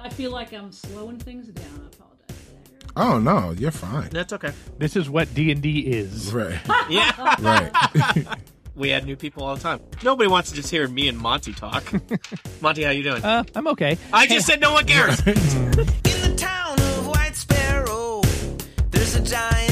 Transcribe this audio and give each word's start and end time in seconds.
I 0.00 0.08
feel 0.08 0.30
like 0.30 0.52
I'm 0.52 0.72
slowing 0.72 1.18
things 1.18 1.48
down. 1.48 1.64
I 1.82 1.86
apologize. 1.94 2.26
For 2.28 2.86
that. 2.86 2.92
Oh 2.96 3.18
no, 3.18 3.50
you're 3.52 3.70
fine. 3.70 4.10
That's 4.10 4.32
okay. 4.32 4.52
This 4.78 4.96
is 4.96 5.08
what 5.10 5.32
D 5.34 5.50
and 5.50 5.60
D 5.62 5.80
is. 5.80 6.32
Right, 6.32 6.58
Yeah. 6.90 7.12
right. 7.40 8.26
we 8.76 8.92
add 8.92 9.04
new 9.06 9.16
people 9.16 9.44
all 9.44 9.56
the 9.56 9.62
time. 9.62 9.80
Nobody 10.04 10.28
wants 10.28 10.50
to 10.50 10.56
just 10.56 10.70
hear 10.70 10.86
me 10.88 11.08
and 11.08 11.18
Monty 11.18 11.52
talk. 11.52 11.84
Monty, 12.60 12.82
how 12.84 12.90
you 12.90 13.02
doing? 13.02 13.24
Uh, 13.24 13.42
I'm 13.54 13.66
okay. 13.68 13.98
I 14.12 14.26
just 14.26 14.46
said 14.46 14.60
no 14.60 14.72
one 14.72 14.86
cares. 14.86 15.18
In 15.26 15.34
the 15.34 16.34
town 16.36 16.78
of 16.80 17.06
White 17.08 17.34
Sparrow, 17.36 18.22
there's 18.90 19.16
a 19.16 19.20
giant 19.22 19.67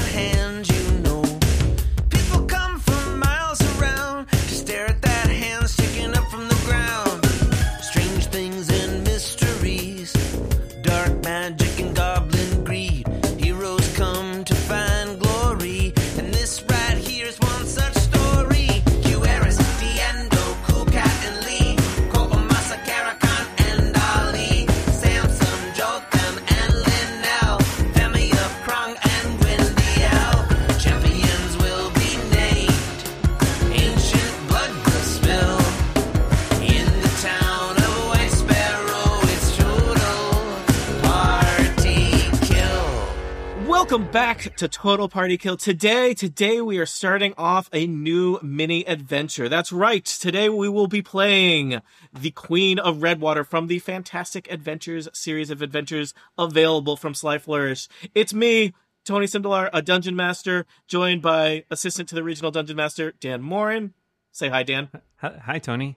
Welcome 43.96 44.12
back 44.12 44.54
to 44.56 44.68
Total 44.68 45.08
Party 45.08 45.38
Kill. 45.38 45.56
Today, 45.56 46.12
today 46.12 46.60
we 46.60 46.76
are 46.76 46.84
starting 46.84 47.32
off 47.38 47.70
a 47.72 47.86
new 47.86 48.38
mini 48.42 48.86
adventure. 48.86 49.48
That's 49.48 49.72
right. 49.72 50.04
Today 50.04 50.50
we 50.50 50.68
will 50.68 50.86
be 50.86 51.00
playing 51.00 51.80
the 52.12 52.30
Queen 52.32 52.78
of 52.78 53.00
Redwater 53.02 53.42
from 53.42 53.68
the 53.68 53.78
Fantastic 53.78 54.52
Adventures 54.52 55.08
series 55.14 55.48
of 55.48 55.62
adventures 55.62 56.12
available 56.36 56.98
from 56.98 57.14
Sly 57.14 57.38
Flourish. 57.38 57.88
It's 58.14 58.34
me, 58.34 58.74
Tony 59.06 59.24
Sindelar, 59.24 59.70
a 59.72 59.80
dungeon 59.80 60.14
master, 60.14 60.66
joined 60.86 61.22
by 61.22 61.64
assistant 61.70 62.10
to 62.10 62.14
the 62.14 62.22
regional 62.22 62.50
dungeon 62.50 62.76
master, 62.76 63.14
Dan 63.18 63.40
Moren. 63.40 63.94
Say 64.30 64.50
hi, 64.50 64.62
Dan. 64.62 64.90
Hi, 65.22 65.58
Tony. 65.58 65.96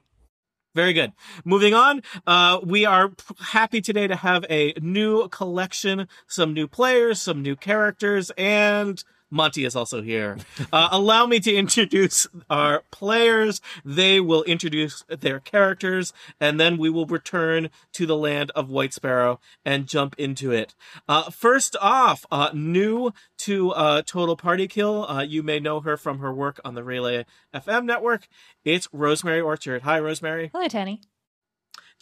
Very 0.75 0.93
good. 0.93 1.13
Moving 1.43 1.73
on, 1.73 2.03
uh, 2.27 2.59
we 2.63 2.85
are 2.85 3.11
happy 3.39 3.81
today 3.81 4.05
to 4.05 4.15
have 4.15 4.45
a 4.49 4.73
new 4.79 5.27
collection, 5.29 6.07
some 6.27 6.53
new 6.53 6.67
players, 6.67 7.19
some 7.19 7.41
new 7.41 7.55
characters, 7.55 8.31
and 8.37 9.03
Monty 9.31 9.65
is 9.65 9.75
also 9.75 10.01
here. 10.01 10.37
Uh, 10.71 10.89
allow 10.91 11.25
me 11.25 11.39
to 11.39 11.53
introduce 11.53 12.27
our 12.49 12.83
players. 12.91 13.61
They 13.85 14.19
will 14.19 14.43
introduce 14.43 15.03
their 15.07 15.39
characters, 15.39 16.13
and 16.39 16.59
then 16.59 16.77
we 16.77 16.89
will 16.89 17.05
return 17.05 17.69
to 17.93 18.05
the 18.05 18.17
land 18.17 18.51
of 18.55 18.69
White 18.69 18.93
Sparrow 18.93 19.39
and 19.65 19.87
jump 19.87 20.15
into 20.17 20.51
it. 20.51 20.75
Uh, 21.07 21.29
first 21.29 21.75
off, 21.81 22.25
uh, 22.31 22.49
new 22.53 23.11
to 23.39 23.71
uh, 23.71 24.01
Total 24.05 24.35
Party 24.35 24.67
Kill, 24.67 25.05
uh, 25.05 25.21
you 25.21 25.43
may 25.43 25.59
know 25.59 25.79
her 25.79 25.97
from 25.97 26.19
her 26.19 26.33
work 26.33 26.59
on 26.63 26.75
the 26.75 26.83
Relay 26.83 27.25
FM 27.53 27.85
network. 27.85 28.27
It's 28.63 28.87
Rosemary 28.91 29.41
Orchard. 29.41 29.83
Hi, 29.83 29.99
Rosemary. 29.99 30.49
Hello, 30.53 30.67
Tanny. 30.67 31.01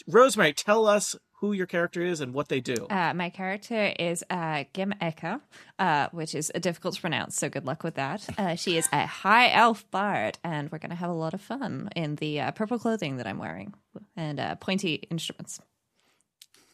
Rosemary, 0.06 0.54
tell 0.54 0.86
us 0.88 1.16
who 1.38 1.54
your 1.54 1.68
character 1.68 2.02
is 2.02 2.20
and 2.20 2.34
what 2.34 2.50
they 2.50 2.60
do. 2.60 2.88
Uh, 2.90 3.14
my 3.14 3.30
character 3.30 3.94
is 4.00 4.24
uh, 4.30 4.64
Gim 4.74 4.94
Eka, 5.02 5.40
uh, 5.78 6.08
which 6.12 6.34
is 6.34 6.52
difficult 6.60 6.96
to 6.96 7.02
pronounce, 7.02 7.36
so 7.36 7.48
good 7.48 7.66
luck 7.66 7.84
with 7.84 7.96
that. 7.96 8.28
Uh, 8.38 8.56
she 8.56 8.78
is 8.78 8.88
a 8.92 9.06
high 9.06 9.52
elf 9.52 9.90
bard, 9.92 10.40
and 10.44 10.72
we're 10.72 10.80
going 10.80 10.90
to 10.90 10.96
have 10.96 11.10
a 11.10 11.14
lot 11.14 11.34
of 11.34 11.42
fun 11.42 11.90
in 11.96 12.16
the 12.16 12.42
uh, 12.42 12.52
purple 12.52 12.80
clothing 12.80 13.18
that 13.18 13.28
I'm 13.28 13.38
wearing 13.38 13.74
and 14.16 14.40
uh, 14.40 14.56
pointy 14.56 14.96
instruments. 15.12 15.60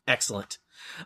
Excellent. 0.07 0.59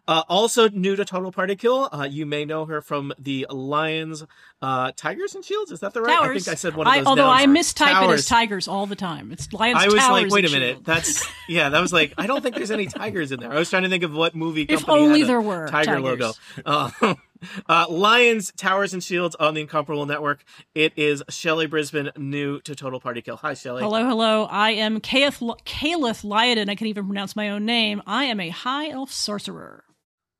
Uh, 0.08 0.24
also 0.28 0.70
new 0.70 0.96
to 0.96 1.06
Total 1.06 1.32
Party 1.32 1.56
Kill, 1.56 1.90
uh, 1.92 2.08
you 2.10 2.26
may 2.26 2.46
know 2.46 2.66
her 2.66 2.82
from 2.82 3.14
the 3.18 3.46
Lions, 3.50 4.26
uh, 4.62 4.92
Tigers 4.96 5.36
and 5.36 5.44
Shields. 5.44 5.72
Is 5.72 5.80
that 5.82 5.94
the 5.94 6.02
right? 6.02 6.16
Towers. 6.16 6.30
I 6.30 6.34
think 6.34 6.48
I 6.48 6.56
said 6.56 6.76
one 6.76 6.88
of 6.88 6.94
those. 6.94 7.06
although. 7.06 7.30
I 7.30 7.46
mistype 7.46 8.04
it 8.04 8.14
as 8.14 8.26
tigers 8.26 8.68
all 8.68 8.86
the 8.86 8.96
time. 8.96 9.32
It's 9.32 9.52
lions. 9.54 9.78
I 9.80 9.86
was 9.86 9.96
towers, 9.96 10.24
like, 10.24 10.32
wait 10.32 10.46
a 10.46 10.52
minute. 10.52 10.76
shield. 10.76 10.86
That's 10.86 11.28
yeah. 11.48 11.70
That 11.70 11.82
was 11.82 11.94
like, 11.94 12.14
I 12.18 12.28
don't 12.28 12.42
think 12.42 12.56
there's 12.56 12.72
any 12.72 12.88
tigers 12.88 13.32
in 13.32 13.40
there. 13.40 13.52
I 13.52 13.60
was 13.60 13.70
trying 13.70 13.84
to 13.84 13.90
think 13.90 14.04
of 14.04 14.14
what 14.14 14.36
movie. 14.36 14.64
If 14.64 14.86
company 14.86 15.00
only 15.06 15.20
had 15.20 15.26
a 15.26 15.28
there 15.28 15.42
were 15.42 15.68
tiger 15.68 16.00
tigers. 16.00 16.40
logo. 16.66 17.20
Uh, 17.70 17.86
Lions, 17.90 18.54
Towers, 18.56 18.94
and 18.94 19.04
Shields 19.04 19.36
on 19.36 19.54
the 19.54 19.62
Incomparable 19.62 20.06
Network. 20.06 20.44
It 20.74 20.94
is 20.96 21.22
Shelly 21.30 21.68
Brisbane, 21.68 22.12
new 22.16 22.62
to 22.62 22.76
Total 22.76 23.00
Party 23.00 23.22
Kill. 23.22 23.36
Hi, 23.38 23.54
Shelly. 23.56 23.82
Hello, 23.82 24.06
hello. 24.08 24.46
I 24.46 24.72
am 24.72 25.02
Caleth 25.02 25.42
Lyodin. 25.42 26.70
I 26.70 26.76
can 26.76 26.88
even 26.88 27.06
pronounce 27.08 27.36
my 27.36 27.50
own 27.50 27.66
name. 27.66 28.02
I 28.08 28.26
am 28.26 28.40
a 28.40 28.50
high 28.50 28.90
elf 28.90 29.12
sorcerer. 29.12 29.84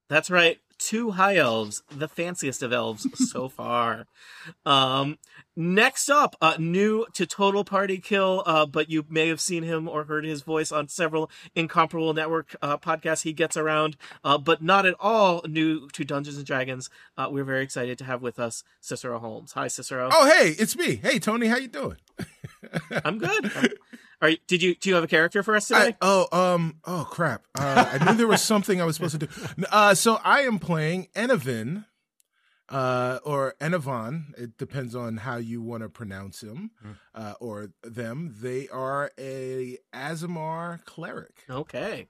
That's 0.10 0.30
right. 0.30 0.60
Two 0.80 1.12
high 1.12 1.38
elves, 1.38 1.82
the 1.90 2.08
fanciest 2.08 2.62
of 2.62 2.72
elves 2.72 3.08
so 3.32 3.50
far. 3.50 4.06
Um, 4.66 5.18
next 5.56 6.10
up, 6.10 6.36
uh, 6.40 6.56
new 6.60 7.06
to 7.14 7.26
Total 7.26 7.64
Party 7.64 7.98
Kill, 7.98 8.44
uh, 8.46 8.66
but 8.66 8.90
you 8.90 9.04
may 9.10 9.28
have 9.28 9.42
seen 9.42 9.64
him 9.64 9.90
or 9.90 10.04
heard 10.04 10.24
his 10.24 10.44
voice 10.44 10.72
on 10.72 10.88
several 10.88 11.32
Incomparable 11.56 12.14
Network 12.14 12.56
uh, 12.62 12.78
podcasts 12.78 13.24
he 13.24 13.34
gets 13.34 13.58
around, 13.58 13.98
uh, 14.24 14.38
but 14.38 14.62
not 14.62 14.86
at 14.86 14.94
all 15.00 15.42
new 15.48 15.90
to 15.90 16.04
Dungeons 16.04 16.38
and 16.38 16.46
Dragons. 16.46 16.90
Uh, 17.18 17.28
we're 17.32 17.44
very 17.44 17.64
excited 17.64 17.98
to 17.98 18.04
have 18.04 18.22
with 18.22 18.38
us 18.38 18.64
Cicero 18.80 19.18
Holmes. 19.20 19.54
Hi, 19.54 19.68
Cicero. 19.68 20.10
Oh 20.12 20.26
hey, 20.28 20.52
it's 20.60 20.76
me. 20.78 20.98
Hey 20.98 21.18
Tony, 21.18 21.48
how 21.48 21.58
you 21.58 21.68
doing? 21.70 21.98
I'm 23.04 23.18
good. 23.18 23.52
Are 24.22 24.30
you, 24.30 24.38
did 24.48 24.64
you 24.64 24.76
do 24.76 24.90
you 24.90 24.96
have 24.96 25.04
a 25.04 25.08
character 25.08 25.44
for 25.44 25.56
us 25.56 25.68
today? 25.68 25.80
I, 25.80 25.96
oh 26.02 26.28
um 26.32 26.80
oh 26.86 27.08
crap. 27.10 27.44
Uh, 27.58 27.98
I 28.00 28.04
knew 28.04 28.18
there 28.18 28.28
was 28.28 28.42
something 28.42 28.82
I 28.82 28.86
was 28.86 28.96
supposed 28.96 29.20
to 29.20 29.28
do. 29.28 29.34
Uh, 29.72 29.94
so 29.94 30.20
I 30.24 30.42
am 30.42 30.60
playing 30.60 31.08
Enavin, 31.16 31.86
uh, 32.70 33.20
or 33.24 33.56
Enavan. 33.60 34.38
It 34.38 34.58
depends 34.58 34.96
on 34.96 35.18
how 35.18 35.38
you 35.38 35.62
want 35.62 35.84
to 35.84 35.90
pronounce 35.90 36.42
him, 36.42 36.72
uh, 37.14 37.34
or 37.40 37.70
them. 37.84 38.36
They 38.42 38.68
are 38.70 39.12
a 39.20 39.78
Aasimar 39.94 40.84
cleric. 40.86 41.44
Okay. 41.50 42.08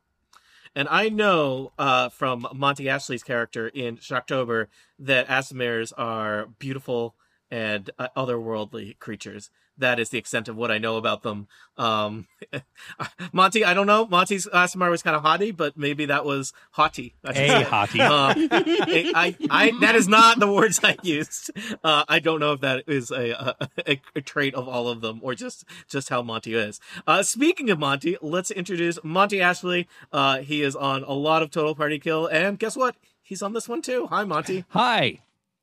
And 0.76 0.88
I 0.90 1.10
know 1.10 1.72
uh, 1.80 2.10
from 2.10 2.48
Monty 2.54 2.88
Ashley's 2.88 3.24
character 3.24 3.68
in 3.68 3.98
Shocktober 3.98 4.68
that 5.00 5.28
Aasimars 5.28 5.92
are 5.98 6.48
beautiful 6.60 7.16
and 7.50 7.90
uh, 7.98 8.10
otherworldly 8.16 9.00
creatures. 9.00 9.50
That 9.80 10.00
is 10.00 10.10
the 10.10 10.18
extent 10.18 10.48
of 10.48 10.56
what 10.56 10.72
I 10.72 10.78
know 10.80 10.98
about 10.98 11.22
them. 11.24 11.48
Um, 11.78 12.28
Monty, 13.32 13.64
I 13.64 13.74
don't 13.74 13.86
know. 13.88 14.08
Monty's 14.08 14.48
Aasimar 14.48 14.90
was 14.90 15.04
kind 15.04 15.16
of 15.16 15.22
haughty, 15.22 15.52
but 15.52 15.78
maybe 15.78 16.06
that 16.06 16.26
was 16.26 16.52
haughty. 16.72 17.16
I 17.24 17.34
should 17.34 17.44
A 17.44 17.48
say. 17.48 17.64
hottie. 17.64 18.00
Um, 18.00 18.48
I, 18.52 19.12
I, 19.16 19.36
I, 19.50 19.80
that 19.82 19.96
is 19.96 20.08
not 20.08 20.40
the 20.40 20.52
words 20.52 20.80
I 20.84 20.98
used. 21.04 21.52
Uh, 21.84 22.04
I 22.08 22.20
don't 22.20 22.40
know 22.40 22.54
if 22.54 22.62
that 22.62 22.84
is 22.88 23.12
a, 23.12 23.56
a, 23.88 24.02
a 24.16 24.22
trait 24.22 24.56
of 24.56 24.68
all 24.68 24.88
of 24.88 25.02
them 25.02 25.20
or 25.22 25.36
just, 25.36 25.64
just 25.88 26.10
how 26.10 26.22
Monty 26.22 26.56
is. 26.56 26.80
Uh, 27.06 27.22
speaking 27.22 27.70
of 27.70 27.78
Monty, 27.80 28.18
let's 28.22 28.50
introduce 28.52 28.98
Monty 29.04 29.42
Ashley. 29.42 29.88
Uh, 30.12 30.40
he 30.40 30.62
is 30.64 30.76
on 30.76 31.04
a 31.04 31.14
lot 31.14 31.44
of 31.44 31.52
Total 31.52 31.76
Party 31.76 32.00
Kill, 32.00 32.26
and 32.28 32.58
guess 32.58 32.76
what? 32.76 32.96
He's 33.22 33.42
on 33.42 33.54
this 33.54 33.68
one 33.70 33.82
too. 33.82 34.08
Hi, 34.08 34.24
Monty. 34.24 34.66
Hi, 34.70 35.20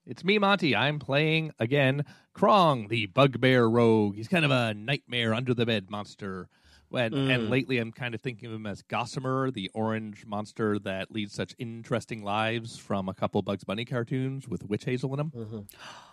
it's 0.06 0.22
me, 0.22 0.38
Monty. 0.38 0.76
I'm 0.76 0.98
playing 0.98 1.52
again 1.58 2.04
Krong, 2.34 2.88
the 2.88 3.06
bugbear 3.06 3.68
rogue. 3.68 4.16
He's 4.16 4.28
kind 4.28 4.44
of 4.44 4.50
a 4.50 4.74
nightmare 4.74 5.32
under 5.34 5.54
the 5.54 5.64
bed 5.66 5.90
monster. 5.90 6.48
And, 6.92 7.12
Mm. 7.14 7.30
and 7.34 7.50
lately, 7.50 7.78
I'm 7.78 7.90
kind 7.90 8.14
of 8.14 8.20
thinking 8.20 8.46
of 8.48 8.54
him 8.54 8.66
as 8.66 8.82
Gossamer, 8.82 9.50
the 9.50 9.68
orange 9.74 10.26
monster 10.26 10.78
that 10.80 11.10
leads 11.10 11.32
such 11.34 11.52
interesting 11.58 12.22
lives 12.22 12.76
from 12.78 13.08
a 13.08 13.14
couple 13.14 13.42
Bugs 13.42 13.64
Bunny 13.64 13.84
cartoons 13.84 14.46
with 14.46 14.64
witch 14.68 14.84
hazel 14.84 15.10
in 15.12 15.16
them. 15.16 15.66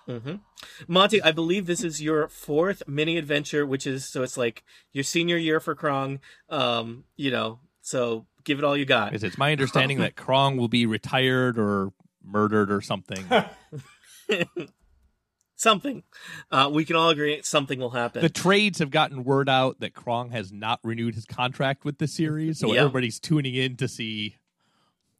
hmm 0.08 0.36
Monty, 0.88 1.22
I 1.22 1.32
believe 1.32 1.68
this 1.68 1.84
is 1.84 2.02
your 2.02 2.28
fourth 2.28 2.82
mini 2.88 3.18
adventure, 3.18 3.64
which 3.66 3.86
is 3.86 4.06
so 4.08 4.24
it's 4.24 4.38
like 4.38 4.64
your 4.92 5.04
senior 5.04 5.38
year 5.38 5.60
for 5.60 5.76
Krong. 5.76 6.20
Um, 6.50 7.04
you 7.16 7.30
know, 7.30 7.60
so 7.82 8.26
give 8.44 8.58
it 8.58 8.64
all 8.64 8.76
you 8.76 8.86
got. 8.86 9.14
Is 9.14 9.24
it's 9.24 9.38
my 9.38 9.52
understanding 9.52 10.00
that 10.00 10.16
Krong 10.16 10.58
will 10.58 10.68
be 10.68 10.88
retired 10.88 11.60
or 11.60 11.94
murdered 12.24 12.72
or 12.72 12.82
something. 12.82 13.24
Something. 15.62 16.02
Uh, 16.50 16.72
we 16.74 16.86
can 16.86 16.96
all 16.96 17.10
agree 17.12 17.40
something 17.44 17.78
will 17.78 17.92
happen. 17.92 18.24
the 18.24 18.30
trades 18.30 18.80
have 18.80 18.90
gotten 18.90 19.24
word 19.24 19.48
out 19.48 19.80
that 19.80 19.94
Krong 19.94 20.32
has 20.32 20.52
not 20.52 20.80
renewed 20.84 21.14
his 21.14 21.26
contract 21.26 21.86
with 21.86 22.00
the 22.00 22.08
series, 22.08 22.58
so 22.58 22.74
Yeah. 22.74 22.80
everybody's 22.80 23.20
tuning 23.20 23.54
in 23.54 23.76
to 23.78 23.88
see, 23.88 24.38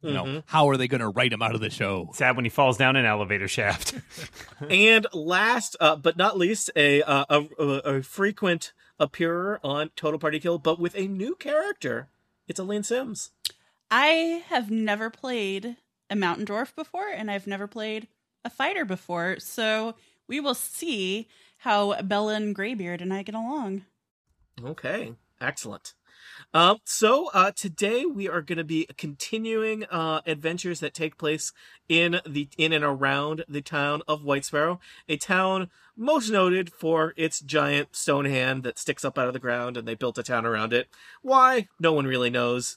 you 0.00 0.12
know, 0.12 0.24
Mhm. 0.24 0.42
how 0.46 0.68
are 0.68 0.76
they 0.76 0.88
going 0.88 1.00
to 1.00 1.06
write 1.08 1.32
him 1.32 1.42
out 1.42 1.54
of 1.54 1.60
the 1.60 1.70
show? 1.70 2.10
Sad 2.12 2.34
when 2.34 2.44
he 2.44 2.48
falls 2.48 2.76
down 2.76 2.96
an 2.96 3.04
elevator 3.04 3.46
shaft. 3.46 3.94
and 4.68 5.06
last 5.12 5.76
uh, 5.78 5.94
but 5.94 6.16
not 6.16 6.36
least, 6.36 6.72
a, 6.74 7.02
uh, 7.04 7.24
a 7.30 7.62
a 7.62 7.64
a 7.98 8.02
frequent 8.02 8.72
appearer 8.98 9.60
on 9.62 9.90
Total 9.94 10.18
Party 10.18 10.40
Kill, 10.40 10.58
but 10.58 10.80
with 10.80 10.96
a 10.96 11.06
new 11.06 11.36
character. 11.36 12.08
It's 12.48 12.58
Elaine 12.58 12.82
Sims. 12.82 13.30
I 13.92 14.42
have 14.48 14.72
never 14.72 15.08
played 15.08 15.76
a 16.10 16.16
mountain 16.16 16.46
dwarf 16.46 16.74
before, 16.74 17.06
and 17.08 17.30
I've 17.30 17.46
never 17.46 17.68
played 17.68 18.08
a 18.44 18.50
fighter 18.50 18.84
before. 18.84 19.36
So 19.38 19.94
we 20.26 20.40
will 20.40 20.54
see 20.54 21.28
how 21.58 22.00
Bellin 22.02 22.52
Greybeard 22.52 23.00
and 23.00 23.12
I 23.12 23.22
get 23.22 23.34
along. 23.34 23.84
Okay, 24.62 25.14
excellent. 25.40 25.94
Um, 26.54 26.78
so 26.84 27.30
uh, 27.32 27.50
today 27.52 28.04
we 28.04 28.28
are 28.28 28.42
going 28.42 28.58
to 28.58 28.64
be 28.64 28.86
continuing 28.96 29.84
uh, 29.84 30.20
adventures 30.26 30.80
that 30.80 30.94
take 30.94 31.18
place 31.18 31.52
in 31.88 32.20
the 32.26 32.48
in 32.58 32.72
and 32.72 32.84
around 32.84 33.44
the 33.48 33.62
town 33.62 34.02
of 34.06 34.24
White 34.24 34.44
Sparrow, 34.44 34.80
a 35.08 35.16
town 35.16 35.70
most 35.96 36.30
noted 36.30 36.72
for 36.72 37.12
its 37.16 37.40
giant 37.40 37.94
stone 37.96 38.24
hand 38.24 38.62
that 38.62 38.78
sticks 38.78 39.04
up 39.04 39.18
out 39.18 39.26
of 39.26 39.32
the 39.32 39.38
ground, 39.38 39.76
and 39.76 39.86
they 39.86 39.94
built 39.94 40.18
a 40.18 40.22
town 40.22 40.46
around 40.46 40.72
it. 40.72 40.88
Why? 41.22 41.68
No 41.80 41.92
one 41.92 42.06
really 42.06 42.30
knows 42.30 42.76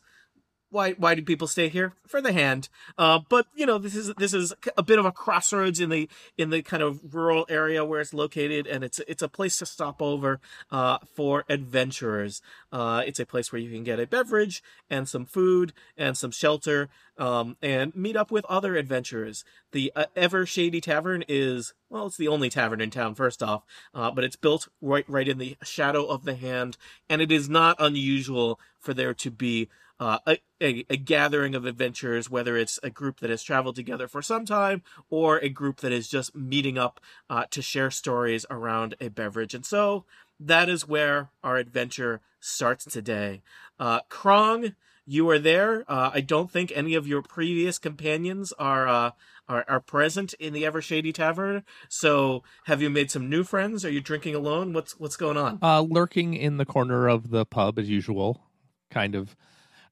why 0.69 0.91
why 0.93 1.15
do 1.15 1.21
people 1.21 1.47
stay 1.47 1.69
here? 1.69 1.93
For 2.07 2.21
the 2.21 2.33
hand. 2.33 2.69
Uh, 2.97 3.19
but 3.29 3.47
you 3.55 3.65
know 3.65 3.77
this 3.77 3.95
is 3.95 4.13
this 4.17 4.33
is 4.33 4.53
a 4.77 4.83
bit 4.83 4.99
of 4.99 5.05
a 5.05 5.11
crossroads 5.11 5.79
in 5.79 5.89
the 5.89 6.09
in 6.37 6.49
the 6.49 6.61
kind 6.61 6.83
of 6.83 7.13
rural 7.13 7.45
area 7.49 7.85
where 7.85 8.01
it's 8.01 8.13
located 8.13 8.67
and 8.67 8.83
it's 8.83 8.99
it's 9.07 9.21
a 9.21 9.29
place 9.29 9.57
to 9.57 9.65
stop 9.65 10.01
over 10.01 10.39
uh, 10.71 10.97
for 11.13 11.45
adventurers. 11.49 12.41
Uh, 12.71 13.03
it's 13.05 13.19
a 13.19 13.25
place 13.25 13.51
where 13.51 13.61
you 13.61 13.71
can 13.71 13.83
get 13.83 13.99
a 13.99 14.07
beverage 14.07 14.63
and 14.89 15.07
some 15.07 15.25
food 15.25 15.73
and 15.97 16.17
some 16.17 16.31
shelter 16.31 16.89
um, 17.17 17.55
and 17.61 17.95
meet 17.95 18.15
up 18.15 18.31
with 18.31 18.45
other 18.45 18.75
adventurers. 18.75 19.45
The 19.71 19.91
uh, 19.95 20.05
ever 20.15 20.45
shady 20.45 20.81
tavern 20.81 21.23
is 21.27 21.73
well 21.89 22.07
it's 22.07 22.17
the 22.17 22.27
only 22.27 22.49
tavern 22.49 22.81
in 22.81 22.89
town 22.89 23.15
first 23.15 23.41
off 23.41 23.63
uh, 23.93 24.11
but 24.11 24.23
it's 24.23 24.35
built 24.35 24.67
right 24.81 25.05
right 25.07 25.27
in 25.27 25.37
the 25.37 25.55
shadow 25.63 26.05
of 26.05 26.25
the 26.25 26.35
hand 26.35 26.77
and 27.09 27.21
it 27.21 27.31
is 27.31 27.47
not 27.47 27.77
unusual 27.79 28.59
for 28.79 28.93
there 28.93 29.13
to 29.13 29.31
be 29.31 29.69
uh, 29.99 30.19
a, 30.27 30.37
a, 30.61 30.85
a, 30.89 30.97
gathering 30.97 31.55
of 31.55 31.65
adventurers, 31.65 32.29
whether 32.29 32.57
it's 32.57 32.79
a 32.83 32.89
group 32.89 33.19
that 33.19 33.29
has 33.29 33.43
traveled 33.43 33.75
together 33.75 34.07
for 34.07 34.21
some 34.21 34.45
time 34.45 34.83
or 35.09 35.37
a 35.37 35.49
group 35.49 35.77
that 35.77 35.91
is 35.91 36.09
just 36.09 36.35
meeting 36.35 36.77
up 36.77 36.99
uh, 37.29 37.45
to 37.49 37.61
share 37.61 37.89
stories 37.89 38.45
around 38.49 38.95
a 38.99 39.09
beverage. 39.09 39.53
And 39.53 39.65
so 39.65 40.05
that 40.39 40.67
is 40.67 40.87
where 40.87 41.29
our 41.43 41.57
adventure 41.57 42.21
starts 42.39 42.83
today. 42.85 43.41
Uh, 43.79 44.01
Krong, 44.09 44.75
you 45.05 45.29
are 45.29 45.39
there. 45.39 45.85
Uh, 45.87 46.11
I 46.13 46.21
don't 46.21 46.51
think 46.51 46.73
any 46.75 46.95
of 46.95 47.07
your 47.07 47.21
previous 47.21 47.77
companions 47.77 48.51
are, 48.53 48.87
uh, 48.87 49.11
are 49.47 49.63
are 49.67 49.79
present 49.79 50.33
in 50.35 50.53
the 50.53 50.65
Ever 50.65 50.81
Shady 50.81 51.13
Tavern. 51.13 51.63
So, 51.87 52.43
have 52.65 52.81
you 52.81 52.89
made 52.89 53.11
some 53.11 53.29
new 53.29 53.43
friends? 53.43 53.85
Are 53.85 53.91
you 53.91 54.01
drinking 54.01 54.33
alone? 54.33 54.73
What's 54.73 54.99
what's 54.99 55.15
going 55.15 55.37
on? 55.37 55.59
Uh, 55.61 55.81
lurking 55.81 56.33
in 56.33 56.57
the 56.57 56.65
corner 56.65 57.07
of 57.07 57.29
the 57.29 57.45
pub 57.45 57.77
as 57.77 57.87
usual, 57.87 58.41
kind 58.89 59.13
of 59.13 59.35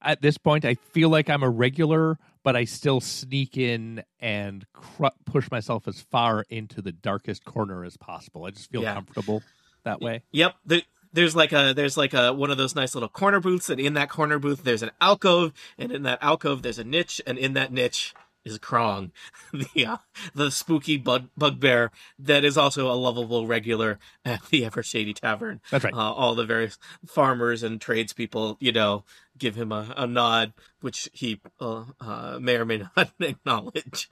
at 0.04 0.22
this 0.22 0.38
point, 0.38 0.64
I 0.64 0.74
feel 0.74 1.08
like 1.08 1.28
I'm 1.30 1.42
a 1.42 1.50
regular, 1.50 2.18
but 2.42 2.54
I 2.56 2.64
still 2.64 3.00
sneak 3.00 3.56
in 3.56 4.04
and 4.20 4.64
cr- 4.72 5.06
push 5.24 5.50
myself 5.50 5.88
as 5.88 6.00
far 6.00 6.44
into 6.50 6.82
the 6.82 6.92
darkest 6.92 7.44
corner 7.44 7.84
as 7.84 7.96
possible. 7.96 8.44
I 8.44 8.50
just 8.50 8.70
feel 8.70 8.82
Yeah. 8.82 8.94
comfortable 8.94 9.42
that 9.84 10.00
way. 10.00 10.22
Yep. 10.32 10.54
The, 10.66 10.82
there's 11.12 11.36
like 11.36 11.52
a 11.52 11.72
there's 11.74 11.96
like 11.96 12.12
a 12.12 12.32
one 12.32 12.50
of 12.50 12.58
those 12.58 12.74
nice 12.74 12.94
little 12.94 13.08
corner 13.08 13.38
booths, 13.40 13.70
and 13.70 13.80
in 13.80 13.94
that 13.94 14.08
corner 14.10 14.38
booth 14.38 14.64
there's 14.64 14.82
an 14.82 14.90
alcove, 15.00 15.52
and 15.78 15.92
in 15.92 16.02
that 16.02 16.18
alcove 16.22 16.62
there's 16.62 16.78
a 16.78 16.84
niche, 16.84 17.20
and 17.26 17.38
in 17.38 17.52
that 17.54 17.72
niche 17.72 18.14
is 18.44 18.58
Krong, 18.58 19.10
the 19.52 19.86
uh, 19.86 19.96
the 20.34 20.50
spooky 20.50 20.96
bug 20.96 21.28
bugbear 21.38 21.92
that 22.18 22.44
is 22.44 22.58
also 22.58 22.90
a 22.90 22.94
lovable 22.98 23.46
regular 23.46 23.98
at 24.24 24.44
the 24.50 24.64
Ever 24.64 24.82
Shady 24.82 25.14
Tavern. 25.14 25.60
That's 25.70 25.84
right. 25.84 25.94
Uh, 25.94 26.12
all 26.12 26.34
the 26.34 26.44
various 26.44 26.78
farmers 27.06 27.62
and 27.62 27.80
tradespeople, 27.80 28.56
you 28.60 28.72
know, 28.72 29.04
give 29.44 29.54
him 29.56 29.72
a, 29.72 29.92
a 29.94 30.06
nod, 30.06 30.54
which 30.80 31.10
he 31.12 31.38
uh, 31.60 31.84
uh, 32.00 32.38
may 32.40 32.56
or 32.56 32.64
may 32.64 32.82
not 32.96 33.10
acknowledge. 33.20 34.08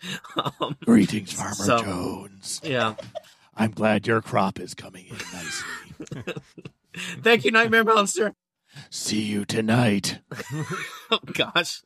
Um, 0.60 0.76
Greetings, 0.84 1.32
Farmer 1.32 1.54
So- 1.54 1.78
Jones. 1.78 2.60
yeah. 2.62 2.94
I'm 3.56 3.70
glad 3.70 4.06
your 4.06 4.20
crop 4.20 4.60
is 4.60 4.74
coming 4.74 5.06
in 5.06 5.16
nicely. 5.32 6.34
Thank 7.22 7.44
you, 7.46 7.50
Nightmare 7.50 7.84
Monster. 7.84 8.34
See 8.90 9.20
you 9.22 9.44
tonight. 9.46 10.18
oh 11.10 11.18
gosh. 11.32 11.82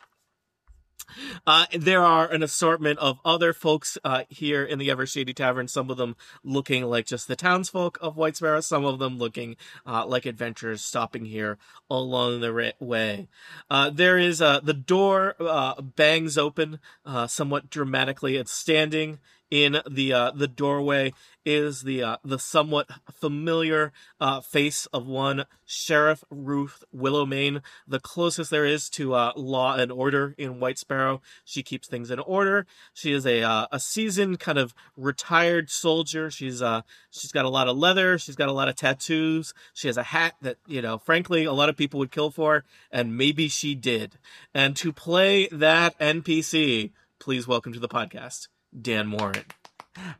Uh, 1.46 1.66
there 1.72 2.02
are 2.02 2.28
an 2.28 2.42
assortment 2.42 2.98
of 2.98 3.18
other 3.24 3.52
folks 3.52 3.98
uh, 4.04 4.24
here 4.28 4.64
in 4.64 4.78
the 4.78 4.90
Ever 4.90 5.06
Shady 5.06 5.32
Tavern. 5.32 5.68
Some 5.68 5.90
of 5.90 5.96
them 5.96 6.16
looking 6.44 6.84
like 6.84 7.06
just 7.06 7.28
the 7.28 7.36
townsfolk 7.36 7.98
of 8.00 8.16
White 8.16 8.36
Sparrow. 8.36 8.60
Some 8.60 8.84
of 8.84 8.98
them 8.98 9.18
looking 9.18 9.56
uh, 9.86 10.06
like 10.06 10.26
adventurers 10.26 10.82
stopping 10.82 11.24
here 11.24 11.58
along 11.88 12.40
the 12.40 12.74
way. 12.80 13.28
Uh, 13.70 13.90
there 13.90 14.18
is 14.18 14.42
uh, 14.42 14.60
the 14.60 14.74
door 14.74 15.34
uh, 15.40 15.80
bangs 15.80 16.36
open 16.36 16.80
somewhat 17.26 17.70
dramatically. 17.70 18.36
It's 18.36 18.52
standing 18.52 19.18
in 19.50 19.78
the 19.88 20.12
uh, 20.12 20.30
the 20.32 20.48
doorway 20.48 21.12
is 21.44 21.82
the 21.82 22.02
uh, 22.02 22.16
the 22.24 22.38
somewhat 22.38 22.88
familiar 23.12 23.92
uh, 24.20 24.40
face 24.40 24.86
of 24.86 25.06
one 25.06 25.44
Sheriff 25.64 26.24
Ruth 26.30 26.84
Willowmane, 26.94 27.62
the 27.86 28.00
closest 28.00 28.50
there 28.50 28.64
is 28.64 28.88
to 28.90 29.14
uh, 29.14 29.32
law 29.36 29.76
and 29.76 29.92
order 29.92 30.34
in 30.38 30.60
White 30.60 30.78
Sparrow. 30.78 31.20
She 31.44 31.62
keeps 31.62 31.88
things 31.88 32.10
in 32.10 32.18
order. 32.18 32.66
She 32.92 33.12
is 33.12 33.26
a 33.26 33.42
uh, 33.42 33.66
a 33.70 33.80
seasoned 33.80 34.40
kind 34.40 34.58
of 34.58 34.74
retired 34.96 35.70
soldier. 35.70 36.30
She's 36.30 36.60
uh 36.60 36.82
she's 37.10 37.32
got 37.32 37.44
a 37.44 37.50
lot 37.50 37.68
of 37.68 37.76
leather. 37.76 38.18
She's 38.18 38.36
got 38.36 38.48
a 38.48 38.52
lot 38.52 38.68
of 38.68 38.76
tattoos. 38.76 39.54
She 39.72 39.88
has 39.88 39.96
a 39.96 40.02
hat 40.02 40.34
that 40.42 40.56
you 40.66 40.82
know, 40.82 40.98
frankly, 40.98 41.44
a 41.44 41.52
lot 41.52 41.68
of 41.68 41.76
people 41.76 41.98
would 41.98 42.10
kill 42.10 42.30
for, 42.30 42.64
and 42.90 43.16
maybe 43.16 43.48
she 43.48 43.74
did. 43.74 44.18
And 44.54 44.76
to 44.76 44.92
play 44.92 45.48
that 45.52 45.98
NPC, 45.98 46.92
please 47.18 47.46
welcome 47.46 47.72
to 47.72 47.80
the 47.80 47.88
podcast, 47.88 48.48
Dan 48.80 49.10
Warren. 49.10 49.44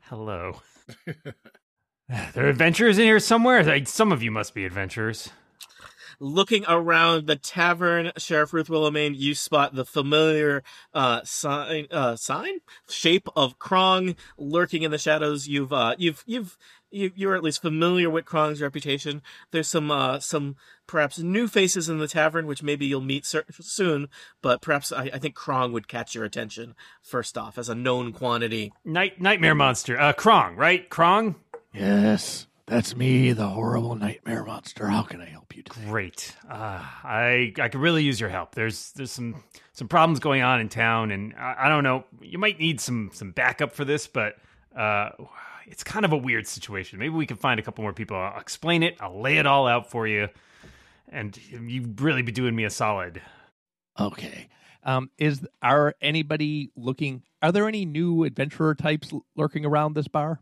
Hello. 0.03 0.63
there 2.09 2.47
are 2.47 2.49
adventurers 2.49 2.99
in 2.99 3.05
here 3.05 3.21
somewhere. 3.21 3.85
Some 3.87 4.13
of 4.13 4.23
you 4.23 4.31
must 4.31 4.55
be 4.55 4.65
adventurers. 4.65 5.31
Looking 6.19 6.65
around 6.67 7.27
the 7.27 7.37
tavern, 7.37 8.13
Sheriff 8.17 8.53
Ruth 8.53 8.69
Willowmane, 8.69 9.17
you 9.17 9.35
spot 9.35 9.75
the 9.75 9.85
familiar 9.85 10.63
uh, 10.95 11.21
sign, 11.25 11.87
uh, 11.91 12.17
sign 12.17 12.61
shape 12.89 13.29
of 13.37 13.59
Krong 13.59 14.17
lurking 14.39 14.83
in 14.83 14.91
the 14.91 14.99
shadows. 14.99 15.49
You've, 15.49 15.73
uh, 15.73 15.95
you've, 15.99 16.23
you've, 16.27 16.57
you, 16.91 17.11
you're 17.15 17.35
at 17.35 17.43
least 17.43 17.63
familiar 17.63 18.09
with 18.09 18.25
Krong's 18.25 18.63
reputation. 18.63 19.21
There's 19.51 19.69
some, 19.69 19.91
uh, 19.91 20.21
some 20.21 20.57
perhaps 20.87 21.19
new 21.19 21.49
faces 21.49 21.89
in 21.89 21.99
the 21.99 22.09
tavern, 22.09 22.47
which 22.47 22.63
maybe 22.63 22.87
you'll 22.87 23.01
meet 23.01 23.27
cer- 23.27 23.45
soon. 23.61 24.09
But 24.41 24.63
perhaps 24.63 24.93
I, 24.93 25.11
I 25.13 25.19
think 25.19 25.35
Krong 25.35 25.73
would 25.73 25.89
catch 25.89 26.15
your 26.15 26.25
attention 26.25 26.75
first 27.03 27.37
off 27.37 27.59
as 27.59 27.69
a 27.69 27.75
known 27.75 28.13
quantity. 28.13 28.73
Night 28.85 29.21
Nightmare 29.21 29.55
Monster. 29.55 29.99
Uh, 29.99 30.13
Krong, 30.13 30.57
right? 30.57 30.89
Krong? 30.89 31.35
Yes, 31.75 32.47
that's 32.67 32.97
me, 32.97 33.33
the 33.33 33.47
horrible 33.47 33.95
nightmare 33.95 34.45
monster. 34.45 34.89
How 34.89 35.03
can 35.03 35.21
I 35.21 35.27
help 35.27 35.57
you 35.57 35.63
today? 35.63 35.87
Great. 35.87 36.35
Uh, 36.49 36.81
I 37.05 37.53
I 37.61 37.69
could 37.69 37.81
really 37.81 38.03
use 38.03 38.21
your 38.21 38.29
help. 38.29 38.55
There's 38.55 38.93
there's 38.93 39.13
some 39.13 39.45
some 39.73 39.89
problems 39.89 40.19
going 40.19 40.43
on 40.43 40.61
in 40.61 40.69
town, 40.69 41.13
and 41.13 41.35
I, 41.39 41.55
I 41.61 41.69
don't 41.69 41.85
know. 41.85 42.05
You 42.21 42.39
might 42.39 42.59
need 42.59 42.81
some 42.81 43.11
some 43.13 43.31
backup 43.31 43.73
for 43.73 43.85
this, 43.85 44.09
but 44.09 44.37
uh, 44.77 45.11
it's 45.67 45.85
kind 45.85 46.05
of 46.05 46.13
a 46.13 46.17
weird 46.17 46.47
situation. 46.47 46.99
Maybe 46.99 47.15
we 47.15 47.27
can 47.27 47.37
find 47.37 47.61
a 47.61 47.63
couple 47.63 47.83
more 47.83 47.93
people. 47.93 48.17
I'll 48.17 48.41
explain 48.41 48.83
it. 48.83 48.97
I'll 49.01 49.21
lay 49.21 49.39
it 49.39 49.47
all 49.47 49.69
out 49.69 49.91
for 49.91 50.09
you, 50.09 50.29
and 51.09 51.39
you 51.51 51.95
really 51.99 52.23
be 52.23 52.33
doing 52.33 52.57
me 52.57 52.65
a 52.65 52.71
solid. 52.71 53.23
Okay. 53.99 54.49
Um, 54.83 55.11
is 55.19 55.47
are 55.63 55.95
anybody 56.01 56.71
looking? 56.77 57.23
Are 57.43 57.53
there 57.53 57.69
any 57.69 57.85
new 57.85 58.25
adventurer 58.25 58.75
types 58.75 59.13
lurking 59.37 59.65
around 59.65 59.95
this 59.95 60.09
bar? 60.09 60.41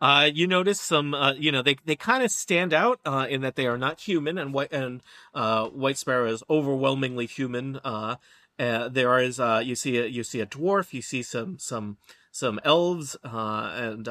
Uh, 0.00 0.28
you 0.32 0.46
notice 0.46 0.80
some, 0.80 1.14
uh, 1.14 1.32
you 1.34 1.50
know, 1.50 1.62
they, 1.62 1.76
they 1.84 1.96
kind 1.96 2.22
of 2.22 2.30
stand 2.30 2.74
out, 2.74 3.00
uh, 3.06 3.26
in 3.30 3.40
that 3.40 3.56
they 3.56 3.66
are 3.66 3.78
not 3.78 4.00
human 4.00 4.36
and 4.36 4.52
white, 4.52 4.72
and, 4.72 5.02
uh, 5.34 5.66
White 5.68 5.96
Sparrow 5.96 6.26
is 6.26 6.42
overwhelmingly 6.50 7.26
human. 7.26 7.80
Uh, 7.84 8.16
there 8.58 9.18
is, 9.18 9.40
uh, 9.40 9.62
you 9.64 9.74
see 9.74 9.96
a, 9.98 10.06
you 10.06 10.22
see 10.22 10.40
a 10.40 10.46
dwarf, 10.46 10.92
you 10.92 11.00
see 11.00 11.22
some, 11.22 11.58
some, 11.58 11.96
some 12.30 12.60
elves, 12.64 13.16
and, 13.22 14.08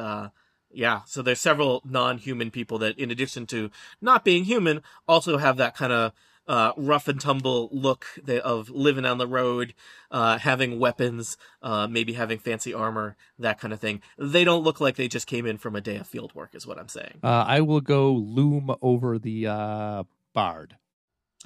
yeah, 0.76 1.02
so 1.06 1.22
there's 1.22 1.40
several 1.40 1.82
non-human 1.84 2.50
people 2.50 2.78
that, 2.78 2.98
in 2.98 3.12
addition 3.12 3.46
to 3.46 3.70
not 4.00 4.24
being 4.24 4.44
human, 4.44 4.82
also 5.06 5.38
have 5.38 5.56
that 5.58 5.76
kind 5.76 5.92
of, 5.92 6.12
uh, 6.46 6.72
rough 6.76 7.08
and 7.08 7.20
tumble 7.20 7.68
look 7.72 8.06
of 8.42 8.70
living 8.70 9.04
on 9.04 9.18
the 9.18 9.26
road, 9.26 9.74
uh, 10.10 10.38
having 10.38 10.78
weapons, 10.78 11.36
uh, 11.62 11.86
maybe 11.86 12.14
having 12.14 12.38
fancy 12.38 12.74
armor, 12.74 13.16
that 13.38 13.58
kind 13.58 13.72
of 13.72 13.80
thing. 13.80 14.02
They 14.18 14.44
don't 14.44 14.62
look 14.62 14.80
like 14.80 14.96
they 14.96 15.08
just 15.08 15.26
came 15.26 15.46
in 15.46 15.58
from 15.58 15.76
a 15.76 15.80
day 15.80 15.96
of 15.96 16.06
field 16.06 16.34
work, 16.34 16.54
is 16.54 16.66
what 16.66 16.78
I'm 16.78 16.88
saying. 16.88 17.20
Uh, 17.22 17.44
I 17.46 17.60
will 17.60 17.80
go 17.80 18.12
loom 18.12 18.74
over 18.82 19.18
the 19.18 19.46
uh, 19.46 20.04
bard. 20.32 20.76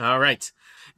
All 0.01 0.21
right. 0.21 0.51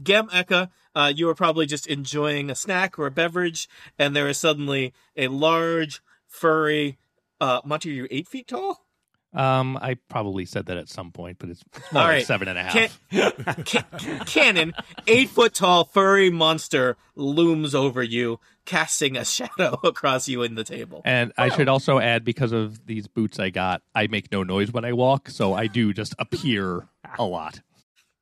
Gem 0.03 0.29
Eka, 0.29 0.71
uh, 0.95 1.13
you 1.15 1.29
are 1.29 1.35
probably 1.35 1.67
just 1.67 1.87
enjoying 1.87 2.51
a 2.51 2.55
snack 2.55 2.99
or 2.99 3.07
a 3.07 3.11
beverage, 3.11 3.69
and 3.99 4.15
there 4.15 4.29
is 4.29 4.39
suddenly 4.39 4.93
a 5.17 5.29
large, 5.29 6.03
furry, 6.27 6.99
uh, 7.41 7.61
Monty, 7.65 7.91
are 7.91 7.95
you 7.95 8.09
eight 8.11 8.29
feet 8.29 8.49
tall? 8.49 8.85
Um, 9.33 9.77
I 9.81 9.95
probably 10.09 10.45
said 10.45 10.67
that 10.67 10.77
at 10.77 10.89
some 10.89 11.13
point, 11.13 11.39
but 11.39 11.51
it's, 11.51 11.63
it's 11.77 11.93
more 11.93 12.03
All 12.03 12.09
like 12.09 12.17
right. 12.17 12.27
seven 12.27 12.49
and 12.49 12.59
a 12.59 12.63
half. 12.65 13.01
Can- 13.11 13.65
ca- 13.65 14.25
cannon, 14.27 14.75
eight 15.07 15.29
foot 15.29 15.55
tall 15.55 15.85
furry 15.85 16.31
monster 16.31 16.97
looms 17.15 17.73
over 17.75 18.03
you, 18.03 18.41
casting 18.65 19.17
a 19.17 19.25
shadow 19.25 19.79
across 19.85 20.27
you 20.29 20.43
in 20.43 20.57
the 20.57 20.65
table. 20.65 21.03
And 21.05 21.33
I 21.39 21.49
should 21.49 21.69
also 21.69 22.01
add, 22.01 22.25
because 22.25 22.51
of 22.51 22.87
these 22.87 23.07
boots 23.07 23.39
I 23.39 23.51
got, 23.51 23.83
I 23.95 24.09
make 24.09 24.33
no 24.33 24.43
noise 24.43 24.73
when 24.73 24.85
I 24.85 24.93
walk, 24.95 25.29
so 25.29 25.55
I 25.55 25.69
do 25.69 25.93
just 25.93 26.15
appear 26.19 26.89
a 27.17 27.25
lot. 27.25 27.61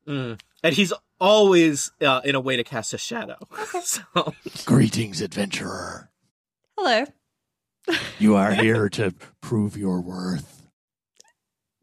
Mm. 0.07 0.39
And 0.63 0.75
he's 0.75 0.93
always 1.19 1.91
uh, 2.01 2.21
in 2.23 2.35
a 2.35 2.39
way 2.39 2.55
to 2.55 2.63
cast 2.63 2.93
a 2.93 2.99
shadow. 2.99 3.37
so 3.83 4.01
Greetings, 4.65 5.21
adventurer. 5.21 6.11
Hello. 6.77 7.05
You 8.19 8.35
are 8.35 8.53
here 8.53 8.89
to 8.89 9.15
prove 9.41 9.75
your 9.75 10.01
worth. 10.01 10.58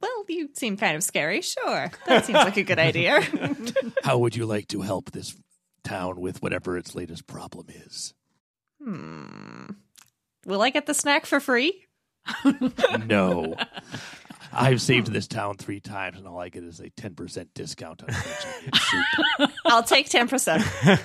Well, 0.06 0.24
you 0.28 0.48
seem 0.54 0.76
kind 0.76 0.96
of 0.96 1.02
scary. 1.02 1.40
Sure. 1.42 1.90
That 2.06 2.24
seems 2.24 2.36
like 2.38 2.56
a 2.56 2.62
good 2.62 2.78
idea. 2.78 3.20
How 4.04 4.18
would 4.18 4.36
you 4.36 4.46
like 4.46 4.68
to 4.68 4.82
help 4.82 5.10
this 5.10 5.36
town 5.84 6.20
with 6.20 6.42
whatever 6.42 6.76
its 6.76 6.94
latest 6.94 7.26
problem 7.26 7.66
is? 7.68 8.14
hmm. 8.82 9.66
Will 10.44 10.62
I 10.62 10.70
get 10.70 10.86
the 10.86 10.94
snack 10.94 11.26
for 11.26 11.40
free? 11.40 11.84
No. 13.06 13.54
I've 14.52 14.80
saved 14.80 15.08
this 15.12 15.26
town 15.26 15.56
three 15.56 15.80
times, 15.80 16.18
and 16.18 16.26
all 16.26 16.38
I 16.38 16.48
get 16.48 16.62
is 16.64 16.80
a 16.80 16.88
10% 16.90 17.48
discount 17.54 18.02
on 18.02 18.10
soup. 18.12 19.50
I'll 19.66 19.82
take 19.82 20.08
10%. 20.08 21.00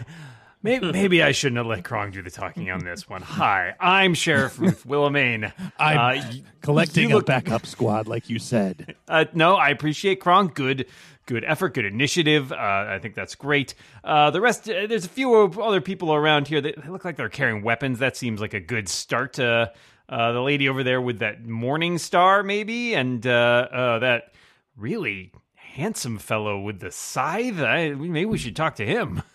Maybe, 0.63 0.91
maybe 0.91 1.23
I 1.23 1.31
shouldn't 1.31 1.57
have 1.57 1.65
let 1.65 1.83
Krong 1.83 2.11
do 2.11 2.21
the 2.21 2.31
talking 2.31 2.69
on 2.71 2.83
this 2.83 3.09
one. 3.09 3.21
Hi, 3.21 3.73
I'm 3.79 4.13
Sheriff 4.13 4.59
Ruth 4.59 4.85
Willowmane. 4.85 5.51
I'm 5.79 6.19
Uh, 6.19 6.31
collecting 6.61 7.09
you 7.09 7.15
look- 7.15 7.23
a 7.23 7.25
backup 7.27 7.65
squad, 7.65 8.07
like 8.07 8.29
you 8.29 8.39
said. 8.39 8.95
Uh, 9.07 9.25
no, 9.33 9.55
I 9.55 9.69
appreciate 9.69 10.19
Krong. 10.19 10.53
Good, 10.53 10.85
good 11.25 11.43
effort, 11.45 11.73
good 11.73 11.85
initiative. 11.85 12.51
Uh, 12.51 12.55
I 12.55 12.99
think 13.01 13.15
that's 13.15 13.35
great. 13.35 13.73
Uh, 14.03 14.29
the 14.31 14.41
rest, 14.41 14.69
uh, 14.69 14.87
there's 14.87 15.05
a 15.05 15.09
few 15.09 15.33
other 15.35 15.81
people 15.81 16.13
around 16.13 16.47
here 16.47 16.61
that 16.61 16.89
look 16.89 17.05
like 17.05 17.15
they're 17.17 17.29
carrying 17.29 17.63
weapons. 17.63 17.99
That 17.99 18.15
seems 18.17 18.39
like 18.41 18.53
a 18.53 18.59
good 18.59 18.87
start. 18.89 19.39
Uh, 19.39 19.67
uh, 20.09 20.33
the 20.33 20.41
lady 20.41 20.67
over 20.67 20.83
there 20.83 20.99
with 21.01 21.19
that 21.19 21.45
morning 21.45 21.97
star, 21.97 22.43
maybe, 22.43 22.93
and 22.93 23.25
uh, 23.25 23.67
uh, 23.71 23.99
that 23.99 24.33
really 24.75 25.31
handsome 25.55 26.17
fellow 26.17 26.59
with 26.59 26.81
the 26.81 26.91
scythe. 26.91 27.59
I, 27.61 27.91
maybe 27.91 28.25
we 28.25 28.37
should 28.37 28.55
talk 28.55 28.75
to 28.75 28.85
him. 28.85 29.23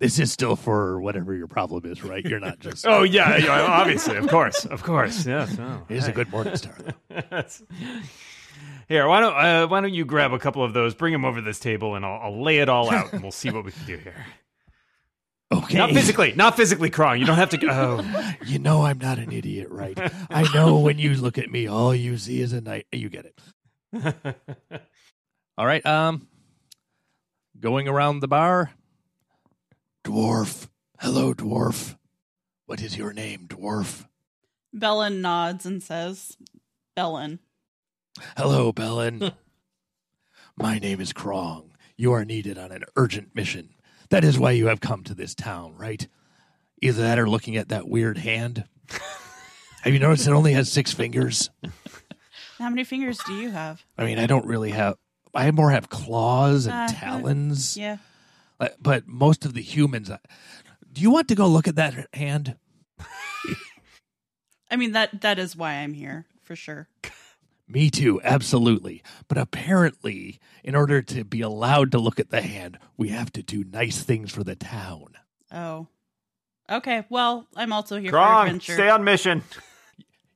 This 0.00 0.18
is 0.20 0.30
still 0.30 0.54
for 0.54 1.00
whatever 1.00 1.34
your 1.34 1.48
problem 1.48 1.84
is, 1.84 2.04
right? 2.04 2.24
You're 2.24 2.38
not 2.40 2.60
just. 2.60 2.86
Oh 2.88 3.02
yeah, 3.02 3.36
yeah, 3.36 3.62
obviously, 3.62 4.16
of 4.16 4.28
course, 4.28 4.64
of 4.64 4.82
course. 4.82 5.26
Yes. 5.26 5.56
Oh, 5.58 5.82
It 5.88 5.96
is 5.96 6.06
a 6.08 6.12
good 6.12 6.30
morning 6.30 6.56
star, 6.56 6.76
Here, 8.88 9.06
why 9.06 9.20
don't 9.20 9.34
uh, 9.34 9.66
why 9.66 9.80
don't 9.80 9.92
you 9.92 10.04
grab 10.04 10.32
a 10.32 10.38
couple 10.38 10.62
of 10.64 10.72
those, 10.72 10.94
bring 10.94 11.12
them 11.12 11.24
over 11.24 11.40
to 11.40 11.44
this 11.44 11.58
table, 11.58 11.94
and 11.94 12.06
I'll, 12.06 12.20
I'll 12.22 12.42
lay 12.42 12.58
it 12.58 12.68
all 12.68 12.90
out, 12.90 13.12
and 13.12 13.22
we'll 13.22 13.32
see 13.32 13.50
what 13.50 13.64
we 13.64 13.72
can 13.72 13.84
do 13.86 13.96
here. 13.98 14.24
Okay. 15.52 15.78
Not 15.78 15.90
physically, 15.90 16.32
not 16.36 16.56
physically, 16.56 16.90
Krong. 16.90 17.18
You 17.18 17.26
don't 17.26 17.36
have 17.36 17.50
to. 17.50 17.56
go 17.56 17.68
Oh, 17.70 18.34
You 18.46 18.58
know 18.58 18.84
I'm 18.84 18.98
not 18.98 19.18
an 19.18 19.32
idiot, 19.32 19.68
right? 19.70 19.98
I 20.30 20.50
know 20.54 20.78
when 20.78 20.98
you 20.98 21.14
look 21.14 21.38
at 21.38 21.50
me, 21.50 21.66
all 21.66 21.94
you 21.94 22.16
see 22.18 22.40
is 22.40 22.52
a 22.52 22.60
night. 22.60 22.86
You 22.92 23.08
get 23.08 23.26
it. 23.26 24.14
All 25.56 25.66
right. 25.66 25.84
Um, 25.84 26.28
going 27.58 27.88
around 27.88 28.20
the 28.20 28.28
bar. 28.28 28.70
Dwarf. 30.08 30.68
Hello, 31.00 31.34
dwarf. 31.34 31.98
What 32.64 32.80
is 32.80 32.96
your 32.96 33.12
name, 33.12 33.46
dwarf? 33.46 34.06
Bellin 34.72 35.20
nods 35.20 35.66
and 35.66 35.82
says, 35.82 36.34
Bellin. 36.96 37.40
Hello, 38.34 38.72
Bellin. 38.72 39.32
My 40.56 40.78
name 40.78 41.02
is 41.02 41.12
Krong. 41.12 41.72
You 41.98 42.14
are 42.14 42.24
needed 42.24 42.56
on 42.56 42.72
an 42.72 42.84
urgent 42.96 43.34
mission. 43.34 43.74
That 44.08 44.24
is 44.24 44.38
why 44.38 44.52
you 44.52 44.68
have 44.68 44.80
come 44.80 45.04
to 45.04 45.14
this 45.14 45.34
town, 45.34 45.74
right? 45.76 46.08
Either 46.80 47.02
that 47.02 47.18
or 47.18 47.28
looking 47.28 47.58
at 47.58 47.68
that 47.68 47.86
weird 47.86 48.16
hand. 48.16 48.64
have 49.82 49.92
you 49.92 49.98
noticed 49.98 50.26
it 50.26 50.32
only 50.32 50.54
has 50.54 50.72
six 50.72 50.90
fingers? 50.94 51.50
How 52.58 52.70
many 52.70 52.84
fingers 52.84 53.18
do 53.26 53.34
you 53.34 53.50
have? 53.50 53.84
I 53.98 54.06
mean, 54.06 54.18
I 54.18 54.24
don't 54.24 54.46
really 54.46 54.70
have. 54.70 54.96
I 55.34 55.50
more 55.50 55.70
have 55.70 55.90
claws 55.90 56.64
and 56.64 56.74
Uh, 56.74 56.94
talons. 56.94 57.76
Yeah. 57.76 57.98
Uh, 58.60 58.68
But 58.80 59.06
most 59.06 59.44
of 59.44 59.54
the 59.54 59.62
humans. 59.62 60.10
uh, 60.10 60.18
Do 60.92 61.00
you 61.00 61.10
want 61.10 61.28
to 61.28 61.34
go 61.34 61.46
look 61.46 61.68
at 61.68 61.76
that 61.76 62.08
hand? 62.14 62.56
I 64.70 64.76
mean 64.76 64.92
that 64.92 65.20
that 65.22 65.38
is 65.38 65.56
why 65.56 65.74
I'm 65.74 65.94
here, 65.94 66.26
for 66.42 66.54
sure. 66.54 66.88
Me 67.66 67.90
too, 67.90 68.20
absolutely. 68.22 69.02
But 69.28 69.38
apparently, 69.38 70.40
in 70.64 70.74
order 70.74 71.02
to 71.02 71.24
be 71.24 71.40
allowed 71.40 71.90
to 71.92 71.98
look 71.98 72.18
at 72.18 72.30
the 72.30 72.40
hand, 72.42 72.78
we 72.96 73.08
have 73.08 73.30
to 73.32 73.42
do 73.42 73.64
nice 73.64 74.02
things 74.02 74.32
for 74.32 74.42
the 74.44 74.56
town. 74.56 75.14
Oh. 75.52 75.86
Okay, 76.70 77.04
well, 77.08 77.46
I'm 77.56 77.72
also 77.72 77.98
here 77.98 78.10
for 78.10 78.18
adventure. 78.18 78.74
stay 78.74 78.90
on 78.90 79.04
mission. 79.04 79.42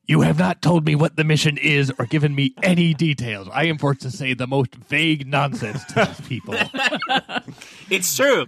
You 0.05 0.21
have 0.21 0.37
not 0.37 0.61
told 0.61 0.85
me 0.85 0.95
what 0.95 1.15
the 1.15 1.23
mission 1.23 1.57
is 1.57 1.91
or 1.97 2.05
given 2.05 2.35
me 2.35 2.53
any 2.61 2.93
details. 2.93 3.47
I 3.53 3.65
am 3.65 3.77
forced 3.77 4.01
to 4.01 4.11
say 4.11 4.33
the 4.33 4.47
most 4.47 4.75
vague 4.75 5.25
nonsense 5.25 5.83
to 5.85 6.05
these 6.05 6.27
people. 6.27 6.55
it's 7.89 8.13
true. 8.13 8.47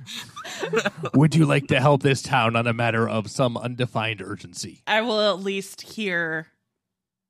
Would 1.14 1.34
you 1.34 1.46
like 1.46 1.68
to 1.68 1.80
help 1.80 2.04
this 2.04 2.22
town 2.22 2.58
on 2.58 2.68
a 2.68 2.74
matter 2.74 3.08
of 3.08 3.32
some 3.32 3.56
undefined 3.56 4.22
urgency? 4.22 4.82
I 4.86 5.02
will 5.02 5.22
at 5.22 5.40
least 5.40 5.82
hear 5.82 6.48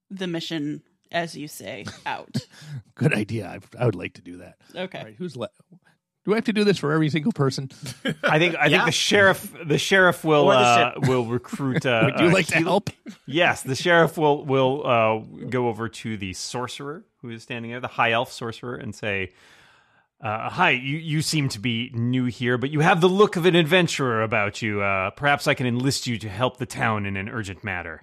the 0.09 0.25
mission, 0.25 0.81
as 1.11 1.37
you 1.37 1.47
say, 1.47 1.85
out. 2.07 2.35
Good 2.95 3.13
idea. 3.13 3.47
I, 3.47 3.83
I 3.83 3.85
would 3.85 3.95
like 3.95 4.13
to 4.15 4.21
do 4.23 4.37
that. 4.37 4.55
Okay. 4.75 4.97
All 4.97 5.05
right, 5.05 5.15
who's 5.15 5.35
le- 5.37 5.49
Do 6.25 6.33
I 6.33 6.35
have 6.35 6.45
to 6.45 6.53
do 6.53 6.63
this 6.63 6.77
for 6.79 6.91
every 6.91 7.09
single 7.09 7.31
person? 7.31 7.69
I 8.23 8.39
think 8.39 8.55
I 8.55 8.65
Yeah. 8.65 8.77
think 8.79 8.85
the 8.87 8.91
sheriff 8.91 9.53
the 9.65 9.77
sheriff 9.77 10.23
will 10.23 10.45
Or 10.45 10.53
the 10.53 10.59
uh, 10.59 10.75
sheriff. 10.93 11.07
will 11.07 11.25
recruit. 11.25 11.85
Uh, 11.85 12.01
Would 12.11 12.19
you 12.19 12.27
uh, 12.27 12.31
like 12.33 12.47
to 12.47 12.55
help? 12.55 12.89
Yes, 13.27 13.61
the 13.63 13.75
sheriff 13.75 14.17
will 14.17 14.43
will 14.45 14.85
uh, 14.85 15.19
go 15.49 15.67
over 15.67 15.87
to 15.87 16.17
the 16.17 16.33
sorcerer 16.33 17.05
who 17.21 17.29
is 17.29 17.43
standing 17.43 17.71
there, 17.71 17.79
the 17.79 17.87
high 17.87 18.11
elf 18.11 18.31
sorcerer, 18.31 18.75
and 18.75 18.93
say, 18.95 19.33
uh, 20.21 20.49
"Hi, 20.49 20.71
you 20.71 20.97
you 20.97 21.21
seem 21.21 21.47
to 21.49 21.59
be 21.59 21.91
new 21.93 22.25
here, 22.25 22.57
but 22.57 22.71
you 22.71 22.79
have 22.79 23.01
the 23.01 23.09
look 23.09 23.35
of 23.35 23.45
an 23.45 23.55
adventurer 23.55 24.23
about 24.23 24.61
you. 24.63 24.81
Uh, 24.81 25.11
perhaps 25.11 25.47
I 25.47 25.53
can 25.53 25.67
enlist 25.67 26.07
you 26.07 26.17
to 26.17 26.29
help 26.29 26.57
the 26.57 26.65
town 26.65 27.05
in 27.05 27.17
an 27.17 27.29
urgent 27.29 27.63
matter." 27.63 28.01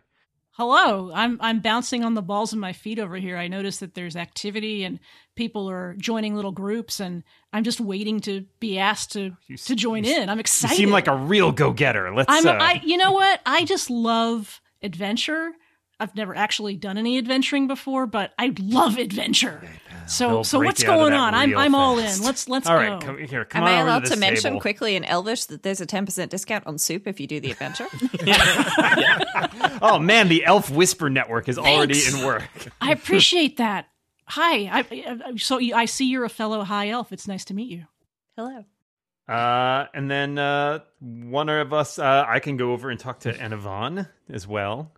Hello, 0.56 1.10
I'm 1.14 1.38
I'm 1.40 1.60
bouncing 1.60 2.04
on 2.04 2.12
the 2.12 2.20
balls 2.20 2.52
of 2.52 2.58
my 2.58 2.74
feet 2.74 2.98
over 2.98 3.16
here. 3.16 3.38
I 3.38 3.48
notice 3.48 3.78
that 3.78 3.94
there's 3.94 4.16
activity 4.16 4.84
and 4.84 5.00
people 5.34 5.70
are 5.70 5.94
joining 5.96 6.36
little 6.36 6.52
groups, 6.52 7.00
and 7.00 7.22
I'm 7.54 7.64
just 7.64 7.80
waiting 7.80 8.20
to 8.20 8.44
be 8.60 8.78
asked 8.78 9.12
to 9.12 9.34
You 9.46 9.56
to 9.56 9.74
join 9.74 10.04
you 10.04 10.14
in. 10.14 10.28
I'm 10.28 10.38
excited 10.38 10.74
You 10.78 10.84
seem 10.84 10.90
like 10.90 11.06
a 11.06 11.16
real 11.16 11.52
go 11.52 11.72
getter. 11.72 12.14
Let's. 12.14 12.30
I'm. 12.30 12.46
uh, 12.46 12.52
I. 12.52 12.82
You 12.84 12.98
know 12.98 13.12
what? 13.12 13.40
I 13.46 13.64
just 13.64 13.88
love 13.88 14.60
adventure. 14.82 15.52
I've 16.02 16.16
never 16.16 16.34
actually 16.34 16.76
done 16.76 16.98
any 16.98 17.16
adventuring 17.18 17.68
before, 17.68 18.06
but 18.06 18.32
I 18.38 18.52
love 18.60 18.98
adventure. 18.98 19.62
So 20.06 20.28
They'll 20.28 20.44
so 20.44 20.58
what's 20.58 20.82
you 20.82 20.90
out 20.90 20.94
of 20.94 21.00
going 21.00 21.12
on? 21.12 21.34
I'm 21.34 21.56
I'm 21.56 21.74
all 21.76 21.96
fast. 21.96 22.18
in. 22.18 22.26
Let's 22.26 22.48
let's 22.48 22.66
All 22.66 22.76
go. 22.76 22.82
right, 22.82 23.00
come 23.00 23.18
here. 23.18 23.44
Come 23.44 23.62
Am 23.62 23.68
on 23.68 23.74
I 23.74 23.80
allowed 23.80 24.04
to, 24.06 24.10
to 24.10 24.16
mention 24.16 24.50
table. 24.50 24.60
quickly 24.60 24.96
in 24.96 25.04
Elvish 25.04 25.44
that 25.44 25.62
there's 25.62 25.80
a 25.80 25.86
10% 25.86 26.28
discount 26.28 26.66
on 26.66 26.76
soup 26.78 27.06
if 27.06 27.20
you 27.20 27.26
do 27.28 27.38
the 27.40 27.52
adventure? 27.52 27.86
Oh 29.80 29.98
man, 29.98 30.28
the 30.28 30.44
Elf 30.44 30.70
Whisper 30.70 31.08
Network 31.10 31.48
is 31.48 31.58
already 31.58 32.00
in 32.06 32.24
work. 32.24 32.42
I 32.80 32.92
appreciate 32.92 33.56
that. 33.56 33.88
Hi. 34.26 34.64
I, 34.66 34.84
I 34.90 35.36
so 35.36 35.58
I 35.74 35.84
see 35.86 36.06
you're 36.06 36.24
a 36.24 36.28
fellow 36.28 36.62
high 36.62 36.88
elf. 36.90 37.12
It's 37.12 37.26
nice 37.28 37.44
to 37.46 37.54
meet 37.54 37.70
you. 37.70 37.84
Hello. 38.36 38.64
Uh, 39.28 39.86
and 39.94 40.10
then 40.10 40.36
uh, 40.38 40.80
one 41.00 41.48
of 41.48 41.72
us, 41.72 41.98
uh, 41.98 42.24
I 42.26 42.40
can 42.40 42.56
go 42.56 42.72
over 42.72 42.90
and 42.90 42.98
talk 42.98 43.20
to 43.20 43.32
Anavan 43.32 44.08
as 44.28 44.46
well. 44.46 44.92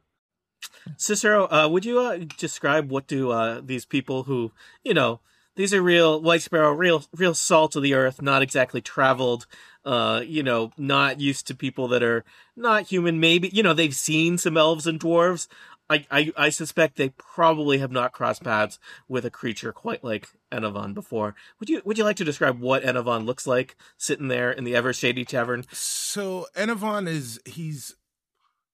Cicero, 0.97 1.47
uh, 1.50 1.68
would 1.68 1.85
you 1.85 2.00
uh, 2.00 2.18
describe 2.38 2.90
what 2.90 3.06
do 3.06 3.30
uh, 3.30 3.61
these 3.64 3.85
people 3.85 4.25
who, 4.25 4.52
you 4.83 4.94
know, 4.94 5.21
these 5.56 5.73
are 5.73 5.83
real 5.83 6.21
white 6.21 6.42
sparrow, 6.42 6.73
real 6.73 7.04
real 7.14 7.35
salt 7.35 7.76
of 7.76 7.83
the 7.83 7.94
earth, 7.94 8.21
not 8.21 8.42
exactly 8.42 8.80
traveled, 8.80 9.47
uh, 9.85 10.23
you 10.25 10.42
know, 10.42 10.73
not 10.76 11.21
used 11.21 11.47
to 11.47 11.54
people 11.54 11.87
that 11.88 12.02
are 12.02 12.25
not 12.56 12.88
human. 12.88 13.21
Maybe 13.21 13.49
you 13.52 13.62
know 13.62 13.73
they've 13.73 13.94
seen 13.94 14.37
some 14.37 14.56
elves 14.56 14.87
and 14.87 14.99
dwarves. 14.99 15.47
I, 15.90 16.06
I, 16.11 16.33
I 16.37 16.49
suspect 16.49 16.97
they 16.97 17.11
probably 17.11 17.78
have 17.78 17.92
not 17.92 18.12
crossed 18.12 18.42
paths 18.42 18.78
with 19.06 19.26
a 19.26 19.30
creature 19.30 19.71
quite 19.71 20.02
like 20.02 20.28
Enavan 20.50 20.94
before. 20.94 21.35
Would 21.61 21.68
you 21.68 21.83
would 21.85 21.99
you 21.99 22.04
like 22.04 22.16
to 22.16 22.25
describe 22.25 22.59
what 22.59 22.83
Enavan 22.83 23.26
looks 23.26 23.47
like 23.47 23.76
sitting 23.99 24.28
there 24.28 24.50
in 24.50 24.64
the 24.64 24.75
Ever 24.75 24.92
Shady 24.92 25.25
Tavern? 25.25 25.64
So 25.73 26.47
Enavan 26.56 27.06
is 27.06 27.38
he's 27.44 27.97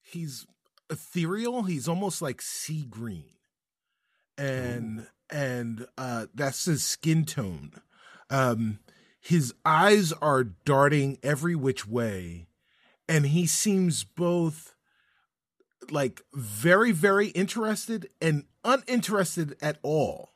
he's 0.01 0.47
ethereal. 0.91 1.63
He's 1.63 1.89
almost 1.89 2.21
like 2.21 2.43
sea 2.43 2.85
green, 2.85 3.33
and 4.37 5.07
and 5.31 5.87
uh, 5.97 6.27
that's 6.35 6.65
his 6.65 6.85
skin 6.85 7.25
tone. 7.25 7.73
Um, 8.29 8.81
his 9.21 9.55
eyes 9.65 10.13
are 10.13 10.45
darting 10.45 11.19
every 11.23 11.55
which 11.55 11.87
way, 11.87 12.49
and 13.09 13.27
he 13.27 13.47
seems 13.47 14.05
both 14.05 14.75
like 15.91 16.23
very 16.33 16.93
very 16.93 17.29
interested 17.29 18.09
and 18.21 18.45
uninterested 18.65 19.57
at 19.61 19.79
all 19.83 20.31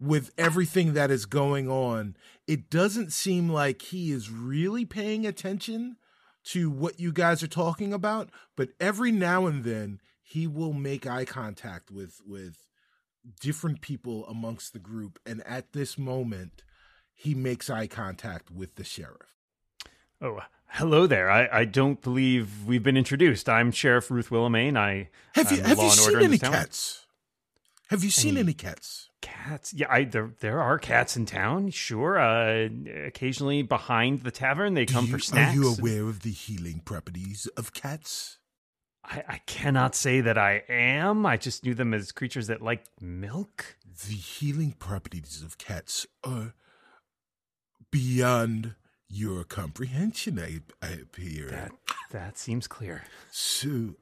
with 0.00 0.30
everything 0.38 0.94
that 0.94 1.10
is 1.10 1.26
going 1.26 1.68
on. 1.68 2.16
It 2.46 2.70
doesn't 2.70 3.12
seem 3.12 3.48
like 3.48 3.82
he 3.82 4.10
is 4.10 4.30
really 4.30 4.84
paying 4.84 5.26
attention 5.26 5.96
to 6.52 6.70
what 6.70 6.98
you 7.00 7.12
guys 7.12 7.42
are 7.42 7.46
talking 7.48 7.92
about, 7.92 8.30
but 8.56 8.70
every 8.80 9.12
now 9.12 9.46
and 9.46 9.64
then 9.64 10.00
he 10.22 10.46
will 10.46 10.72
make 10.72 11.06
eye 11.06 11.24
contact 11.24 11.90
with 11.90 12.20
with 12.26 12.66
different 13.40 13.80
people 13.80 14.26
amongst 14.26 14.72
the 14.72 14.78
group 14.78 15.18
and 15.26 15.42
at 15.46 15.72
this 15.72 15.98
moment 15.98 16.62
he 17.14 17.34
makes 17.34 17.68
eye 17.68 17.86
contact 17.86 18.50
with 18.50 18.76
the 18.76 18.84
sheriff. 18.84 19.34
Oh, 20.20 20.40
hello 20.68 21.06
there. 21.06 21.30
I, 21.30 21.48
I 21.52 21.64
don't 21.64 22.00
believe 22.00 22.64
we've 22.66 22.82
been 22.82 22.96
introduced. 22.96 23.48
I'm 23.48 23.70
Sheriff 23.72 24.10
Ruth 24.10 24.30
Willowmane. 24.30 24.76
I 24.78 25.10
Have 25.34 25.50
you 25.52 25.58
I'm 25.58 25.64
have 25.64 25.78
you 25.78 25.90
seen 25.90 26.22
any 26.22 26.38
town. 26.38 26.52
cats? 26.52 27.06
Have 27.90 28.04
you 28.04 28.10
seen 28.10 28.32
Any- 28.32 28.40
any 28.40 28.54
cats? 28.54 29.07
Cats? 29.20 29.74
Yeah, 29.74 29.86
I, 29.90 30.04
there 30.04 30.30
there 30.40 30.60
are 30.62 30.78
cats 30.78 31.16
in 31.16 31.26
town. 31.26 31.70
Sure. 31.70 32.18
Uh, 32.18 32.68
occasionally 33.06 33.62
behind 33.62 34.22
the 34.22 34.30
tavern, 34.30 34.74
they 34.74 34.84
Do 34.84 34.94
come 34.94 35.06
you- 35.06 35.12
for 35.12 35.18
snacks. 35.18 35.52
Are 35.56 35.60
you 35.60 35.74
aware 35.76 36.02
of 36.08 36.20
the 36.22 36.30
healing 36.30 36.80
properties 36.84 37.46
of 37.56 37.72
cats? 37.74 38.38
I, 39.04 39.24
I 39.28 39.38
cannot 39.46 39.94
say 39.94 40.20
that 40.20 40.36
I 40.38 40.62
am. 40.68 41.24
I 41.26 41.36
just 41.36 41.64
knew 41.64 41.74
them 41.74 41.94
as 41.94 42.12
creatures 42.12 42.46
that 42.48 42.60
like 42.62 42.84
milk. 43.00 43.76
The 44.06 44.14
healing 44.14 44.72
properties 44.78 45.42
of 45.44 45.58
cats 45.58 46.06
are 46.22 46.52
beyond 47.90 48.74
your 49.08 49.44
comprehension, 49.44 50.38
I, 50.38 50.60
I 50.86 50.90
appear. 50.90 51.48
That 51.48 51.72
that 52.10 52.38
seems 52.38 52.66
clear. 52.66 53.04
So, 53.30 53.94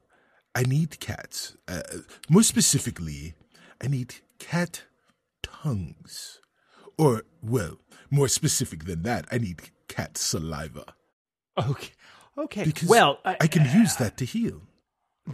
I 0.53 0.63
need 0.63 0.99
cats. 0.99 1.55
Uh, 1.67 1.81
more 2.29 2.43
specifically, 2.43 3.35
I 3.81 3.87
need 3.87 4.15
cat 4.39 4.83
tongues. 5.41 6.39
Or, 6.97 7.23
well, 7.41 7.77
more 8.09 8.27
specific 8.27 8.85
than 8.85 9.03
that, 9.03 9.27
I 9.31 9.37
need 9.37 9.61
cat 9.87 10.17
saliva. 10.17 10.95
Okay. 11.57 11.91
Okay. 12.37 12.63
Because 12.65 12.87
well, 12.87 13.19
I 13.25 13.47
can 13.47 13.65
use 13.79 13.95
that 13.95 14.17
to 14.17 14.25
heal. 14.25 14.61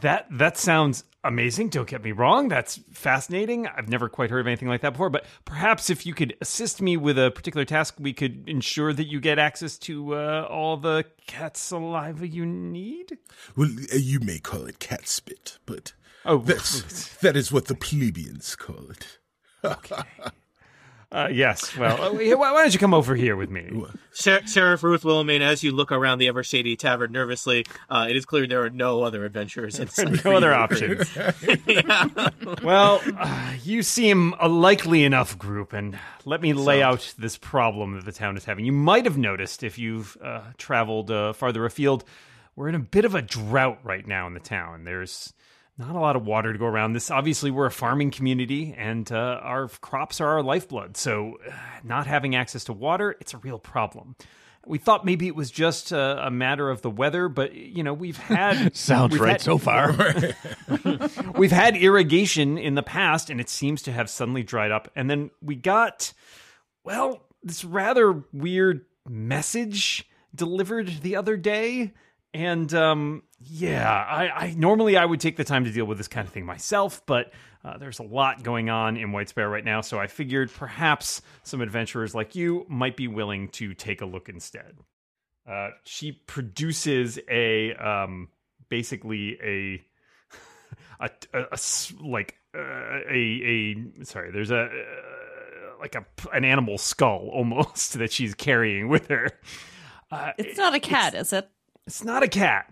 That 0.02 0.26
that 0.32 0.58
sounds 0.58 1.04
amazing. 1.24 1.70
Don't 1.70 1.88
get 1.88 2.04
me 2.04 2.14
wrong. 2.14 2.48
That's 2.48 2.80
fascinating. 2.92 3.68
I've 3.68 3.90
never 3.90 4.10
quite 4.10 4.32
heard 4.32 4.40
of 4.40 4.48
anything 4.48 4.68
like 4.70 4.82
that 4.82 4.94
before. 4.94 5.10
But 5.10 5.26
perhaps 5.46 5.90
if 5.90 6.06
you 6.06 6.14
could 6.14 6.36
assist 6.42 6.82
me 6.82 6.98
with 6.98 7.20
a 7.20 7.30
particular 7.30 7.66
task, 7.66 7.96
we 8.00 8.14
could 8.14 8.48
ensure 8.48 8.94
that 8.94 9.06
you 9.06 9.20
get 9.20 9.38
access 9.38 9.78
to 9.80 10.16
uh, 10.16 10.48
all 10.50 10.78
the 10.78 11.06
cat 11.28 11.58
saliva 11.58 12.28
you 12.28 12.46
need. 12.46 13.18
Well, 13.56 13.70
uh, 13.94 13.98
you 13.98 14.20
may 14.20 14.40
call 14.40 14.66
it 14.66 14.80
cat 14.80 15.08
spit, 15.08 15.60
but 15.66 15.94
Oh, 16.26 16.38
that's, 16.46 17.16
that 17.18 17.36
is 17.36 17.52
what 17.52 17.66
the 17.66 17.76
plebeians 17.76 18.56
call 18.56 18.90
it. 18.90 19.20
uh, 21.12 21.30
yes. 21.32 21.76
Well, 21.78 22.02
uh, 22.02 22.12
why 22.14 22.52
why 22.52 22.62
don't 22.64 22.74
you 22.74 22.80
come 22.80 22.94
over 22.94 23.16
here 23.16 23.36
with 23.36 23.50
me? 23.50 23.84
Sher- 24.14 24.46
Sheriff 24.48 24.84
Ruth 24.84 25.04
Willowmane, 25.04 25.42
as 25.42 25.64
you 25.64 25.72
look 25.72 25.92
around 25.92 26.18
the 26.20 26.28
Ever 26.28 26.44
Shady 26.44 26.76
Tavern 26.76 27.12
nervously, 27.12 27.66
uh, 27.90 28.08
it 28.10 28.16
is 28.16 28.26
clear 28.26 28.46
there 28.48 28.64
are 28.64 28.70
no 28.70 29.04
other 29.04 29.24
adventurers 29.26 29.80
in 29.80 29.88
sight. 29.90 30.20
for 30.20 30.30
No 30.30 30.36
other 30.38 30.54
options. 30.54 31.16
recruit. 31.16 32.64
Well, 32.64 33.02
uh, 33.18 33.54
you 33.64 33.84
seem 33.84 34.34
a 34.40 34.48
likely 34.48 35.04
enough 35.04 35.38
group, 35.38 35.74
and 35.74 35.98
let 36.26 36.42
me 36.42 36.54
lay 36.54 36.82
out 36.82 37.14
this 37.18 37.38
problem 37.38 37.96
that 37.96 38.06
the 38.06 38.12
town 38.12 38.38
is 38.38 38.46
having. 38.46 38.66
You 38.66 38.72
might 38.74 39.06
have 39.06 39.18
noticed 39.18 39.64
if 39.64 39.78
you've 39.78 40.18
uh, 40.24 40.42
traveled 40.58 41.10
uh, 41.12 41.34
farther 41.34 41.66
afield, 41.66 42.04
we're 42.56 42.70
in 42.70 42.76
a 42.76 42.80
bit 42.80 43.06
of 43.06 43.16
a 43.16 43.22
drought 43.22 43.80
right 43.84 44.06
now 44.06 44.28
in 44.28 44.34
the 44.34 44.40
town. 44.40 44.84
There's 44.84 45.34
not 45.78 45.96
a 45.96 46.00
lot 46.00 46.16
of 46.16 46.26
water 46.26 46.54
to 46.54 46.60
go 46.60 46.66
around. 46.66 46.94
This 46.94 47.10
obviously 47.12 47.52
we're 47.52 47.66
a 47.66 47.72
farming 47.72 48.12
community, 48.12 48.74
and 48.78 49.12
uh, 49.12 49.16
our 49.42 49.68
crops 49.68 50.22
are 50.22 50.28
our 50.28 50.44
lifeblood. 50.44 50.98
So, 50.98 51.38
uh, 51.48 51.52
not 51.84 52.08
having 52.08 52.36
access 52.36 52.64
to 52.66 52.74
water, 52.74 53.16
it's 53.20 53.34
a 53.34 53.38
real 53.40 53.60
problem. 53.60 54.16
We 54.66 54.78
thought 54.78 55.04
maybe 55.04 55.28
it 55.28 55.36
was 55.36 55.52
just 55.52 55.92
uh, 55.92 56.22
a 56.22 56.32
matter 56.32 56.70
of 56.70 56.82
the 56.82 56.90
weather, 56.90 57.28
but 57.28 57.54
you 57.54 57.84
know 57.84 57.94
we've 57.94 58.18
had 58.18 58.74
Sounds 58.78 59.12
we've 59.12 59.20
right 59.22 59.32
had- 59.34 59.42
so 59.42 59.58
far. 59.58 59.94
We've 61.36 61.52
had 61.52 61.76
irrigation 61.76 62.58
in 62.58 62.76
the 62.76 62.84
past, 62.84 63.30
and 63.30 63.42
it 63.42 63.50
seems 63.50 63.82
to 63.84 63.92
have 63.92 64.10
suddenly 64.10 64.44
dried 64.44 64.72
up. 64.72 64.90
And 64.96 65.10
then 65.10 65.32
we 65.42 65.56
got, 65.56 66.14
well, 66.84 67.24
this 67.42 67.66
rather 67.66 68.24
weird 68.32 68.86
message 69.10 70.08
delivered 70.34 71.02
the 71.02 71.16
other 71.18 71.36
day. 71.36 71.92
And 72.34 72.74
um, 72.74 73.24
yeah, 73.46 73.90
I, 73.92 74.30
I 74.30 74.54
normally 74.58 74.98
I 74.98 75.06
would 75.06 75.20
take 75.20 75.38
the 75.38 75.44
time 75.44 75.66
to 75.66 75.72
deal 75.72 75.86
with 75.86 75.98
this 75.98 76.08
kind 76.08 76.28
of 76.28 76.34
thing 76.34 76.46
myself, 76.46 77.02
but 77.06 77.32
uh, 77.64 77.78
there's 77.78 78.00
a 78.00 78.04
lot 78.04 78.44
going 78.44 78.70
on 78.70 78.98
in 78.98 79.12
White 79.12 79.30
Sparrow 79.30 79.50
right 79.52 79.64
now, 79.64 79.82
so 79.82 80.00
I 80.00 80.08
figured 80.08 80.52
perhaps 80.52 81.22
some 81.44 81.62
adventurers 81.62 82.14
like 82.14 82.36
you 82.36 82.66
might 82.68 82.98
be 82.98 83.08
willing 83.08 83.48
to 83.50 83.74
take 83.74 84.02
a 84.02 84.06
look 84.06 84.30
instead. 84.30 84.78
Uh, 85.50 85.70
she 85.84 86.12
produces 86.14 87.20
a 87.30 87.74
um, 87.76 88.30
basically 88.70 89.38
a 89.42 89.84
like 92.02 92.38
uh, 92.56 93.00
a 93.10 93.76
a 94.00 94.06
sorry 94.06 94.32
there's 94.32 94.52
a 94.52 94.64
uh, 94.66 94.70
like 95.80 95.96
a 95.96 96.06
an 96.34 96.46
animal 96.46 96.78
skull 96.78 97.30
almost 97.34 97.94
that 97.94 98.12
she's 98.12 98.34
carrying 98.34 98.88
with 98.88 99.08
her 99.08 99.30
uh, 100.12 100.32
It's 100.38 100.58
not 100.58 100.74
a 100.76 100.80
cat, 100.80 101.14
is 101.14 101.34
it? 101.34 101.50
it's 101.86 102.04
not 102.04 102.24
a 102.24 102.30
cat 102.30 102.72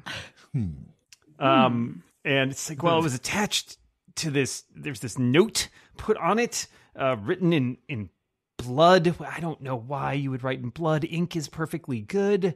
um 1.39 2.03
and 2.25 2.51
it's 2.51 2.69
like 2.69 2.83
well 2.83 2.99
it 2.99 3.03
was 3.03 3.15
attached 3.15 3.77
to 4.15 4.29
this 4.29 4.63
there's 4.75 4.99
this 4.99 5.17
note 5.17 5.69
put 5.97 6.17
on 6.17 6.37
it 6.39 6.67
uh 6.95 7.15
written 7.21 7.53
in 7.53 7.77
in 7.87 8.09
blood. 8.57 9.15
I 9.19 9.39
don't 9.39 9.61
know 9.61 9.75
why 9.75 10.13
you 10.13 10.29
would 10.29 10.43
write 10.43 10.59
in 10.59 10.69
blood. 10.69 11.03
Ink 11.09 11.35
is 11.35 11.47
perfectly 11.47 12.01
good. 12.01 12.55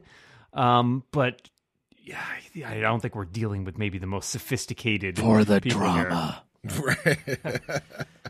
Um 0.52 1.02
but 1.10 1.48
yeah, 1.96 2.22
I- 2.64 2.76
I 2.76 2.80
don't 2.80 3.00
think 3.00 3.16
we're 3.16 3.24
dealing 3.24 3.64
with 3.64 3.76
maybe 3.78 3.98
the 3.98 4.06
most 4.06 4.30
sophisticated 4.30 5.18
For 5.18 5.42
the 5.44 5.58
drama. 5.60 6.42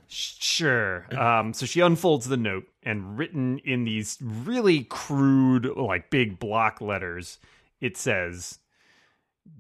Sure. 0.08 1.06
Um, 1.18 1.52
so 1.52 1.66
she 1.66 1.80
unfolds 1.80 2.28
the 2.28 2.36
note, 2.36 2.64
and 2.82 3.18
written 3.18 3.58
in 3.64 3.84
these 3.84 4.18
really 4.22 4.84
crude, 4.84 5.66
like 5.76 6.10
big 6.10 6.38
block 6.38 6.80
letters, 6.80 7.38
it 7.80 7.96
says, 7.96 8.58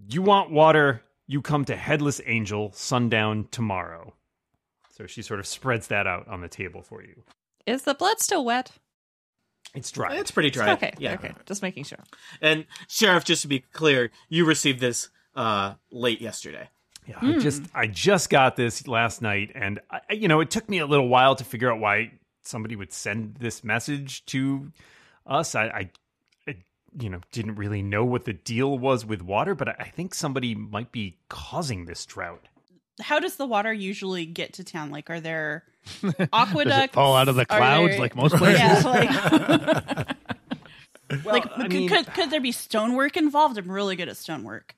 You 0.08 0.22
want 0.22 0.50
water? 0.50 1.02
You 1.26 1.42
come 1.42 1.64
to 1.66 1.76
Headless 1.76 2.20
Angel, 2.26 2.70
sundown 2.72 3.48
tomorrow. 3.50 4.14
So 4.90 5.06
she 5.06 5.22
sort 5.22 5.40
of 5.40 5.46
spreads 5.46 5.88
that 5.88 6.06
out 6.06 6.26
on 6.28 6.40
the 6.40 6.48
table 6.48 6.82
for 6.82 7.02
you. 7.02 7.22
Is 7.66 7.82
the 7.82 7.94
blood 7.94 8.20
still 8.20 8.44
wet? 8.44 8.72
It's 9.74 9.90
dry. 9.90 10.14
it's 10.16 10.30
pretty 10.30 10.50
dry. 10.50 10.72
Okay, 10.72 10.92
Yeah. 10.98 11.14
okay. 11.14 11.32
Just 11.44 11.60
making 11.60 11.84
sure. 11.84 11.98
And 12.40 12.64
Sheriff, 12.88 13.24
just 13.24 13.42
to 13.42 13.48
be 13.48 13.58
clear, 13.60 14.10
you 14.28 14.44
received 14.46 14.80
this 14.80 15.08
uh, 15.34 15.74
late 15.90 16.20
yesterday. 16.20 16.68
Yeah, 17.06 17.18
I 17.20 17.38
just 17.38 17.62
I 17.74 17.86
just 17.86 18.30
got 18.30 18.56
this 18.56 18.88
last 18.88 19.22
night, 19.22 19.52
and 19.54 19.78
I, 19.90 20.00
I- 20.10 20.14
you 20.14 20.26
know 20.28 20.40
it 20.40 20.50
took 20.50 20.68
me 20.68 20.78
a 20.78 20.86
little 20.86 21.08
while 21.08 21.36
to 21.36 21.44
figure 21.44 21.70
out 21.70 21.78
why 21.78 22.12
somebody 22.42 22.74
would 22.74 22.92
send 22.92 23.36
this 23.36 23.62
message 23.62 24.24
to 24.26 24.72
us. 25.26 25.54
I, 25.54 25.66
I, 25.66 25.68
I 25.68 25.90
you 26.98 27.08
know 27.10 27.20
didn't 27.32 27.56
really 27.56 27.82
know 27.82 28.04
what 28.04 28.24
the 28.24 28.32
deal 28.32 28.78
was 28.78 29.04
with 29.04 29.22
water, 29.22 29.54
but 29.54 29.68
I, 29.68 29.74
I 29.80 29.88
think 29.90 30.14
somebody 30.14 30.54
might 30.54 30.92
be 30.92 31.18
causing 31.28 31.84
this 31.86 32.04
drought. 32.06 32.48
How 33.00 33.18
does 33.20 33.36
the 33.36 33.46
water 33.46 33.72
usually 33.72 34.24
get 34.24 34.54
to 34.54 34.64
town? 34.64 34.90
Like, 34.90 35.10
are 35.10 35.20
there 35.20 35.64
Does 36.02 36.14
aqueducts? 36.32 36.84
it 36.84 36.94
fall 36.94 37.14
out 37.16 37.28
of 37.28 37.36
the 37.36 37.44
clouds 37.46 37.92
there- 37.92 38.00
like 38.00 38.16
most 38.16 38.34
places? 38.36 38.60
Yeah, 38.60 38.82
like, 38.84 40.16
Well, 41.24 41.34
like 41.34 41.46
I 41.52 41.62
could, 41.62 41.70
mean- 41.72 41.88
could 41.88 42.06
could 42.14 42.30
there 42.30 42.40
be 42.40 42.52
stonework 42.52 43.16
involved? 43.16 43.56
I'm 43.58 43.70
really 43.70 43.96
good 43.96 44.08
at 44.08 44.16
stonework. 44.16 44.74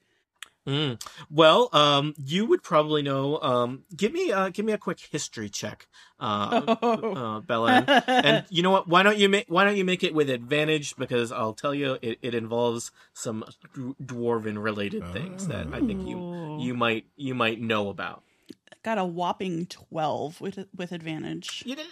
Mm. 0.68 1.02
Well, 1.30 1.70
um, 1.72 2.14
you 2.22 2.44
would 2.44 2.62
probably 2.62 3.00
know. 3.00 3.40
Um, 3.40 3.84
give 3.96 4.12
me, 4.12 4.30
uh, 4.30 4.50
give 4.50 4.66
me 4.66 4.72
a 4.74 4.78
quick 4.78 5.00
history 5.00 5.48
check, 5.48 5.88
uh, 6.20 6.76
uh, 6.82 7.40
Bellin. 7.40 7.84
and 7.88 8.44
you 8.50 8.62
know 8.62 8.70
what? 8.70 8.86
Why 8.86 9.02
don't 9.02 9.16
you 9.16 9.30
make 9.30 9.46
Why 9.48 9.64
don't 9.64 9.76
you 9.76 9.84
make 9.84 10.04
it 10.04 10.12
with 10.12 10.28
advantage? 10.28 10.94
Because 10.96 11.32
I'll 11.32 11.54
tell 11.54 11.74
you, 11.74 11.96
it, 12.02 12.18
it 12.20 12.34
involves 12.34 12.90
some 13.14 13.44
d- 13.74 13.94
dwarven 14.04 14.62
related 14.62 15.10
things 15.14 15.48
that 15.48 15.68
I 15.72 15.80
think 15.80 16.06
you 16.06 16.58
you 16.60 16.74
might 16.74 17.06
you 17.16 17.34
might 17.34 17.60
know 17.60 17.88
about. 17.88 18.22
Got 18.82 18.98
a 18.98 19.06
whopping 19.06 19.66
twelve 19.66 20.38
with 20.40 20.66
with 20.76 20.92
advantage. 20.92 21.62
You 21.64 21.76
did, 21.76 21.86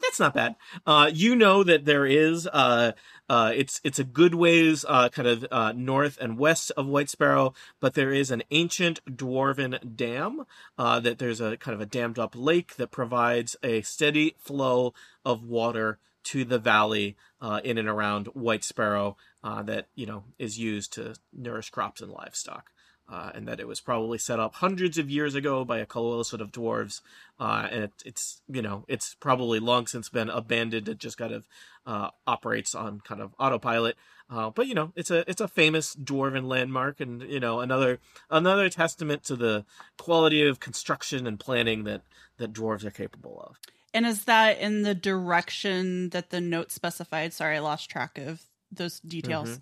that's 0.00 0.20
not 0.20 0.34
bad. 0.34 0.56
Uh, 0.86 1.10
you 1.12 1.34
know 1.34 1.62
that 1.64 1.84
there 1.84 2.06
is 2.06 2.46
uh, 2.52 2.92
uh, 3.28 3.52
it's 3.54 3.80
it's 3.84 3.98
a 3.98 4.04
good 4.04 4.34
ways 4.34 4.84
uh, 4.88 5.08
kind 5.08 5.28
of 5.28 5.46
uh, 5.50 5.72
north 5.76 6.18
and 6.20 6.38
west 6.38 6.72
of 6.76 6.86
White 6.86 7.10
Sparrow, 7.10 7.54
but 7.80 7.94
there 7.94 8.12
is 8.12 8.30
an 8.30 8.42
ancient 8.50 9.04
dwarven 9.04 9.96
dam. 9.96 10.44
Uh, 10.76 11.00
that 11.00 11.18
there's 11.18 11.40
a 11.40 11.56
kind 11.56 11.74
of 11.74 11.80
a 11.80 11.86
dammed 11.86 12.18
up 12.18 12.34
lake 12.36 12.76
that 12.76 12.90
provides 12.90 13.56
a 13.62 13.82
steady 13.82 14.34
flow 14.38 14.94
of 15.24 15.44
water 15.44 15.98
to 16.24 16.44
the 16.44 16.58
valley 16.58 17.16
in 17.64 17.78
and 17.78 17.88
around 17.88 18.26
White 18.28 18.64
Sparrow 18.64 19.16
that 19.42 19.86
you 19.94 20.06
know 20.06 20.24
is 20.38 20.58
used 20.58 20.92
to 20.94 21.14
nourish 21.32 21.70
crops 21.70 22.00
and 22.00 22.10
livestock. 22.10 22.70
Uh, 23.08 23.30
and 23.34 23.48
that 23.48 23.60
it 23.60 23.66
was 23.66 23.80
probably 23.80 24.18
set 24.18 24.38
up 24.38 24.56
hundreds 24.56 24.98
of 24.98 25.10
years 25.10 25.34
ago 25.34 25.64
by 25.64 25.78
a 25.78 25.86
coalition 25.86 26.40
of 26.40 26.52
dwarves, 26.52 27.00
uh, 27.40 27.68
and 27.70 27.84
it, 27.84 27.92
it's 28.04 28.42
you 28.48 28.62
know 28.62 28.84
it's 28.88 29.14
probably 29.14 29.58
long 29.58 29.86
since 29.86 30.08
been 30.08 30.28
abandoned. 30.28 30.88
It 30.88 30.98
just 30.98 31.16
kind 31.16 31.32
of 31.32 31.46
uh, 31.86 32.10
operates 32.26 32.74
on 32.74 33.00
kind 33.00 33.20
of 33.20 33.34
autopilot. 33.38 33.96
Uh, 34.30 34.50
but 34.50 34.66
you 34.66 34.74
know, 34.74 34.92
it's 34.94 35.10
a 35.10 35.28
it's 35.28 35.40
a 35.40 35.48
famous 35.48 35.94
dwarven 35.96 36.46
landmark, 36.46 37.00
and 37.00 37.22
you 37.22 37.40
know 37.40 37.60
another 37.60 37.98
another 38.30 38.68
testament 38.68 39.24
to 39.24 39.36
the 39.36 39.64
quality 39.96 40.46
of 40.46 40.60
construction 40.60 41.26
and 41.26 41.40
planning 41.40 41.84
that 41.84 42.02
that 42.36 42.52
dwarves 42.52 42.84
are 42.84 42.90
capable 42.90 43.42
of. 43.48 43.56
And 43.94 44.04
is 44.04 44.24
that 44.26 44.58
in 44.58 44.82
the 44.82 44.94
direction 44.94 46.10
that 46.10 46.28
the 46.28 46.42
note 46.42 46.70
specified? 46.70 47.32
Sorry, 47.32 47.56
I 47.56 47.60
lost 47.60 47.88
track 47.88 48.18
of 48.18 48.42
those 48.70 49.00
details. 49.00 49.60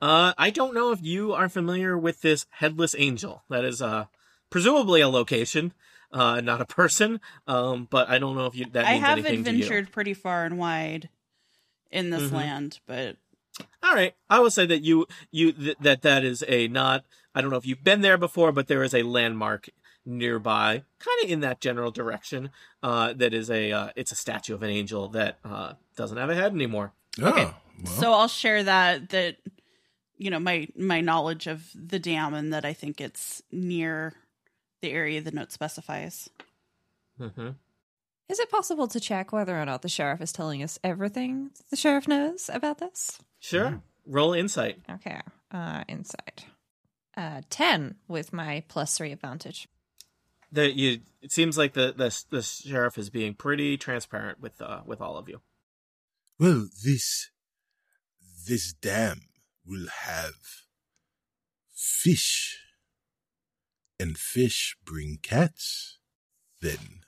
Uh, 0.00 0.34
I 0.36 0.50
don't 0.50 0.74
know 0.74 0.92
if 0.92 1.02
you 1.02 1.32
are 1.32 1.48
familiar 1.48 1.96
with 1.96 2.20
this 2.22 2.46
headless 2.50 2.94
angel. 2.98 3.42
That 3.48 3.64
is 3.64 3.80
uh 3.80 4.06
presumably 4.50 5.00
a 5.00 5.08
location, 5.08 5.72
uh, 6.12 6.40
not 6.40 6.60
a 6.60 6.66
person. 6.66 7.20
Um, 7.46 7.88
but 7.90 8.08
I 8.08 8.18
don't 8.18 8.36
know 8.36 8.46
if 8.46 8.54
you 8.54 8.66
that 8.72 8.84
I 8.84 8.94
means 8.94 9.04
have 9.04 9.18
anything 9.18 9.44
to 9.44 9.50
you. 9.52 9.56
adventured 9.56 9.92
pretty 9.92 10.14
far 10.14 10.44
and 10.44 10.58
wide 10.58 11.08
in 11.90 12.10
this 12.10 12.24
Mhm. 12.30 12.32
land, 12.32 12.80
but 12.86 13.16
All 13.82 13.94
right, 13.94 14.14
I 14.28 14.40
will 14.40 14.50
say 14.50 14.66
that 14.66 14.82
you 14.82 15.06
you 15.30 15.52
th- 15.52 15.78
that 15.80 16.02
that 16.02 16.24
is 16.24 16.44
a 16.46 16.68
not. 16.68 17.04
I 17.34 17.40
don't 17.40 17.50
know 17.50 17.56
if 17.56 17.64
you've 17.66 17.84
been 17.84 18.02
there 18.02 18.18
before, 18.18 18.52
but 18.52 18.66
there 18.68 18.82
is 18.82 18.94
a 18.94 19.02
landmark 19.02 19.70
nearby, 20.04 20.82
kind 20.98 21.24
of 21.24 21.30
in 21.30 21.40
that 21.40 21.60
general 21.60 21.90
direction. 21.90 22.50
Uh, 22.82 23.12
that 23.14 23.32
is 23.32 23.50
a 23.50 23.72
uh, 23.72 23.88
it's 23.96 24.12
a 24.12 24.16
statue 24.16 24.54
of 24.54 24.62
an 24.62 24.68
angel 24.70 25.08
that 25.08 25.38
uh 25.42 25.72
doesn't 25.96 26.18
have 26.18 26.28
a 26.28 26.34
head 26.34 26.52
anymore. 26.52 26.92
Oh, 27.22 27.28
Okay. 27.28 27.44
well, 27.82 27.94
so 27.94 28.12
I'll 28.12 28.28
share 28.28 28.62
that 28.62 29.08
that 29.10 29.36
you 30.18 30.30
know 30.30 30.40
my 30.40 30.68
my 30.76 31.00
knowledge 31.00 31.46
of 31.46 31.70
the 31.74 31.98
dam 31.98 32.34
and 32.34 32.52
that 32.52 32.64
I 32.64 32.72
think 32.72 33.00
it's 33.00 33.42
near 33.50 34.14
the 34.82 34.90
area 34.90 35.20
the 35.20 35.30
note 35.30 35.52
specifies. 35.52 36.28
Mm-hmm. 37.20 37.50
Is 38.28 38.40
it 38.40 38.50
possible 38.50 38.88
to 38.88 38.98
check 39.00 39.32
whether 39.32 39.60
or 39.60 39.64
not 39.64 39.82
the 39.82 39.88
sheriff 39.88 40.20
is 40.20 40.32
telling 40.32 40.62
us 40.62 40.78
everything 40.82 41.50
the 41.70 41.76
sheriff 41.76 42.08
knows 42.08 42.50
about 42.52 42.78
this? 42.78 43.18
Sure, 43.38 43.80
roll 44.06 44.32
insight. 44.32 44.80
Okay. 44.90 45.20
Uh 45.50 45.84
insight. 45.88 46.46
Uh 47.16 47.42
10 47.48 47.96
with 48.08 48.32
my 48.32 48.62
plus 48.68 48.96
3 48.98 49.12
advantage. 49.12 49.68
That 50.52 50.74
you. 50.74 51.00
It 51.22 51.32
seems 51.32 51.58
like 51.58 51.74
the 51.74 51.92
the 51.96 52.24
the 52.30 52.42
sheriff 52.42 52.98
is 52.98 53.10
being 53.10 53.34
pretty 53.34 53.76
transparent 53.76 54.40
with 54.40 54.60
uh 54.60 54.80
with 54.84 55.00
all 55.00 55.16
of 55.16 55.28
you. 55.28 55.40
well, 56.38 56.68
this 56.84 57.30
this 58.46 58.72
dam 58.72 59.22
will 59.66 59.86
have 60.02 60.34
fish, 61.74 62.58
and 63.98 64.16
fish 64.18 64.76
bring 64.84 65.18
cats. 65.22 65.98
Then 66.60 67.00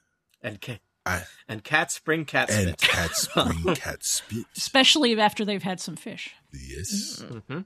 And 0.43 0.61
ca- 0.61 0.81
I 1.07 1.25
and 1.49 1.65
cats 1.65 1.99
bring 1.99 2.25
cat 2.25 2.51
and 2.51 2.79
spit. 2.79 2.79
cats 2.79 3.29
bring 3.35 3.75
cat 3.75 4.05
spit. 4.05 4.47
especially 4.57 5.19
after 5.19 5.45
they've 5.45 5.63
had 5.63 5.81
some 5.81 5.97
fish. 5.97 6.35
Yes. 6.53 7.23
hmm 7.49 7.61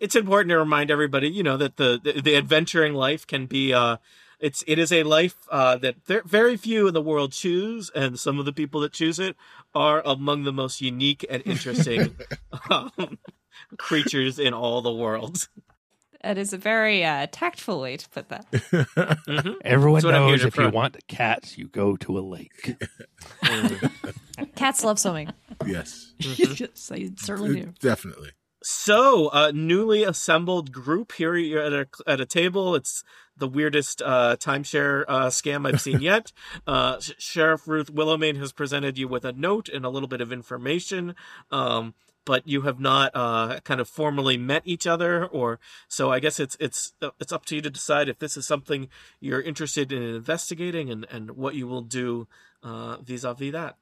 It's 0.00 0.16
important 0.16 0.50
to 0.50 0.58
remind 0.58 0.90
everybody, 0.90 1.28
you 1.28 1.42
know, 1.42 1.56
that 1.56 1.76
the, 1.76 2.00
the 2.02 2.20
the 2.20 2.36
adventuring 2.36 2.94
life 2.94 3.26
can 3.26 3.46
be 3.46 3.72
uh 3.72 3.98
it's 4.40 4.64
it 4.66 4.78
is 4.80 4.90
a 4.92 5.04
life 5.04 5.36
uh 5.50 5.76
that 5.78 6.04
there, 6.06 6.22
very 6.24 6.56
few 6.56 6.88
in 6.88 6.94
the 6.94 7.00
world 7.00 7.32
choose 7.32 7.90
and 7.94 8.18
some 8.18 8.38
of 8.40 8.44
the 8.44 8.52
people 8.52 8.80
that 8.80 8.92
choose 8.92 9.18
it 9.20 9.36
are 9.74 10.02
among 10.04 10.42
the 10.42 10.52
most 10.52 10.80
unique 10.80 11.24
and 11.30 11.42
interesting 11.46 12.16
um, 12.70 13.18
creatures 13.78 14.38
in 14.38 14.54
all 14.54 14.82
the 14.82 14.92
world. 14.92 15.48
That 16.22 16.38
is 16.38 16.54
a 16.54 16.58
very 16.58 17.04
uh, 17.04 17.26
tactful 17.30 17.80
way 17.82 17.98
to 17.98 18.08
put 18.08 18.30
that. 18.30 18.50
Mhm. 18.50 19.56
Everyone 19.64 19.96
That's 19.96 20.04
what 20.06 20.14
I'm 20.14 20.22
here 20.22 20.30
knows 20.30 20.40
to 20.40 20.46
if 20.46 20.56
you 20.56 20.70
want 20.70 20.96
cats, 21.06 21.58
you 21.58 21.68
go 21.68 21.96
to 21.96 22.18
a 22.18 22.20
lake. 22.20 22.76
Cats 24.56 24.82
love 24.82 24.98
swimming. 24.98 25.32
yes. 25.66 26.14
yes, 26.18 26.88
they 26.88 27.10
certainly 27.16 27.60
do. 27.60 27.72
Definitely. 27.80 28.30
So, 28.62 29.28
uh, 29.28 29.52
newly 29.54 30.04
assembled 30.04 30.72
group 30.72 31.12
here 31.12 31.36
you're 31.36 31.62
at 31.62 31.72
a 31.74 31.86
at 32.06 32.20
a 32.20 32.24
table. 32.26 32.74
It's 32.74 33.04
the 33.36 33.46
weirdest 33.46 34.00
uh, 34.00 34.36
timeshare 34.40 35.04
uh, 35.06 35.26
scam 35.26 35.68
I've 35.68 35.80
seen 35.82 36.00
yet. 36.00 36.32
Uh, 36.66 36.98
Sheriff 37.18 37.68
Ruth 37.68 37.92
Willowmane 37.92 38.38
has 38.38 38.52
presented 38.52 38.96
you 38.96 39.06
with 39.06 39.24
a 39.26 39.32
note 39.32 39.68
and 39.68 39.84
a 39.84 39.90
little 39.90 40.08
bit 40.08 40.22
of 40.22 40.32
information, 40.32 41.14
um, 41.50 41.92
but 42.24 42.46
you 42.46 42.62
have 42.62 42.80
not 42.80 43.10
uh, 43.14 43.60
kind 43.64 43.80
of 43.80 43.88
formally 43.88 44.36
met 44.36 44.62
each 44.64 44.86
other. 44.86 45.26
Or 45.26 45.60
so 45.88 46.10
I 46.10 46.20
guess 46.20 46.40
it's 46.40 46.56
it's 46.60 46.92
it's 47.20 47.32
up 47.32 47.44
to 47.46 47.56
you 47.56 47.62
to 47.62 47.70
decide 47.70 48.08
if 48.08 48.18
this 48.18 48.36
is 48.36 48.46
something 48.46 48.88
you're 49.20 49.40
interested 49.42 49.92
in 49.92 50.02
investigating 50.02 50.90
and 50.90 51.06
and 51.10 51.32
what 51.32 51.54
you 51.54 51.66
will 51.66 51.82
do 51.82 52.26
uh, 52.62 52.96
vis-a-vis 52.98 53.52
that. 53.52 53.76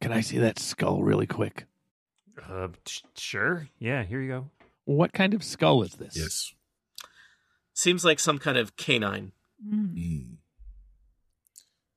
Can 0.00 0.12
I 0.12 0.20
see 0.22 0.38
that 0.38 0.58
skull 0.58 1.02
really 1.02 1.26
quick? 1.26 1.66
Uh, 2.48 2.68
sh- 2.86 3.02
sure. 3.16 3.68
Yeah, 3.78 4.02
here 4.02 4.20
you 4.22 4.28
go. 4.28 4.50
What 4.84 5.12
kind 5.12 5.34
of 5.34 5.44
skull 5.44 5.82
is 5.82 5.94
this? 5.94 6.16
Yes. 6.16 6.54
Seems 7.74 8.04
like 8.04 8.18
some 8.18 8.38
kind 8.38 8.56
of 8.56 8.76
canine. 8.76 9.32
Mm. 9.64 9.94
Mm. 9.94 10.36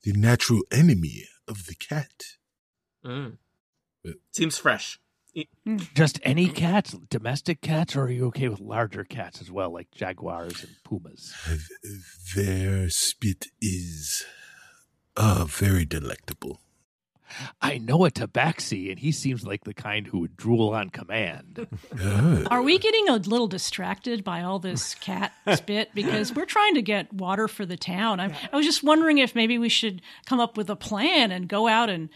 The 0.03 0.13
natural 0.13 0.61
enemy 0.71 1.23
of 1.47 1.65
the 1.65 1.75
cat. 1.75 2.23
Mm. 3.03 3.37
Uh, 4.07 4.11
Seems 4.31 4.57
fresh. 4.57 4.99
Just 5.93 6.19
any 6.23 6.47
cats, 6.47 6.95
domestic 7.09 7.61
cats, 7.61 7.95
or 7.95 8.03
are 8.03 8.09
you 8.09 8.27
okay 8.27 8.47
with 8.47 8.59
larger 8.59 9.03
cats 9.03 9.41
as 9.41 9.51
well, 9.51 9.71
like 9.71 9.91
jaguars 9.91 10.63
and 10.63 10.75
pumas? 10.83 11.33
Their 12.35 12.89
spit 12.89 13.47
is 13.61 14.25
uh, 15.17 15.45
very 15.47 15.85
delectable. 15.85 16.61
I 17.61 17.79
know 17.79 18.05
a 18.05 18.11
tabaxi, 18.11 18.89
and 18.89 18.99
he 18.99 19.11
seems 19.11 19.45
like 19.45 19.63
the 19.63 19.73
kind 19.73 20.07
who 20.07 20.19
would 20.19 20.37
drool 20.37 20.69
on 20.69 20.89
command. 20.89 21.67
Uh, 21.99 22.43
Are 22.51 22.61
we 22.61 22.77
getting 22.77 23.09
a 23.09 23.17
little 23.17 23.47
distracted 23.47 24.23
by 24.23 24.41
all 24.41 24.59
this 24.59 24.95
cat 24.95 25.33
spit? 25.53 25.89
Because 25.93 26.33
we're 26.33 26.45
trying 26.45 26.75
to 26.75 26.81
get 26.81 27.11
water 27.11 27.47
for 27.47 27.65
the 27.65 27.77
town. 27.77 28.19
I, 28.19 28.35
I 28.53 28.55
was 28.55 28.65
just 28.65 28.83
wondering 28.83 29.17
if 29.17 29.35
maybe 29.35 29.57
we 29.57 29.69
should 29.69 30.01
come 30.25 30.39
up 30.39 30.55
with 30.55 30.69
a 30.69 30.75
plan 30.75 31.31
and 31.31 31.47
go 31.47 31.67
out 31.67 31.89
and 31.89 32.09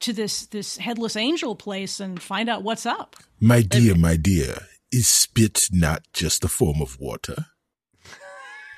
to 0.00 0.12
this 0.12 0.46
this 0.46 0.76
headless 0.78 1.16
angel 1.16 1.54
place 1.56 2.00
and 2.00 2.20
find 2.20 2.48
out 2.48 2.62
what's 2.62 2.86
up. 2.86 3.16
my 3.40 3.62
dear, 3.62 3.94
my 3.94 4.16
dear, 4.16 4.58
is 4.92 5.08
spit 5.08 5.68
not 5.72 6.02
just 6.12 6.44
a 6.44 6.48
form 6.48 6.80
of 6.80 6.98
water? 7.00 7.46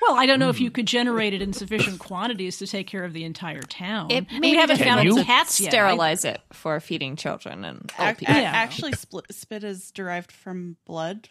Well, 0.01 0.17
I 0.19 0.25
don't 0.25 0.39
know 0.39 0.49
if 0.49 0.59
you 0.59 0.67
hmm. 0.69 0.73
could 0.73 0.85
generate 0.85 1.33
it 1.33 1.41
in 1.41 1.53
sufficient 1.53 1.99
quantities 1.99 2.57
to 2.57 2.67
take 2.67 2.87
care 2.87 3.05
of 3.05 3.13
the 3.13 3.23
entire 3.23 3.61
town. 3.61 4.11
It 4.11 4.25
And 4.29 4.39
may 4.41 4.51
we 4.51 4.57
haven't 4.57 4.77
difficult 4.77 4.95
found 4.97 5.05
you? 5.05 5.13
any 5.13 5.21
to 5.21 5.25
cats 5.25 5.61
yet. 5.61 5.71
sterilize 5.71 6.25
it 6.25 6.41
for 6.51 6.79
feeding 6.81 7.15
children 7.15 7.63
and 7.63 7.91
old 7.97 8.09
Ac- 8.09 8.15
people. 8.19 8.35
Yeah. 8.35 8.51
Actually, 8.53 8.93
spit 9.31 9.63
is 9.63 9.91
derived 9.91 10.31
from 10.31 10.75
blood. 10.85 11.29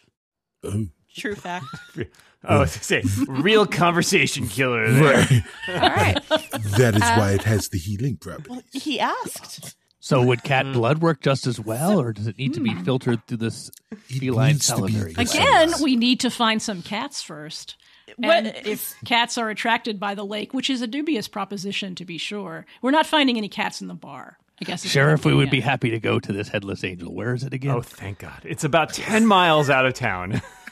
Oh, 0.63 0.87
True 1.15 1.35
fact. 1.35 1.65
Oh, 2.45 2.55
I 2.57 2.59
was 2.59 2.75
gonna 2.75 2.83
say 2.83 3.25
real 3.27 3.65
conversation 3.65 4.47
killer. 4.47 4.91
There. 4.91 5.13
right. 5.13 5.43
All 5.69 5.75
right. 5.75 6.29
that 6.77 6.95
is 6.95 7.01
why 7.01 7.31
uh, 7.31 7.35
it 7.35 7.43
has 7.43 7.69
the 7.69 7.77
healing 7.77 8.17
properties. 8.17 8.49
well, 8.49 8.61
he 8.71 8.99
asked. 8.99 9.75
So 9.99 10.21
would 10.21 10.43
cat 10.43 10.65
blood 10.73 11.01
work 11.01 11.21
just 11.21 11.47
as 11.47 11.61
well, 11.61 11.97
or 11.97 12.11
does 12.11 12.27
it 12.27 12.37
need 12.37 12.53
to 12.55 12.59
be 12.59 12.73
hmm. 12.73 12.83
filtered 12.83 13.25
through 13.25 13.37
this 13.37 13.71
It 13.89 14.19
feline 14.19 14.53
needs 14.53 14.65
salivary? 14.65 15.15
Again, 15.17 15.71
we 15.81 15.95
need 15.95 16.19
to 16.19 16.29
find 16.29 16.61
some 16.61 16.81
cats 16.81 17.21
first. 17.21 17.77
What 18.17 18.29
And 18.29 18.47
if 18.67 18.95
cats 19.05 19.37
are 19.37 19.49
attracted 19.49 20.01
by 20.01 20.13
the 20.13 20.25
lake, 20.25 20.53
which 20.53 20.69
is 20.69 20.81
a 20.81 20.87
dubious 20.87 21.29
proposition 21.29 21.95
to 21.95 22.03
be 22.03 22.17
sure, 22.17 22.65
we're 22.81 22.91
not 22.91 23.05
finding 23.05 23.37
any 23.37 23.47
cats 23.47 23.79
in 23.79 23.87
the 23.87 23.93
bar. 23.93 24.37
I 24.61 24.65
guess. 24.65 24.85
Sheriff, 24.85 25.23
we 25.23 25.33
would 25.33 25.49
be 25.49 25.61
happy 25.61 25.89
to 25.91 25.99
go 26.01 26.19
to 26.19 26.33
this 26.33 26.49
headless 26.49 26.83
angel. 26.83 27.13
Where 27.13 27.33
is 27.33 27.43
it 27.43 27.53
again? 27.53 27.71
Oh, 27.71 27.81
thank 27.81 28.19
God! 28.19 28.41
It's 28.43 28.65
about 28.65 28.91
ten 28.93 29.25
miles 29.25 29.69
out 29.69 29.85
of 29.85 29.93
town. 29.93 30.41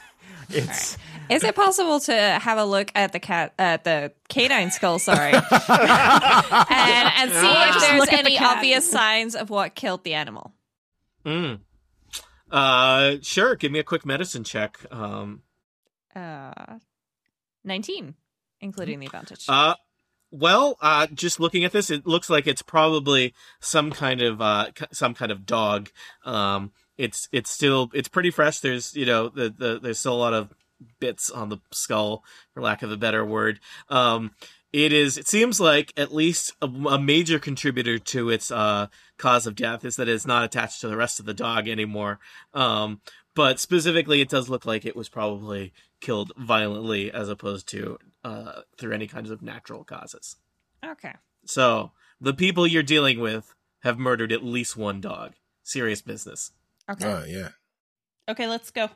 It's 0.52 0.96
Is 1.28 1.44
it 1.44 1.54
possible 1.54 2.00
to 2.00 2.14
have 2.14 2.58
a 2.58 2.64
look 2.64 2.90
at 2.94 3.12
the 3.12 3.20
cat 3.20 3.54
at 3.58 3.84
the 3.84 4.12
canine 4.28 4.70
skull? 4.70 4.98
Sorry, 4.98 5.32
and, 5.32 5.42
and 5.48 7.30
see 7.30 7.52
if 7.52 7.80
there's 7.80 8.00
look 8.00 8.12
at 8.12 8.24
the 8.24 8.36
any 8.36 8.38
obvious 8.38 8.90
signs 8.90 9.34
of 9.34 9.50
what 9.50 9.74
killed 9.74 10.04
the 10.04 10.14
animal. 10.14 10.52
Mm. 11.24 11.60
Uh, 12.50 13.16
sure. 13.22 13.56
Give 13.56 13.72
me 13.72 13.78
a 13.78 13.84
quick 13.84 14.04
medicine 14.04 14.44
check. 14.44 14.78
Um, 14.90 15.42
Uh, 16.14 16.78
nineteen, 17.64 18.14
including 18.60 18.98
the 19.00 19.06
advantage. 19.06 19.46
uh, 19.48 19.74
well, 20.30 20.76
uh, 20.80 21.06
just 21.08 21.40
looking 21.40 21.64
at 21.64 21.72
this, 21.72 21.90
it 21.90 22.06
looks 22.06 22.28
like 22.30 22.46
it's 22.46 22.62
probably 22.62 23.34
some 23.60 23.90
kind 23.90 24.20
of 24.20 24.40
uh, 24.42 24.70
some 24.92 25.14
kind 25.14 25.30
of 25.32 25.46
dog. 25.46 25.90
Um, 26.24 26.72
it's 27.02 27.28
it's 27.32 27.50
still 27.50 27.90
it's 27.92 28.08
pretty 28.08 28.30
fresh. 28.30 28.60
There's 28.60 28.94
you 28.94 29.04
know 29.04 29.28
the, 29.28 29.50
the 29.50 29.80
there's 29.82 29.98
still 29.98 30.14
a 30.14 30.24
lot 30.24 30.34
of 30.34 30.54
bits 31.00 31.30
on 31.30 31.48
the 31.48 31.58
skull, 31.70 32.24
for 32.54 32.62
lack 32.62 32.82
of 32.82 32.90
a 32.90 32.96
better 32.96 33.24
word. 33.24 33.60
Um, 33.88 34.32
it 34.72 34.92
is. 34.92 35.18
It 35.18 35.26
seems 35.26 35.60
like 35.60 35.92
at 35.96 36.14
least 36.14 36.52
a, 36.62 36.66
a 36.66 36.98
major 36.98 37.38
contributor 37.38 37.98
to 37.98 38.30
its 38.30 38.50
uh, 38.50 38.86
cause 39.18 39.46
of 39.46 39.54
death 39.54 39.84
is 39.84 39.96
that 39.96 40.08
it's 40.08 40.26
not 40.26 40.44
attached 40.44 40.80
to 40.80 40.88
the 40.88 40.96
rest 40.96 41.20
of 41.20 41.26
the 41.26 41.34
dog 41.34 41.68
anymore. 41.68 42.20
Um, 42.54 43.00
but 43.34 43.58
specifically, 43.58 44.20
it 44.20 44.28
does 44.28 44.48
look 44.48 44.64
like 44.64 44.84
it 44.84 44.96
was 44.96 45.08
probably 45.08 45.72
killed 46.00 46.32
violently 46.38 47.10
as 47.10 47.28
opposed 47.28 47.68
to 47.68 47.98
uh, 48.24 48.62
through 48.78 48.92
any 48.92 49.06
kinds 49.06 49.30
of 49.30 49.42
natural 49.42 49.84
causes. 49.84 50.36
Okay. 50.84 51.14
So 51.44 51.92
the 52.20 52.34
people 52.34 52.66
you're 52.66 52.82
dealing 52.82 53.20
with 53.20 53.54
have 53.82 53.98
murdered 53.98 54.32
at 54.32 54.44
least 54.44 54.76
one 54.76 55.00
dog. 55.00 55.34
Serious 55.62 56.02
business. 56.02 56.52
Okay. 56.90 57.04
Oh 57.06 57.24
yeah. 57.26 57.48
Okay, 58.28 58.46
let's 58.46 58.70
go. 58.70 58.88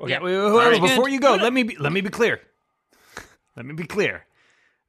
Okay, 0.00 0.12
Yeah. 0.12 0.20
wait, 0.22 0.36
wait, 0.36 0.52
wait, 0.52 0.62
Sounds 0.76 0.80
before 0.90 1.04
good. 1.04 1.12
you 1.12 1.20
go, 1.20 1.34
let 1.36 1.52
me 1.52 1.62
be, 1.62 1.76
let 1.76 1.92
me 1.92 2.00
be 2.00 2.10
clear. 2.10 2.40
Let 3.56 3.64
me 3.64 3.72
be 3.72 3.84
clear. 3.86 4.26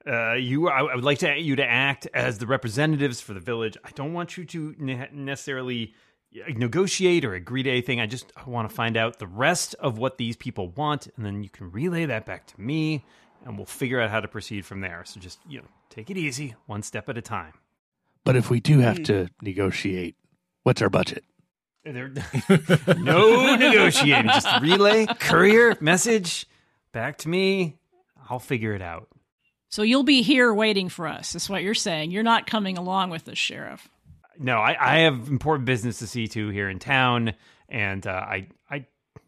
Uh, 0.05 0.33
you, 0.33 0.67
I, 0.67 0.79
I 0.81 0.95
would 0.95 1.03
like 1.05 1.19
to 1.19 1.37
you 1.39 1.55
to 1.55 1.65
act 1.65 2.05
as 2.13 2.37
the 2.37 2.45
representatives 2.47 3.21
for 3.21 3.33
the 3.33 3.39
village. 3.39 3.77
I 3.85 3.91
don't 3.95 4.11
want 4.13 4.35
you 4.37 4.43
to 4.45 4.75
ne- 4.77 5.09
necessarily 5.13 5.93
uh, 6.35 6.51
negotiate 6.53 7.23
or 7.23 7.33
agree 7.33 7.63
to 7.63 7.69
anything. 7.69 8.01
I 8.01 8.07
just 8.07 8.31
I 8.35 8.49
want 8.49 8.69
to 8.69 8.75
find 8.75 8.97
out 8.97 9.19
the 9.19 9.27
rest 9.27 9.73
of 9.79 9.97
what 9.97 10.17
these 10.17 10.35
people 10.35 10.67
want, 10.69 11.07
and 11.15 11.25
then 11.25 11.43
you 11.43 11.49
can 11.49 11.71
relay 11.71 12.05
that 12.05 12.25
back 12.25 12.45
to 12.47 12.59
me, 12.61 13.05
and 13.45 13.55
we'll 13.57 13.65
figure 13.65 14.01
out 14.01 14.09
how 14.09 14.19
to 14.19 14.27
proceed 14.27 14.65
from 14.65 14.81
there. 14.81 15.03
So 15.05 15.19
just 15.21 15.39
you 15.47 15.59
know, 15.59 15.67
take 15.89 16.09
it 16.09 16.17
easy, 16.17 16.55
one 16.65 16.83
step 16.83 17.07
at 17.07 17.17
a 17.17 17.21
time. 17.21 17.53
But 18.25 18.35
if 18.35 18.49
we 18.49 18.59
do 18.59 18.79
have 18.79 19.01
to 19.03 19.29
negotiate, 19.41 20.15
what's 20.63 20.81
our 20.81 20.89
budget? 20.89 21.23
There, 21.91 22.09
no 22.97 23.55
negotiating. 23.55 24.31
Just 24.31 24.61
relay, 24.61 25.05
courier, 25.05 25.75
message 25.79 26.45
back 26.91 27.17
to 27.19 27.29
me. 27.29 27.77
I'll 28.29 28.39
figure 28.39 28.73
it 28.73 28.81
out. 28.81 29.07
So 29.69 29.81
you'll 29.81 30.03
be 30.03 30.21
here 30.21 30.53
waiting 30.53 30.89
for 30.89 31.07
us. 31.07 31.33
That's 31.33 31.49
what 31.49 31.63
you're 31.63 31.73
saying. 31.73 32.11
You're 32.11 32.23
not 32.23 32.47
coming 32.47 32.77
along 32.77 33.09
with 33.09 33.27
us, 33.27 33.37
sheriff. 33.37 33.87
No, 34.39 34.57
I, 34.57 34.77
I 34.79 34.99
have 34.99 35.27
important 35.27 35.65
business 35.65 35.99
to 35.99 36.07
see 36.07 36.27
to 36.29 36.49
here 36.49 36.69
in 36.69 36.79
town, 36.79 37.33
and 37.69 38.05
uh, 38.05 38.11
I 38.11 38.47
I 38.69 38.85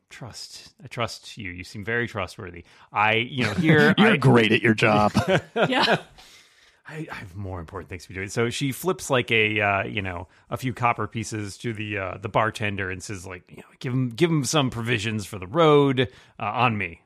trust 0.09 0.73
I 0.83 0.87
trust 0.87 1.37
you. 1.37 1.51
You 1.51 1.63
seem 1.63 1.83
very 1.83 2.07
trustworthy. 2.07 2.63
I 2.91 3.15
you 3.15 3.45
know 3.45 3.53
here 3.53 3.93
You're 3.97 4.11
I, 4.13 4.17
great 4.17 4.51
at 4.51 4.61
your 4.61 4.73
job. 4.73 5.13
Yeah. 5.55 5.97
I, 6.89 7.07
I 7.11 7.15
have 7.15 7.35
more 7.35 7.59
important 7.59 7.89
things 7.89 8.03
to 8.03 8.09
be 8.09 8.15
doing. 8.15 8.29
So 8.29 8.49
she 8.49 8.71
flips 8.71 9.09
like 9.09 9.29
a 9.31 9.61
uh, 9.61 9.83
you 9.83 10.01
know 10.01 10.27
a 10.49 10.57
few 10.57 10.73
copper 10.73 11.07
pieces 11.07 11.57
to 11.59 11.73
the 11.73 11.97
uh, 11.97 12.17
the 12.17 12.29
bartender 12.29 12.89
and 12.89 13.03
says 13.03 13.27
like 13.27 13.43
you 13.49 13.57
know 13.57 13.69
give 13.79 13.93
him 13.93 14.09
give 14.09 14.31
him 14.31 14.43
some 14.43 14.69
provisions 14.69 15.25
for 15.25 15.37
the 15.37 15.47
road 15.47 16.01
uh, 16.39 16.43
on 16.43 16.77
me. 16.77 17.01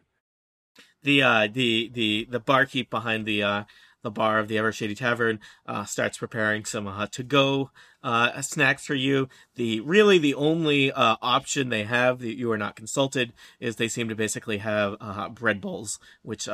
the 1.03 1.21
uh 1.21 1.47
the 1.51 1.91
the 1.93 2.27
the 2.29 2.39
barkeep 2.39 2.89
behind 2.89 3.25
the 3.25 3.43
uh 3.43 3.63
the 4.03 4.11
bar 4.11 4.39
of 4.39 4.49
the 4.49 4.57
Ever 4.57 4.73
Shady 4.73 4.95
Tavern 4.95 5.39
uh, 5.65 5.85
starts 5.85 6.17
preparing 6.17 6.65
some 6.65 6.91
to 7.11 7.23
go 7.23 7.71
snacks 8.41 8.85
for 8.85 8.95
you. 8.95 9.29
The 9.55 9.79
really 9.79 10.17
the 10.17 10.33
only 10.33 10.91
option 10.91 11.69
they 11.69 11.85
have 11.85 12.19
that 12.19 12.37
you 12.37 12.51
are 12.51 12.57
not 12.57 12.75
consulted 12.75 13.31
is 13.61 13.77
they 13.77 13.87
seem 13.87 14.09
to 14.09 14.15
basically 14.15 14.57
have 14.57 14.97
bread 15.35 15.61
bowls, 15.61 15.99
which 16.21 16.49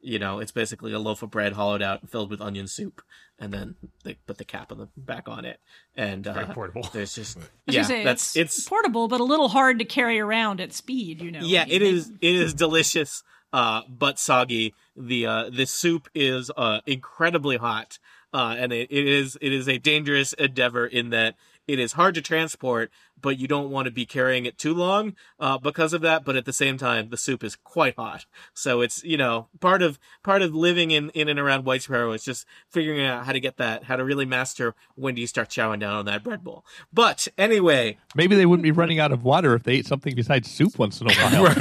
you 0.00 0.18
know 0.18 0.38
it's 0.38 0.52
basically 0.52 0.92
a 0.92 0.98
loaf 0.98 1.22
of 1.22 1.30
bread 1.30 1.52
hollowed 1.54 1.82
out 1.82 2.00
and 2.00 2.10
filled 2.10 2.30
with 2.30 2.40
onion 2.40 2.66
soup, 2.66 3.02
and 3.38 3.52
then 3.52 3.76
they 4.04 4.14
put 4.26 4.38
the 4.38 4.44
cap 4.44 4.72
on 4.72 4.78
the 4.78 4.88
back 4.96 5.28
on 5.28 5.44
it, 5.44 5.60
and 5.96 6.26
uh, 6.26 6.32
Very 6.34 6.46
portable. 6.46 6.88
There's 6.92 7.14
just 7.14 7.38
yeah, 7.66 7.82
say, 7.82 8.04
that's 8.04 8.36
it's 8.36 8.68
portable, 8.68 9.08
but 9.08 9.20
a 9.20 9.24
little 9.24 9.48
hard 9.48 9.78
to 9.78 9.84
carry 9.84 10.18
around 10.20 10.60
at 10.60 10.72
speed. 10.72 11.20
You 11.20 11.30
know. 11.32 11.40
yeah, 11.42 11.66
You 11.66 11.76
it 11.76 11.82
make- 11.82 11.92
is. 11.94 12.12
It 12.20 12.34
is 12.34 12.54
delicious, 12.54 13.22
uh, 13.52 13.82
but 13.88 14.18
soggy. 14.18 14.74
The 14.96 15.26
uh, 15.26 15.50
the 15.50 15.66
soup 15.66 16.08
is 16.14 16.50
uh, 16.56 16.80
incredibly 16.86 17.56
hot, 17.56 17.98
uh, 18.32 18.56
and 18.58 18.72
it, 18.72 18.90
it 18.90 19.06
is 19.06 19.38
it 19.40 19.52
is 19.52 19.68
a 19.68 19.78
dangerous 19.78 20.32
endeavor 20.34 20.86
in 20.86 21.10
that 21.10 21.36
it 21.72 21.78
is 21.78 21.92
hard 21.92 22.14
to 22.14 22.20
transport, 22.22 22.90
but 23.20 23.38
you 23.38 23.46
don't 23.46 23.70
want 23.70 23.86
to 23.86 23.90
be 23.90 24.06
carrying 24.06 24.46
it 24.46 24.58
too 24.58 24.74
long 24.74 25.14
uh, 25.38 25.58
because 25.58 25.92
of 25.92 26.00
that. 26.02 26.24
But 26.24 26.36
at 26.36 26.44
the 26.44 26.52
same 26.52 26.76
time, 26.78 27.10
the 27.10 27.16
soup 27.16 27.44
is 27.44 27.56
quite 27.56 27.96
hot, 27.96 28.26
so 28.54 28.80
it's 28.80 29.02
you 29.04 29.16
know 29.16 29.48
part 29.60 29.82
of 29.82 29.98
part 30.22 30.42
of 30.42 30.54
living 30.54 30.90
in 30.90 31.10
in 31.10 31.28
and 31.28 31.38
around 31.38 31.64
White 31.64 31.82
Sparrow 31.82 32.12
is 32.12 32.24
just 32.24 32.46
figuring 32.68 33.04
out 33.04 33.26
how 33.26 33.32
to 33.32 33.40
get 33.40 33.56
that, 33.58 33.84
how 33.84 33.96
to 33.96 34.04
really 34.04 34.24
master 34.26 34.74
when 34.94 35.14
do 35.14 35.20
you 35.20 35.26
start 35.26 35.48
chowing 35.48 35.80
down 35.80 35.94
on 35.94 36.04
that 36.06 36.22
bread 36.22 36.42
bowl. 36.44 36.64
But 36.92 37.28
anyway, 37.38 37.98
Maybe 38.14 38.36
they 38.36 38.46
wouldn't 38.46 38.64
be 38.64 38.72
running 38.72 38.98
out 38.98 39.12
of 39.12 39.24
water 39.24 39.54
if 39.54 39.62
they 39.62 39.74
ate 39.74 39.86
something 39.86 40.14
besides 40.14 40.50
soup 40.50 40.78
once 40.78 41.00
in 41.00 41.08
a 41.10 41.14
while. 41.14 41.54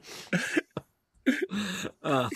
um, 2.02 2.30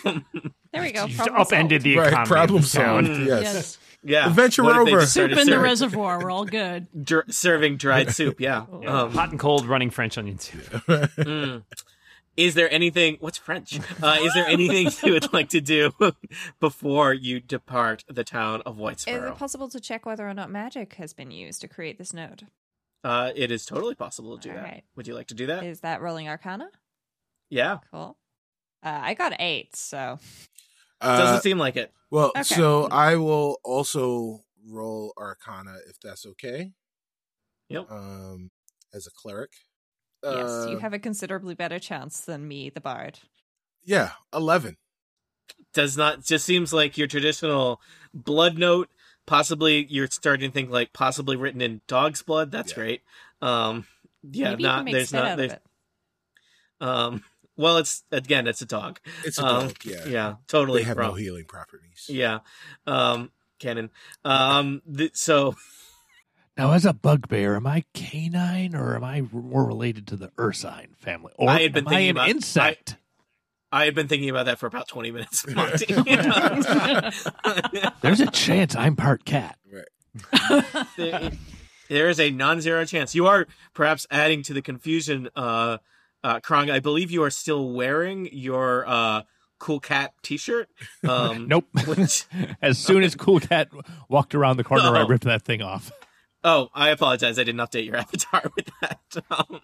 There 0.72 0.82
we 0.82 0.92
go. 0.92 1.06
You've 1.06 1.20
upended 1.20 1.82
solved. 1.82 1.84
the 1.84 1.96
right. 1.98 2.08
economy 2.08 2.28
Problem 2.28 2.62
of 2.62 2.70
the 2.70 2.78
town. 2.78 3.06
solved. 3.06 3.20
Yes. 3.20 3.42
Yes. 3.42 3.78
Yeah, 4.04 4.26
Adventure 4.28 4.62
What 4.62 4.76
over. 4.76 5.04
Soup 5.06 5.30
in 5.32 5.46
the 5.48 5.58
reservoir. 5.58 6.22
We're 6.22 6.30
all 6.30 6.44
good. 6.62 6.86
dr- 7.04 7.32
serving 7.32 7.76
dried 7.78 8.10
soup. 8.12 8.40
Yeah. 8.40 8.66
Yeah, 8.82 9.02
Um, 9.02 9.12
hot 9.12 9.30
and 9.30 9.38
cold 9.40 9.66
running 9.66 9.90
French 9.90 10.16
onion 10.18 10.38
soup. 10.38 10.62
mm. 10.88 11.62
Is 12.36 12.54
there 12.54 12.68
anything? 12.72 13.16
What's 13.20 13.38
French? 13.38 13.78
Uh, 14.02 14.16
is 14.20 14.34
there 14.34 14.46
anything 14.46 14.90
you 15.04 15.12
would 15.12 15.32
like 15.32 15.50
to 15.50 15.60
do 15.60 15.92
before 16.60 17.14
you 17.14 17.38
depart 17.38 18.04
the 18.08 18.24
town 18.24 18.60
of 18.66 18.76
White 18.76 19.04
Is 19.06 19.06
it 19.06 19.36
possible 19.36 19.68
to 19.68 19.78
check 19.78 20.04
whether 20.04 20.28
or 20.28 20.34
not 20.34 20.50
magic 20.50 20.94
has 20.94 21.12
been 21.12 21.30
used 21.30 21.60
to 21.60 21.68
create 21.68 21.96
this 21.98 22.12
node? 22.12 22.48
uh, 23.04 23.30
it 23.36 23.50
is 23.52 23.64
totally 23.66 23.94
possible 23.94 24.36
to 24.36 24.42
do 24.42 24.50
All 24.50 24.56
that. 24.56 24.64
right. 24.64 24.84
Would 24.96 25.06
you 25.06 25.14
like 25.14 25.28
to 25.28 25.34
do 25.34 25.46
that? 25.46 25.62
Is 25.62 25.80
that 25.80 26.00
rolling 26.00 26.28
arcana? 26.28 26.70
yeah. 27.50 27.78
Cool. 27.92 28.16
Uh, 28.82 29.00
I 29.02 29.14
got 29.14 29.34
eight, 29.38 29.76
so 29.76 30.18
Doesn't 31.04 31.36
Uh, 31.36 31.40
seem 31.40 31.58
like 31.58 31.76
it. 31.76 31.92
well, 32.10 32.30
Okay. 32.30 32.42
so 32.42 32.84
I 32.88 33.16
will 33.16 33.60
also 33.62 34.40
roll 34.66 35.12
Arcana 35.18 35.76
if 35.88 36.00
that's 36.00 36.24
okay. 36.26 36.72
Yep. 37.68 37.90
Um, 37.90 38.50
as 38.92 39.06
a 39.06 39.10
cleric. 39.10 39.52
yes, 40.22 40.64
you 40.68 40.76
Uh, 40.76 40.80
have 40.80 40.92
a 40.94 40.98
considerably 40.98 41.54
better 41.54 41.78
chance 41.78 42.20
than 42.20 42.48
me, 42.48 42.70
the 42.70 42.80
bard. 42.80 43.18
Yeah, 43.82 44.12
eleven. 44.32 44.76
Does 45.74 45.96
not 45.96 46.24
just 46.24 46.46
seems 46.46 46.72
like 46.72 46.96
your 46.96 47.06
traditional 47.06 47.80
blood 48.14 48.56
note. 48.56 48.88
Possibly 49.26 49.84
you're 49.86 50.06
starting 50.06 50.50
to 50.50 50.54
think 50.54 50.70
like 50.70 50.92
possibly 50.94 51.36
written 51.36 51.60
in 51.60 51.80
dog's 51.86 52.22
blood. 52.22 52.50
That's 52.50 52.70
Yeah. 52.72 52.74
great. 52.76 53.02
Um, 53.42 53.86
yeah, 54.22 54.50
Maybe 54.50 54.62
you 54.62 54.68
not 54.68 54.76
can 54.76 54.84
make 54.86 54.94
there's 54.94 55.08
spit 55.08 55.18
not 55.18 55.26
out 55.26 55.32
of 55.32 55.38
there's 55.38 55.52
it. 55.52 55.62
um. 56.80 57.24
Well, 57.56 57.76
it's 57.78 58.04
again, 58.10 58.46
it's 58.46 58.62
a 58.62 58.66
dog. 58.66 59.00
It's 59.24 59.38
a 59.38 59.44
Um, 59.46 59.66
dog. 59.68 59.76
Yeah, 59.84 60.04
yeah, 60.06 60.34
totally. 60.48 60.80
They 60.82 60.86
have 60.86 60.96
from- 60.96 61.08
no 61.08 61.14
healing 61.14 61.44
properties. 61.44 62.06
Yeah. 62.08 62.40
Um 62.86 63.30
canon. 63.58 63.90
Um 64.24 64.82
th- 64.96 65.14
so 65.14 65.56
Now, 66.56 66.70
as 66.70 66.84
a 66.84 66.92
bugbear, 66.92 67.56
am 67.56 67.66
I 67.66 67.82
canine 67.94 68.76
or 68.76 68.94
am 68.94 69.02
I 69.02 69.22
more 69.22 69.66
related 69.66 70.06
to 70.08 70.16
the 70.16 70.30
ursine 70.38 70.94
family? 71.00 71.32
Or 71.36 71.50
I 71.50 71.62
had 71.62 71.72
been 71.72 71.82
am 71.84 71.88
I 71.88 71.90
thinking 71.90 72.10
an 72.10 72.16
about- 72.16 72.28
insect? 72.28 72.96
I 73.72 73.86
had 73.86 73.94
been 73.96 74.06
thinking 74.06 74.30
about 74.30 74.46
that 74.46 74.60
for 74.60 74.66
about 74.68 74.86
20 74.86 75.10
minutes, 75.10 75.44
Monty. 75.48 75.86
There's 78.02 78.20
a 78.20 78.30
chance 78.30 78.76
I'm 78.76 78.94
part 78.94 79.24
cat. 79.24 79.58
there, 80.96 81.32
there 81.88 82.08
is 82.08 82.20
a 82.20 82.30
non-zero 82.30 82.84
chance. 82.84 83.16
You 83.16 83.26
are 83.26 83.48
perhaps 83.72 84.06
adding 84.12 84.44
to 84.44 84.54
the 84.54 84.62
confusion 84.62 85.28
uh 85.34 85.78
uh 86.24 86.40
Krong, 86.40 86.70
I 86.72 86.80
believe 86.80 87.12
you 87.12 87.22
are 87.22 87.30
still 87.30 87.70
wearing 87.72 88.28
your 88.32 88.84
uh 88.88 89.22
cool 89.60 89.78
cat 89.78 90.12
t-shirt. 90.22 90.68
Um 91.08 91.46
Nope. 91.46 91.66
which 91.86 92.24
as 92.62 92.78
soon 92.78 93.04
as 93.04 93.14
Cool 93.14 93.38
Cat 93.40 93.68
walked 94.08 94.34
around 94.34 94.56
the 94.56 94.64
corner, 94.64 94.96
I 94.96 95.02
Oh. 95.02 95.06
ripped 95.06 95.24
that 95.24 95.42
thing 95.44 95.62
off. 95.62 95.92
Oh, 96.46 96.68
I 96.74 96.90
apologize. 96.90 97.38
I 97.38 97.44
didn't 97.44 97.62
update 97.66 97.86
your 97.86 97.96
avatar 97.96 98.42
with 98.54 98.68
that. 98.82 99.00
Um, 99.30 99.60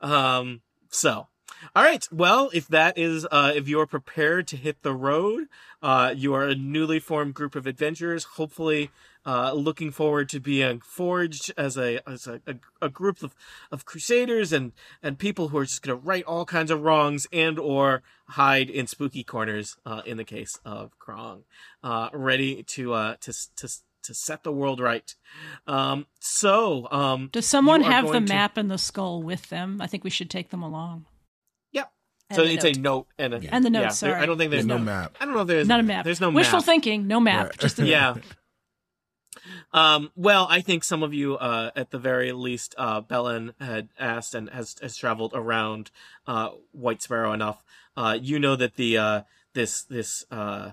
um, 0.00 0.62
so, 0.88 1.26
all 1.74 1.82
right. 1.82 2.06
Well, 2.10 2.50
if 2.52 2.68
that 2.68 2.98
is, 2.98 3.26
uh, 3.30 3.52
if 3.54 3.68
you're 3.68 3.86
prepared 3.86 4.46
to 4.48 4.56
hit 4.56 4.82
the 4.82 4.94
road, 4.94 5.48
uh, 5.82 6.14
you 6.16 6.34
are 6.34 6.46
a 6.46 6.54
newly 6.54 6.98
formed 6.98 7.34
group 7.34 7.54
of 7.54 7.66
adventurers. 7.66 8.24
Hopefully, 8.24 8.90
uh, 9.24 9.52
looking 9.52 9.90
forward 9.90 10.28
to 10.30 10.40
being 10.40 10.80
forged 10.80 11.52
as 11.56 11.76
a 11.76 12.00
as 12.08 12.26
a, 12.26 12.40
a, 12.46 12.54
a 12.82 12.88
group 12.88 13.22
of, 13.22 13.34
of 13.70 13.84
crusaders 13.84 14.52
and 14.52 14.72
and 15.02 15.18
people 15.18 15.48
who 15.48 15.58
are 15.58 15.64
just 15.64 15.82
going 15.82 15.98
to 15.98 16.04
right 16.06 16.24
all 16.24 16.44
kinds 16.44 16.70
of 16.70 16.82
wrongs 16.82 17.26
and 17.32 17.58
or 17.58 18.02
hide 18.30 18.68
in 18.68 18.86
spooky 18.86 19.22
corners. 19.24 19.76
Uh, 19.86 20.02
in 20.04 20.16
the 20.16 20.24
case 20.24 20.58
of 20.64 20.90
Krong, 20.98 21.42
uh, 21.84 22.08
ready 22.12 22.62
to 22.64 22.92
uh 22.94 23.16
to 23.20 23.32
to 23.56 23.68
to 24.02 24.14
set 24.14 24.42
the 24.42 24.50
world 24.52 24.80
right. 24.80 25.14
Um, 25.68 26.06
so, 26.18 26.88
um, 26.90 27.28
Does 27.30 27.46
someone 27.46 27.82
have 27.82 28.06
the 28.08 28.14
to- 28.14 28.20
map 28.20 28.56
and 28.56 28.68
the 28.68 28.78
skull 28.78 29.22
with 29.22 29.48
them? 29.48 29.80
I 29.80 29.86
think 29.86 30.02
we 30.02 30.10
should 30.10 30.28
take 30.28 30.50
them 30.50 30.62
along. 30.62 31.06
And 32.32 32.36
so 32.36 32.44
the 32.44 32.54
it's 32.54 32.64
note. 32.64 32.76
a 32.76 32.80
note 32.80 33.06
and 33.18 33.34
a 33.34 33.54
And 33.54 33.64
the 33.64 33.70
note, 33.70 33.78
yeah, 33.80 33.84
there- 33.86 33.90
sorry. 33.94 34.14
I 34.14 34.26
don't 34.26 34.38
think 34.38 34.50
there's 34.50 34.64
There's 34.64 34.66
no 34.66 34.78
no. 34.78 34.84
map. 34.84 35.16
I 35.20 35.24
don't 35.24 35.34
know 35.34 35.40
if 35.42 35.46
there's 35.48 35.68
Not 35.68 35.80
a 35.80 35.82
map. 35.82 36.04
There's 36.04 36.20
no 36.20 36.30
Wishful 36.30 36.58
map. 36.58 36.66
thinking, 36.66 37.06
no 37.06 37.20
map. 37.20 37.46
Right. 37.46 37.58
Just 37.58 37.78
a 37.78 37.86
yeah. 37.86 38.14
Um, 39.72 40.10
well, 40.14 40.46
I 40.50 40.60
think 40.60 40.84
some 40.84 41.02
of 41.02 41.14
you, 41.14 41.36
uh, 41.36 41.70
at 41.74 41.90
the 41.90 41.98
very 41.98 42.32
least, 42.32 42.74
uh, 42.76 43.00
Bellin 43.00 43.54
had 43.58 43.88
asked 43.98 44.34
and 44.34 44.50
has, 44.50 44.76
has 44.82 44.96
traveled 44.96 45.32
around, 45.34 45.90
uh, 46.26 46.50
White 46.72 47.00
Sparrow 47.02 47.32
enough. 47.32 47.64
Uh, 47.96 48.18
you 48.20 48.38
know 48.38 48.54
that 48.56 48.76
the, 48.76 48.98
uh, 48.98 49.22
this, 49.54 49.82
this, 49.84 50.24
uh, 50.30 50.72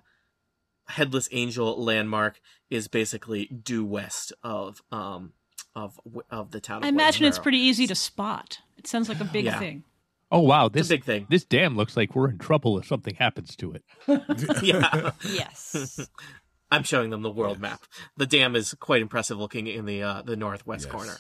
headless 0.88 1.30
angel 1.32 1.82
landmark 1.82 2.42
is 2.70 2.88
basically 2.88 3.46
due 3.46 3.86
west 3.86 4.34
of, 4.44 4.82
um, 4.92 5.34
of 5.76 6.00
of 6.32 6.50
the 6.52 6.60
town. 6.60 6.78
Of 6.78 6.86
I 6.86 6.88
imagine 6.90 7.26
it's 7.26 7.38
pretty 7.40 7.60
easy 7.60 7.86
to 7.88 7.96
spot. 7.96 8.60
It 8.78 8.88
sounds 8.88 9.08
like 9.08 9.20
a 9.22 9.24
big 9.26 9.46
Yeah. 9.46 9.60
thing. 9.60 9.84
Oh 10.32 10.42
wow, 10.42 10.68
a 10.68 10.70
this 10.70 10.90
big 10.90 11.04
thing. 11.04 11.26
This 11.30 11.44
dam 11.44 11.76
looks 11.76 11.98
like 11.98 12.16
we're 12.16 12.30
in 12.30 12.38
trouble 12.38 12.78
if 12.78 12.86
something 12.86 13.16
happens 13.16 13.56
to 13.58 13.74
it. 13.74 13.84
yeah. 14.64 15.12
Yes. 15.24 16.08
I'm 16.72 16.84
showing 16.84 17.10
them 17.10 17.24
the 17.24 17.32
world 17.32 17.60
map. 17.60 17.82
The 18.18 18.28
dam 18.28 18.56
is 18.56 18.76
quite 18.80 19.02
impressive 19.02 19.40
looking 19.40 19.66
in 19.68 19.86
the 19.86 20.04
uh, 20.04 20.22
the 20.22 20.36
northwest 20.36 20.86
Yes. 20.86 20.92
corner. 20.92 21.18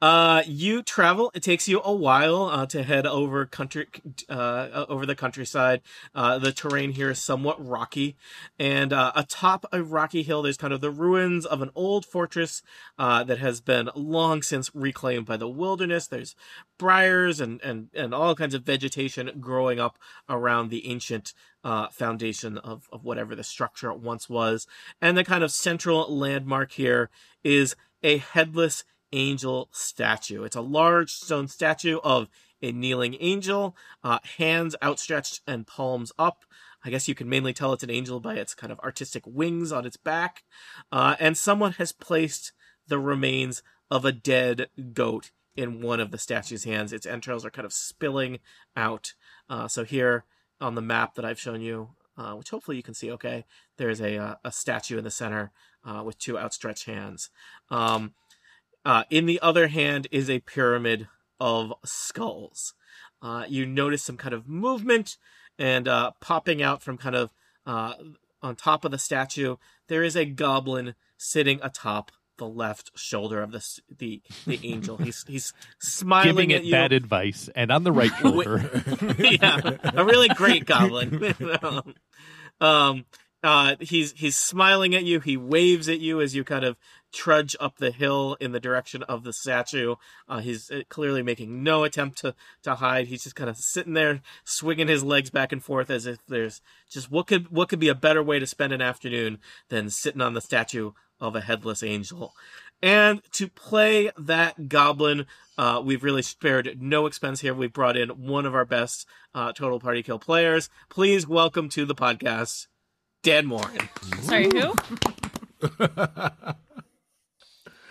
Uh, 0.00 0.42
you 0.46 0.82
travel. 0.82 1.30
It 1.32 1.42
takes 1.42 1.68
you 1.68 1.80
a 1.84 1.92
while 1.92 2.44
uh, 2.44 2.66
to 2.66 2.82
head 2.82 3.06
over 3.06 3.46
country, 3.46 3.86
uh, 4.28 4.86
over 4.88 5.06
the 5.06 5.14
countryside. 5.14 5.80
Uh, 6.14 6.38
the 6.38 6.52
terrain 6.52 6.92
here 6.92 7.10
is 7.10 7.20
somewhat 7.20 7.64
rocky, 7.64 8.16
and 8.58 8.92
uh, 8.92 9.12
atop 9.14 9.64
a 9.72 9.82
rocky 9.82 10.22
hill, 10.22 10.42
there's 10.42 10.56
kind 10.56 10.72
of 10.72 10.80
the 10.80 10.90
ruins 10.90 11.46
of 11.46 11.62
an 11.62 11.70
old 11.74 12.04
fortress 12.04 12.62
uh, 12.98 13.22
that 13.24 13.38
has 13.38 13.60
been 13.60 13.90
long 13.94 14.42
since 14.42 14.74
reclaimed 14.74 15.26
by 15.26 15.36
the 15.36 15.48
wilderness. 15.48 16.08
There's 16.08 16.34
briars 16.78 17.40
and 17.40 17.60
and 17.62 17.88
and 17.94 18.12
all 18.12 18.34
kinds 18.34 18.54
of 18.54 18.64
vegetation 18.64 19.30
growing 19.40 19.78
up 19.78 19.98
around 20.28 20.70
the 20.70 20.88
ancient 20.88 21.32
uh, 21.62 21.88
foundation 21.88 22.58
of 22.58 22.88
of 22.90 23.04
whatever 23.04 23.36
the 23.36 23.44
structure 23.44 23.92
once 23.92 24.28
was, 24.28 24.66
and 25.00 25.16
the 25.16 25.24
kind 25.24 25.44
of 25.44 25.52
central 25.52 26.12
landmark 26.12 26.72
here 26.72 27.08
is 27.44 27.76
a 28.02 28.18
headless 28.18 28.84
angel 29.12 29.68
statue. 29.72 30.44
It's 30.44 30.56
a 30.56 30.60
large 30.60 31.12
stone 31.12 31.48
statue 31.48 31.98
of 32.02 32.28
a 32.62 32.72
kneeling 32.72 33.16
angel, 33.20 33.76
uh, 34.04 34.18
hands 34.38 34.76
outstretched 34.82 35.40
and 35.46 35.66
palms 35.66 36.12
up. 36.18 36.44
I 36.84 36.90
guess 36.90 37.08
you 37.08 37.14
can 37.14 37.28
mainly 37.28 37.52
tell 37.52 37.72
it's 37.72 37.82
an 37.82 37.90
angel 37.90 38.20
by 38.20 38.34
its 38.34 38.54
kind 38.54 38.72
of 38.72 38.80
artistic 38.80 39.22
wings 39.26 39.72
on 39.72 39.86
its 39.86 39.96
back. 39.96 40.44
Uh, 40.90 41.16
and 41.20 41.36
someone 41.36 41.72
has 41.72 41.92
placed 41.92 42.52
the 42.88 42.98
remains 42.98 43.62
of 43.90 44.04
a 44.04 44.12
dead 44.12 44.68
goat 44.92 45.30
in 45.54 45.82
one 45.82 46.00
of 46.00 46.10
the 46.10 46.18
statue's 46.18 46.64
hands. 46.64 46.92
Its 46.92 47.06
entrails 47.06 47.44
are 47.44 47.50
kind 47.50 47.66
of 47.66 47.72
spilling 47.72 48.38
out. 48.76 49.14
Uh, 49.48 49.68
so 49.68 49.84
here 49.84 50.24
on 50.60 50.74
the 50.74 50.80
map 50.80 51.14
that 51.14 51.24
I've 51.24 51.40
shown 51.40 51.60
you, 51.60 51.90
uh, 52.16 52.32
which 52.34 52.50
hopefully 52.50 52.76
you 52.76 52.82
can 52.82 52.94
see 52.94 53.10
okay, 53.12 53.44
there's 53.76 54.00
a, 54.00 54.16
uh, 54.16 54.34
a 54.44 54.52
statue 54.52 54.98
in 54.98 55.04
the 55.04 55.10
center 55.10 55.52
uh, 55.84 56.02
with 56.04 56.18
two 56.18 56.38
outstretched 56.38 56.86
hands. 56.86 57.30
Um, 57.70 58.14
uh, 58.84 59.04
in 59.10 59.26
the 59.26 59.40
other 59.40 59.68
hand 59.68 60.08
is 60.10 60.28
a 60.28 60.40
pyramid 60.40 61.08
of 61.40 61.72
skulls. 61.84 62.74
Uh, 63.20 63.44
you 63.48 63.64
notice 63.66 64.02
some 64.02 64.16
kind 64.16 64.34
of 64.34 64.48
movement 64.48 65.16
and 65.58 65.86
uh, 65.86 66.10
popping 66.20 66.62
out 66.62 66.82
from 66.82 66.98
kind 66.98 67.14
of 67.14 67.30
uh, 67.66 67.94
on 68.42 68.56
top 68.56 68.84
of 68.84 68.90
the 68.90 68.98
statue. 68.98 69.56
There 69.88 70.02
is 70.02 70.16
a 70.16 70.24
goblin 70.24 70.94
sitting 71.16 71.60
atop 71.62 72.10
the 72.38 72.48
left 72.48 72.90
shoulder 72.98 73.42
of 73.42 73.52
the 73.52 73.64
the 73.98 74.22
the 74.46 74.58
angel. 74.64 74.96
He's 74.96 75.24
he's 75.28 75.52
smiling 75.80 76.48
Giving 76.48 76.52
at 76.52 76.60
it 76.62 76.64
you. 76.64 76.72
bad 76.72 76.92
advice, 76.92 77.48
and 77.54 77.70
on 77.70 77.84
the 77.84 77.92
right 77.92 78.10
shoulder. 78.20 78.82
yeah, 79.18 79.60
a 79.84 80.04
really 80.04 80.28
great 80.28 80.66
goblin. 80.66 81.34
um, 82.60 83.04
uh, 83.42 83.76
he's 83.80 84.12
he's 84.12 84.36
smiling 84.36 84.94
at 84.94 85.04
you. 85.04 85.20
He 85.20 85.36
waves 85.36 85.88
at 85.88 86.00
you 86.00 86.20
as 86.20 86.34
you 86.34 86.44
kind 86.44 86.64
of 86.64 86.76
trudge 87.12 87.54
up 87.60 87.76
the 87.76 87.90
hill 87.90 88.36
in 88.40 88.52
the 88.52 88.60
direction 88.60 89.02
of 89.04 89.24
the 89.24 89.32
statue. 89.32 89.96
Uh, 90.28 90.40
he's 90.40 90.70
uh, 90.70 90.82
clearly 90.88 91.22
making 91.22 91.62
no 91.62 91.84
attempt 91.84 92.18
to 92.18 92.34
to 92.62 92.76
hide. 92.76 93.08
He's 93.08 93.24
just 93.24 93.36
kind 93.36 93.50
of 93.50 93.56
sitting 93.56 93.94
there, 93.94 94.20
swinging 94.44 94.88
his 94.88 95.02
legs 95.02 95.30
back 95.30 95.52
and 95.52 95.62
forth 95.62 95.90
as 95.90 96.06
if 96.06 96.24
there's 96.26 96.60
just 96.90 97.10
what 97.10 97.26
could 97.26 97.50
what 97.50 97.68
could 97.68 97.80
be 97.80 97.88
a 97.88 97.94
better 97.94 98.22
way 98.22 98.38
to 98.38 98.46
spend 98.46 98.72
an 98.72 98.80
afternoon 98.80 99.38
than 99.68 99.90
sitting 99.90 100.20
on 100.20 100.34
the 100.34 100.40
statue 100.40 100.92
of 101.20 101.36
a 101.36 101.40
headless 101.40 101.82
angel. 101.82 102.34
And 102.82 103.22
to 103.34 103.46
play 103.46 104.10
that 104.18 104.68
goblin, 104.68 105.26
uh, 105.56 105.80
we've 105.84 106.02
really 106.02 106.22
spared 106.22 106.78
no 106.80 107.06
expense 107.06 107.40
here. 107.40 107.54
We've 107.54 107.72
brought 107.72 107.96
in 107.96 108.08
one 108.08 108.44
of 108.44 108.56
our 108.56 108.64
best 108.64 109.06
uh, 109.32 109.52
Total 109.52 109.78
Party 109.78 110.02
Kill 110.02 110.18
players. 110.18 110.68
Please 110.88 111.26
welcome 111.26 111.68
to 111.70 111.84
the 111.84 111.94
podcast, 111.94 112.66
Dan 113.22 113.46
Moren. 113.46 113.88
Sorry, 114.22 114.48
who? 114.52 114.74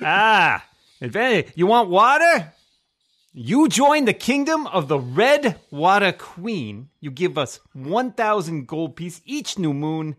Ah, 0.04 0.65
advantage. 1.00 1.52
You 1.54 1.67
want 1.67 1.89
water? 1.91 2.54
You 3.34 3.70
join 3.70 4.06
the 4.06 4.13
kingdom 4.13 4.65
of 4.65 4.88
the 4.88 5.00
Red 5.00 5.60
Water 5.70 6.12
Queen. 6.12 6.89
You 7.00 7.12
give 7.12 7.38
us 7.38 7.60
1,000 7.74 8.67
gold 8.67 8.96
piece 8.96 9.22
each 9.26 9.60
new 9.60 9.76
moon. 9.76 10.15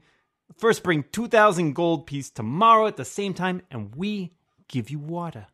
First, 0.57 0.85
bring 0.85 1.05
2,000 1.11 1.75
gold 1.75 2.07
piece 2.07 2.31
tomorrow 2.31 2.87
at 2.87 2.97
the 2.97 3.05
same 3.05 3.35
time, 3.35 3.63
and 3.73 3.93
we 3.97 4.35
give 4.69 4.89
you 4.89 5.01
water. 5.01 5.49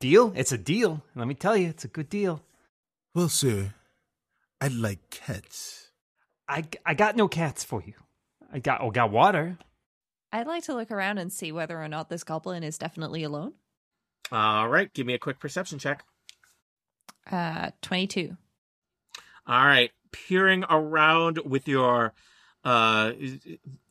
Deal? 0.00 0.32
It's 0.34 0.50
a 0.50 0.58
deal. 0.58 1.04
Let 1.14 1.28
me 1.28 1.34
tell 1.34 1.56
you, 1.56 1.68
it's 1.68 1.84
a 1.84 1.88
good 1.88 2.08
deal. 2.08 2.42
Well, 3.14 3.28
sir, 3.28 3.74
I 4.60 4.66
like 4.66 5.08
cats. 5.10 5.90
I, 6.48 6.64
I 6.84 6.94
got 6.94 7.14
no 7.14 7.28
cats 7.28 7.62
for 7.62 7.80
you. 7.86 7.94
I 8.52 8.58
got 8.58 8.80
oh 8.82 8.90
got 8.90 9.10
water. 9.10 9.58
I'd 10.32 10.46
like 10.46 10.64
to 10.64 10.74
look 10.74 10.90
around 10.90 11.18
and 11.18 11.32
see 11.32 11.52
whether 11.52 11.82
or 11.82 11.88
not 11.88 12.08
this 12.08 12.24
goblin 12.24 12.62
is 12.62 12.78
definitely 12.78 13.22
alone. 13.22 13.54
All 14.30 14.68
right, 14.68 14.92
give 14.92 15.06
me 15.06 15.14
a 15.14 15.18
quick 15.18 15.38
perception 15.38 15.78
check. 15.78 16.04
Uh, 17.30 17.70
22. 17.82 18.36
All 19.46 19.66
right, 19.66 19.90
peering 20.10 20.64
around 20.70 21.38
with 21.44 21.68
your 21.68 22.12
uh 22.64 23.10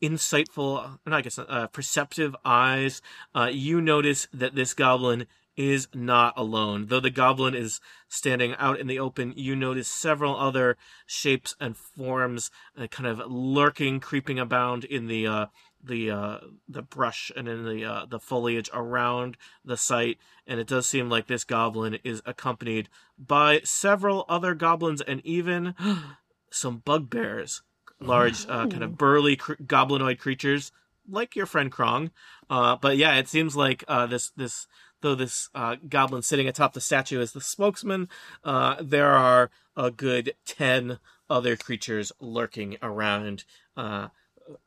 insightful 0.00 0.98
no, 1.06 1.16
i 1.16 1.20
guess 1.20 1.38
uh, 1.38 1.66
perceptive 1.66 2.34
eyes 2.42 3.02
uh 3.34 3.50
you 3.52 3.82
notice 3.82 4.26
that 4.32 4.54
this 4.54 4.72
goblin 4.72 5.26
is 5.56 5.88
not 5.94 6.34
alone. 6.36 6.86
Though 6.86 7.00
the 7.00 7.10
goblin 7.10 7.54
is 7.54 7.80
standing 8.08 8.54
out 8.58 8.78
in 8.78 8.86
the 8.86 8.98
open 8.98 9.32
you 9.36 9.54
notice 9.54 9.88
several 9.88 10.36
other 10.36 10.76
shapes 11.06 11.54
and 11.60 11.76
forms 11.76 12.50
uh, 12.78 12.86
kind 12.86 13.06
of 13.06 13.30
lurking 13.30 14.00
creeping 14.00 14.38
about 14.38 14.84
in 14.84 15.06
the 15.06 15.26
uh 15.26 15.46
the 15.84 16.10
uh 16.10 16.38
the 16.68 16.82
brush 16.82 17.30
and 17.36 17.48
in 17.48 17.64
the 17.64 17.84
uh 17.84 18.06
the 18.06 18.20
foliage 18.20 18.70
around 18.72 19.36
the 19.64 19.76
site. 19.76 20.18
And 20.46 20.58
it 20.58 20.66
does 20.66 20.86
seem 20.86 21.08
like 21.08 21.26
this 21.26 21.44
goblin 21.44 21.98
is 22.04 22.22
accompanied 22.24 22.88
by 23.18 23.60
several 23.64 24.24
other 24.28 24.54
goblins 24.54 25.00
and 25.00 25.20
even 25.24 25.74
some 26.50 26.78
bugbears. 26.78 27.62
Large 28.00 28.46
uh, 28.48 28.66
kind 28.66 28.82
of 28.82 28.98
burly 28.98 29.36
cr- 29.36 29.52
goblinoid 29.54 30.18
creatures 30.18 30.72
like 31.08 31.36
your 31.36 31.46
friend 31.46 31.70
Krong. 31.70 32.10
Uh, 32.50 32.76
but 32.76 32.96
yeah, 32.96 33.14
it 33.16 33.28
seems 33.28 33.56
like 33.56 33.84
uh, 33.88 34.06
this 34.06 34.30
this 34.30 34.66
though 35.02 35.14
this 35.14 35.50
uh, 35.54 35.76
goblin 35.88 36.22
sitting 36.22 36.48
atop 36.48 36.72
the 36.72 36.80
statue 36.80 37.20
is 37.20 37.32
the 37.32 37.40
spokesman. 37.40 38.08
Uh, 38.42 38.76
there 38.80 39.10
are 39.12 39.50
a 39.76 39.90
good 39.90 40.34
ten 40.46 40.98
other 41.28 41.56
creatures 41.56 42.12
lurking 42.20 42.76
around, 42.82 43.44
uh, 43.76 44.08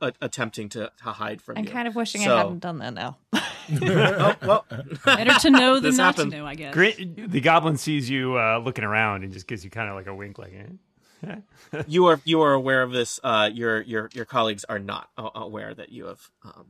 a- 0.01 0.13
attempting 0.21 0.69
to, 0.69 0.91
to 0.97 1.03
hide 1.11 1.41
from 1.41 1.55
you. 1.57 1.59
I'm 1.59 1.65
you. 1.65 1.71
kind 1.71 1.87
of 1.87 1.95
wishing 1.95 2.21
So- 2.21 2.35
I 2.35 2.37
hadn't 2.39 2.59
done 2.59 2.77
that 2.79 2.93
now. 2.93 3.17
oh, 3.33 4.35
well, 4.43 4.65
Better 5.05 5.33
to 5.41 5.49
know 5.49 5.79
than 5.79 5.95
not 5.95 6.15
happened. 6.15 6.31
to 6.31 6.37
know, 6.37 6.45
I 6.45 6.55
guess. 6.55 6.73
Grin- 6.73 7.25
the 7.27 7.41
goblin 7.41 7.77
sees 7.77 8.09
you 8.09 8.37
uh, 8.37 8.59
looking 8.63 8.83
around 8.83 9.23
and 9.23 9.33
just 9.33 9.47
gives 9.47 9.63
you 9.63 9.69
kind 9.69 9.89
of 9.89 9.95
like 9.95 10.07
a 10.07 10.15
wink, 10.15 10.37
like, 10.39 10.53
eh? 10.53 11.35
you 11.87 12.05
are 12.05 12.19
you 12.23 12.41
are 12.41 12.53
aware 12.53 12.83
of 12.83 12.91
this. 12.91 13.19
Uh, 13.23 13.49
your 13.51 13.81
your 13.81 14.09
your 14.13 14.25
colleagues 14.25 14.63
are 14.65 14.77
not 14.77 15.09
uh, 15.17 15.29
aware 15.33 15.73
that 15.73 15.89
you 15.91 16.05
have 16.05 16.29
um, 16.43 16.67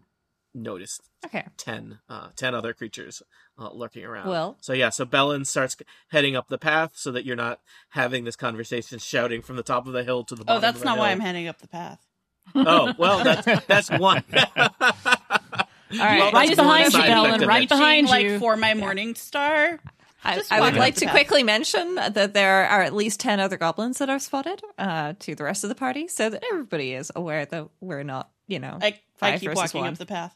noticed 0.56 1.02
Okay. 1.26 1.46
10, 1.58 2.00
uh, 2.10 2.30
10 2.36 2.56
other 2.56 2.74
creatures 2.74 3.22
uh, 3.60 3.70
lurking 3.74 4.04
around. 4.06 4.30
Well- 4.30 4.58
so 4.62 4.74
yeah, 4.74 4.90
so 4.90 5.06
Bellin 5.06 5.44
starts 5.46 5.76
heading 6.10 6.36
up 6.36 6.48
the 6.48 6.58
path 6.58 6.92
so 6.96 7.12
that 7.12 7.26
you're 7.26 7.36
not 7.36 7.60
having 7.90 8.24
this 8.24 8.36
conversation 8.36 8.98
shouting 9.00 9.42
from 9.42 9.56
the 9.58 9.64
top 9.64 9.86
of 9.88 9.94
the 9.94 10.04
hill 10.04 10.24
to 10.24 10.36
the 10.36 10.44
Oh, 10.44 10.46
bottom. 10.46 10.62
that's 10.62 10.76
of 10.78 10.82
the 10.82 10.86
not 10.86 10.98
why. 10.98 11.12
I'm 11.12 11.20
heading 11.20 11.48
up 11.48 11.60
the 11.60 11.68
path. 11.68 12.00
Oh, 12.54 12.94
well, 12.98 13.24
that's 13.24 13.66
that's 13.66 13.90
one. 14.00 14.24
All 14.32 14.40
right. 16.00 16.20
Well, 16.20 16.32
Right 16.32 16.48
that's 16.50 16.56
behind 16.56 16.68
one 16.68 16.82
you, 16.84 16.92
side 16.92 17.08
Bellin, 17.08 17.48
right 17.48 17.64
it. 17.64 17.70
behind 17.70 18.08
like 18.08 18.26
you. 18.26 18.40
for 18.40 18.56
my 18.58 18.74
morning 18.74 19.16
star. 19.16 19.80
I, 20.24 20.36
Just 20.38 20.52
I 20.52 20.60
would 20.62 20.76
like 20.76 20.96
to 20.96 21.06
the 21.06 21.12
quickly 21.12 21.44
mention 21.44 21.96
that 21.96 22.34
there 22.34 22.66
are 22.68 22.82
at 22.82 22.94
least 22.96 23.20
10 23.20 23.40
other 23.40 23.58
goblins 23.58 24.00
that 24.00 24.10
are 24.10 24.18
spotted 24.18 24.60
uh, 24.78 25.14
to 25.20 25.36
the 25.36 25.44
rest 25.44 25.64
of 25.64 25.70
the 25.70 25.76
party 25.76 26.08
so 26.08 26.30
that 26.32 26.44
everybody 26.52 26.94
is 26.94 27.12
aware 27.16 27.46
that 27.46 27.68
we're 27.80 28.02
not, 28.04 28.32
you 28.48 28.58
know, 28.60 28.80
I, 28.82 28.88
I 28.88 29.00
five 29.18 29.40
keep 29.40 29.50
versus 29.52 29.62
walking 29.74 29.82
one. 29.82 29.94
up 29.94 30.00
the 30.00 30.08
path. 30.08 30.36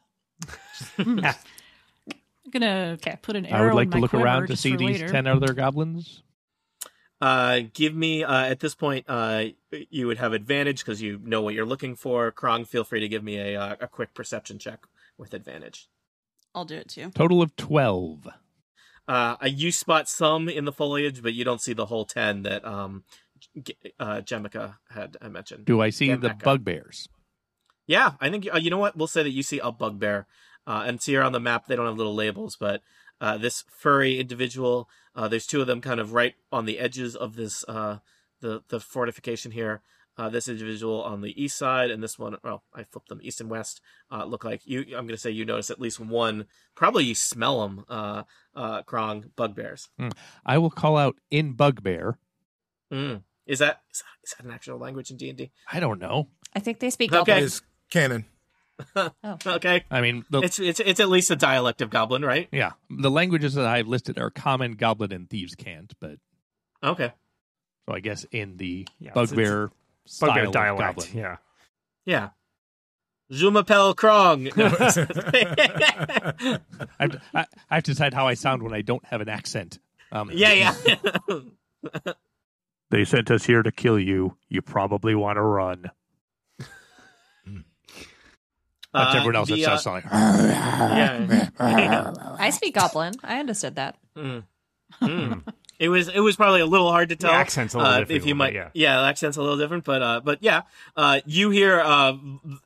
I'm 0.98 1.24
gonna 2.52 2.98
Okay. 3.02 3.18
put 3.22 3.36
an 3.36 3.46
arrow. 3.46 3.62
I 3.62 3.66
would 3.68 3.76
like 3.76 3.86
in 3.88 3.92
to 3.92 4.00
look 4.00 4.14
around 4.14 4.48
to 4.48 4.56
see 4.58 4.76
these 4.76 5.00
later. 5.02 5.10
ten 5.10 5.28
other 5.28 5.54
goblins. 5.54 6.24
Uh, 7.22 7.62
give 7.74 7.94
me 7.94 8.24
uh, 8.24 8.46
at 8.46 8.60
this 8.62 8.76
point. 8.76 9.06
Uh, 9.08 9.46
you 9.90 10.08
would 10.08 10.18
have 10.18 10.32
advantage 10.34 10.80
because 10.80 11.02
you 11.02 11.20
know 11.24 11.42
what 11.42 11.54
you're 11.54 11.66
looking 11.66 11.96
for. 11.96 12.32
Krong, 12.32 12.66
feel 12.66 12.84
free 12.86 13.02
to 13.02 13.08
give 13.10 13.24
me 13.24 13.38
a 13.38 13.60
uh, 13.60 13.76
a 13.82 13.88
quick 13.88 14.14
perception 14.14 14.58
check 14.58 14.86
with 15.18 15.34
advantage. 15.34 15.90
I'll 16.56 16.66
do 16.66 16.76
it 16.78 16.88
too. 16.90 17.12
Total 17.12 17.42
of 17.42 17.56
twelve. 17.56 18.28
Uh, 19.08 19.36
you 19.44 19.72
spot 19.72 20.08
some 20.08 20.48
in 20.48 20.66
the 20.66 20.72
foliage, 20.72 21.22
but 21.22 21.34
you 21.34 21.44
don't 21.44 21.62
see 21.62 21.74
the 21.74 21.88
whole 21.88 22.06
ten 22.06 22.44
that 22.44 22.64
um, 22.64 23.04
uh, 24.00 24.22
Jemica 24.22 24.78
had 24.92 25.18
I 25.22 25.28
mentioned. 25.30 25.66
Do 25.66 25.82
I 25.82 25.90
see 25.90 26.08
Yeah, 26.08 26.16
the 26.18 26.36
bugbears? 26.42 27.10
Yeah, 27.90 28.12
I 28.22 28.30
think 28.30 28.48
uh, 28.54 28.58
you 28.58 28.70
know 28.70 28.78
what. 28.78 28.96
We'll 28.96 29.08
say 29.08 29.24
that 29.24 29.32
you 29.32 29.42
see 29.42 29.58
a 29.58 29.72
bugbear, 29.72 30.28
uh, 30.68 30.84
and 30.86 31.02
see 31.02 31.14
here 31.14 31.24
on 31.24 31.32
the 31.32 31.40
map 31.40 31.66
they 31.66 31.76
don't 31.76 31.88
have 31.88 31.98
little 31.98 32.14
labels, 32.14 32.56
but 32.56 32.84
uh, 33.20 33.40
this 33.40 33.66
furry 33.68 34.20
individual. 34.20 34.88
Uh, 35.16 35.28
there's 35.28 35.48
two 35.48 35.60
of 35.60 35.66
them 35.66 35.82
kind 35.82 36.00
of 36.00 36.14
right 36.14 36.36
on 36.52 36.66
the 36.66 36.78
edges 36.78 37.16
of 37.16 37.36
this 37.36 37.66
uh, 37.68 37.98
the 38.42 38.62
the 38.70 38.80
fortification 38.80 39.52
here. 39.54 39.82
Uh, 40.20 40.30
this 40.30 40.48
individual 40.48 41.02
on 41.02 41.22
the 41.22 41.42
east 41.42 41.58
side 41.58 41.90
and 41.90 42.04
this 42.04 42.20
one, 42.20 42.36
well, 42.44 42.62
I 42.76 42.84
flipped 42.84 43.08
them 43.08 43.22
east 43.24 43.40
and 43.42 43.50
west. 43.50 43.82
Uh, 44.12 44.26
look 44.26 44.44
like 44.44 44.68
you. 44.68 44.82
I'm 44.82 45.08
going 45.08 45.10
to 45.10 45.18
say 45.18 45.32
you 45.32 45.46
notice 45.46 45.72
at 45.72 45.82
least 45.82 46.00
one. 46.00 46.46
Probably 46.76 47.06
you 47.06 47.16
smell 47.16 47.62
them. 47.62 47.86
Uh, 47.90 48.24
uh, 48.54 48.84
Krong 48.84 49.32
bugbears. 49.36 49.90
I 50.46 50.60
will 50.60 50.70
call 50.70 50.96
out 50.98 51.16
in 51.32 51.54
bugbear. 51.54 52.20
Mm. 52.94 53.24
Is 53.48 53.58
that 53.60 53.82
is 53.92 54.00
that, 54.00 54.06
is 54.24 54.36
that 54.38 54.46
an 54.46 54.52
actual 54.52 54.78
language 54.78 55.10
in 55.10 55.18
D 55.18 55.30
and 55.30 55.38
D? 55.38 55.52
I 55.72 55.80
don't 55.80 56.00
know. 56.00 56.28
I 56.56 56.60
think 56.60 56.80
they 56.80 56.90
speak 56.92 57.14
Okay. 57.14 57.48
Goblin. 57.94 58.26
Is 58.80 58.86
canon. 58.96 59.12
Okay, 59.46 59.84
I 59.92 60.02
mean, 60.02 60.26
the, 60.30 60.40
it's 60.40 60.60
it's 60.60 60.80
it's 60.80 61.00
at 61.00 61.10
least 61.10 61.32
a 61.32 61.36
dialect 61.36 61.82
of 61.82 61.90
Goblin, 61.90 62.24
right? 62.24 62.48
yeah, 62.52 62.72
the 62.90 63.12
languages 63.12 63.54
that 63.56 63.66
I've 63.66 63.88
listed 63.88 64.18
are 64.18 64.30
common, 64.30 64.74
goblin, 64.74 65.12
and 65.12 65.30
thieves' 65.30 65.56
cant. 65.56 65.94
But 66.00 66.16
Okay, 66.84 67.12
so 67.88 67.96
I 67.96 68.00
guess 68.00 68.26
in 68.32 68.58
the 68.58 68.88
Yeah, 69.00 69.12
it's- 69.12 69.30
bugbear 69.32 69.72
style 70.06 70.30
Bugbear 70.30 70.46
of 70.46 70.52
dialect. 70.54 70.98
goblin. 70.98 71.18
Yeah. 71.18 71.38
yeah. 72.06 72.30
Je 73.32 73.50
m'appelle 73.52 73.94
Krong. 73.96 74.50
I, 74.58 74.62
have 77.00 77.12
to, 77.12 77.22
I, 77.36 77.46
I 77.70 77.76
have 77.76 77.84
to 77.84 77.92
decide 77.92 78.14
how 78.14 78.28
I 78.28 78.34
sound 78.34 78.64
when 78.64 78.74
I 78.74 78.82
don't 78.82 79.06
have 79.06 79.22
an 79.22 79.30
accent. 79.30 79.78
Um, 80.12 80.32
yeah, 80.34 80.54
yeah. 80.54 80.74
They 82.92 83.06
sent 83.06 83.30
us 83.30 83.46
here 83.46 83.62
to 83.62 83.72
kill 83.72 84.00
you. 84.00 84.36
You 84.48 84.64
probably 84.64 85.14
want 85.14 85.36
to 85.38 85.44
run. 85.44 85.92
That's 88.94 89.16
Uh, 89.16 89.18
everyone 89.18 89.36
else. 89.36 89.50
the, 89.50 89.62
It 89.62 89.68
uh, 89.68 89.78
sounds 89.78 90.04
like. 90.04 90.04
yeah. 91.60 92.14
I 92.40 92.50
speak 92.50 92.76
Goblin. 92.76 93.14
I 93.24 93.40
understood 93.40 93.76
that. 93.76 93.98
Mm. 94.18 94.44
Mm. 95.02 95.44
It 95.78 95.88
was 95.90 96.10
it 96.10 96.20
was 96.20 96.36
probably 96.36 96.60
a 96.60 96.66
little 96.66 96.92
hard 96.92 97.10
to 97.10 97.16
tell. 97.16 97.32
The 97.32 97.38
accent's 97.38 97.74
a 97.74 97.78
little 97.78 97.94
uh, 97.94 98.00
different 98.00 98.22
If 98.22 98.28
you 98.28 98.36
might, 98.36 98.54
bit, 98.54 98.72
yeah, 98.74 99.02
the 99.02 99.08
accent's 99.08 99.38
a 99.38 99.42
little 99.42 99.58
different, 99.58 99.86
but 99.86 100.02
uh, 100.02 100.20
but 100.22 100.40
yeah, 100.42 100.64
uh, 100.98 101.22
you 101.26 101.52
hear. 101.52 101.80
Uh, 101.80 102.14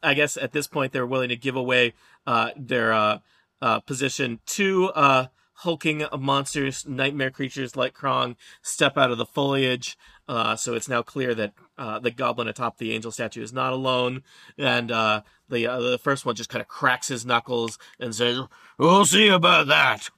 I 0.01 0.15
guess 0.15 0.35
at 0.35 0.51
this 0.51 0.65
point 0.65 0.93
they're 0.93 1.05
willing 1.05 1.29
to 1.29 1.35
give 1.35 1.55
away 1.55 1.93
uh 2.25 2.49
their 2.55 2.91
uh, 2.93 3.19
uh 3.61 3.81
position 3.81 4.39
to 4.47 4.89
uh 4.95 5.27
hulking 5.57 6.03
monsters, 6.17 6.87
nightmare 6.87 7.29
creatures 7.29 7.75
like 7.75 7.93
Krong 7.93 8.35
step 8.63 8.97
out 8.97 9.11
of 9.11 9.17
the 9.19 9.25
foliage. 9.27 9.95
Uh, 10.27 10.55
so 10.55 10.73
it's 10.73 10.87
now 10.87 11.01
clear 11.01 11.35
that 11.35 11.53
uh, 11.77 11.99
the 11.99 12.09
goblin 12.11 12.47
atop 12.47 12.77
the 12.77 12.93
angel 12.93 13.11
statue 13.11 13.41
is 13.43 13.51
not 13.51 13.73
alone, 13.73 14.23
and 14.57 14.89
uh, 14.91 15.21
the 15.49 15.67
uh, 15.67 15.79
the 15.81 15.97
first 15.97 16.25
one 16.25 16.35
just 16.35 16.49
kind 16.49 16.61
of 16.61 16.67
cracks 16.67 17.09
his 17.09 17.25
knuckles 17.25 17.77
and 17.99 18.15
says, 18.15 18.39
"We'll 18.77 19.05
see 19.05 19.27
about 19.27 19.67
that." 19.67 20.09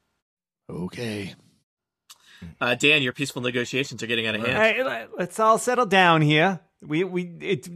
Okay. 0.70 1.34
Uh, 2.62 2.76
Dan, 2.76 3.02
your 3.02 3.14
peaceful 3.14 3.42
negotiations 3.42 4.04
are 4.04 4.08
getting 4.08 4.28
out 4.28 4.36
of 4.36 4.42
hand. 4.46 4.58
Hey, 4.58 4.84
let- 4.84 5.18
let's 5.18 5.40
all 5.40 5.58
settle 5.58 5.86
down 5.88 6.22
here. 6.22 6.60
We 6.84 7.04
we 7.04 7.24
it 7.42 7.68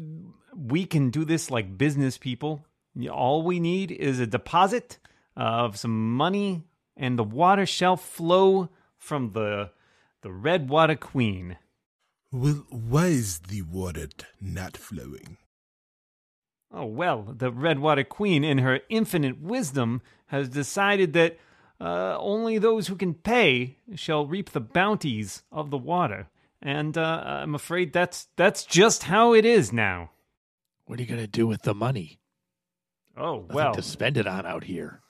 we 0.56 0.86
can 0.86 1.10
do 1.10 1.26
this 1.26 1.50
like 1.50 1.78
business 1.78 2.18
people. 2.18 2.66
All 3.12 3.44
we 3.44 3.60
need 3.60 3.92
is 3.92 4.20
a 4.20 4.28
deposit 4.28 5.00
of 5.36 5.78
some 5.78 6.14
money, 6.16 6.64
and 6.98 7.18
the 7.18 7.24
water 7.24 7.66
shall 7.66 7.96
flow 7.98 8.70
from 8.98 9.32
the 9.32 9.72
the 10.22 10.32
Red 10.32 10.70
Water 10.70 10.96
Queen. 10.96 11.58
Well, 12.32 12.66
why 12.70 13.08
is 13.08 13.40
the 13.40 13.64
water 13.64 14.08
not 14.40 14.78
flowing? 14.78 15.38
Oh 16.72 16.86
well, 16.86 17.24
the 17.24 17.52
Red 17.52 17.80
Water 17.80 18.04
Queen, 18.04 18.44
in 18.44 18.60
her 18.60 18.82
infinite 18.90 19.42
wisdom, 19.42 20.02
has 20.28 20.50
decided 20.50 21.14
that 21.14 21.38
uh, 21.82 22.18
only 22.20 22.60
those 22.60 22.88
who 22.88 22.96
can 22.96 23.16
pay 23.16 23.78
shall 23.96 24.28
reap 24.28 24.52
the 24.52 24.60
bounties 24.60 25.42
of 25.52 25.72
the 25.72 25.78
water, 25.78 26.28
and 26.62 26.96
uh, 26.96 27.24
I'm 27.26 27.56
afraid 27.56 27.94
that's 27.94 28.28
that's 28.36 28.64
just 28.64 29.04
how 29.04 29.34
it 29.34 29.46
is 29.46 29.74
now. 29.74 30.12
What 30.86 31.00
are 31.00 31.02
you 31.02 31.10
going 31.10 31.22
to 31.22 31.28
do 31.28 31.48
with 31.48 31.64
the 31.64 31.74
money? 31.74 32.20
Oh 33.18 33.42
Nothing 33.42 33.56
well, 33.56 33.74
to 33.74 33.82
spend 33.82 34.18
it 34.18 34.28
on 34.28 34.46
out 34.46 34.66
here. 34.66 35.02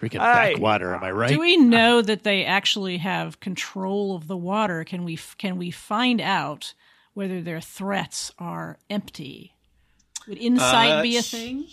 Freaking 0.00 0.20
Aye. 0.20 0.52
backwater, 0.52 0.94
am 0.94 1.02
I 1.02 1.10
right? 1.10 1.28
Do 1.30 1.40
we 1.40 1.56
know 1.56 2.02
that 2.02 2.22
they 2.22 2.44
actually 2.44 2.98
have 2.98 3.40
control 3.40 4.14
of 4.14 4.28
the 4.28 4.36
water? 4.36 4.84
Can 4.84 5.04
we 5.04 5.18
can 5.38 5.56
we 5.56 5.70
find 5.70 6.20
out 6.20 6.74
whether 7.14 7.40
their 7.40 7.60
threats 7.60 8.30
are 8.38 8.78
empty? 8.90 9.54
Would 10.28 10.38
insight 10.38 10.90
Uh, 10.90 11.02
be 11.02 11.16
a 11.16 11.22
thing? 11.22 11.66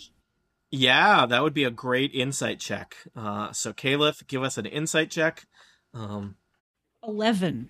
Yeah, 0.70 1.26
that 1.26 1.42
would 1.42 1.54
be 1.54 1.64
a 1.64 1.70
great 1.70 2.12
insight 2.14 2.58
check. 2.60 2.96
Uh, 3.14 3.52
so, 3.52 3.72
Caliph, 3.72 4.26
give 4.26 4.42
us 4.42 4.58
an 4.58 4.66
insight 4.66 5.10
check. 5.10 5.46
Um, 5.92 6.36
Eleven. 7.06 7.68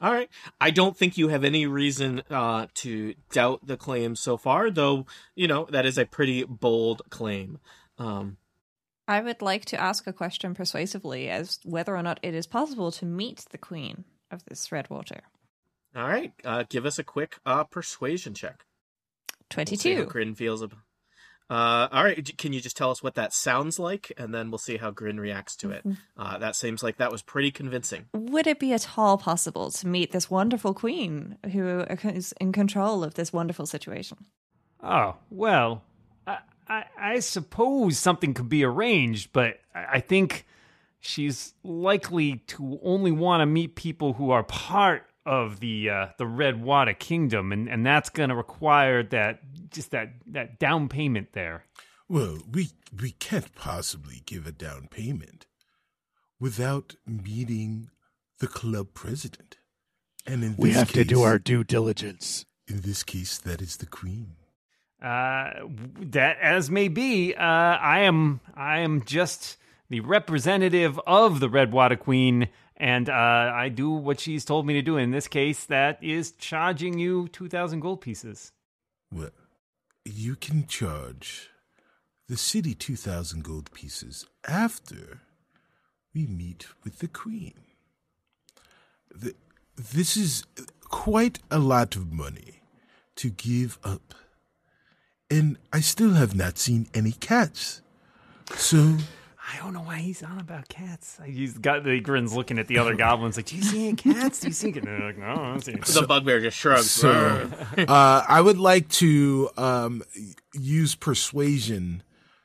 all 0.00 0.12
right. 0.12 0.28
I 0.60 0.70
don't 0.70 0.96
think 0.96 1.16
you 1.18 1.28
have 1.28 1.44
any 1.44 1.66
reason 1.66 2.22
uh, 2.30 2.66
to 2.74 3.14
doubt 3.30 3.66
the 3.66 3.76
claim 3.76 4.16
so 4.16 4.36
far, 4.36 4.70
though, 4.70 5.06
you 5.34 5.46
know, 5.46 5.66
that 5.70 5.86
is 5.86 5.98
a 5.98 6.04
pretty 6.06 6.42
bold 6.44 7.02
claim. 7.10 7.58
Um, 7.98 8.38
I 9.08 9.20
would 9.20 9.40
like 9.42 9.64
to 9.66 9.80
ask 9.80 10.06
a 10.06 10.12
question 10.12 10.54
persuasively 10.54 11.28
as 11.28 11.60
whether 11.64 11.96
or 11.96 12.02
not 12.02 12.20
it 12.22 12.34
is 12.34 12.46
possible 12.46 12.90
to 12.92 13.06
meet 13.06 13.44
the 13.50 13.58
queen 13.58 14.04
of 14.30 14.44
this 14.46 14.72
red 14.72 14.90
water. 14.90 15.20
all 15.94 16.08
right. 16.08 16.32
Uh, 16.44 16.64
give 16.68 16.84
us 16.84 16.98
a 16.98 17.04
quick 17.04 17.36
uh, 17.46 17.64
persuasion 17.64 18.34
check. 18.34 18.64
We'll 19.56 19.64
22. 19.64 20.04
Grin 20.06 20.34
feels 20.34 20.62
about 20.62 20.80
uh, 21.48 21.86
all 21.92 22.02
right. 22.02 22.36
Can 22.38 22.52
you 22.52 22.60
just 22.60 22.76
tell 22.76 22.90
us 22.90 23.02
what 23.02 23.14
that 23.14 23.32
sounds 23.32 23.78
like, 23.78 24.10
and 24.18 24.34
then 24.34 24.50
we'll 24.50 24.58
see 24.58 24.78
how 24.78 24.90
Grin 24.90 25.20
reacts 25.20 25.54
to 25.58 25.70
it. 25.70 25.86
Uh, 26.16 26.38
that 26.38 26.56
seems 26.56 26.82
like 26.82 26.96
that 26.96 27.12
was 27.12 27.22
pretty 27.22 27.52
convincing. 27.52 28.06
Would 28.12 28.48
it 28.48 28.58
be 28.58 28.72
at 28.72 28.98
all 28.98 29.16
possible 29.16 29.70
to 29.70 29.86
meet 29.86 30.10
this 30.10 30.28
wonderful 30.28 30.74
queen 30.74 31.38
who 31.52 31.84
is 32.02 32.34
in 32.40 32.50
control 32.50 33.04
of 33.04 33.14
this 33.14 33.32
wonderful 33.32 33.66
situation? 33.66 34.26
Oh, 34.82 35.16
well, 35.30 35.82
I, 36.68 36.74
I, 36.74 36.84
I 36.98 37.20
suppose 37.20 37.98
something 37.98 38.34
could 38.34 38.48
be 38.48 38.64
arranged, 38.64 39.30
but 39.32 39.60
I 39.74 39.86
I 39.94 40.00
think 40.00 40.46
she's 41.00 41.54
likely 41.62 42.38
to 42.48 42.78
only 42.82 43.12
want 43.12 43.40
to 43.40 43.46
meet 43.46 43.76
people 43.76 44.14
who 44.14 44.30
are 44.30 44.42
part 44.42 45.06
of 45.24 45.60
the 45.60 45.90
uh, 45.90 46.06
the 46.18 46.26
Red 46.26 46.62
Water 46.62 46.94
Kingdom, 46.94 47.52
and, 47.52 47.68
and 47.68 47.84
that's 47.84 48.08
going 48.10 48.28
to 48.28 48.34
require 48.34 49.02
that 49.02 49.40
just 49.70 49.90
that 49.90 50.12
that 50.26 50.58
down 50.58 50.88
payment 50.88 51.32
there. 51.32 51.64
Well, 52.08 52.38
we 52.50 52.70
we 53.00 53.10
can't 53.12 53.54
possibly 53.54 54.22
give 54.24 54.46
a 54.46 54.52
down 54.52 54.88
payment 54.88 55.46
without 56.38 56.94
meeting 57.06 57.90
the 58.38 58.46
club 58.46 58.88
president. 58.94 59.56
And 60.26 60.42
in 60.42 60.56
we 60.56 60.70
this 60.70 60.78
have 60.78 60.92
to 60.92 61.04
do 61.04 61.22
our 61.22 61.38
due 61.38 61.64
diligence. 61.64 62.46
In 62.68 62.80
this 62.80 63.02
case, 63.02 63.38
that 63.38 63.62
is 63.62 63.76
the 63.76 63.86
queen. 63.86 64.36
Uh, 65.02 65.50
that 66.00 66.38
as 66.40 66.70
may 66.70 66.88
be, 66.88 67.34
uh, 67.34 67.42
I 67.42 68.00
am 68.00 68.40
I 68.54 68.78
am 68.78 69.04
just 69.04 69.56
the 69.88 70.00
representative 70.00 70.98
of 71.06 71.40
the 71.40 71.48
Redwater 71.48 71.96
Queen, 71.96 72.48
and 72.76 73.08
uh, 73.08 73.12
I 73.12 73.68
do 73.68 73.90
what 73.90 74.20
she's 74.20 74.44
told 74.44 74.66
me 74.66 74.74
to 74.74 74.82
do. 74.82 74.96
In 74.96 75.10
this 75.10 75.28
case, 75.28 75.64
that 75.66 76.02
is 76.02 76.32
charging 76.32 76.98
you 76.98 77.28
two 77.28 77.48
thousand 77.48 77.80
gold 77.80 78.00
pieces. 78.00 78.52
Well, 79.12 79.30
you 80.04 80.36
can 80.36 80.66
charge 80.66 81.50
the 82.28 82.36
city 82.36 82.74
2,000 82.74 83.44
gold 83.44 83.70
pieces 83.72 84.26
after 84.48 85.20
we 86.14 86.26
meet 86.26 86.66
with 86.82 86.98
the 86.98 87.08
queen. 87.08 87.54
The, 89.14 89.34
this 89.76 90.16
is 90.16 90.44
quite 90.88 91.38
a 91.50 91.58
lot 91.58 91.94
of 91.94 92.12
money 92.12 92.62
to 93.16 93.30
give 93.30 93.78
up. 93.84 94.14
And 95.30 95.58
I 95.72 95.80
still 95.80 96.12
have 96.14 96.34
not 96.34 96.58
seen 96.58 96.86
any 96.94 97.12
cats. 97.12 97.82
So, 98.54 98.96
I 99.52 99.58
don't 99.58 99.72
know 99.72 99.80
why 99.80 99.98
he's 99.98 100.22
on 100.22 100.38
about 100.38 100.68
cats. 100.68 101.18
He's 101.24 101.58
got 101.58 101.82
the 101.84 101.98
grins 102.00 102.34
looking 102.34 102.58
at 102.58 102.68
the 102.68 102.78
other 102.78 102.94
goblins 102.94 103.36
like, 103.36 103.46
"Do 103.46 103.56
you 103.56 103.62
see 103.62 103.88
any 103.88 103.96
cats? 103.96 104.40
Do 104.40 104.48
you 104.48 104.52
see?" 104.52 104.68
And 104.70 104.86
they're 104.86 105.00
like, 105.00 105.18
"No, 105.18 105.26
I 105.26 105.34
don't 105.34 105.60
see." 105.60 105.72
any." 105.72 105.80
the 105.80 106.06
bugbear 106.06 106.40
just 106.40 106.56
shrugs. 106.56 106.90
so 106.90 107.50
uh, 107.78 108.24
I 108.28 108.40
would 108.40 108.58
like 108.58 108.88
to 108.90 109.50
um, 109.56 110.02
use 110.52 110.94
persuasion 110.94 112.02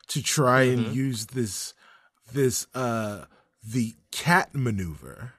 to 0.08 0.24
try 0.24 0.64
and 0.64 0.96
use 0.96 1.28
this 1.28 1.74
this 2.34 2.68
uh, 2.74 3.26
the 3.64 3.94
cat 4.12 4.54
maneuver 4.54 5.34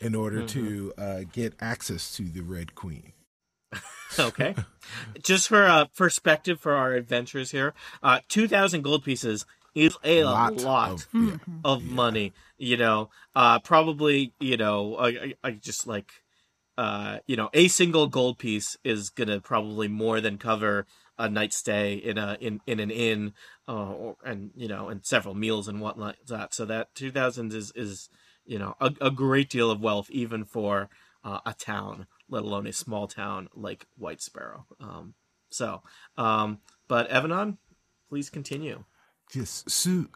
in 0.00 0.14
order 0.14 0.44
to 0.46 0.92
uh, 0.98 1.20
get 1.32 1.54
access 1.60 2.14
to 2.16 2.24
the 2.24 2.40
Red 2.40 2.74
Queen. 2.74 3.12
okay. 4.18 4.54
Just 5.22 5.48
for 5.48 5.64
uh, 5.66 5.86
perspective 5.96 6.60
for 6.60 6.72
our 6.72 6.94
adventures 6.94 7.50
here, 7.50 7.74
uh, 8.02 8.20
2,000 8.28 8.82
gold 8.82 9.04
pieces 9.04 9.44
is 9.74 9.96
a 10.02 10.24
lot, 10.24 10.52
of- 10.92 11.08
yeah. 11.12 11.36
of 11.64 11.84
money. 11.84 12.32
You 12.56 12.76
know, 12.76 13.10
uh, 13.36 13.58
probably, 13.60 14.32
you 14.40 14.56
know, 14.56 14.96
I, 14.96 15.08
I, 15.08 15.34
I 15.44 15.50
just 15.52 15.86
like, 15.86 16.10
uh, 16.76 17.18
you 17.26 17.36
know, 17.36 17.50
a 17.52 17.68
single 17.68 18.06
gold 18.06 18.38
piece 18.38 18.76
is 18.82 19.10
going 19.10 19.28
to 19.28 19.40
probably 19.40 19.88
more 19.88 20.20
than 20.20 20.38
cover 20.38 20.86
a 21.18 21.28
night 21.28 21.52
stay 21.52 21.94
in 21.94 22.16
a 22.16 22.36
in 22.40 22.60
in 22.66 22.78
an 22.80 22.90
inn, 22.90 23.32
uh, 23.68 23.72
or, 23.90 24.16
and 24.24 24.50
you 24.54 24.68
know, 24.68 24.88
and 24.88 25.04
several 25.04 25.34
meals 25.34 25.66
and 25.68 25.80
whatnot. 25.80 26.16
That 26.28 26.54
so 26.54 26.64
that 26.66 26.94
two 26.94 27.10
thousands 27.10 27.54
is 27.54 27.72
is 27.74 28.08
you 28.46 28.58
know 28.58 28.74
a, 28.80 28.92
a 29.00 29.10
great 29.10 29.50
deal 29.50 29.70
of 29.70 29.80
wealth 29.80 30.08
even 30.10 30.44
for 30.44 30.88
uh, 31.24 31.40
a 31.44 31.52
town, 31.54 32.06
let 32.28 32.42
alone 32.42 32.66
a 32.66 32.72
small 32.72 33.06
town 33.06 33.48
like 33.54 33.86
White 33.96 34.20
Sparrow. 34.20 34.66
Um, 34.80 35.14
so, 35.50 35.82
um, 36.16 36.58
but 36.88 37.08
Evanon, 37.10 37.58
please 38.08 38.30
continue. 38.30 38.84
Yes. 39.34 39.64
So, 39.68 40.06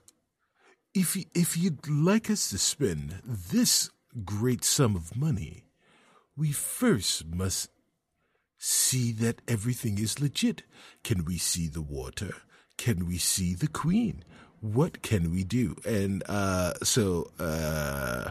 if 0.95 1.17
y- 1.17 1.27
if 1.35 1.57
you'd 1.57 1.89
like 1.89 2.31
us 2.31 2.51
to 2.51 2.59
spend 2.59 3.23
this 3.25 3.91
great 4.25 4.65
sum 4.65 4.95
of 4.97 5.17
money, 5.17 5.65
we 6.37 6.53
first 6.53 7.27
must 7.27 7.71
see 8.59 9.13
that 9.13 9.43
everything 9.49 9.99
is 9.99 10.21
legit. 10.21 10.63
Can 11.03 11.25
we 11.25 11.37
see 11.39 11.69
the 11.69 11.83
water? 11.83 12.35
Can 12.77 13.07
we 13.07 13.19
see 13.19 13.55
the 13.55 13.69
queen? 13.69 14.25
What 14.61 15.03
can 15.03 15.33
we 15.33 15.45
do? 15.45 15.77
And 15.85 16.23
uh, 16.29 16.75
so 16.83 17.33
uh, 17.39 18.31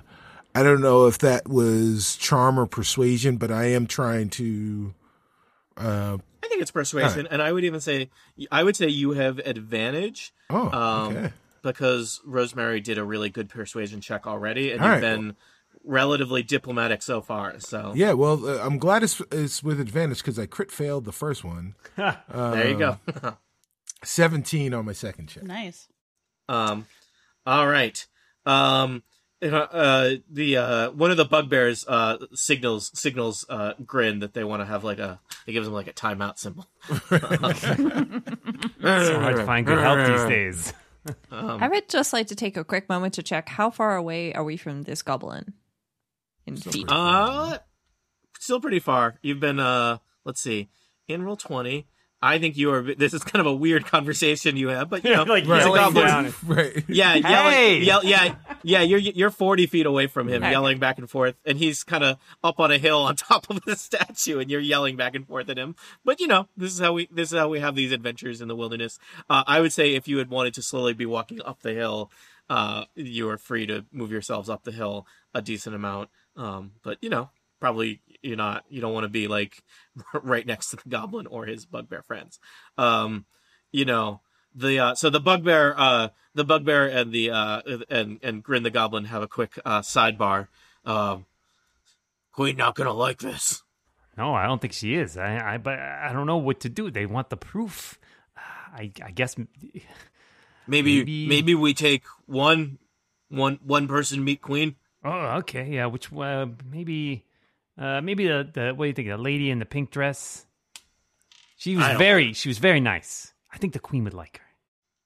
I 0.53 0.63
don't 0.63 0.81
know 0.81 1.07
if 1.07 1.17
that 1.19 1.47
was 1.47 2.15
charm 2.17 2.59
or 2.59 2.65
persuasion, 2.65 3.37
but 3.37 3.51
I 3.51 3.65
am 3.65 3.87
trying 3.87 4.29
to. 4.31 4.93
Uh, 5.77 6.17
I 6.43 6.47
think 6.47 6.61
it's 6.61 6.71
persuasion, 6.71 7.27
and 7.31 7.41
I 7.41 7.51
would 7.51 7.63
even 7.63 7.79
say 7.79 8.09
I 8.51 8.63
would 8.63 8.75
say 8.75 8.87
you 8.87 9.11
have 9.11 9.39
advantage. 9.39 10.33
oh, 10.49 10.69
um, 10.71 11.17
okay. 11.17 11.33
because 11.63 12.19
Rosemary 12.25 12.81
did 12.81 12.97
a 12.97 13.03
really 13.03 13.29
good 13.29 13.49
persuasion 13.49 14.01
check 14.01 14.27
already, 14.27 14.71
and 14.71 14.81
All 14.81 14.87
you've 14.87 14.95
right. 14.95 15.01
been 15.01 15.35
relatively 15.83 16.43
diplomatic 16.43 17.01
so 17.01 17.21
far. 17.21 17.59
So 17.59 17.93
Yeah, 17.95 18.13
well, 18.13 18.45
uh, 18.45 18.59
I'm 18.61 18.77
glad 18.77 19.03
it's 19.03 19.21
it's 19.31 19.63
with 19.63 19.79
advantage 19.79 20.17
because 20.17 20.37
I 20.37 20.45
crit 20.45 20.71
failed 20.71 21.05
the 21.05 21.11
first 21.13 21.43
one. 21.43 21.75
there 21.95 22.67
you 22.67 22.77
go. 22.77 22.97
Seventeen 24.03 24.73
on 24.73 24.85
my 24.85 24.93
second 24.93 25.27
check. 25.27 25.43
Nice. 25.43 25.87
um, 26.49 26.85
all 27.45 27.67
right. 27.67 28.05
Um, 28.45 29.03
uh, 29.43 29.47
uh, 29.47 30.15
the 30.29 30.57
uh, 30.57 30.91
one 30.91 31.11
of 31.11 31.17
the 31.17 31.25
bugbears 31.25 31.85
uh, 31.87 32.17
signals 32.33 32.91
signals 32.97 33.45
uh, 33.49 33.73
grin 33.85 34.19
that 34.19 34.33
they 34.33 34.43
want 34.43 34.61
to 34.61 34.65
have 34.65 34.83
like 34.83 34.99
a. 34.99 35.19
It 35.47 35.53
gives 35.53 35.65
them 35.65 35.73
like 35.73 35.87
a 35.87 35.93
timeout 35.93 36.37
symbol. 36.37 36.67
It's 38.83 39.09
hard 39.09 39.35
to 39.37 39.45
find 39.45 39.65
good 39.65 39.79
help 39.79 40.07
these 40.07 40.25
days. 40.25 40.73
I 41.31 41.67
would 41.67 41.89
just 41.89 42.13
like 42.13 42.27
to 42.27 42.35
take 42.35 42.57
a 42.57 42.63
quick 42.63 42.87
moment 42.87 43.15
to 43.15 43.23
check 43.23 43.49
how 43.49 43.71
far 43.71 43.95
away 43.95 44.33
are 44.33 44.43
we 44.43 44.57
from 44.57 44.83
this 44.83 45.01
goblin 45.01 45.53
in 46.45 46.57
feet. 46.57 46.85
Uh, 46.87 47.57
still 48.39 48.61
pretty 48.61 48.79
far. 48.79 49.17
You've 49.23 49.39
been 49.39 49.59
uh, 49.59 49.97
let's 50.23 50.41
see, 50.41 50.69
in 51.07 51.23
roll 51.23 51.37
twenty. 51.37 51.87
I 52.23 52.37
think 52.37 52.55
you 52.55 52.71
are. 52.71 52.81
This 52.83 53.13
is 53.15 53.23
kind 53.23 53.39
of 53.41 53.47
a 53.51 53.55
weird 53.55 53.85
conversation 53.85 54.55
you 54.55 54.67
have, 54.67 54.89
but 54.89 55.03
you 55.03 55.15
know, 55.15 55.23
like 55.27 55.43
he's 55.45 55.49
yelling 55.49 55.93
down. 55.95 56.33
Right. 56.45 56.83
Yeah, 56.87 57.15
yelling, 57.15 57.51
Hey! 57.53 57.79
yell, 57.79 58.03
yeah, 58.05 58.35
yeah. 58.63 58.81
You're 58.81 58.99
you're 58.99 59.31
40 59.31 59.65
feet 59.65 59.85
away 59.87 60.05
from 60.07 60.27
him, 60.29 60.43
Okay. 60.43 60.51
yelling 60.51 60.77
back 60.77 60.99
and 60.99 61.09
forth, 61.09 61.35
and 61.45 61.57
he's 61.57 61.83
kind 61.83 62.03
of 62.03 62.17
up 62.43 62.59
on 62.59 62.69
a 62.71 62.77
hill 62.77 62.99
on 62.99 63.15
top 63.15 63.49
of 63.49 63.61
the 63.65 63.75
statue, 63.75 64.37
and 64.39 64.51
you're 64.51 64.61
yelling 64.61 64.95
back 64.97 65.15
and 65.15 65.25
forth 65.27 65.49
at 65.49 65.57
him. 65.57 65.75
But 66.05 66.19
you 66.19 66.27
know, 66.27 66.47
this 66.55 66.71
is 66.73 66.79
how 66.79 66.93
we 66.93 67.07
this 67.11 67.31
is 67.31 67.37
how 67.39 67.49
we 67.49 67.59
have 67.59 67.73
these 67.75 67.91
adventures 67.91 68.39
in 68.39 68.47
the 68.47 68.55
wilderness. 68.55 68.99
Uh, 69.29 69.43
I 69.47 69.59
would 69.59 69.73
say 69.73 69.95
if 69.95 70.07
you 70.07 70.17
had 70.19 70.29
wanted 70.29 70.53
to 70.55 70.61
slowly 70.61 70.93
be 70.93 71.07
walking 71.07 71.41
up 71.43 71.61
the 71.61 71.73
hill, 71.73 72.11
uh, 72.51 72.85
you 72.95 73.29
are 73.29 73.37
free 73.39 73.65
to 73.65 73.85
move 73.91 74.11
yourselves 74.11 74.47
up 74.49 74.63
the 74.63 74.71
hill 74.71 75.07
a 75.33 75.41
decent 75.41 75.75
amount. 75.75 76.09
Um, 76.37 76.73
but 76.83 76.97
you 77.01 77.09
know, 77.09 77.29
probably 77.59 77.99
you're 78.21 78.37
not. 78.37 78.63
You 78.69 78.81
don't 78.81 78.93
want 78.93 79.03
to 79.05 79.09
be 79.09 79.27
like 79.27 79.63
right 80.13 80.45
next 80.45 80.69
to 80.71 80.75
the 80.77 80.89
goblin 80.89 81.27
or 81.27 81.45
his 81.45 81.65
bugbear 81.65 82.01
friends. 82.03 82.39
Um, 82.77 83.25
you 83.71 83.85
know 83.85 84.21
the 84.53 84.79
uh, 84.79 84.95
so 84.95 85.09
the 85.09 85.19
bugbear 85.21 85.73
uh 85.77 86.09
the 86.35 86.43
bugbear 86.43 86.85
and 86.87 87.13
the 87.13 87.31
uh 87.31 87.61
and 87.89 88.19
and 88.21 88.43
grin 88.43 88.63
the 88.63 88.69
goblin 88.69 89.05
have 89.05 89.21
a 89.23 89.27
quick 89.27 89.57
uh 89.63 89.79
sidebar 89.79 90.49
um 90.85 91.25
queen 92.33 92.57
not 92.57 92.75
gonna 92.75 92.91
like 92.91 93.19
this 93.19 93.63
No, 94.17 94.33
I 94.33 94.45
don't 94.47 94.59
think 94.59 94.73
she 94.73 94.95
is. 94.95 95.15
I, 95.15 95.53
I, 95.53 95.57
but 95.57 95.79
I 95.79 96.11
don't 96.11 96.27
know 96.27 96.35
what 96.37 96.59
to 96.61 96.69
do. 96.69 96.91
They 96.91 97.05
want 97.05 97.29
the 97.29 97.37
proof. 97.37 97.97
I, 98.35 98.91
I 99.01 99.11
guess. 99.11 99.37
maybe, 99.37 100.97
Maybe- 100.99 101.27
maybe 101.27 101.55
we 101.55 101.73
take 101.73 102.03
one 102.25 102.77
one 103.29 103.59
one 103.63 103.87
person 103.87 104.23
meet 104.23 104.41
queen 104.41 104.75
Oh, 105.03 105.37
okay. 105.39 105.67
Yeah. 105.67 105.87
Which? 105.87 106.13
Uh, 106.13 106.47
maybe. 106.69 107.23
Uh, 107.81 107.99
maybe 107.99 108.27
the, 108.27 108.47
the 108.53 108.73
what 108.75 108.85
do 108.85 108.87
you 108.89 108.93
think? 108.93 109.07
The 109.07 109.17
lady 109.17 109.49
in 109.49 109.57
the 109.57 109.65
pink 109.65 109.89
dress. 109.89 110.45
She 111.57 111.75
was 111.75 111.85
I 111.85 111.89
don't 111.93 111.99
very. 111.99 112.33
She 112.33 112.47
was 112.47 112.59
very 112.59 112.79
nice. 112.79 113.33
I 113.51 113.57
think 113.57 113.73
the 113.73 113.79
queen 113.79 114.03
would 114.03 114.13
like 114.13 114.37
her. 114.37 114.45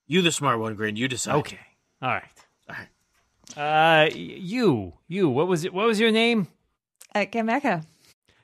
you 0.06 0.20
the 0.20 0.30
smart 0.30 0.60
one 0.60 0.74
grin 0.74 0.94
you 0.96 1.08
decide 1.08 1.36
Okay. 1.36 1.58
All 2.02 2.10
right. 2.10 2.24
All 2.68 2.76
right. 2.76 2.88
Uh, 3.56 4.14
you, 4.14 4.92
you. 5.08 5.28
What 5.30 5.48
was 5.48 5.64
it? 5.64 5.72
What 5.72 5.86
was 5.86 5.98
your 5.98 6.10
name? 6.10 6.48
Uh, 7.14 7.20
Gameka. 7.20 7.84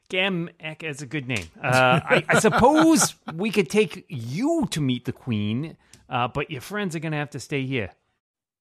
Gam 0.08 0.48
Ek 0.60 0.82
is 0.82 1.02
a 1.02 1.06
good 1.06 1.26
name. 1.28 1.46
Uh, 1.62 2.00
I, 2.04 2.24
I 2.28 2.38
suppose 2.38 3.14
we 3.34 3.50
could 3.50 3.68
take 3.68 4.04
you 4.08 4.66
to 4.70 4.80
meet 4.80 5.04
the 5.04 5.12
queen, 5.12 5.76
uh, 6.08 6.28
but 6.28 6.50
your 6.50 6.60
friends 6.60 6.94
are 6.96 7.00
gonna 7.00 7.16
have 7.16 7.30
to 7.30 7.40
stay 7.40 7.64
here. 7.66 7.90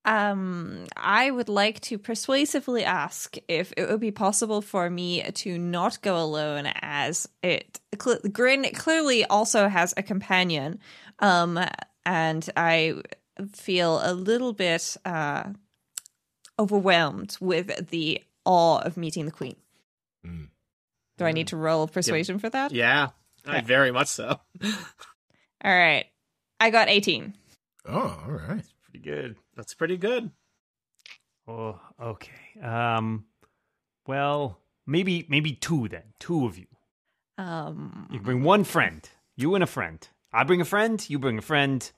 Um, 0.04 0.86
I 0.98 1.30
would 1.30 1.50
like 1.50 1.80
to 1.82 2.00
persuasively 2.00 2.84
ask 2.84 3.38
if 3.48 3.72
it 3.78 3.88
would 3.88 4.00
be 4.00 4.12
possible 4.12 4.62
for 4.62 4.90
me 4.90 5.22
to 5.22 5.60
not 5.60 6.02
go 6.02 6.18
alone, 6.18 6.66
as 6.82 7.30
it 7.44 7.80
cl- 8.02 8.20
Grin 8.32 8.66
clearly 8.74 9.26
also 9.26 9.68
has 9.68 9.94
a 9.96 10.04
companion, 10.04 10.80
um, 11.20 11.60
and 12.04 12.50
I 12.58 12.96
feel 13.54 14.02
a 14.04 14.14
little 14.14 14.54
bit 14.54 14.98
uh, 15.06 15.52
overwhelmed 16.58 17.38
with 17.40 17.90
the 17.90 18.24
awe 18.44 18.80
of 18.80 18.98
meeting 18.98 19.26
the 19.26 19.32
queen. 19.32 19.56
Mm. 20.26 20.48
Do 21.20 21.26
I 21.26 21.32
need 21.32 21.48
to 21.50 21.58
roll 21.58 21.88
persuasion 21.88 22.40
for 22.40 22.50
that? 22.50 22.72
yeah 22.72 23.10
I 23.46 23.62
very 23.62 23.92
much 23.92 24.08
so 24.08 24.40
All 25.64 25.72
right, 25.72 26.06
I 26.60 26.72
got 26.72 26.90
eighteen. 26.90 27.36
Oh, 27.86 28.20
all 28.26 28.32
right. 28.32 28.64
Pretty 28.92 29.10
good. 29.10 29.36
that's 29.56 29.74
pretty 29.74 29.98
good 29.98 30.32
Oh, 31.48 31.80
okay. 32.00 32.62
Um, 32.64 33.26
well, 34.08 34.60
maybe 34.86 35.26
maybe 35.28 35.54
two 35.54 35.88
then. 35.88 36.14
Two 36.20 36.46
of 36.46 36.58
you. 36.58 36.68
Um, 37.38 38.08
You 38.12 38.20
bring 38.20 38.44
one 38.44 38.64
friend. 38.64 39.10
You 39.36 39.56
and 39.56 39.64
a 39.64 39.68
friend. 39.68 40.08
I 40.32 40.44
bring 40.44 40.62
a 40.62 40.66
friend. 40.66 41.04
You 41.10 41.18
bring 41.20 41.38
a 41.40 41.42
friend. 41.42 41.92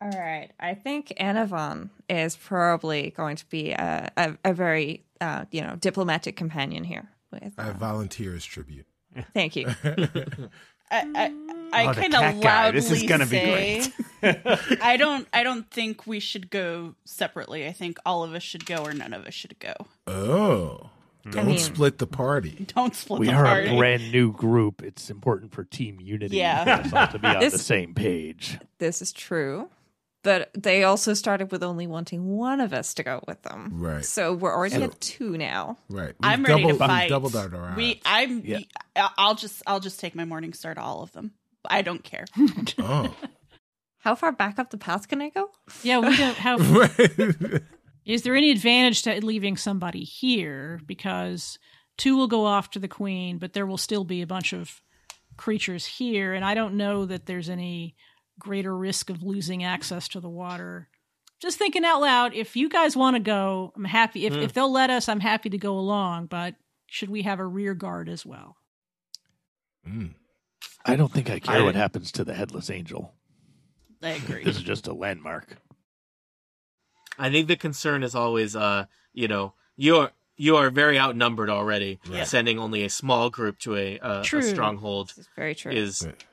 All 0.00 0.10
right. 0.10 0.50
I 0.60 0.74
think 0.74 1.12
Anavan 1.18 1.88
is 2.08 2.36
probably 2.36 3.10
going 3.16 3.36
to 3.36 3.46
be 3.46 3.70
a, 3.72 4.12
a, 4.16 4.36
a 4.44 4.52
very, 4.52 5.04
uh, 5.22 5.46
you 5.50 5.62
know, 5.62 5.76
diplomatic 5.76 6.36
companion 6.36 6.84
here. 6.84 7.08
With, 7.32 7.54
I 7.56 7.70
uh, 7.70 7.72
volunteer 7.72 8.34
as 8.34 8.44
tribute. 8.44 8.86
thank 9.32 9.56
you. 9.56 9.66
I 10.90 11.08
I, 11.14 11.32
I 11.72 11.86
Oh, 11.88 11.92
kind 11.94 12.14
of 12.14 12.20
cat 12.20 12.40
guy. 12.40 12.64
loudly 12.64 12.80
This 12.80 12.90
is 12.90 13.02
gonna 13.04 13.26
be 13.26 13.36
say, 13.38 13.92
I 14.82 14.96
don't 14.96 15.26
I 15.32 15.42
don't 15.42 15.68
think 15.70 16.06
we 16.06 16.20
should 16.20 16.50
go 16.50 16.94
separately. 17.04 17.66
I 17.66 17.72
think 17.72 17.98
all 18.06 18.24
of 18.24 18.34
us 18.34 18.42
should 18.42 18.66
go 18.66 18.78
or 18.84 18.92
none 18.92 19.12
of 19.12 19.26
us 19.26 19.34
should 19.34 19.58
go. 19.58 19.74
Oh, 20.06 20.90
hmm. 21.24 21.30
don't 21.30 21.46
mean- 21.46 21.58
split 21.58 21.98
the 21.98 22.06
party. 22.06 22.66
Don't 22.74 22.94
split 22.94 23.20
We 23.20 23.26
the 23.26 23.32
are 23.34 23.44
party. 23.44 23.68
a 23.68 23.76
brand 23.76 24.10
new 24.12 24.32
group. 24.32 24.82
It's 24.82 25.10
important 25.10 25.52
for 25.52 25.64
team 25.64 26.00
unity 26.00 26.36
Yeah. 26.38 26.64
for 26.64 26.86
us 26.88 26.92
all 26.92 27.06
to 27.08 27.18
be 27.18 27.28
on 27.28 27.40
This- 27.40 27.52
the 27.52 27.58
same 27.58 27.94
page. 27.94 28.58
this 28.78 29.02
is 29.02 29.12
true. 29.12 29.68
But 30.22 30.50
they 30.60 30.82
also 30.82 31.14
started 31.14 31.52
with 31.52 31.62
only 31.62 31.86
wanting 31.86 32.36
one 32.36 32.60
of 32.60 32.72
us 32.72 32.94
to 32.94 33.04
go 33.04 33.22
with 33.28 33.42
them. 33.42 33.70
Right. 33.74 34.04
So 34.04 34.32
we're 34.34 34.52
already 34.52 34.74
So- 34.74 34.82
at 34.82 35.00
two 35.00 35.36
now. 35.38 35.76
Right. 35.88 36.08
We've 36.08 36.16
I'm 36.22 36.42
ready 36.42 36.62
doubled, 36.62 36.78
to 36.78 36.84
we've 36.84 36.88
fight. 36.88 37.08
doubled 37.08 37.36
our 37.36 37.54
odds. 37.54 37.76
We 37.76 38.00
I'm 38.04 38.40
Yeah. 38.44 38.58
I'll 39.16 39.36
just 39.36 39.62
I'll 39.68 39.78
just 39.78 40.00
take 40.00 40.16
my 40.16 40.24
morning 40.24 40.52
star 40.52 40.74
to 40.74 40.80
all 40.80 41.00
of 41.02 41.12
them. 41.12 41.30
I 41.70 41.82
don't 41.82 42.02
care. 42.02 42.24
oh. 42.78 43.14
How 43.98 44.14
far 44.14 44.32
back 44.32 44.58
up 44.58 44.70
the 44.70 44.78
path 44.78 45.08
can 45.08 45.20
I 45.20 45.30
go? 45.30 45.50
Yeah, 45.82 45.98
we 45.98 46.16
don't 46.16 46.36
have. 46.36 46.60
Is 48.04 48.22
there 48.22 48.36
any 48.36 48.52
advantage 48.52 49.02
to 49.02 49.24
leaving 49.24 49.56
somebody 49.56 50.04
here? 50.04 50.80
Because 50.86 51.58
two 51.96 52.16
will 52.16 52.28
go 52.28 52.44
off 52.44 52.70
to 52.70 52.78
the 52.78 52.88
queen, 52.88 53.38
but 53.38 53.52
there 53.52 53.66
will 53.66 53.78
still 53.78 54.04
be 54.04 54.22
a 54.22 54.26
bunch 54.26 54.52
of 54.52 54.80
creatures 55.36 55.84
here, 55.84 56.32
and 56.32 56.44
I 56.44 56.54
don't 56.54 56.76
know 56.76 57.04
that 57.06 57.26
there's 57.26 57.48
any 57.48 57.96
greater 58.38 58.76
risk 58.76 59.10
of 59.10 59.22
losing 59.22 59.64
access 59.64 60.08
to 60.08 60.20
the 60.20 60.28
water. 60.28 60.88
Just 61.40 61.58
thinking 61.58 61.84
out 61.84 62.00
loud, 62.00 62.34
if 62.34 62.56
you 62.56 62.68
guys 62.68 62.96
want 62.96 63.16
to 63.16 63.20
go, 63.20 63.72
I'm 63.76 63.84
happy. 63.84 64.24
If, 64.26 64.34
if 64.34 64.52
they'll 64.52 64.72
let 64.72 64.88
us, 64.88 65.08
I'm 65.08 65.20
happy 65.20 65.50
to 65.50 65.58
go 65.58 65.78
along, 65.78 66.26
but 66.26 66.54
should 66.86 67.10
we 67.10 67.22
have 67.22 67.40
a 67.40 67.46
rear 67.46 67.74
guard 67.74 68.08
as 68.08 68.24
well? 68.24 68.56
Mm. 69.86 70.14
I 70.86 70.96
don't 70.96 71.12
think 71.12 71.28
I 71.30 71.38
care 71.40 71.56
I- 71.58 71.62
what 71.62 71.74
happens 71.74 72.12
to 72.12 72.24
the 72.24 72.34
headless 72.34 72.70
angel. 72.70 73.14
I 74.02 74.10
agree. 74.10 74.44
This 74.44 74.56
is 74.56 74.62
just 74.62 74.86
a 74.86 74.92
landmark. 74.92 75.56
I 77.18 77.30
think 77.30 77.48
the 77.48 77.56
concern 77.56 78.02
is 78.02 78.14
always, 78.14 78.54
uh, 78.54 78.86
you 79.12 79.26
know, 79.28 79.54
you're 79.76 80.10
you 80.38 80.56
are 80.56 80.68
very 80.68 80.98
outnumbered 80.98 81.48
already. 81.48 81.98
Yeah. 82.10 82.24
Sending 82.24 82.58
only 82.58 82.84
a 82.84 82.90
small 82.90 83.30
group 83.30 83.58
to 83.60 83.74
a, 83.74 83.98
uh, 84.00 84.20
a 84.20 84.22
True. 84.22 84.42
stronghold 84.42 85.08
This 85.08 85.18
is 85.18 85.28
very 85.34 85.54
true. 85.54 85.72
is 85.72 86.02
Right. 86.04 86.24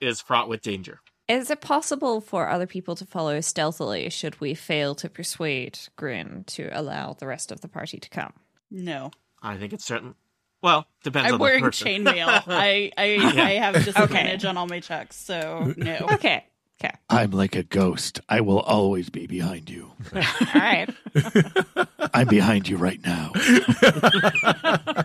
is 0.00 0.20
fraught 0.20 0.48
with 0.48 0.62
danger. 0.62 1.00
Is 1.28 1.48
it 1.48 1.60
possible 1.60 2.20
for 2.20 2.48
other 2.48 2.66
people 2.66 2.96
to 2.96 3.06
follow 3.06 3.40
stealthily 3.40 4.10
should 4.10 4.40
we 4.40 4.54
fail 4.54 4.96
to 4.96 5.08
persuade 5.08 5.78
Grin 5.94 6.42
to 6.48 6.68
allow 6.72 7.12
the 7.12 7.28
rest 7.28 7.52
of 7.52 7.60
the 7.60 7.68
party 7.68 7.98
to 8.00 8.10
come? 8.10 8.32
No. 8.68 9.12
I 9.40 9.56
think 9.56 9.72
it's 9.72 9.84
certain. 9.84 10.16
Well, 10.62 10.86
depends 11.02 11.28
I'm 11.28 11.34
on 11.34 11.40
wearing 11.40 11.64
chainmail. 11.64 12.26
I 12.46 12.92
I, 12.96 13.14
I 13.16 13.50
have 13.54 13.74
disadvantage 13.84 14.44
on 14.44 14.56
all 14.56 14.66
my 14.66 14.80
checks, 14.80 15.16
so 15.16 15.74
no. 15.76 16.06
Okay. 16.12 16.44
Okay. 16.84 16.94
I'm 17.08 17.30
like 17.30 17.54
a 17.54 17.62
ghost. 17.62 18.20
I 18.28 18.40
will 18.40 18.58
always 18.58 19.08
be 19.08 19.28
behind 19.28 19.70
you. 19.70 19.92
All 20.12 20.20
right. 20.56 20.88
I'm 22.12 22.26
behind 22.26 22.66
you 22.68 22.76
right 22.76 22.98
now. 23.04 23.30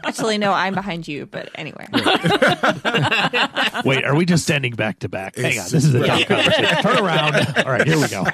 Actually, 0.04 0.40
no, 0.40 0.54
I'm 0.54 0.74
behind 0.74 1.08
you, 1.08 1.28
but 1.28 1.50
anyway. 1.54 1.86
Wait, 3.86 4.04
are 4.06 4.16
we 4.16 4.26
just 4.26 4.44
standing 4.44 4.74
back 4.74 4.98
to 5.00 5.10
back? 5.10 5.36
Hang 5.36 5.60
on, 5.60 5.66
this 5.70 5.86
is 5.86 5.94
a 5.94 6.08
dumb 6.08 6.24
conversation. 6.24 6.82
Turn 6.82 6.98
around. 6.98 7.36
All 7.64 7.72
right, 7.72 7.86
here 7.86 8.00
we 8.00 8.08
go. 8.08 8.26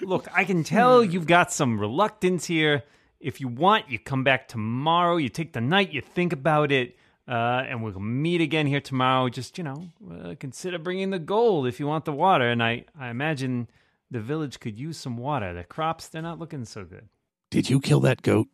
Look, 0.00 0.26
I 0.34 0.42
can 0.44 0.64
tell 0.64 1.04
you've 1.04 1.28
got 1.28 1.52
some 1.52 1.78
reluctance 1.78 2.44
here. 2.46 2.82
If 3.22 3.40
you 3.40 3.48
want, 3.48 3.88
you 3.88 3.98
come 3.98 4.24
back 4.24 4.48
tomorrow. 4.48 5.16
You 5.16 5.28
take 5.28 5.52
the 5.52 5.60
night, 5.60 5.92
you 5.92 6.00
think 6.00 6.32
about 6.32 6.72
it, 6.72 6.96
uh, 7.28 7.62
and 7.68 7.82
we'll 7.82 7.98
meet 8.00 8.40
again 8.40 8.66
here 8.66 8.80
tomorrow. 8.80 9.28
Just 9.28 9.58
you 9.58 9.64
know, 9.64 9.88
uh, 10.10 10.34
consider 10.38 10.78
bringing 10.78 11.10
the 11.10 11.18
gold 11.20 11.66
if 11.66 11.78
you 11.80 11.86
want 11.86 12.04
the 12.04 12.12
water. 12.12 12.48
And 12.50 12.62
I, 12.62 12.84
I 12.98 13.08
imagine 13.10 13.68
the 14.10 14.20
village 14.20 14.58
could 14.60 14.76
use 14.76 14.96
some 14.98 15.16
water. 15.16 15.54
The 15.54 15.64
crops, 15.64 16.08
they're 16.08 16.20
not 16.22 16.38
looking 16.38 16.64
so 16.64 16.84
good. 16.84 17.08
Did 17.50 17.70
you 17.70 17.80
kill 17.80 18.00
that 18.00 18.22
goat? 18.22 18.48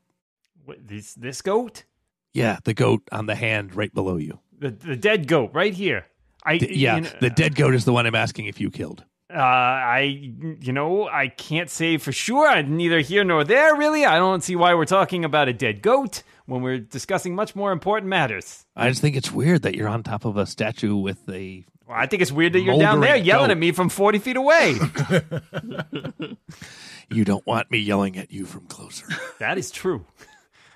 What, 0.64 0.86
this 0.86 1.14
this 1.14 1.40
goat, 1.40 1.84
Yeah, 2.34 2.58
the 2.64 2.74
goat 2.74 3.02
on 3.10 3.26
the 3.26 3.34
hand 3.34 3.74
right 3.74 3.92
below 3.94 4.16
you. 4.18 4.38
the 4.58 4.70
the 4.70 4.96
dead 4.96 5.26
goat, 5.28 5.50
right 5.54 5.72
here. 5.74 6.06
I 6.44 6.58
D- 6.58 6.74
yeah, 6.74 6.96
you 6.96 7.00
know, 7.02 7.10
the 7.20 7.30
dead 7.30 7.54
goat 7.56 7.74
is 7.74 7.84
the 7.84 7.92
one 7.92 8.06
I'm 8.06 8.14
asking 8.14 8.46
if 8.46 8.60
you 8.60 8.70
killed. 8.70 9.04
Uh, 9.30 9.38
I, 9.38 10.32
you 10.60 10.72
know, 10.72 11.06
I 11.06 11.28
can't 11.28 11.68
say 11.68 11.98
for 11.98 12.12
sure. 12.12 12.48
I'm 12.48 12.76
neither 12.76 13.00
here 13.00 13.24
nor 13.24 13.44
there, 13.44 13.74
really. 13.74 14.06
I 14.06 14.16
don't 14.16 14.42
see 14.42 14.56
why 14.56 14.74
we're 14.74 14.86
talking 14.86 15.24
about 15.24 15.48
a 15.48 15.52
dead 15.52 15.82
goat 15.82 16.22
when 16.46 16.62
we're 16.62 16.78
discussing 16.78 17.34
much 17.34 17.54
more 17.54 17.72
important 17.72 18.08
matters. 18.08 18.64
I 18.74 18.88
just 18.88 19.02
think 19.02 19.16
it's 19.16 19.30
weird 19.30 19.62
that 19.62 19.74
you're 19.74 19.88
on 19.88 20.02
top 20.02 20.24
of 20.24 20.38
a 20.38 20.46
statue 20.46 20.96
with 20.96 21.28
a. 21.28 21.64
Well, 21.86 21.96
I 21.98 22.06
think 22.06 22.22
it's 22.22 22.32
weird 22.32 22.54
that 22.54 22.60
you're 22.60 22.78
down 22.78 23.00
there 23.00 23.16
yelling 23.16 23.48
goat. 23.48 23.52
at 23.52 23.58
me 23.58 23.72
from 23.72 23.88
40 23.90 24.18
feet 24.18 24.36
away. 24.36 24.76
You 27.10 27.24
don't 27.24 27.46
want 27.46 27.70
me 27.70 27.78
yelling 27.78 28.18
at 28.18 28.30
you 28.30 28.44
from 28.44 28.66
closer. 28.66 29.06
that 29.38 29.56
is 29.56 29.70
true. 29.70 30.04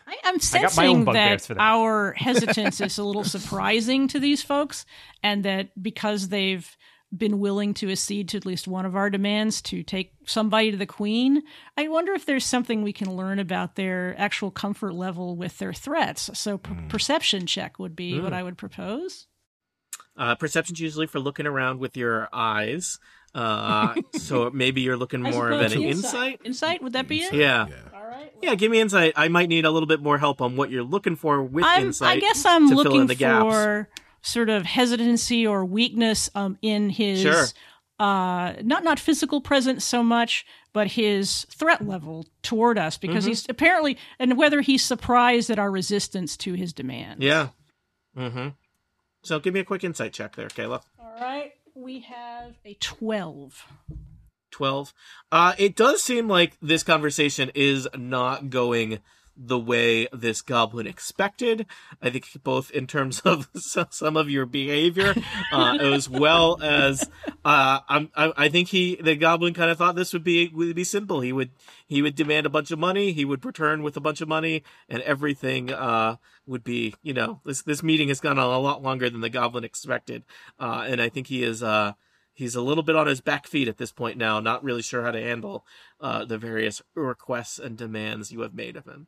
I, 0.07 0.16
I'm 0.24 0.38
got 0.38 0.76
my 0.76 0.86
own 0.86 0.96
sensing 0.96 1.05
bugbears 1.05 1.46
that, 1.46 1.55
that. 1.55 1.62
our 1.62 2.12
hesitance 2.12 2.80
is 2.80 2.98
a 2.98 3.05
little 3.05 3.24
surprising 3.24 4.09
to 4.09 4.18
these 4.18 4.42
folks, 4.42 4.84
and 5.22 5.44
that 5.44 5.70
because 5.80 6.28
they've 6.28 6.76
been 7.16 7.38
willing 7.38 7.74
to 7.74 7.90
accede 7.90 8.28
to 8.30 8.36
at 8.38 8.46
least 8.46 8.66
one 8.66 8.86
of 8.86 8.96
our 8.96 9.10
demands 9.10 9.60
to 9.62 9.82
take 9.82 10.12
somebody 10.24 10.70
to 10.70 10.76
the 10.76 10.86
queen, 10.86 11.42
I 11.76 11.88
wonder 11.88 12.12
if 12.12 12.24
there's 12.24 12.44
something 12.44 12.82
we 12.82 12.92
can 12.92 13.14
learn 13.14 13.38
about 13.38 13.76
their 13.76 14.14
actual 14.18 14.50
comfort 14.50 14.94
level 14.94 15.36
with 15.36 15.58
their 15.58 15.72
threats. 15.72 16.30
So, 16.34 16.58
per- 16.58 16.76
perception 16.88 17.46
check 17.46 17.78
would 17.78 17.94
be 17.94 18.20
what 18.20 18.32
I 18.32 18.42
would 18.42 18.56
propose. 18.56 19.26
Uh, 20.16 20.34
perception's 20.34 20.80
usually 20.80 21.06
for 21.06 21.20
looking 21.20 21.46
around 21.46 21.80
with 21.80 21.96
your 21.96 22.28
eyes. 22.32 22.98
Uh, 23.34 23.94
so 24.18 24.50
maybe 24.50 24.82
you're 24.82 24.96
looking 24.96 25.22
more 25.22 25.50
of 25.50 25.60
an 25.60 25.66
opposed 25.66 25.78
insight. 25.78 26.40
Insight, 26.44 26.82
would 26.82 26.92
that 26.92 27.08
be 27.08 27.22
it? 27.22 27.32
Yeah. 27.32 27.66
Yeah. 27.68 27.74
All 27.94 28.06
right. 28.06 28.32
Yeah, 28.42 28.54
give 28.54 28.70
me 28.70 28.80
insight. 28.80 29.14
I 29.16 29.28
might 29.28 29.48
need 29.48 29.64
a 29.64 29.70
little 29.70 29.86
bit 29.86 30.02
more 30.02 30.18
help 30.18 30.42
on 30.42 30.56
what 30.56 30.70
you're 30.70 30.82
looking 30.82 31.16
for 31.16 31.42
with 31.42 31.64
I'm, 31.64 31.88
insight. 31.88 32.18
I 32.18 32.20
guess 32.20 32.44
I'm 32.44 32.68
to 32.68 32.74
fill 32.74 32.80
in 32.80 32.84
looking 32.84 33.06
the 33.06 33.14
gaps. 33.14 33.88
Sort 34.22 34.48
of 34.48 34.64
hesitancy 34.64 35.46
or 35.46 35.64
weakness 35.64 36.30
um, 36.34 36.56
in 36.62 36.90
his 36.90 37.20
Sure. 37.22 37.46
uh, 37.98 38.54
not 38.62 38.84
not 38.84 38.98
physical 38.98 39.40
presence 39.40 39.84
so 39.84 40.02
much, 40.02 40.46
but 40.72 40.86
his 40.92 41.44
threat 41.50 41.86
level 41.86 42.26
toward 42.42 42.78
us 42.78 42.96
Mm-hmm. 42.96 43.06
because 43.08 43.24
he's 43.24 43.46
apparently 43.48 43.98
and 44.18 44.38
whether 44.38 44.60
he's 44.60 44.84
surprised 44.84 45.50
at 45.50 45.58
our 45.58 45.70
resistance 45.70 46.36
to 46.38 46.54
his 46.54 46.72
demand. 46.72 47.22
Yeah. 47.22 47.48
Mm-hmm. 48.16 48.48
So 49.24 49.38
give 49.40 49.54
me 49.54 49.60
a 49.60 49.64
quick 49.64 49.84
insight 49.84 50.12
check 50.12 50.34
there, 50.36 50.48
Kayla. 50.48 50.82
All 50.98 51.14
right. 51.20 51.52
We 51.74 52.00
have 52.00 52.54
a 52.64 52.74
twelve. 52.74 53.64
12. 54.50 54.92
Uh, 55.30 55.54
it 55.56 55.74
does 55.74 56.02
seem 56.02 56.28
like 56.28 56.58
this 56.60 56.82
conversation 56.82 57.50
is 57.54 57.88
not 57.96 58.50
going 58.50 58.98
the 59.36 59.58
way 59.58 60.06
this 60.12 60.42
goblin 60.42 60.86
expected. 60.86 61.66
I 62.00 62.10
think 62.10 62.26
both 62.42 62.70
in 62.70 62.86
terms 62.86 63.20
of 63.20 63.48
some 63.54 64.16
of 64.16 64.30
your 64.30 64.46
behavior, 64.46 65.14
uh, 65.52 65.78
as 65.80 66.08
well 66.08 66.62
as 66.62 67.08
uh, 67.44 67.80
I, 67.88 68.08
I 68.16 68.48
think 68.48 68.68
he 68.68 68.96
the 68.96 69.16
goblin 69.16 69.54
kind 69.54 69.70
of 69.70 69.78
thought 69.78 69.96
this 69.96 70.12
would 70.12 70.24
be 70.24 70.48
would 70.48 70.76
be 70.76 70.84
simple. 70.84 71.20
He 71.20 71.32
would 71.32 71.50
he 71.86 72.02
would 72.02 72.14
demand 72.14 72.46
a 72.46 72.50
bunch 72.50 72.70
of 72.70 72.78
money. 72.78 73.12
He 73.12 73.24
would 73.24 73.44
return 73.44 73.82
with 73.82 73.96
a 73.96 74.00
bunch 74.00 74.20
of 74.20 74.28
money, 74.28 74.62
and 74.88 75.02
everything 75.02 75.72
uh, 75.72 76.16
would 76.46 76.64
be 76.64 76.94
you 77.02 77.14
know 77.14 77.40
this 77.44 77.62
this 77.62 77.82
meeting 77.82 78.08
has 78.08 78.20
gone 78.20 78.38
on 78.38 78.52
a 78.52 78.58
lot 78.58 78.82
longer 78.82 79.08
than 79.08 79.20
the 79.20 79.30
goblin 79.30 79.64
expected, 79.64 80.24
uh, 80.58 80.84
and 80.86 81.00
I 81.00 81.08
think 81.08 81.28
he 81.28 81.42
is. 81.42 81.62
Uh, 81.62 81.92
he's 82.34 82.54
a 82.54 82.62
little 82.62 82.82
bit 82.82 82.96
on 82.96 83.06
his 83.06 83.20
back 83.20 83.46
feet 83.46 83.68
at 83.68 83.78
this 83.78 83.92
point 83.92 84.16
now, 84.16 84.40
not 84.40 84.64
really 84.64 84.82
sure 84.82 85.02
how 85.02 85.10
to 85.10 85.20
handle 85.20 85.66
uh, 86.00 86.24
the 86.24 86.38
various 86.38 86.82
requests 86.94 87.58
and 87.58 87.76
demands 87.76 88.32
you 88.32 88.40
have 88.40 88.54
made 88.54 88.76
of 88.76 88.86
him. 88.86 89.06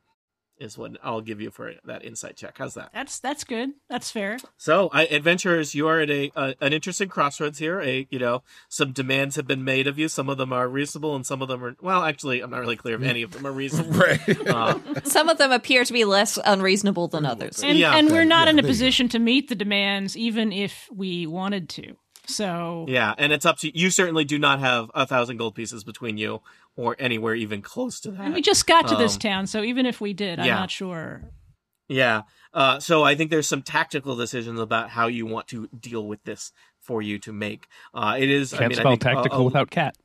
Is 0.58 0.78
what 0.78 0.96
I'll 1.02 1.20
give 1.20 1.40
you 1.40 1.50
for 1.50 1.72
that 1.84 2.04
insight 2.04 2.36
check. 2.36 2.56
How's 2.58 2.74
that? 2.74 2.90
That's 2.94 3.18
that's 3.18 3.42
good. 3.42 3.70
That's 3.90 4.10
fair. 4.12 4.38
So, 4.56 4.88
I, 4.92 5.04
adventurers, 5.06 5.74
you 5.74 5.88
are 5.88 5.98
at 6.00 6.10
a, 6.10 6.30
a 6.36 6.54
an 6.60 6.72
interesting 6.72 7.08
crossroads 7.08 7.58
here. 7.58 7.80
A 7.80 8.06
you 8.10 8.20
know, 8.20 8.44
some 8.68 8.92
demands 8.92 9.34
have 9.34 9.48
been 9.48 9.64
made 9.64 9.88
of 9.88 9.98
you. 9.98 10.06
Some 10.06 10.28
of 10.28 10.38
them 10.38 10.52
are 10.52 10.68
reasonable, 10.68 11.16
and 11.16 11.26
some 11.26 11.42
of 11.42 11.48
them 11.48 11.64
are 11.64 11.74
well. 11.82 12.04
Actually, 12.04 12.40
I'm 12.40 12.50
not 12.50 12.60
really 12.60 12.76
clear 12.76 12.94
if 12.94 13.02
any 13.02 13.22
of 13.22 13.32
them 13.32 13.46
are 13.46 13.52
reasonable. 13.52 13.98
Right. 14.04 14.46
Uh, 14.48 14.78
Some 15.04 15.28
of 15.28 15.38
them 15.38 15.50
appear 15.50 15.84
to 15.84 15.92
be 15.92 16.04
less 16.04 16.38
unreasonable 16.44 17.08
than 17.08 17.24
others. 17.26 17.62
And 17.62 17.76
Yeah. 17.78 17.96
and 17.96 18.10
we're 18.10 18.24
not 18.24 18.46
Yeah, 18.46 18.50
in 18.52 18.58
a 18.58 18.62
there 18.62 18.68
you 18.68 18.68
go. 18.68 18.68
position 18.68 19.08
to 19.10 19.18
meet 19.18 19.48
the 19.48 19.54
demands 19.54 20.16
even 20.16 20.52
if 20.52 20.88
we 20.92 21.26
wanted 21.26 21.68
to. 21.70 21.96
So 22.26 22.86
yeah, 22.88 23.14
and 23.18 23.32
it's 23.32 23.44
up 23.46 23.58
to 23.58 23.78
you. 23.78 23.90
Certainly, 23.90 24.24
do 24.24 24.38
not 24.38 24.60
have 24.60 24.90
a 24.94 25.06
thousand 25.06 25.36
gold 25.36 25.54
pieces 25.54 25.84
between 25.84 26.16
you 26.16 26.40
or 26.76 26.96
anywhere 26.98 27.34
even 27.34 27.62
close 27.62 28.00
to 28.00 28.10
that. 28.12 28.20
and 28.20 28.34
we 28.34 28.40
just 28.42 28.66
got 28.66 28.88
to 28.88 28.96
this 28.96 29.14
Um, 29.14 29.18
town, 29.20 29.46
so 29.46 29.62
even 29.62 29.86
if 29.86 30.00
we 30.00 30.12
did, 30.12 30.40
I'm 30.40 30.46
yeah. 30.46 30.54
not 30.54 30.70
sure. 30.70 31.22
Yeah. 31.88 32.22
Uh, 32.52 32.80
so 32.80 33.02
I 33.02 33.14
think 33.14 33.30
there's 33.30 33.46
some 33.48 33.62
tactical 33.62 34.16
decisions 34.16 34.58
about 34.58 34.88
how 34.90 35.06
you 35.06 35.26
want 35.26 35.48
to 35.48 35.68
deal 35.68 36.06
with 36.06 36.22
this 36.24 36.52
for 36.80 37.02
you 37.02 37.18
to 37.18 37.32
make. 37.32 37.66
Uh, 37.92 38.16
it 38.18 38.30
is. 38.30 38.50
Can't 38.52 38.62
I 38.62 38.68
mean, 38.68 38.78
I 38.78 38.80
spell 38.80 38.92
think, 38.92 39.06
uh, 39.06 39.14
tactical 39.14 39.40
uh, 39.40 39.44
without 39.44 39.70
cat. 39.70 39.96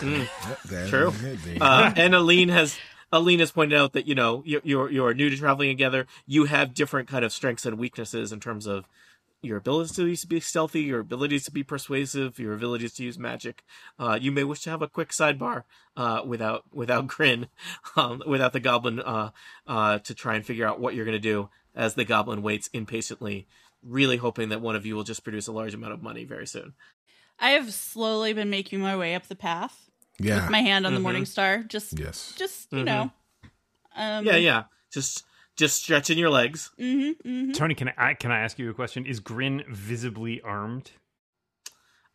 There- 0.00 0.88
True. 0.88 1.12
uh, 1.60 1.92
and 1.96 2.14
Aline 2.14 2.50
has 2.50 2.76
Aline 3.12 3.40
has 3.40 3.50
pointed 3.50 3.76
out 3.78 3.92
that 3.94 4.06
you 4.06 4.14
know 4.14 4.42
you're, 4.46 4.60
you're 4.62 4.90
you're 4.90 5.14
new 5.14 5.30
to 5.30 5.36
traveling 5.36 5.70
together. 5.70 6.06
You 6.26 6.44
have 6.44 6.74
different 6.74 7.08
kind 7.08 7.24
of 7.24 7.32
strengths 7.32 7.66
and 7.66 7.78
weaknesses 7.78 8.30
in 8.32 8.40
terms 8.40 8.66
of 8.66 8.86
your 9.42 9.56
abilities 9.56 10.20
to 10.20 10.26
be 10.26 10.40
stealthy, 10.40 10.82
your 10.82 11.00
abilities 11.00 11.44
to 11.44 11.50
be 11.50 11.62
persuasive, 11.62 12.38
your 12.38 12.52
abilities 12.54 12.92
to 12.94 13.04
use 13.04 13.18
magic. 13.18 13.62
Uh, 13.98 14.18
you 14.20 14.30
may 14.30 14.44
wish 14.44 14.60
to 14.62 14.70
have 14.70 14.82
a 14.82 14.88
quick 14.88 15.10
sidebar 15.10 15.64
uh, 15.96 16.22
without 16.26 16.64
without 16.72 17.06
Grin, 17.14 17.48
um, 17.96 18.22
without 18.26 18.52
the 18.52 18.60
goblin, 18.60 19.00
uh, 19.00 19.30
uh, 19.66 19.98
to 20.00 20.14
try 20.14 20.34
and 20.34 20.44
figure 20.44 20.66
out 20.66 20.80
what 20.80 20.94
you're 20.94 21.04
going 21.06 21.16
to 21.16 21.18
do 21.18 21.48
as 21.74 21.94
the 21.94 22.04
goblin 22.04 22.42
waits 22.42 22.68
impatiently, 22.72 23.46
really 23.82 24.16
hoping 24.18 24.48
that 24.50 24.60
one 24.60 24.76
of 24.76 24.84
you 24.84 24.94
will 24.94 25.04
just 25.04 25.24
produce 25.24 25.46
a 25.46 25.52
large 25.52 25.72
amount 25.74 25.92
of 25.92 26.02
money 26.02 26.24
very 26.24 26.46
soon. 26.46 26.74
I 27.38 27.50
have 27.52 27.72
slowly 27.72 28.32
been 28.34 28.50
making 28.50 28.80
my 28.80 28.96
way 28.96 29.14
up 29.14 29.26
the 29.28 29.36
path 29.36 29.88
yeah. 30.18 30.42
with 30.42 30.50
my 30.50 30.60
hand 30.60 30.84
on 30.86 30.92
the 30.92 31.00
Mhm. 31.00 31.04
morning 31.04 31.24
star. 31.24 31.62
Just, 31.62 31.98
yes. 31.98 32.34
just 32.36 32.70
you 32.72 32.80
Mhm. 32.80 32.84
know. 32.84 33.12
Um, 33.96 34.26
yeah, 34.26 34.36
yeah, 34.36 34.64
just 34.92 35.24
just 35.60 35.76
stretching 35.82 36.16
your 36.18 36.30
legs. 36.30 36.70
hmm 36.78 37.10
hmm 37.22 37.52
Tony, 37.52 37.74
can 37.74 37.92
I 37.96 38.14
can 38.14 38.32
I 38.32 38.40
ask 38.40 38.58
you 38.58 38.70
a 38.70 38.74
question? 38.74 39.04
Is 39.06 39.20
Grin 39.20 39.62
visibly 39.68 40.40
armed? 40.40 40.90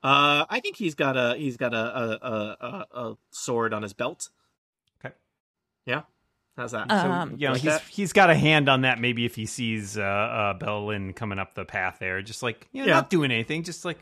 Uh, 0.04 0.46
I 0.50 0.60
think 0.60 0.76
he's 0.78 0.96
got 0.96 1.16
a 1.18 1.36
he's 1.38 1.56
got 1.58 1.74
a 1.74 1.78
a, 1.78 2.10
a, 2.22 2.58
a, 2.60 3.00
a 3.10 3.18
sword 3.32 3.74
on 3.74 3.82
his 3.84 3.94
belt. 3.94 4.30
Okay. 5.00 5.14
Yeah, 5.86 6.02
how's 6.58 6.72
that? 6.72 6.90
Uh, 6.92 7.02
So 7.02 7.08
Um, 7.12 7.36
you 7.38 7.48
know 7.48 7.54
like 7.54 7.62
he's 7.62 7.72
that? 7.72 7.82
he's 7.90 8.14
got 8.14 8.30
a 8.30 8.36
hand 8.36 8.68
on 8.68 8.82
that. 8.82 9.00
Maybe 9.00 9.26
if 9.26 9.36
he 9.36 9.46
sees 9.46 9.98
uh, 9.98 10.02
uh 10.02 10.54
Bellin 10.56 11.14
coming 11.14 11.38
up 11.40 11.54
the 11.54 11.66
path 11.66 11.98
there, 12.00 12.22
just 12.22 12.42
like 12.44 12.68
you 12.72 12.82
know, 12.82 12.88
Yeah. 12.88 12.94
not 12.96 13.10
doing 13.10 13.32
anything, 13.32 13.64
just 13.64 13.86
like 13.86 14.00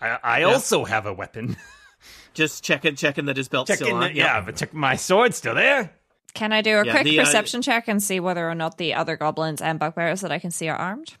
I, 0.00 0.18
I 0.22 0.40
Yeah. 0.40 0.46
also 0.46 0.84
have 0.84 1.04
a 1.06 1.12
weapon. 1.12 1.56
Just 2.32 2.64
checking 2.64 2.94
checking 2.94 3.26
that 3.26 3.36
his 3.36 3.48
belt's 3.48 3.68
Checking 3.68 3.86
still 3.86 3.96
on. 3.96 4.00
that, 4.02 4.14
yeah, 4.14 4.40
but 4.40 4.56
check 4.56 4.72
my 4.72 4.96
sword's 4.96 5.36
still 5.36 5.54
there. 5.54 5.92
Can 6.34 6.52
I 6.52 6.62
do 6.62 6.78
a 6.78 6.84
Yeah, 6.84 6.92
quick 6.92 7.04
the, 7.04 7.18
uh, 7.20 7.24
perception 7.24 7.62
check 7.62 7.88
and 7.88 8.02
see 8.02 8.20
whether 8.20 8.48
or 8.48 8.54
not 8.54 8.78
the 8.78 8.94
other 8.94 9.16
goblins 9.16 9.60
and 9.60 9.78
bugbears 9.78 10.20
that 10.20 10.32
I 10.32 10.38
can 10.38 10.50
see 10.50 10.68
are 10.68 10.76
armed? 10.76 11.14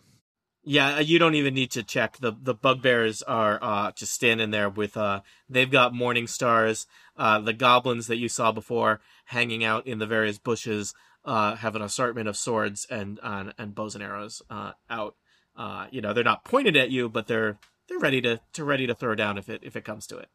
Yeah, 0.62 0.96
uh, 0.96 1.00
you 1.00 1.18
don't 1.18 1.34
even 1.34 1.54
need 1.54 1.70
to 1.72 1.82
check. 1.82 2.18
The 2.18 2.32
the 2.40 2.54
bugbears 2.54 3.22
are 3.22 3.58
uh 3.62 3.92
just 3.92 4.12
standing 4.12 4.50
there 4.50 4.68
with 4.68 4.96
uh 4.96 5.22
they've 5.48 5.70
got 5.70 5.94
morning 5.94 6.26
stars. 6.26 6.86
Uh 7.16 7.40
the 7.40 7.54
goblins 7.54 8.06
that 8.08 8.18
you 8.18 8.28
saw 8.28 8.52
before 8.52 9.00
hanging 9.26 9.64
out 9.64 9.86
in 9.86 9.98
the 9.98 10.06
various 10.06 10.38
bushes 10.38 10.92
uh 11.24 11.54
have 11.56 11.76
an 11.76 11.82
assortment 11.82 12.28
of 12.28 12.36
swords 12.36 12.86
and 12.90 13.18
uh, 13.22 13.52
and 13.58 13.74
bows 13.74 13.94
and 13.94 14.04
arrows 14.04 14.42
uh 14.50 14.72
out. 14.90 15.16
Uh 15.56 15.86
you 15.90 16.00
know, 16.02 16.12
they're 16.12 16.24
not 16.24 16.44
pointed 16.44 16.76
at 16.76 16.90
you, 16.90 17.08
but 17.08 17.26
they're 17.26 17.58
they're 17.88 17.98
ready 17.98 18.20
to 18.20 18.38
to 18.52 18.62
ready 18.64 18.86
to 18.86 18.94
throw 18.94 19.14
down 19.14 19.38
if 19.38 19.48
it 19.48 19.62
if 19.64 19.76
it 19.76 19.84
comes 19.84 20.06
to 20.08 20.18
it. 20.18 20.28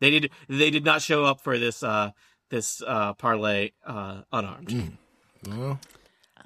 They 0.00 0.10
did 0.10 0.30
they 0.48 0.70
did 0.70 0.84
not 0.84 1.02
show 1.02 1.24
up 1.24 1.40
for 1.40 1.58
this 1.58 1.82
uh 1.82 2.12
this 2.52 2.80
uh 2.86 3.14
parlay 3.14 3.70
uh 3.84 4.20
unarmed. 4.32 4.96
Well, 5.48 5.80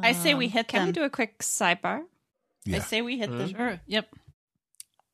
I 0.00 0.12
say 0.12 0.32
we 0.34 0.48
hit 0.48 0.68
them. 0.68 0.70
Can 0.70 0.78
them. 0.80 0.86
we 0.88 0.92
do 0.92 1.02
a 1.02 1.10
quick 1.10 1.40
sidebar? 1.40 2.02
I 2.72 2.78
say 2.78 3.02
we 3.02 3.18
hit 3.18 3.30
them. 3.30 3.50
Sure. 3.50 3.80
Yep. 3.86 4.08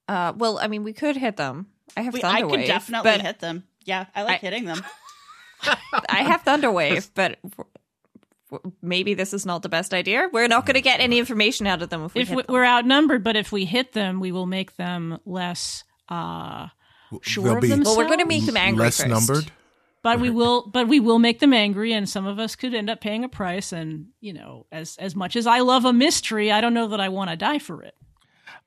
Uh, 0.08 0.32
well, 0.36 0.58
I 0.60 0.68
mean, 0.68 0.84
we 0.84 0.92
could 0.92 1.16
hit 1.16 1.36
them. 1.36 1.66
I 1.96 2.02
have 2.02 2.14
We, 2.14 2.22
I 2.22 2.42
Thunderwave. 2.42 2.50
could 2.50 2.66
definitely 2.66 3.10
but 3.10 3.20
hit 3.22 3.38
them. 3.40 3.64
Yeah, 3.84 4.06
I 4.14 4.22
like 4.22 4.34
I- 4.42 4.46
hitting 4.46 4.64
them. 4.66 4.82
I 6.08 6.22
have 6.24 6.44
Thunderwave, 6.44 7.10
but 7.14 7.38
w- 7.42 7.70
w- 8.50 8.72
maybe 8.82 9.14
this 9.14 9.32
is 9.32 9.46
not 9.46 9.62
the 9.62 9.68
best 9.68 9.94
idea. 9.94 10.28
We're 10.32 10.48
not 10.48 10.66
going 10.66 10.74
to 10.74 10.80
get 10.80 10.98
any 11.00 11.18
information 11.18 11.66
out 11.68 11.82
of 11.82 11.88
them 11.90 12.04
if 12.04 12.14
we 12.14 12.22
If 12.22 12.28
hit 12.28 12.36
we, 12.36 12.42
them. 12.42 12.52
we're 12.52 12.64
outnumbered, 12.64 13.22
but 13.22 13.36
if 13.36 13.52
we 13.52 13.64
hit 13.64 13.92
them, 13.92 14.18
we 14.20 14.32
will 14.32 14.46
make 14.46 14.76
them 14.76 15.18
less 15.24 15.84
uh, 16.08 16.66
sure 17.22 17.44
They'll 17.44 17.54
of 17.56 17.60
be 17.62 17.68
themselves. 17.68 17.96
Well, 17.96 18.04
we're 18.04 18.08
going 18.08 18.18
to 18.20 18.26
make 18.26 18.44
them 18.46 18.56
angry 18.56 18.84
less 18.84 19.00
first. 19.00 19.08
numbered. 19.08 19.52
But 20.02 20.20
we 20.20 20.30
will 20.30 20.66
but 20.66 20.88
we 20.88 21.00
will 21.00 21.18
make 21.18 21.38
them 21.40 21.52
angry 21.52 21.92
and 21.92 22.08
some 22.08 22.26
of 22.26 22.38
us 22.38 22.56
could 22.56 22.74
end 22.74 22.90
up 22.90 23.00
paying 23.00 23.24
a 23.24 23.28
price 23.28 23.72
and 23.72 24.08
you 24.20 24.32
know 24.32 24.66
as 24.72 24.96
as 24.98 25.14
much 25.16 25.36
as 25.36 25.46
i 25.46 25.60
love 25.60 25.84
a 25.84 25.92
mystery 25.92 26.50
i 26.52 26.60
don't 26.60 26.74
know 26.74 26.88
that 26.88 27.00
i 27.00 27.08
want 27.08 27.30
to 27.30 27.36
die 27.36 27.58
for 27.58 27.82
it 27.82 27.94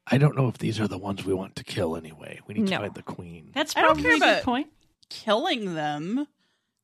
I 0.07 0.19
don't 0.19 0.36
know 0.38 0.47
if 0.47 0.59
these 0.59 0.79
are 0.79 0.88
the 0.88 0.99
ones 0.99 1.25
we 1.25 1.33
want 1.33 1.55
to 1.55 1.63
kill 1.63 1.95
anyway. 1.97 2.39
We 2.45 2.53
need 2.53 2.65
No. 2.69 2.77
to 2.77 2.83
find 2.83 2.93
the 2.93 3.01
queen. 3.01 3.49
that's 3.55 3.75
I 3.75 3.81
don't 3.81 3.95
probably 3.99 4.19
care 4.19 4.33
a 4.33 4.36
good 4.36 4.43
point 4.43 4.67
Killing 5.09 5.73
them. 5.73 6.27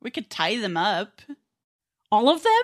We 0.02 0.10
could 0.10 0.28
tie 0.32 0.58
them 0.58 0.76
up. 0.76 1.22
all 2.12 2.30
of 2.30 2.42
them 2.42 2.64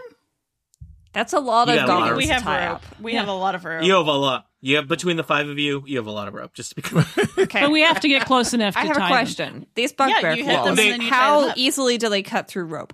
That's 1.18 1.34
a 1.34 1.40
lot 1.40 1.68
of 1.68 1.76
got 1.76 1.90
a 1.90 1.94
lot 1.94 2.16
we 2.16 2.28
to 2.28 2.34
have 2.34 2.44
tie 2.44 2.68
rope. 2.68 2.76
up. 2.76 3.00
We 3.02 3.14
Yeah. 3.14 3.22
have 3.22 3.28
a 3.28 3.34
lot 3.34 3.56
of 3.56 3.66
rope. 3.66 3.84
You 3.84 3.96
have 3.96 4.06
a 4.06 4.12
lot. 4.12 4.46
You 4.62 4.76
have 4.76 4.88
between 4.88 5.18
the 5.18 5.24
five 5.24 5.50
of 5.50 5.58
you, 5.58 5.84
you 5.88 5.98
have 5.98 6.06
a 6.06 6.12
lot 6.12 6.28
of 6.28 6.36
rope. 6.36 6.54
Just 6.54 6.70
to 6.70 6.76
be 6.76 6.84
clear. 6.84 7.06
Okay. 7.40 7.62
but 7.62 7.72
we 7.72 7.82
have 7.82 8.00
to 8.02 8.08
get 8.08 8.26
close 8.26 8.54
enough 8.54 8.76
to 8.76 8.80
I 8.82 8.86
have 8.86 8.98
a 8.98 9.00
tie 9.00 9.08
question. 9.08 9.66
These 9.74 9.94
bugbear 9.94 10.34
you 10.36 10.46
hit 10.46 10.54
them 10.54 10.62
claws, 10.62 10.68
and 10.70 10.78
then 10.78 11.02
you 11.02 11.10
tie 11.10 11.16
how 11.16 11.54
easily 11.56 11.98
do 11.98 12.08
they 12.10 12.22
cut 12.22 12.48
through 12.48 12.66
rope? 12.66 12.94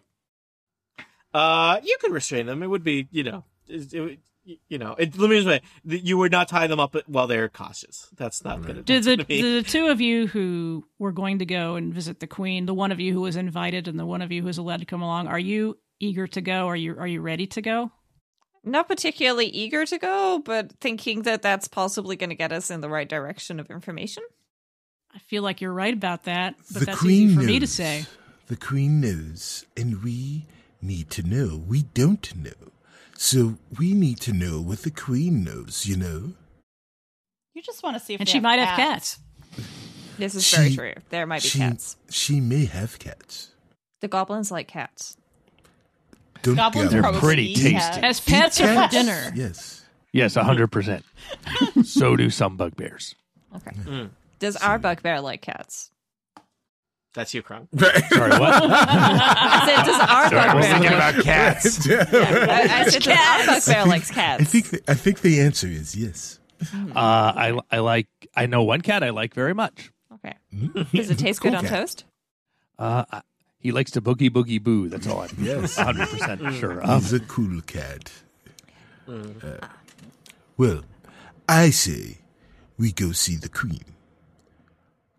Uh, 1.33 1.81
you 1.83 1.97
could 1.99 2.13
restrain 2.13 2.45
them. 2.45 2.63
It 2.63 2.67
would 2.67 2.83
be, 2.85 3.09
you 3.11 3.23
know, 3.23 3.43
it, 3.67 3.93
it, 3.93 4.19
you 4.69 4.77
know. 4.77 4.95
It, 4.97 5.17
let 5.17 5.29
me 5.29 5.41
just 5.43 5.47
say, 5.47 5.61
you 5.83 6.17
would 6.17 6.31
not 6.31 6.47
tie 6.47 6.67
them 6.67 6.79
up 6.79 6.95
while 7.07 7.27
they're 7.27 7.49
cautious. 7.49 8.07
That's 8.15 8.43
not 8.45 8.61
going 8.61 8.75
to. 8.75 8.81
Did 8.83 9.03
the, 9.03 9.15
the 9.25 9.63
two 9.63 9.87
of 9.87 9.99
you 9.99 10.27
who 10.27 10.85
were 10.97 11.11
going 11.11 11.39
to 11.39 11.45
go 11.45 11.75
and 11.75 11.93
visit 11.93 12.19
the 12.21 12.27
queen, 12.27 12.67
the 12.67 12.73
one 12.73 12.91
of 12.93 12.99
you 13.01 13.11
who 13.13 13.21
was 13.21 13.35
invited 13.35 13.87
and 13.89 13.99
the 13.99 14.05
one 14.05 14.21
of 14.21 14.31
you 14.31 14.41
who 14.41 14.47
was 14.47 14.57
allowed 14.59 14.79
to 14.81 14.85
come 14.85 15.01
along, 15.01 15.27
are 15.27 15.39
you 15.39 15.77
eager 15.99 16.27
to 16.27 16.39
go? 16.41 16.67
Are 16.67 16.75
you 16.75 16.95
are 16.97 17.07
you 17.07 17.19
ready 17.21 17.47
to 17.47 17.61
go? 17.61 17.91
Not 18.63 18.87
particularly 18.87 19.47
eager 19.47 19.85
to 19.85 19.97
go, 19.97 20.41
but 20.43 20.71
thinking 20.79 21.23
that 21.23 21.41
that's 21.41 21.67
possibly 21.67 22.15
going 22.15 22.29
to 22.29 22.35
get 22.35 22.51
us 22.53 22.71
in 22.71 22.81
the 22.81 22.89
right 22.89 23.07
direction 23.09 23.59
of 23.59 23.69
information. 23.69 24.23
I 25.13 25.19
feel 25.19 25.43
like 25.43 25.59
you're 25.61 25.73
right 25.73 25.93
about 25.93 26.23
that, 26.23 26.55
but 26.71 26.79
the 26.79 26.85
that's 26.87 26.99
queen 26.99 27.23
easy 27.27 27.33
for 27.35 27.39
knows. 27.41 27.47
me 27.47 27.59
to 27.59 27.67
say. 27.67 28.05
The 28.47 28.55
queen 28.55 29.01
knows, 29.01 29.65
and 29.77 30.01
we 30.03 30.45
need 30.81 31.09
to 31.11 31.23
know. 31.23 31.61
We 31.67 31.83
don't 31.93 32.35
know. 32.35 32.71
So 33.17 33.57
we 33.77 33.93
need 33.93 34.19
to 34.21 34.33
know 34.33 34.59
what 34.61 34.79
the 34.83 34.91
queen 34.91 35.43
knows, 35.43 35.85
you 35.85 35.95
know? 35.97 36.33
You 37.53 37.61
just 37.61 37.83
want 37.83 37.95
to 37.97 38.03
see 38.03 38.15
if 38.15 38.19
And 38.21 38.27
they 38.27 38.31
she 38.31 38.39
might 38.39 38.59
have 38.59 38.75
cats. 38.77 39.19
cats. 39.55 39.67
This 40.17 40.35
is 40.35 40.45
She- 40.45 40.55
very 40.57 40.75
true. 40.75 41.01
There 41.09 41.25
might 41.27 41.41
be 41.43 41.49
she, 41.49 41.59
cats. 41.59 41.95
She 42.09 42.39
may 42.41 42.65
have 42.65 42.97
cats. 42.99 43.51
The 44.01 44.07
goblins 44.07 44.51
like 44.51 44.67
cats. 44.67 45.15
Don't 46.43 46.55
Goblins 46.55 46.93
go- 46.93 47.01
probably 47.01 47.19
pretty 47.19 47.51
eat 47.51 47.55
tasty. 47.55 47.71
cats. 47.73 47.97
As 48.01 48.19
pets 48.19 48.61
or 48.61 48.67
for 48.67 48.87
dinner. 48.89 49.31
Yes. 49.35 49.83
Yes, 50.11 50.35
hundred 50.35 50.67
percent. 50.67 51.03
So 51.83 52.15
do 52.15 52.29
some 52.29 52.55
bugbears. 52.57 53.15
Okay. 53.55 53.71
Mm. 53.83 54.09
Does 54.39 54.55
our 54.57 54.77
bugbear 54.79 55.19
like 55.21 55.41
cats? 55.41 55.89
That's 57.13 57.33
you, 57.33 57.43
Krong. 57.43 57.67
Sorry, 57.79 58.29
what? 58.31 58.63
I 58.63 59.63
said, 59.67 59.83
does 59.85 59.99
our 60.01 60.29
Sorry, 60.29 60.39
I 60.49 60.55
was 60.55 60.65
bugbear? 60.65 60.79
Thinking 60.79 60.93
about 60.95 61.23
cats. 61.23 61.87
I, 61.89 62.61
I 62.85 62.89
said, 62.89 63.01
does 63.03 63.17
our 63.17 63.45
bugbear 63.59 63.85
likes 63.85 64.09
cats? 64.11 64.41
I 64.41 64.45
think 64.45 64.69
the, 64.69 64.81
I 64.87 64.93
think 64.95 65.21
the 65.21 65.41
answer 65.41 65.67
is 65.67 65.95
yes. 65.95 66.39
uh, 66.73 66.77
I 66.95 67.59
I 67.71 67.79
like. 67.79 68.07
I 68.35 68.45
know 68.47 68.63
one 68.63 68.81
cat 68.81 69.03
I 69.03 69.09
like 69.11 69.33
very 69.35 69.53
much. 69.53 69.91
Okay. 70.15 70.35
Does 70.93 71.09
it 71.11 71.19
taste 71.19 71.41
good 71.41 71.53
on 71.53 71.63
cat. 71.63 71.69
toast? 71.71 72.05
Uh, 72.79 73.05
I- 73.11 73.21
he 73.63 73.71
likes 73.71 73.91
to 73.91 74.01
boogie 74.01 74.29
boogie 74.29 74.61
boo. 74.61 74.89
That's 74.89 75.07
all 75.07 75.21
I'm 75.21 75.29
Yes. 75.39 75.77
hundred 75.77 76.09
percent 76.09 76.41
sure 76.55 76.81
of. 76.81 77.03
He's 77.03 77.13
a 77.13 77.19
cool 77.21 77.61
cat. 77.61 78.11
Uh, 79.07 79.67
well, 80.57 80.81
I 81.47 81.69
say 81.71 82.19
we 82.77 82.91
go 82.91 83.13
see 83.13 83.37
the 83.37 83.49
queen. 83.49 83.85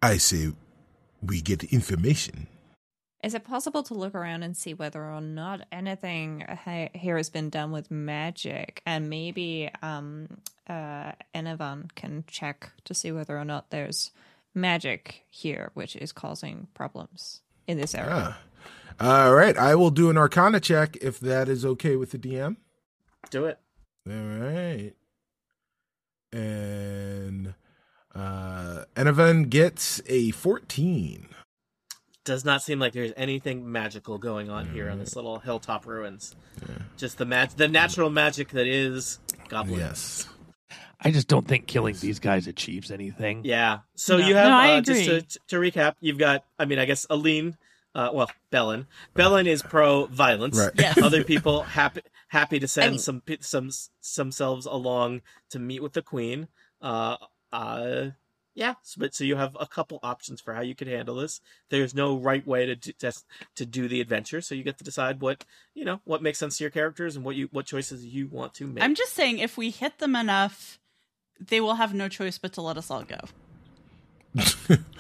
I 0.03 0.18
say 0.18 0.53
we 1.22 1.40
get 1.40 1.64
information. 1.64 2.47
Is 3.22 3.32
it 3.32 3.45
possible 3.45 3.82
to 3.84 3.95
look 3.95 4.14
around 4.14 4.42
and 4.42 4.55
see 4.55 4.74
whether 4.74 5.03
or 5.03 5.22
not 5.22 5.66
anything 5.72 6.45
here 6.92 7.16
has 7.16 7.30
been 7.30 7.49
done 7.49 7.72
with 7.72 7.90
magic, 7.90 8.82
and 8.84 9.09
maybe 9.09 9.70
um, 9.80 10.28
uh, 10.68 11.12
Enevan 11.34 11.95
can 11.95 12.24
check 12.26 12.70
to 12.84 12.92
see 12.92 13.11
whether 13.11 13.38
or 13.38 13.47
not 13.47 13.70
there's 13.70 14.11
magic 14.55 15.24
here, 15.30 15.70
which 15.72 15.97
is 15.97 16.12
causing 16.12 16.68
problems 16.74 17.40
in 17.67 17.79
this 17.79 17.95
area. 17.95 18.37
Ah. 19.01 19.27
All 19.27 19.35
right, 19.35 19.57
I 19.57 19.75
will 19.75 19.91
do 19.91 20.09
an 20.11 20.17
arcana 20.17 20.61
check 20.61 20.97
if 21.01 21.19
that 21.21 21.49
is 21.49 21.65
okay 21.65 21.97
with 21.97 22.12
the 22.12 22.19
DM. 22.19 22.57
Do 23.31 23.47
it. 23.47 23.59
All 24.09 24.15
right. 24.15 24.93
And 26.33 27.55
uh 28.15 28.85
Enevan 28.95 29.49
gets 29.51 30.01
a 30.07 30.31
14. 30.33 31.29
Does 32.25 32.45
not 32.45 32.62
seem 32.62 32.79
like 32.79 32.93
there's 32.93 33.12
anything 33.17 33.71
magical 33.71 34.17
going 34.19 34.49
on 34.49 34.67
here 34.71 34.89
on 34.89 34.99
this 34.99 35.15
little 35.15 35.39
hilltop 35.41 35.87
ruins. 35.87 36.35
Just 36.97 37.19
the 37.19 37.27
mag- 37.27 37.51
the 37.51 37.69
natural 37.69 38.09
magic 38.11 38.49
that 38.51 38.67
is 38.67 39.19
goblin. 39.49 39.81
Yes. 39.81 40.29
I 41.01 41.11
just 41.11 41.28
don't 41.28 41.47
think 41.47 41.66
killing 41.66 41.95
these 42.01 42.18
guys 42.18 42.47
achieves 42.47 42.90
anything. 42.90 43.42
Yeah. 43.45 43.80
So 43.95 44.18
No. 44.18 44.26
you 44.26 44.34
have 44.36 44.49
No, 44.49 44.57
I 44.57 44.72
uh, 44.76 44.80
just 44.80 45.03
agree. 45.07 45.20
to, 45.22 45.38
to 45.49 45.57
recap, 45.57 45.95
you've 46.01 46.18
got 46.18 46.45
I 46.59 46.64
mean 46.64 46.78
I 46.78 46.84
guess 46.84 47.07
Aline 47.11 47.57
uh, 47.97 48.11
well, 48.12 48.28
Bellin. 48.51 48.86
Bellin 49.14 49.47
is 49.47 49.62
pro 49.62 50.07
violence. 50.07 50.59
Right. 50.59 50.72
Yes. 50.76 51.01
Other 51.01 51.22
people 51.22 51.62
happy 51.62 52.01
happy 52.28 52.59
to 52.59 52.66
send 52.66 52.92
mean- 52.92 52.99
some 53.01 53.20
pe- 53.20 53.38
some 53.40 53.70
some 54.01 54.32
selves 54.32 54.66
along 54.66 55.22
to 55.51 55.59
meet 55.59 55.82
with 55.82 55.92
the 55.92 56.03
queen. 56.03 56.49
Uh, 56.82 57.16
uh, 57.53 58.07
yeah. 58.57 58.74
So, 58.82 58.99
but 59.01 59.14
so 59.14 59.22
you 59.24 59.36
have 59.36 59.57
a 59.61 59.66
couple 59.66 60.01
options 60.03 60.40
for 60.40 60.55
how 60.55 60.61
you 60.61 60.74
could 60.74 60.88
handle 60.88 61.14
this. 61.16 61.40
There's 61.70 61.95
no 61.95 62.16
right 62.16 62.45
way 62.47 62.66
to 62.66 62.74
do, 62.76 62.92
to, 62.99 63.12
to 63.57 63.66
do 63.66 63.86
the 63.88 64.01
adventure, 64.01 64.40
so 64.40 64.55
you 64.57 64.62
get 64.64 64.78
to 64.78 64.84
decide 64.84 65.20
what 65.20 65.45
you 65.74 65.84
know 65.84 66.01
what 66.05 66.22
makes 66.22 66.38
sense 66.38 66.59
to 66.59 66.64
your 66.64 66.70
characters 66.72 67.14
and 67.16 67.24
what 67.24 67.36
you 67.36 67.49
what 67.53 67.66
choices 67.66 68.05
you 68.05 68.26
want 68.28 68.55
to 68.55 68.66
make. 68.66 68.82
I'm 68.82 68.95
just 68.97 69.12
saying, 69.14 69.38
if 69.38 69.57
we 69.57 69.70
hit 69.70 69.99
them 69.99 70.14
enough, 70.16 70.78
they 71.41 71.61
will 71.61 71.74
have 71.74 71.93
no 71.95 72.09
choice 72.09 72.39
but 72.39 72.53
to 72.55 72.62
let 72.62 72.76
us 72.76 72.91
all 72.91 73.03
go. 73.05 73.18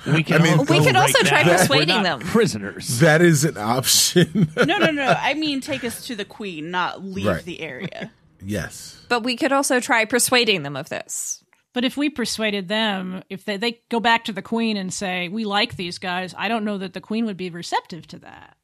We 0.06 0.22
can 0.22 0.42
I 0.42 0.44
mean- 0.44 0.58
We 0.58 0.64
go 0.78 0.84
could 0.84 0.96
also 0.96 1.18
right 1.20 1.26
try 1.26 1.42
now. 1.42 1.56
persuading 1.56 2.02
them. 2.02 2.20
Prisoners. 2.20 3.00
That 3.00 3.22
is 3.22 3.44
an 3.44 3.56
option. 3.56 4.50
No, 4.56 4.76
no, 4.78 4.90
no. 4.90 5.06
I 5.18 5.34
mean, 5.34 5.60
take 5.62 5.82
us 5.82 6.06
to 6.08 6.14
the 6.14 6.24
queen, 6.26 6.70
not 6.70 7.02
leave 7.02 7.26
Right. 7.26 7.44
the 7.44 7.60
area. 7.60 8.12
yes. 8.42 9.00
But 9.08 9.22
we 9.22 9.36
could 9.36 9.50
also 9.52 9.80
try 9.80 10.04
persuading 10.04 10.62
them 10.62 10.76
of 10.76 10.88
this. 10.90 11.42
But 11.72 11.84
if 11.84 11.96
we 11.96 12.08
persuaded 12.10 12.68
them, 12.68 13.22
if 13.30 13.44
they, 13.44 13.56
they 13.56 13.80
go 13.90 13.98
back 13.98 14.24
to 14.26 14.32
the 14.32 14.42
queen 14.42 14.76
and 14.76 14.92
say, 14.92 15.28
we 15.28 15.44
like 15.44 15.74
these 15.76 15.98
guys, 15.98 16.34
I 16.38 16.48
don't 16.48 16.64
know 16.64 16.78
that 16.78 16.92
the 16.92 17.00
queen 17.00 17.24
would 17.26 17.36
be 17.36 17.50
receptive 17.50 18.06
to 18.08 18.18
that. 18.20 18.56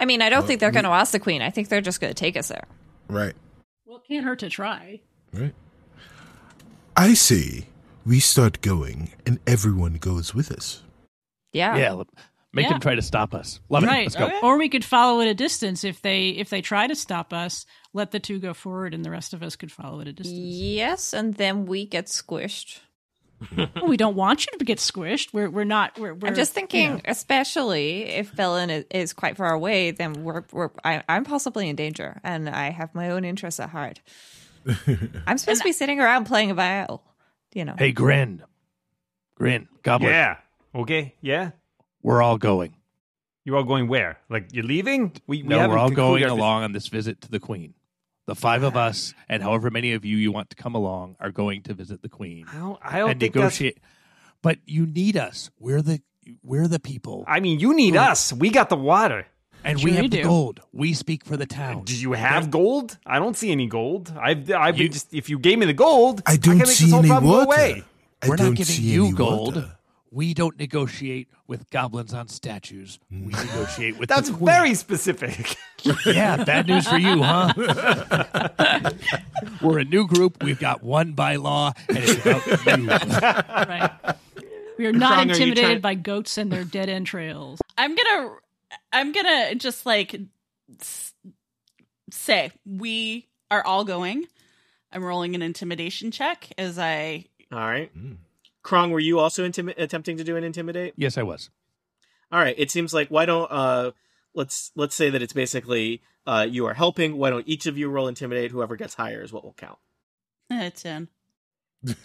I 0.00 0.06
mean, 0.06 0.22
I 0.22 0.30
don't 0.30 0.46
think 0.46 0.58
they're 0.60 0.70
we- 0.70 0.74
going 0.74 0.84
to 0.84 0.90
ask 0.90 1.12
the 1.12 1.20
queen. 1.20 1.42
I 1.42 1.50
think 1.50 1.68
they're 1.68 1.80
just 1.82 2.00
going 2.00 2.10
to 2.12 2.18
take 2.18 2.36
us 2.36 2.48
there. 2.48 2.64
Right. 3.08 3.34
Well, 3.84 3.98
it 3.98 4.04
can't 4.08 4.24
hurt 4.24 4.38
to 4.40 4.48
try. 4.48 5.00
Right. 5.32 5.54
I 6.96 7.14
say 7.14 7.66
we 8.04 8.20
start 8.20 8.60
going 8.60 9.10
and 9.26 9.38
everyone 9.46 9.94
goes 9.94 10.34
with 10.34 10.50
us. 10.50 10.82
Yeah. 11.52 11.76
Yeah, 11.76 12.02
make 12.52 12.64
Yeah. 12.64 12.72
them 12.72 12.80
try 12.80 12.94
to 12.94 13.02
stop 13.02 13.34
us. 13.34 13.60
Love 13.68 13.84
it. 13.84 13.86
Let's 13.86 14.14
go. 14.16 14.26
Okay. 14.26 14.38
Or 14.42 14.58
we 14.58 14.68
could 14.68 14.84
follow 14.84 15.20
at 15.20 15.28
a 15.28 15.34
distance 15.34 15.84
if 15.84 16.02
they 16.02 16.30
if 16.30 16.50
they 16.50 16.60
try 16.60 16.86
to 16.86 16.94
stop 16.94 17.32
us, 17.32 17.66
let 17.92 18.10
the 18.10 18.20
two 18.20 18.38
go 18.38 18.54
forward 18.54 18.94
and 18.94 19.04
the 19.04 19.10
rest 19.10 19.32
of 19.34 19.42
us 19.42 19.56
could 19.56 19.72
follow 19.72 20.00
at 20.00 20.08
a 20.08 20.12
distance. 20.12 20.38
Yes, 20.38 21.12
and 21.12 21.34
then 21.34 21.66
we 21.66 21.86
get 21.86 22.06
squished. 22.06 22.80
Well, 23.56 23.86
we 23.86 23.96
don't 23.96 24.16
want 24.16 24.44
you 24.46 24.58
to 24.58 24.64
get 24.66 24.78
squished. 24.78 25.32
We're 25.32 25.48
we're 25.48 25.64
not 25.64 25.98
we're, 25.98 26.12
we're 26.14 26.28
I'm 26.28 26.34
just 26.34 26.52
thinking, 26.52 26.82
you 26.90 26.94
know. 26.96 27.00
especially 27.06 28.02
if 28.02 28.36
Bellin 28.36 28.68
is, 28.68 28.84
is 28.90 29.12
quite 29.14 29.36
far 29.38 29.52
away, 29.54 29.92
then 29.92 30.24
we're, 30.24 30.44
we're 30.52 30.70
I, 30.84 31.02
I'm 31.08 31.24
possibly 31.24 31.68
in 31.70 31.74
danger, 31.76 32.20
and 32.22 32.50
I 32.50 32.68
have 32.70 32.94
my 32.94 33.10
own 33.10 33.24
interests 33.24 33.58
at 33.58 33.70
heart. 33.70 34.00
I'm 35.26 35.38
supposed 35.38 35.60
to 35.60 35.64
be 35.64 35.72
sitting 35.72 36.00
around 36.00 36.24
playing 36.24 36.50
a 36.50 36.54
viol, 36.54 37.02
you 37.54 37.64
know. 37.64 37.74
Hey, 37.78 37.92
Grin. 37.92 38.42
Grin. 39.34 39.68
Goblin. 39.82 40.10
Yeah. 40.12 40.36
Okay. 40.74 41.14
Yeah. 41.20 41.50
We're 42.02 42.22
all 42.22 42.38
going. 42.38 42.74
You're 43.44 43.56
all 43.56 43.64
going 43.64 43.88
where? 43.88 44.18
Like 44.28 44.52
you're 44.52 44.64
leaving? 44.64 45.12
We, 45.26 45.42
we 45.42 45.48
no, 45.48 45.68
we're 45.68 45.78
all 45.78 45.90
going 45.90 46.22
our- 46.24 46.30
along 46.30 46.62
on 46.64 46.72
this 46.72 46.88
visit 46.88 47.20
to 47.22 47.30
the 47.30 47.40
Queen. 47.40 47.74
The 48.26 48.34
five 48.36 48.62
of 48.62 48.76
us, 48.76 49.12
and 49.28 49.42
however 49.42 49.70
many 49.70 49.92
of 49.94 50.04
you 50.04 50.16
you 50.16 50.30
want 50.30 50.50
to 50.50 50.56
come 50.56 50.76
along, 50.76 51.16
are 51.18 51.32
going 51.32 51.62
to 51.62 51.74
visit 51.74 52.00
the 52.00 52.08
Queen 52.08 52.44
I 52.52 52.58
don't, 52.58 52.78
I 52.80 52.98
don't 52.98 53.10
and 53.10 53.20
think 53.20 53.34
negotiate. 53.34 53.78
but 54.40 54.58
you 54.66 54.86
need 54.86 55.16
us. 55.16 55.50
We're 55.58 55.82
the 55.82 56.00
we're 56.44 56.68
the 56.68 56.78
people, 56.78 57.24
I 57.26 57.40
mean, 57.40 57.58
you 57.58 57.74
need 57.74 57.96
us. 57.96 58.32
We 58.32 58.50
got 58.50 58.68
the 58.68 58.76
water. 58.76 59.26
And 59.64 59.78
Sure 59.80 59.90
we 59.90 59.96
have 59.96 60.10
the 60.10 60.16
do. 60.18 60.22
gold. 60.24 60.60
We 60.72 60.94
speak 60.94 61.24
for 61.24 61.36
the 61.36 61.46
town. 61.46 61.84
Do 61.84 61.96
you 61.96 62.12
have 62.12 62.50
gold? 62.50 62.98
I 63.06 63.18
don't 63.18 63.36
see 63.36 63.50
any 63.52 63.66
gold. 63.66 64.12
I've, 64.20 64.50
I've 64.50 64.78
You- 64.78 64.88
just 64.88 65.12
if 65.14 65.28
you 65.28 65.38
gave 65.38 65.58
me 65.58 65.66
the 65.66 65.72
gold, 65.72 66.22
I 66.26 66.36
don't 66.36 66.58
make 66.58 66.66
see 66.66 66.84
this 66.86 66.92
whole 66.92 67.00
any 67.00 67.08
problem 67.08 67.30
go 67.30 67.38
water. 67.38 67.46
away. 67.46 67.84
I 68.22 68.28
We're 68.28 68.36
don't 68.36 68.48
not 68.50 68.56
giving 68.56 68.74
see 68.74 68.82
you 68.82 69.06
any 69.06 69.14
gold. 69.14 69.54
water. 69.56 69.76
We 70.12 70.34
don't 70.34 70.58
negotiate 70.58 71.28
with 71.46 71.70
goblins 71.70 72.12
on 72.12 72.26
statues. 72.26 72.98
Mm. 73.12 73.26
We 73.26 73.32
negotiate 73.32 73.96
with 73.96 74.08
That's 74.14 74.28
the 74.28 74.34
queen. 74.36 74.46
very 74.46 74.74
specific. 74.74 75.56
yeah. 76.06 76.42
Bad 76.42 76.66
news 76.66 76.88
for 76.88 76.96
you, 76.98 77.22
huh? 77.22 77.52
We're 79.62 79.78
a 79.78 79.84
new 79.84 80.06
group. 80.08 80.42
We've 80.42 80.58
got 80.58 80.82
one 80.82 81.14
bylaw, 81.14 81.74
and 81.88 81.98
it's 81.98 82.20
about 82.20 82.76
you. 82.76 82.88
Right. 82.88 84.16
We 84.78 84.86
are 84.86 84.92
not 84.92 85.12
Krong, 85.12 85.18
are 85.18 85.22
intimidated 85.32 85.64
trying- 85.64 85.80
by 85.80 85.94
goats 85.94 86.38
and 86.38 86.50
their 86.50 86.64
dead 86.64 86.88
entrails. 86.88 87.60
I'm 87.78 87.94
gonna, 87.94 88.30
I'm 88.92 89.12
gonna 89.12 89.54
just 89.54 89.86
like 89.86 90.20
s- 90.80 91.14
say 92.10 92.50
we 92.66 93.28
are 93.50 93.64
all 93.64 93.84
going. 93.84 94.26
I'm 94.92 95.04
rolling 95.04 95.34
an 95.34 95.42
intimidation 95.42 96.10
check 96.10 96.48
as 96.58 96.78
I. 96.78 97.26
All 97.52 97.58
right. 97.60 97.90
Krong, 98.64 98.90
were 98.90 99.00
you 99.00 99.18
also 99.18 99.46
intimi- 99.48 99.74
attempting 99.78 100.16
to 100.16 100.24
do 100.24 100.36
an 100.36 100.44
intimidate? 100.44 100.94
Yes, 100.96 101.16
I 101.16 101.22
was. 101.22 101.50
All 102.32 102.38
right. 102.40 102.54
It 102.58 102.70
seems 102.70 102.92
like 102.92 103.08
why 103.08 103.24
don't 103.26 103.50
uh 103.50 103.92
let's 104.34 104.70
let's 104.74 104.94
say 104.94 105.10
that 105.10 105.22
it's 105.22 105.32
basically 105.32 106.02
uh 106.26 106.46
you 106.48 106.66
are 106.66 106.74
helping. 106.74 107.16
Why 107.16 107.30
don't 107.30 107.46
each 107.48 107.66
of 107.66 107.78
you 107.78 107.88
roll 107.88 108.08
intimidate? 108.08 108.50
Whoever 108.50 108.76
gets 108.76 108.94
higher 108.94 109.22
is 109.22 109.32
what 109.32 109.44
will 109.44 109.54
count. 109.54 109.78
Eh, 110.50 110.70
ten. 110.70 111.08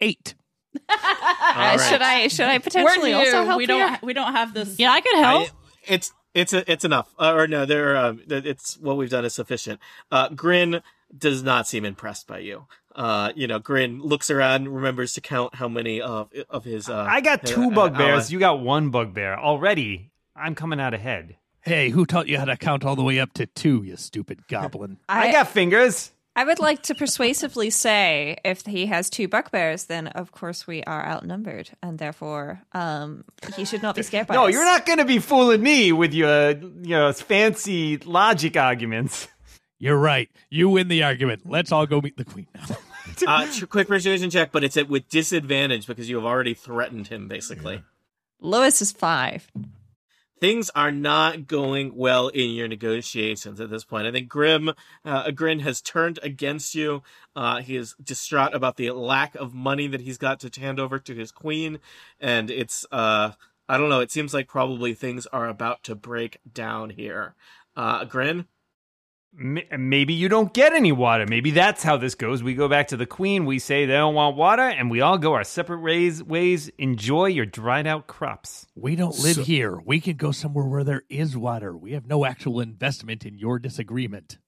Eight. 0.00 0.34
right. 0.90 1.76
Should 1.88 2.02
I 2.02 2.28
should 2.28 2.46
I 2.46 2.58
potentially 2.58 3.12
also 3.12 3.44
help 3.44 3.58
we 3.58 3.66
don't. 3.66 4.02
We 4.02 4.12
don't 4.12 4.32
have 4.32 4.52
this. 4.54 4.78
Yeah, 4.78 4.90
I 4.92 5.00
could 5.00 5.16
help. 5.16 5.48
I- 5.48 5.52
it's 5.86 6.12
it's 6.34 6.52
a, 6.52 6.70
it's 6.70 6.84
enough. 6.84 7.14
Uh, 7.18 7.32
or 7.34 7.46
no, 7.46 7.64
there 7.64 7.96
um, 7.96 8.22
it's 8.28 8.78
what 8.78 8.96
we've 8.96 9.10
done 9.10 9.24
is 9.24 9.34
sufficient. 9.34 9.80
Uh, 10.10 10.28
Grin 10.30 10.82
does 11.16 11.42
not 11.42 11.66
seem 11.68 11.84
impressed 11.84 12.26
by 12.26 12.38
you. 12.40 12.66
Uh, 12.94 13.32
you 13.34 13.46
know, 13.46 13.58
Grin 13.58 14.00
looks 14.02 14.30
around, 14.30 14.68
remembers 14.68 15.12
to 15.14 15.20
count 15.20 15.54
how 15.56 15.68
many 15.68 16.00
of 16.00 16.30
of 16.50 16.64
his. 16.64 16.88
Uh, 16.88 17.06
I 17.08 17.20
got 17.20 17.44
uh, 17.44 17.46
two 17.46 17.70
uh, 17.70 17.74
bugbears. 17.74 18.08
ally- 18.26 18.26
You 18.30 18.38
got 18.38 18.60
one 18.60 18.90
bugbear 18.90 19.36
already. 19.36 20.10
I'm 20.36 20.54
coming 20.54 20.80
out 20.80 20.94
ahead. 20.94 21.36
Hey, 21.60 21.88
who 21.90 22.04
taught 22.04 22.28
you 22.28 22.36
how 22.38 22.44
to 22.44 22.56
count 22.58 22.84
all 22.84 22.94
the 22.94 23.02
way 23.02 23.18
up 23.18 23.32
to 23.34 23.46
two, 23.46 23.82
you 23.84 23.96
stupid 23.96 24.46
goblin? 24.48 24.98
I, 25.08 25.32
got 25.32 25.48
fingers. 25.48 26.10
I 26.36 26.44
would 26.44 26.58
like 26.58 26.82
to 26.84 26.94
persuasively 26.94 27.70
say 27.70 28.38
if 28.44 28.66
he 28.66 28.86
has 28.86 29.08
two 29.08 29.28
bugbears, 29.28 29.84
then 29.84 30.08
of 30.08 30.32
course 30.32 30.66
we 30.66 30.82
are 30.82 31.06
outnumbered, 31.06 31.70
and 31.82 31.98
therefore 31.98 32.62
um, 32.72 33.24
he 33.56 33.64
should 33.64 33.82
not 33.82 33.94
be 33.94 34.02
scared 34.10 34.26
by 34.26 34.34
No, 34.34 34.46
us. 34.46 34.52
you're 34.52 34.64
not 34.64 34.84
going 34.84 34.98
to 34.98 35.04
be 35.04 35.20
fooling 35.20 35.62
me 35.62 35.92
with 35.92 36.12
your 36.12 36.52
your 36.82 37.12
fancy 37.12 37.98
logic 37.98 38.56
arguments. 38.56 39.28
You're 39.78 39.98
right. 39.98 40.28
You 40.50 40.68
win 40.70 40.88
the 40.88 41.02
argument. 41.02 41.42
Let's 41.44 41.70
all 41.70 41.86
go 41.86 42.00
meet 42.00 42.16
the 42.16 42.24
queen 42.24 42.46
now. 42.54 42.64
uh, 43.26 43.46
tr- 43.52 43.66
quick 43.66 43.86
persuasion 43.86 44.30
check, 44.30 44.50
but 44.50 44.64
it's 44.64 44.76
at, 44.76 44.88
with 44.88 45.08
disadvantage 45.08 45.86
because 45.86 46.08
you 46.08 46.16
have 46.16 46.24
already 46.24 46.54
threatened 46.54 47.08
him. 47.08 47.28
Basically, 47.28 47.82
Lewis 48.40 48.80
is 48.82 48.92
five. 48.92 49.50
Things 50.44 50.70
are 50.74 50.92
not 50.92 51.46
going 51.46 51.96
well 51.96 52.28
in 52.28 52.50
your 52.50 52.68
negotiations 52.68 53.58
at 53.62 53.70
this 53.70 53.82
point. 53.82 54.06
I 54.06 54.12
think 54.12 54.28
Grim, 54.28 54.72
uh, 55.02 55.30
Grin 55.30 55.60
has 55.60 55.80
turned 55.80 56.18
against 56.22 56.74
you. 56.74 57.02
Uh, 57.34 57.62
he 57.62 57.76
is 57.76 57.94
distraught 58.04 58.54
about 58.54 58.76
the 58.76 58.90
lack 58.90 59.34
of 59.36 59.54
money 59.54 59.86
that 59.86 60.02
he's 60.02 60.18
got 60.18 60.40
to 60.40 60.60
hand 60.60 60.78
over 60.78 60.98
to 60.98 61.14
his 61.14 61.32
queen, 61.32 61.78
and 62.20 62.50
it's 62.50 62.84
uh, 62.92 63.30
I 63.70 63.78
don't 63.78 63.88
know. 63.88 64.00
It 64.00 64.10
seems 64.10 64.34
like 64.34 64.46
probably 64.46 64.92
things 64.92 65.26
are 65.28 65.48
about 65.48 65.82
to 65.84 65.94
break 65.94 66.40
down 66.52 66.90
here. 66.90 67.34
Uh, 67.74 68.04
Grin, 68.04 68.44
Maybe 69.36 70.14
you 70.14 70.28
don't 70.28 70.54
get 70.54 70.72
any 70.72 70.92
water. 70.92 71.26
Maybe 71.26 71.50
that's 71.50 71.82
how 71.82 71.96
this 71.96 72.14
goes. 72.14 72.42
We 72.42 72.54
go 72.54 72.68
back 72.68 72.88
to 72.88 72.96
the 72.96 73.06
queen. 73.06 73.46
We 73.46 73.58
say 73.58 73.84
they 73.84 73.94
don't 73.94 74.14
want 74.14 74.36
water, 74.36 74.62
and 74.62 74.90
we 74.90 75.00
all 75.00 75.18
go 75.18 75.32
our 75.34 75.42
separate 75.42 75.80
ways. 75.80 76.22
Ways. 76.22 76.68
Enjoy 76.78 77.26
your 77.26 77.46
dried 77.46 77.86
out 77.86 78.06
crops. 78.06 78.66
We 78.76 78.94
don't 78.94 79.18
live 79.18 79.36
So- 79.36 79.42
here. 79.44 79.80
We 79.84 80.00
can 80.00 80.16
go 80.16 80.30
somewhere 80.30 80.66
where 80.66 80.84
there 80.84 81.02
is 81.08 81.36
water. 81.36 81.76
We 81.76 81.92
have 81.92 82.06
no 82.06 82.24
actual 82.24 82.60
investment 82.60 83.24
in 83.26 83.36
your 83.36 83.58
disagreement. 83.58 84.38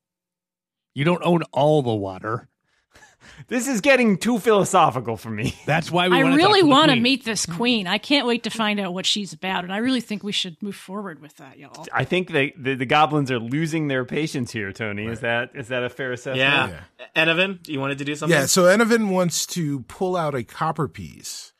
You 0.94 1.04
don't 1.04 1.22
own 1.24 1.42
all 1.52 1.82
the 1.82 1.94
water. 1.94 2.48
This 3.48 3.68
is 3.68 3.80
getting 3.80 4.16
too 4.18 4.38
philosophical 4.38 5.16
for 5.16 5.30
me. 5.30 5.54
That's 5.66 5.90
why 5.90 6.08
we 6.08 6.16
I 6.18 6.22
wanna 6.24 6.36
really 6.36 6.62
want 6.62 6.90
to 6.90 6.96
meet 6.96 7.24
this 7.24 7.46
queen. 7.46 7.86
I 7.86 7.98
can't 7.98 8.26
wait 8.26 8.42
to 8.44 8.50
find 8.50 8.80
out 8.80 8.92
what 8.94 9.06
she's 9.06 9.32
about, 9.32 9.64
and 9.64 9.72
I 9.72 9.78
really 9.78 10.00
think 10.00 10.22
we 10.22 10.32
should 10.32 10.60
move 10.62 10.76
forward 10.76 11.20
with 11.20 11.36
that, 11.36 11.58
y'all. 11.58 11.86
I 11.92 12.04
think 12.04 12.30
they, 12.30 12.52
the 12.56 12.74
the 12.74 12.86
goblins 12.86 13.30
are 13.30 13.38
losing 13.38 13.88
their 13.88 14.04
patience 14.04 14.50
here. 14.52 14.72
Tony, 14.72 15.06
is 15.06 15.20
that 15.20 15.50
is 15.54 15.68
that 15.68 15.82
a 15.84 15.88
fair 15.88 16.12
assessment? 16.12 16.38
yeah, 16.38 17.04
Enovan, 17.14 17.66
you 17.68 17.80
wanted 17.80 17.98
to 17.98 18.04
do 18.04 18.14
something? 18.14 18.36
Yeah, 18.36 18.46
so 18.46 18.62
Enovan 18.64 19.10
wants 19.10 19.46
to 19.48 19.80
pull 19.80 20.16
out 20.16 20.34
a 20.34 20.42
copper 20.44 20.88
piece, 20.88 21.52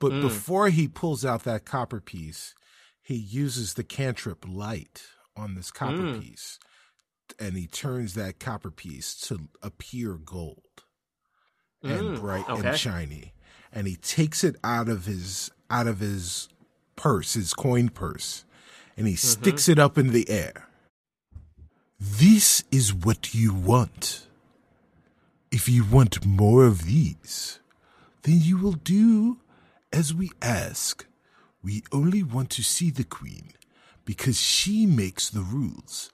but 0.00 0.12
Mm. 0.12 0.20
before 0.22 0.68
he 0.70 0.88
pulls 0.88 1.24
out 1.24 1.44
that 1.44 1.64
copper 1.64 2.00
piece, 2.00 2.54
he 3.02 3.14
uses 3.16 3.74
the 3.74 3.84
cantrip 3.84 4.44
light 4.48 5.02
on 5.36 5.54
this 5.54 5.70
copper 5.70 6.02
Mm. 6.02 6.20
piece, 6.20 6.58
and 7.38 7.56
he 7.56 7.66
turns 7.66 8.14
that 8.14 8.38
copper 8.38 8.70
piece 8.70 9.14
to 9.28 9.48
appear 9.62 10.14
gold 10.14 10.62
and 11.84 12.16
Mm, 12.16 12.20
bright 12.20 12.48
okay. 12.48 12.68
and 12.68 12.78
shiny, 12.78 13.32
and 13.72 13.86
he 13.86 13.96
takes 13.96 14.42
it 14.42 14.56
out 14.64 14.88
of 14.88 15.06
his 15.06 15.50
out 15.70 15.86
of 15.86 16.00
his 16.00 16.48
purse, 16.96 17.34
his 17.34 17.54
coin 17.54 17.88
purse, 17.88 18.44
and 18.96 19.06
he 19.06 19.14
Mm-hmm. 19.14 19.42
sticks 19.42 19.68
it 19.68 19.78
up 19.78 19.96
in 19.98 20.08
the 20.12 20.28
air. 20.28 20.68
This 22.00 22.64
is 22.70 22.92
what 22.92 23.34
you 23.34 23.52
want. 23.54 24.26
If 25.50 25.68
you 25.68 25.84
want 25.84 26.24
more 26.26 26.64
of 26.66 26.84
these, 26.84 27.60
then 28.22 28.40
you 28.40 28.58
will 28.58 28.72
do 28.72 29.38
as 29.92 30.12
we 30.12 30.30
ask. 30.42 31.06
We 31.62 31.82
only 31.92 32.22
want 32.22 32.50
to 32.50 32.62
see 32.62 32.90
the 32.90 33.04
queen 33.04 33.52
because 34.04 34.38
she 34.40 34.84
makes 34.86 35.30
the 35.30 35.40
rules. 35.42 36.10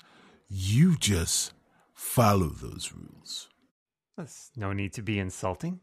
You 0.48 0.96
just 0.96 1.52
follow 1.92 2.48
those 2.48 2.92
rules. 2.94 3.48
There's 4.20 4.50
no 4.54 4.74
need 4.74 4.92
to 4.94 5.02
be 5.02 5.18
insulting. 5.18 5.80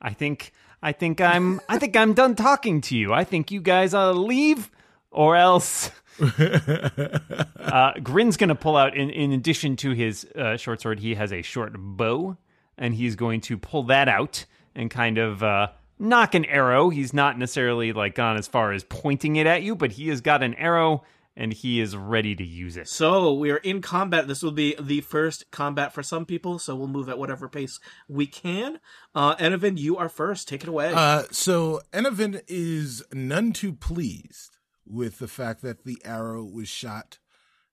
I 0.00 0.12
think 0.14 0.52
I 0.82 0.90
think 0.90 1.20
I'm 1.20 1.60
I 1.68 1.78
think 1.78 1.96
I'm 1.96 2.12
done 2.12 2.34
talking 2.34 2.80
to 2.82 2.96
you. 2.96 3.12
I 3.12 3.22
think 3.22 3.52
you 3.52 3.60
guys 3.60 3.94
ought 3.94 4.12
to 4.12 4.18
leave 4.18 4.68
or 5.12 5.36
else 5.36 5.92
uh, 6.20 7.92
Grin's 8.02 8.36
gonna 8.36 8.56
pull 8.56 8.76
out 8.76 8.96
in, 8.96 9.10
in 9.10 9.30
addition 9.30 9.76
to 9.76 9.92
his 9.92 10.24
uh, 10.36 10.56
short 10.56 10.80
sword, 10.80 10.98
he 10.98 11.14
has 11.14 11.32
a 11.32 11.42
short 11.42 11.74
bow, 11.76 12.36
and 12.76 12.94
he's 12.94 13.14
going 13.14 13.40
to 13.42 13.56
pull 13.56 13.84
that 13.84 14.08
out 14.08 14.44
and 14.74 14.90
kind 14.90 15.18
of 15.18 15.44
uh, 15.44 15.68
nock 16.00 16.34
an 16.34 16.44
arrow. 16.46 16.90
He's 16.90 17.14
not 17.14 17.38
necessarily 17.38 17.92
like 17.92 18.16
gone 18.16 18.36
as 18.36 18.48
far 18.48 18.72
as 18.72 18.82
pointing 18.82 19.36
it 19.36 19.46
at 19.46 19.62
you, 19.62 19.76
but 19.76 19.92
he 19.92 20.08
has 20.08 20.20
got 20.20 20.42
an 20.42 20.54
arrow 20.54 21.04
and 21.36 21.52
he 21.52 21.80
is 21.80 21.96
ready 21.96 22.34
to 22.36 22.44
use 22.44 22.76
it. 22.76 22.88
So 22.88 23.32
we 23.32 23.50
are 23.50 23.56
in 23.58 23.80
combat. 23.80 24.28
This 24.28 24.42
will 24.42 24.52
be 24.52 24.74
the 24.80 25.00
first 25.00 25.50
combat 25.50 25.92
for 25.92 26.02
some 26.02 26.26
people, 26.26 26.58
so 26.58 26.76
we'll 26.76 26.88
move 26.88 27.08
at 27.08 27.18
whatever 27.18 27.48
pace 27.48 27.80
we 28.08 28.26
can. 28.26 28.80
Uh, 29.14 29.34
Enovin, 29.36 29.78
you 29.78 29.96
are 29.96 30.08
first. 30.08 30.48
Take 30.48 30.62
it 30.62 30.68
away. 30.68 30.92
Uh, 30.94 31.24
so 31.30 31.80
Enovin 31.92 32.42
is 32.48 33.02
none 33.12 33.52
too 33.52 33.72
pleased 33.72 34.58
with 34.86 35.18
the 35.18 35.28
fact 35.28 35.62
that 35.62 35.84
the 35.84 35.98
arrow 36.04 36.44
was 36.44 36.68
shot 36.68 37.18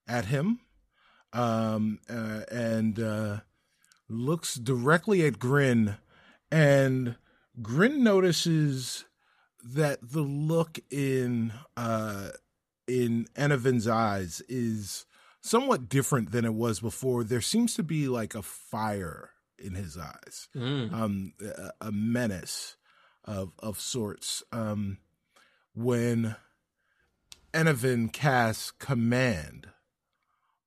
at 0.08 0.26
him, 0.26 0.60
um, 1.32 1.98
uh, 2.08 2.40
and 2.50 2.98
uh, 2.98 3.40
looks 4.08 4.54
directly 4.54 5.24
at 5.26 5.38
Grin, 5.38 5.96
and 6.50 7.16
Grin 7.60 8.02
notices 8.02 9.04
that 9.62 9.98
the 10.02 10.22
look 10.22 10.78
in 10.90 11.52
uh, 11.76 12.30
in 12.90 13.26
Enovin's 13.36 13.86
eyes 13.88 14.42
is 14.48 15.06
somewhat 15.40 15.88
different 15.88 16.32
than 16.32 16.44
it 16.44 16.54
was 16.54 16.80
before. 16.80 17.24
There 17.24 17.40
seems 17.40 17.74
to 17.74 17.82
be 17.82 18.08
like 18.08 18.34
a 18.34 18.42
fire 18.42 19.30
in 19.58 19.74
his 19.74 19.96
eyes 19.96 20.48
Mm. 20.56 20.92
um, 20.92 21.32
a, 21.40 21.70
a 21.88 21.92
menace 21.92 22.76
of 23.24 23.52
of 23.60 23.78
sorts. 23.80 24.42
Um, 24.52 24.98
when 25.74 26.34
Enovin 27.52 28.12
casts 28.12 28.70
command 28.70 29.68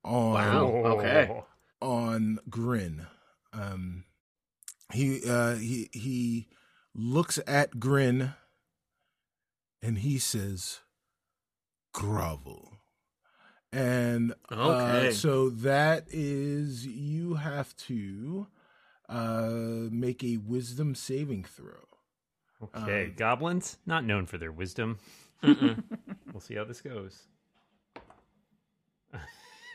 on 0.04 0.34
Wow. 0.34 0.68
Okay. 0.98 1.42
on 1.82 2.40
Grin, 2.50 3.08
um, 3.52 4.06
he 4.92 5.22
uh, 5.30 5.56
he 5.56 5.90
he 5.92 6.48
looks 6.94 7.40
at 7.48 7.80
Grin 7.80 8.34
and 9.82 9.98
he 10.00 10.18
says, 10.20 10.80
"Grovel." 11.94 12.78
And 13.72 14.34
Okay. 14.52 15.08
uh, 15.08 15.12
so 15.12 15.50
that 15.50 16.06
is 16.10 16.86
you 16.86 17.36
have 17.36 17.76
to 17.78 18.48
uh 19.10 19.50
make 19.92 20.24
a 20.24 20.38
wisdom 20.38 20.96
saving 20.96 21.44
throw. 21.44 21.88
Okay, 22.62 23.06
Um, 23.08 23.14
goblins 23.18 23.78
not 23.86 24.06
known 24.06 24.26
for 24.26 24.38
their 24.38 24.52
wisdom. 24.52 25.00
We'll 26.34 26.40
see 26.42 26.56
how 26.56 26.64
this 26.64 26.82
goes. 26.82 27.22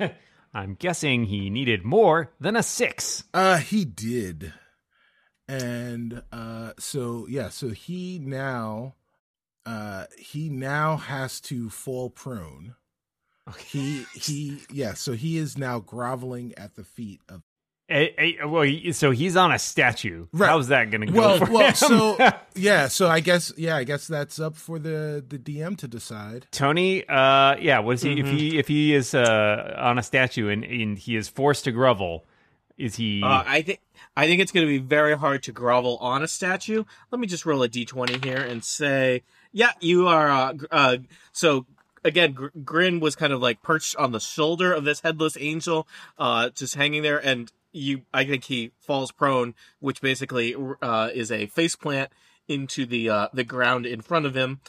I'm 0.55 0.75
guessing 0.75 1.25
he 1.27 1.51
needed 1.51 1.85
more 1.85 2.33
than 2.41 2.57
a 2.57 2.63
six. 2.65 3.25
Uh, 3.33 3.59
he 3.59 3.85
did, 3.85 4.53
and 5.47 6.23
uh, 6.33 6.73
so 6.79 7.27
yeah, 7.29 7.49
so 7.51 7.69
he 7.69 8.19
now, 8.19 8.95
uh, 9.69 10.05
he 10.19 10.49
now 10.49 10.97
has 10.97 11.41
to 11.43 11.69
fall 11.71 12.11
prone. 12.11 12.75
He 13.67 14.05
he 14.15 14.59
yeah, 14.71 14.95
so 14.95 15.13
he 15.13 15.37
is 15.39 15.57
now 15.59 15.79
groveling 15.81 16.55
at 16.57 16.75
the 16.77 16.85
feet 16.85 17.21
of. 17.29 17.43
Eh, 17.91 18.33
well, 18.45 18.65
he- 18.65 18.93
so 18.93 19.11
he's 19.13 19.35
on 19.35 19.51
a 19.51 19.59
statue. 19.59 20.27
Right. 20.33 20.49
How's 20.51 20.69
that 20.69 20.91
going 20.91 21.07
to 21.07 21.07
go? 21.11 21.19
Well, 21.21 21.39
for 21.39 21.51
well, 21.51 21.69
him? 21.69 21.75
so 21.75 22.19
yeah, 22.55 22.87
so 22.89 23.09
I 23.09 23.21
guess 23.21 23.51
yeah, 23.57 23.77
I 23.77 23.85
guess 23.85 24.07
that's 24.07 24.39
up 24.39 24.57
for 24.57 24.79
the 24.79 25.25
the 25.27 25.39
DM 25.39 25.77
to 25.79 25.89
decide. 25.89 26.47
Tony, 26.51 27.09
uh, 27.09 27.57
yeah, 27.57 27.79
what 27.79 27.95
is 27.95 28.03
he? 28.03 28.13
If 28.21 28.27
Mm-hmm. 28.27 28.37
he 28.37 28.59
if 28.59 28.69
he 28.69 28.95
is 28.95 29.15
uh, 29.15 29.75
on 29.79 29.99
a 29.99 30.03
statue 30.03 30.51
and, 30.51 30.65
and 30.65 30.99
he 30.99 31.17
is 31.17 31.29
forced 31.31 31.65
to 31.65 31.73
grovel, 31.73 32.27
is 32.77 32.97
he? 32.97 33.23
Uh, 33.23 33.43
I 33.47 33.63
think 33.63 33.81
I 34.15 34.27
think 34.27 34.43
it's 34.43 34.53
going 34.53 34.67
to 34.67 34.71
be 34.71 34.85
very 34.85 35.17
hard 35.17 35.43
to 35.45 35.53
grovel 35.53 35.97
on 36.03 36.23
a 36.23 36.29
statue. 36.29 36.85
Let 37.11 37.21
me 37.21 37.27
just 37.27 37.47
roll 37.47 37.63
a 37.63 37.71
d20 37.71 38.23
here 38.23 38.37
and 38.37 38.63
say, 38.63 39.23
yeah, 39.53 39.73
you 39.81 40.07
are. 40.07 40.29
Uh, 40.29 40.55
uh, 40.71 40.97
so 41.33 41.67
again, 42.05 42.33
Gr- 42.33 42.49
Grin 42.65 43.01
was 43.01 43.17
kind 43.17 43.33
of 43.33 43.41
like 43.41 43.63
perched 43.63 43.97
on 43.97 44.13
the 44.13 44.21
shoulder 44.21 44.73
of 44.73 44.85
this 44.85 45.01
headless 45.01 45.37
angel, 45.39 45.87
uh, 46.19 46.51
just 46.51 46.75
hanging 46.75 47.03
there, 47.03 47.19
and 47.19 47.53
you. 47.73 48.03
I 48.13 48.25
think 48.25 48.45
he 48.45 48.73
falls 48.81 49.13
prone, 49.13 49.55
which 49.81 50.01
basically 50.01 50.55
uh, 50.83 51.11
is 51.13 51.31
a 51.31 51.47
face 51.47 51.77
plant 51.77 52.11
into 52.47 52.87
the 52.87 53.09
uh, 53.11 53.29
the 53.33 53.45
ground 53.45 53.87
in 53.87 54.01
front 54.01 54.27
of 54.27 54.35
him. 54.35 54.61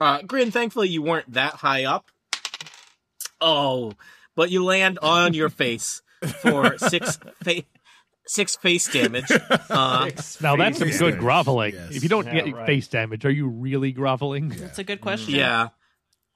Uh, 0.00 0.22
Grin, 0.22 0.50
thankfully 0.50 0.88
you 0.88 1.02
weren't 1.02 1.32
that 1.32 1.54
high 1.54 1.84
up. 1.84 2.10
Oh, 3.40 3.92
but 4.34 4.50
you 4.50 4.64
land 4.64 4.98
on 5.00 5.34
your 5.34 5.48
face 5.50 6.02
for 6.42 6.78
six 6.78 7.18
fa- 7.42 7.62
six 8.26 8.56
face 8.56 8.90
damage. 8.92 9.30
Uh, 9.68 10.10
Now 10.40 10.56
that's 10.56 10.78
some 10.78 10.88
good 10.88 10.98
damage. 10.98 11.18
groveling. 11.18 11.74
Yes. 11.74 11.96
If 11.96 12.02
you 12.02 12.08
don't 12.08 12.26
Yeah, 12.26 12.42
get 12.42 12.54
right. 12.54 12.66
face 12.66 12.88
damage, 12.88 13.24
are 13.24 13.30
you 13.30 13.48
really 13.48 13.92
groveling? 13.92 14.48
That's 14.50 14.78
a 14.78 14.84
good 14.84 15.00
question. 15.00 15.34
yeah, 15.34 15.68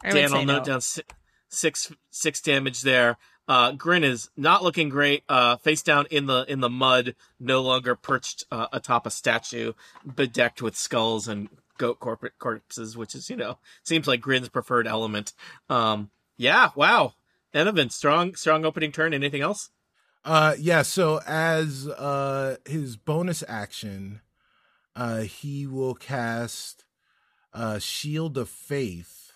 I 0.02 0.08
would 0.08 0.14
Dan 0.14 0.28
say 0.28 0.38
will 0.38 0.44
note 0.44 0.58
no. 0.58 0.64
down 0.64 0.80
si- 0.80 1.02
six 1.48 1.92
six 2.10 2.40
damage 2.40 2.82
there. 2.82 3.16
Uh, 3.48 3.72
Grin 3.72 4.04
is 4.04 4.30
not 4.36 4.62
looking 4.62 4.88
great. 4.88 5.24
Uh, 5.28 5.56
face 5.56 5.82
down 5.82 6.06
in 6.10 6.26
the 6.26 6.44
in 6.48 6.60
the 6.60 6.68
mud, 6.70 7.14
no 7.38 7.60
longer 7.62 7.94
perched 7.96 8.44
uh, 8.52 8.66
atop 8.72 9.06
a 9.06 9.10
statue, 9.10 9.72
bedecked 10.06 10.60
with 10.62 10.76
skulls 10.76 11.26
and 11.26 11.48
goat 11.78 11.98
corporate 11.98 12.38
corpses, 12.38 12.96
which 12.96 13.14
is 13.14 13.28
you 13.30 13.36
know 13.36 13.58
seems 13.82 14.06
like 14.06 14.20
Grin's 14.20 14.48
preferred 14.48 14.86
element. 14.86 15.32
Um, 15.68 16.10
yeah, 16.36 16.70
wow, 16.76 17.14
Enovan, 17.54 17.90
strong 17.90 18.34
strong 18.34 18.64
opening 18.64 18.92
turn. 18.92 19.14
Anything 19.14 19.42
else? 19.42 19.70
Uh 20.24 20.54
yeah, 20.58 20.82
so 20.82 21.20
as 21.26 21.88
uh 21.88 22.56
his 22.66 22.96
bonus 22.96 23.42
action, 23.48 24.20
uh 24.94 25.20
he 25.20 25.66
will 25.66 25.94
cast 25.94 26.84
uh 27.54 27.78
Shield 27.78 28.36
of 28.36 28.48
Faith 28.48 29.32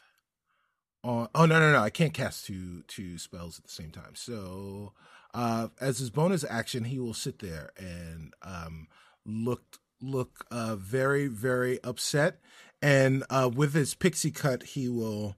on 1.02 1.28
Oh 1.34 1.46
no 1.46 1.58
no 1.58 1.72
no, 1.72 1.78
I 1.80 1.90
can't 1.90 2.12
cast 2.12 2.44
two 2.46 2.82
two 2.86 3.16
spells 3.18 3.58
at 3.58 3.64
the 3.64 3.70
same 3.72 3.90
time. 3.90 4.14
So 4.14 4.92
uh 5.32 5.68
as 5.80 5.98
his 5.98 6.10
bonus 6.10 6.44
action, 6.48 6.84
he 6.84 6.98
will 6.98 7.14
sit 7.14 7.38
there 7.38 7.70
and 7.78 8.34
um 8.42 8.88
look 9.24 9.78
look 10.02 10.44
uh 10.50 10.76
very 10.76 11.28
very 11.28 11.82
upset 11.82 12.40
and 12.82 13.24
uh 13.30 13.50
with 13.52 13.72
his 13.72 13.94
pixie 13.94 14.30
cut, 14.30 14.62
he 14.62 14.90
will 14.90 15.36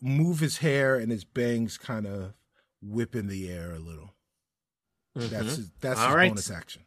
move 0.00 0.40
his 0.40 0.58
hair 0.58 0.96
and 0.96 1.12
his 1.12 1.24
bangs 1.24 1.78
kind 1.78 2.04
of 2.06 2.34
whip 2.82 3.14
in 3.14 3.28
the 3.28 3.48
air 3.48 3.72
a 3.72 3.78
little. 3.78 4.15
That's 5.16 5.56
his, 5.56 5.70
that's 5.80 5.98
All 6.00 6.06
his 6.08 6.14
right. 6.14 6.28
bonus 6.30 6.50
action. 6.50 6.82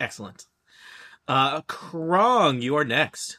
Excellent. 0.00 0.46
Uh, 1.28 1.62
Krong, 1.62 2.60
you 2.60 2.76
are 2.76 2.84
next. 2.84 3.38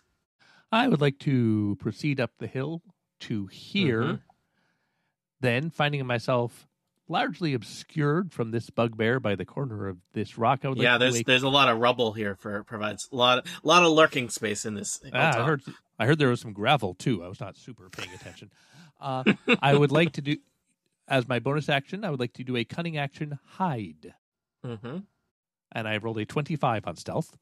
I 0.71 0.87
would 0.87 1.01
like 1.01 1.19
to 1.19 1.77
proceed 1.79 2.19
up 2.19 2.31
the 2.39 2.47
hill 2.47 2.81
to 3.21 3.47
here. 3.47 4.01
Mhm. 4.01 4.19
Then, 5.41 5.69
finding 5.69 6.05
myself 6.07 6.67
largely 7.07 7.53
obscured 7.53 8.31
from 8.33 8.49
this 8.51 8.69
bugbear 8.71 9.19
by 9.19 9.35
the 9.35 9.45
corner 9.45 9.87
of 9.87 9.97
this 10.13 10.37
rock, 10.37 10.61
I 10.65 10.69
would 10.69 10.77
yeah, 10.79 10.93
to 10.93 10.99
there's 10.99 11.17
do 11.17 11.23
there's 11.23 11.43
a 11.43 11.49
lot 11.49 11.69
of 11.69 11.77
rubble 11.77 12.13
here 12.13 12.35
for 12.35 12.63
provides 12.63 13.07
a 13.11 13.15
lot 13.15 13.45
a 13.63 13.67
lot 13.67 13.83
of 13.83 13.91
lurking 13.91 14.29
space 14.29 14.65
in 14.65 14.73
this. 14.73 14.99
Ah, 15.13 15.41
I 15.41 15.45
heard. 15.45 15.61
I 15.99 16.05
heard 16.07 16.17
there 16.17 16.29
was 16.29 16.41
some 16.41 16.53
gravel 16.53 16.95
too. 16.95 17.23
I 17.23 17.27
was 17.27 17.39
not 17.39 17.57
super 17.57 17.89
paying 17.89 18.09
attention. 18.13 18.51
Uh, 18.99 19.23
I 19.61 19.75
would 19.75 19.91
like 19.91 20.13
to 20.13 20.21
do, 20.21 20.37
as 21.07 21.27
my 21.27 21.39
bonus 21.39 21.69
action, 21.69 22.03
I 22.03 22.09
would 22.09 22.19
like 22.19 22.33
to 22.33 22.43
do 22.43 22.55
a 22.57 22.63
cunning 22.63 22.97
action 22.97 23.39
hide, 23.45 24.13
Mm-hmm. 24.65 24.97
and 25.73 25.87
I 25.87 25.97
rolled 25.97 26.17
a 26.17 26.25
twenty-five 26.25 26.87
on 26.87 26.95
stealth. 26.95 27.37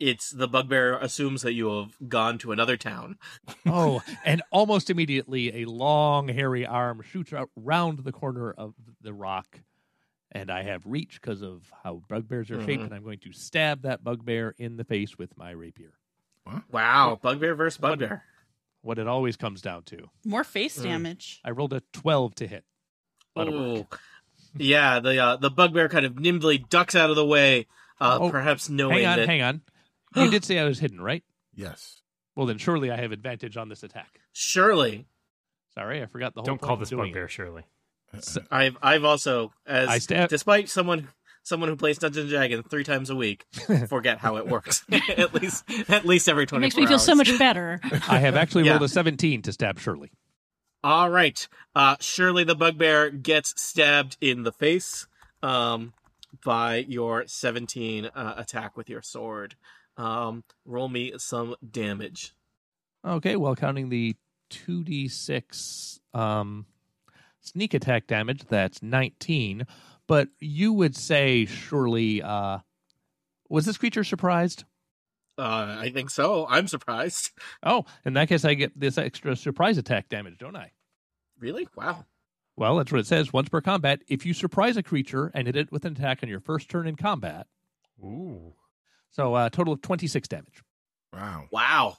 It's 0.00 0.30
the 0.30 0.48
bugbear 0.48 0.96
assumes 0.98 1.42
that 1.42 1.52
you 1.52 1.68
have 1.68 1.96
gone 2.08 2.38
to 2.38 2.52
another 2.52 2.76
town. 2.76 3.18
Oh, 3.66 4.02
and 4.24 4.42
almost 4.50 4.90
immediately, 4.90 5.62
a 5.62 5.68
long, 5.68 6.28
hairy 6.28 6.64
arm 6.66 7.02
shoots 7.02 7.32
out 7.32 7.50
round 7.56 8.00
the 8.00 8.12
corner 8.12 8.52
of 8.52 8.74
the 9.00 9.12
rock, 9.12 9.60
and 10.32 10.50
I 10.50 10.62
have 10.62 10.82
reach 10.86 11.20
because 11.20 11.42
of 11.42 11.70
how 11.82 12.02
bugbears 12.08 12.50
are 12.50 12.60
shaped, 12.64 12.82
Mhm. 12.82 12.86
and 12.86 12.94
I'm 12.94 13.04
going 13.04 13.18
to 13.20 13.32
stab 13.32 13.82
that 13.82 14.02
bugbear 14.04 14.54
in 14.58 14.76
the 14.76 14.84
face 14.84 15.18
with 15.18 15.36
my 15.36 15.50
rapier. 15.50 15.92
Wow, 16.70 17.18
bugbear 17.20 17.54
versus 17.54 17.78
bugbear. 17.78 18.22
What 18.86 18.98
it 19.00 19.08
always 19.08 19.36
comes 19.36 19.60
down 19.62 19.82
to. 19.84 20.08
More 20.24 20.44
face 20.44 20.78
Mm. 20.78 20.84
damage. 20.84 21.40
I 21.44 21.50
rolled 21.50 21.72
a 21.72 21.82
twelve 21.92 22.36
to 22.36 22.46
hit. 22.46 22.64
That'll 23.34 23.78
work. 23.80 23.94
Ooh. 23.94 23.98
Yeah, 24.58 25.00
the 25.00 25.18
uh, 25.18 25.36
the 25.36 25.50
bugbear 25.50 25.88
kind 25.88 26.06
of 26.06 26.18
nimbly 26.18 26.58
ducks 26.58 26.94
out 26.94 27.10
of 27.10 27.16
the 27.16 27.26
way, 27.26 27.66
uh, 28.00 28.18
Oh, 28.20 28.30
perhaps 28.30 28.68
knowing 28.68 28.98
Hang 28.98 29.06
on, 29.06 29.18
that 29.18 29.28
hang 29.28 29.42
on. 29.42 29.62
You 30.14 30.30
did 30.30 30.44
say 30.44 30.58
I 30.60 30.64
was 30.64 30.78
hidden, 30.78 31.00
right? 31.00 31.24
Yes. 31.52 32.00
Well, 32.36 32.46
then 32.46 32.58
surely 32.58 32.90
I 32.92 32.96
have 32.96 33.10
advantage 33.12 33.56
on 33.56 33.68
this 33.68 33.82
attack. 33.82 34.20
surely 34.32 35.06
Sorry, 35.74 36.00
I 36.02 36.06
forgot 36.06 36.34
the 36.34 36.40
whole 36.40 36.46
Don't 36.46 36.60
call 36.60 36.76
this 36.76 36.88
doing 36.90 37.06
it. 37.08 37.12
bugbear 37.12 37.28
Shirley. 37.28 37.64
I've 38.50 38.78
I've 38.80 39.04
also 39.04 39.52
as 39.66 39.88
I 39.88 39.98
stab- 39.98 40.28
despite 40.30 40.68
someone 40.70 41.08
someone 41.46 41.68
who 41.68 41.76
plays 41.76 41.98
Dungeons 41.98 42.24
and 42.24 42.30
Dragons 42.30 42.64
three 42.68 42.84
times 42.84 43.08
a 43.08 43.16
week 43.16 43.44
forget 43.88 44.18
how 44.18 44.36
it 44.36 44.46
works 44.48 44.84
at 45.16 45.32
least 45.32 45.64
at 45.88 46.04
least 46.04 46.28
every 46.28 46.44
twenty. 46.46 46.62
makes 46.62 46.76
me 46.76 46.86
feel 46.86 46.98
so 46.98 47.14
much 47.14 47.38
better. 47.38 47.80
I 48.08 48.18
have 48.18 48.36
actually 48.36 48.64
Yeah. 48.64 48.72
rolled 48.72 48.82
a 48.82 48.88
17 48.88 49.42
to 49.42 49.52
stab 49.52 49.78
Shirley. 49.78 50.10
All 50.84 51.08
right. 51.10 51.46
Uh, 51.74 51.96
surely 52.00 52.44
the 52.44 52.54
bugbear 52.54 53.10
gets 53.10 53.60
stabbed 53.60 54.16
in 54.20 54.42
the 54.44 54.52
face 54.52 55.06
um, 55.42 55.92
by 56.44 56.76
your 56.88 57.24
17 57.26 58.06
uh, 58.06 58.34
attack 58.36 58.76
with 58.76 58.88
your 58.88 59.02
sword. 59.02 59.56
Um, 59.96 60.44
roll 60.64 60.88
me 60.88 61.12
some 61.16 61.56
damage. 61.68 62.34
Okay, 63.04 63.36
well, 63.36 63.56
counting 63.56 63.88
the 63.88 64.14
2d6 64.50 66.00
um, 66.14 66.66
sneak 67.40 67.74
attack 67.74 68.06
damage, 68.06 68.44
that's 68.48 68.82
19. 68.82 69.66
But 70.08 70.28
you 70.38 70.72
would 70.72 70.96
say, 70.96 71.46
surely, 71.46 72.22
uh, 72.22 72.58
was 73.48 73.64
this 73.66 73.78
creature 73.78 74.04
surprised? 74.04 74.64
Uh, 75.38 75.76
I 75.78 75.90
think 75.90 76.10
so. 76.10 76.46
I'm 76.48 76.68
surprised. 76.68 77.30
Oh, 77.62 77.84
in 78.04 78.14
that 78.14 78.28
case, 78.28 78.44
I 78.44 78.54
get 78.54 78.78
this 78.78 78.96
extra 78.96 79.34
surprise 79.34 79.76
attack 79.76 80.08
damage, 80.08 80.38
don't 80.38 80.56
I? 80.56 80.72
Really? 81.38 81.66
Wow. 81.74 82.04
Well, 82.56 82.76
that's 82.76 82.92
what 82.92 83.00
it 83.00 83.06
says. 83.06 83.32
Once 83.32 83.48
per 83.48 83.60
combat, 83.60 84.00
if 84.08 84.24
you 84.24 84.32
surprise 84.32 84.76
a 84.76 84.82
creature 84.82 85.30
and 85.34 85.46
hit 85.46 85.56
it 85.56 85.72
with 85.72 85.84
an 85.84 85.92
attack 85.92 86.20
on 86.22 86.28
your 86.28 86.40
first 86.40 86.68
turn 86.68 86.86
in 86.86 86.96
combat, 86.96 87.46
Ooh. 88.02 88.54
so 89.10 89.34
a 89.34 89.46
uh, 89.46 89.48
total 89.50 89.74
of 89.74 89.82
26 89.82 90.28
damage. 90.28 90.62
Wow. 91.12 91.44
Wow. 91.50 91.96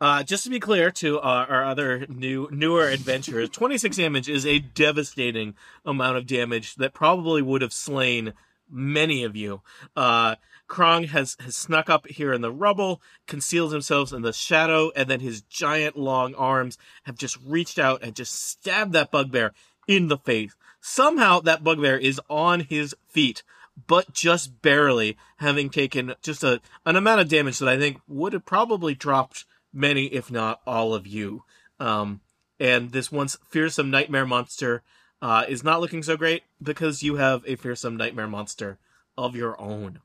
Uh, 0.00 0.22
just 0.22 0.44
to 0.44 0.50
be 0.50 0.60
clear 0.60 0.92
to 0.92 1.18
uh, 1.18 1.46
our 1.48 1.64
other 1.64 2.06
new 2.08 2.48
newer 2.52 2.88
adventurers, 2.88 3.50
26 3.50 3.96
damage 3.96 4.28
is 4.28 4.46
a 4.46 4.60
devastating 4.60 5.54
amount 5.84 6.16
of 6.16 6.26
damage 6.26 6.76
that 6.76 6.94
probably 6.94 7.42
would 7.42 7.62
have 7.62 7.72
slain 7.72 8.32
many 8.70 9.24
of 9.24 9.34
you. 9.34 9.60
Uh, 9.96 10.36
Krong 10.68 11.08
has, 11.08 11.36
has 11.40 11.56
snuck 11.56 11.90
up 11.90 12.06
here 12.06 12.32
in 12.32 12.42
the 12.42 12.52
rubble, 12.52 13.00
concealed 13.26 13.72
himself 13.72 14.12
in 14.12 14.22
the 14.22 14.32
shadow, 14.32 14.92
and 14.94 15.08
then 15.08 15.20
his 15.20 15.40
giant 15.42 15.96
long 15.96 16.34
arms 16.34 16.78
have 17.04 17.16
just 17.16 17.38
reached 17.44 17.78
out 17.78 18.02
and 18.02 18.14
just 18.14 18.34
stabbed 18.34 18.92
that 18.92 19.10
bugbear 19.10 19.52
in 19.88 20.08
the 20.08 20.18
face. 20.18 20.54
Somehow 20.80 21.40
that 21.40 21.64
bugbear 21.64 21.96
is 21.96 22.20
on 22.28 22.60
his 22.60 22.94
feet, 23.08 23.42
but 23.86 24.12
just 24.12 24.62
barely, 24.62 25.16
having 25.38 25.70
taken 25.70 26.14
just 26.22 26.44
a 26.44 26.60
an 26.84 26.96
amount 26.96 27.20
of 27.20 27.28
damage 27.28 27.58
that 27.58 27.68
I 27.68 27.78
think 27.78 28.00
would 28.06 28.32
have 28.32 28.44
probably 28.44 28.94
dropped 28.94 29.44
many, 29.72 30.06
if 30.06 30.30
not 30.30 30.60
all 30.66 30.94
of 30.94 31.06
you. 31.06 31.44
Um, 31.80 32.20
and 32.58 32.92
this 32.92 33.12
once 33.12 33.36
fearsome 33.46 33.90
nightmare 33.90 34.26
monster 34.26 34.82
uh, 35.22 35.44
is 35.48 35.64
not 35.64 35.80
looking 35.80 36.02
so 36.02 36.16
great 36.16 36.42
because 36.62 37.02
you 37.02 37.16
have 37.16 37.42
a 37.46 37.56
fearsome 37.56 37.96
nightmare 37.96 38.26
monster 38.26 38.78
of 39.16 39.36
your 39.36 39.60
own. 39.60 40.00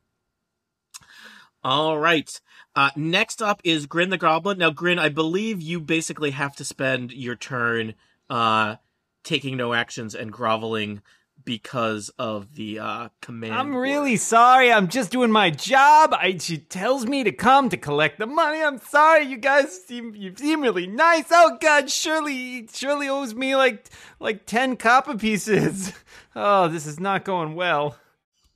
All 1.63 1.97
right. 1.97 2.39
Uh, 2.75 2.89
next 2.95 3.41
up 3.41 3.61
is 3.63 3.85
Grin 3.85 4.09
the 4.09 4.17
Goblin. 4.17 4.57
Now, 4.57 4.71
Grin, 4.71 4.99
I 4.99 5.09
believe 5.09 5.61
you 5.61 5.79
basically 5.79 6.31
have 6.31 6.55
to 6.57 6.65
spend 6.65 7.11
your 7.11 7.35
turn 7.35 7.93
uh, 8.29 8.77
taking 9.23 9.55
no 9.55 9.73
actions 9.73 10.13
and 10.13 10.31
groveling 10.31 11.01
because 11.45 12.09
of 12.19 12.55
the 12.55 12.79
uh, 12.79 13.09
command. 13.21 13.53
I'm 13.53 13.73
word. 13.73 13.81
really 13.81 14.15
sorry. 14.17 14.71
I'm 14.71 14.87
just 14.87 15.11
doing 15.11 15.31
my 15.31 15.49
job. 15.49 16.13
I, 16.13 16.37
she 16.37 16.57
tells 16.57 17.05
me 17.05 17.23
to 17.23 17.31
come 17.31 17.69
to 17.69 17.77
collect 17.77 18.19
the 18.19 18.27
money. 18.27 18.61
I'm 18.63 18.79
sorry. 18.79 19.25
You 19.25 19.37
guys 19.37 19.83
seem 19.85 20.15
you 20.15 20.33
seem 20.35 20.61
really 20.61 20.87
nice. 20.87 21.25
Oh 21.31 21.57
God, 21.61 21.89
Shirley 21.89 22.67
Shirley 22.73 23.09
owes 23.09 23.33
me 23.33 23.55
like 23.55 23.87
like 24.19 24.45
ten 24.45 24.75
copper 24.77 25.17
pieces. 25.17 25.93
Oh, 26.35 26.67
this 26.67 26.87
is 26.87 26.99
not 26.99 27.25
going 27.25 27.53
well. 27.53 27.95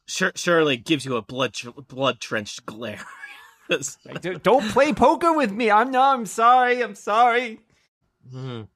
Shir- 0.07 0.31
Shirley 0.35 0.77
gives 0.77 1.05
you 1.05 1.15
a 1.15 1.21
blood 1.21 1.55
blood 1.88 2.19
drenched 2.19 2.65
glare. 2.65 3.03
Like, 3.69 4.41
Don't 4.43 4.67
play 4.71 4.93
poker 4.93 5.33
with 5.33 5.51
me. 5.51 5.69
I'm 5.69 5.91
no. 5.91 6.01
I'm 6.01 6.25
sorry. 6.25 6.81
I'm 6.81 6.95
sorry. 6.95 7.59
Mhm. 8.33 8.67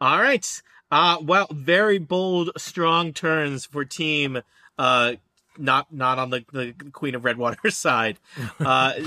All 0.00 0.20
right. 0.20 0.62
Uh 0.92 1.16
well, 1.22 1.46
very 1.50 1.96
bold, 1.98 2.50
strong 2.58 3.14
turns 3.14 3.64
for 3.64 3.82
team 3.82 4.42
uh 4.78 5.14
not 5.58 5.92
not 5.92 6.18
on 6.18 6.30
the, 6.30 6.44
the 6.52 6.74
Queen 6.92 7.14
of 7.14 7.24
Redwater 7.24 7.70
side. 7.70 8.18
Uh 8.60 8.92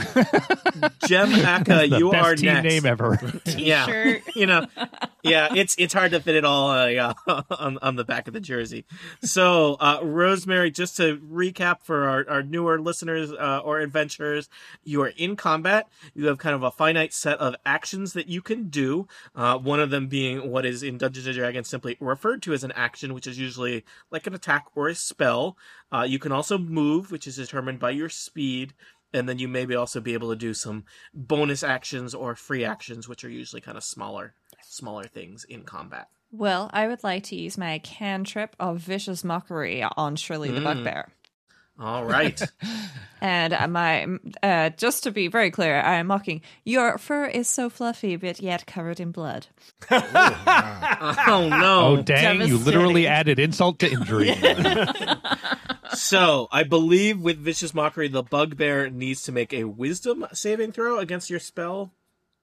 Jemica, 1.05 1.97
you 1.99 2.11
best 2.11 2.25
are 2.25 2.35
team 2.35 2.45
next. 2.53 2.63
name 2.65 2.85
ever. 2.85 3.19
yeah. 3.57 3.85
Shirt. 3.85 4.21
You 4.35 4.45
know, 4.45 4.67
yeah, 5.23 5.49
it's 5.55 5.75
it's 5.77 5.93
hard 5.93 6.11
to 6.11 6.19
fit 6.19 6.35
it 6.35 6.45
all 6.45 6.69
uh, 6.71 6.87
yeah, 6.87 7.13
on 7.27 7.77
on 7.81 7.95
the 7.95 8.03
back 8.03 8.27
of 8.27 8.33
the 8.33 8.39
jersey. 8.39 8.85
So, 9.21 9.75
uh, 9.79 9.99
Rosemary, 10.03 10.71
just 10.71 10.97
to 10.97 11.17
recap 11.17 11.81
for 11.83 12.07
our, 12.07 12.25
our 12.29 12.43
newer 12.43 12.79
listeners 12.79 13.31
uh, 13.31 13.61
or 13.63 13.79
adventurers, 13.79 14.49
you 14.83 15.01
are 15.01 15.09
in 15.09 15.35
combat. 15.35 15.87
You 16.13 16.27
have 16.27 16.37
kind 16.37 16.55
of 16.55 16.63
a 16.63 16.71
finite 16.71 17.13
set 17.13 17.39
of 17.39 17.55
actions 17.65 18.13
that 18.13 18.27
you 18.27 18.41
can 18.41 18.69
do. 18.69 19.07
Uh, 19.35 19.57
one 19.57 19.79
of 19.79 19.89
them 19.89 20.07
being 20.07 20.49
what 20.51 20.65
is 20.65 20.83
in 20.83 20.97
Dungeons 20.97 21.27
and 21.27 21.35
Dragons 21.35 21.67
simply 21.67 21.97
referred 21.99 22.41
to 22.43 22.53
as 22.53 22.63
an 22.63 22.71
action, 22.73 23.13
which 23.13 23.27
is 23.27 23.39
usually 23.39 23.83
like 24.11 24.27
an 24.27 24.33
attack 24.33 24.65
or 24.75 24.87
a 24.89 24.95
spell. 24.95 25.57
Uh, 25.91 26.03
you 26.07 26.19
can 26.19 26.31
also 26.31 26.57
move, 26.57 27.11
which 27.11 27.27
is 27.27 27.35
determined 27.37 27.79
by 27.79 27.91
your 27.91 28.09
speed. 28.09 28.73
And 29.13 29.29
then 29.29 29.39
you 29.39 29.47
maybe 29.47 29.75
also 29.75 30.01
be 30.01 30.13
able 30.13 30.29
to 30.31 30.35
do 30.35 30.53
some 30.53 30.83
bonus 31.13 31.63
actions 31.63 32.13
or 32.13 32.35
free 32.35 32.65
actions, 32.65 33.07
which 33.07 33.23
are 33.23 33.29
usually 33.29 33.61
kind 33.61 33.77
of 33.77 33.83
smaller, 33.83 34.33
smaller 34.61 35.05
things 35.05 35.45
in 35.45 35.63
combat. 35.63 36.09
Well, 36.31 36.69
I 36.73 36.87
would 36.87 37.01
like 37.01 37.23
to 37.25 37.35
use 37.37 37.57
my 37.57 37.79
cantrip 37.79 38.57
of 38.59 38.79
vicious 38.79 39.23
mockery 39.23 39.85
on 39.95 40.17
Shirley 40.17 40.51
the 40.51 40.59
Mm. 40.59 40.63
Bugbear. 40.65 41.13
All 41.79 42.05
right. 42.05 42.41
And 43.21 43.73
my, 43.73 44.07
uh, 44.43 44.69
just 44.71 45.03
to 45.03 45.11
be 45.11 45.29
very 45.29 45.49
clear, 45.49 45.81
I 45.81 45.95
am 45.95 46.07
mocking. 46.07 46.41
Your 46.63 46.99
fur 46.99 47.25
is 47.25 47.49
so 47.49 47.71
fluffy, 47.71 48.17
but 48.17 48.39
yet 48.39 48.67
covered 48.67 48.99
in 48.99 49.11
blood. 49.11 49.47
oh 49.89 51.47
no. 51.49 51.97
Oh, 51.97 52.01
dang. 52.03 52.41
You 52.41 52.59
literally 52.59 53.07
added 53.07 53.39
insult 53.39 53.79
to 53.79 53.89
injury. 53.89 54.35
So 55.95 56.49
I 56.51 56.63
believe 56.63 57.21
with 57.21 57.37
vicious 57.37 57.73
mockery, 57.73 58.09
the 58.09 58.23
bugbear 58.23 58.89
needs 58.89 59.23
to 59.23 59.31
make 59.31 59.53
a 59.53 59.63
wisdom 59.63 60.25
saving 60.33 60.73
throw 60.73 60.99
against 60.99 61.29
your 61.29 61.39
spell 61.39 61.93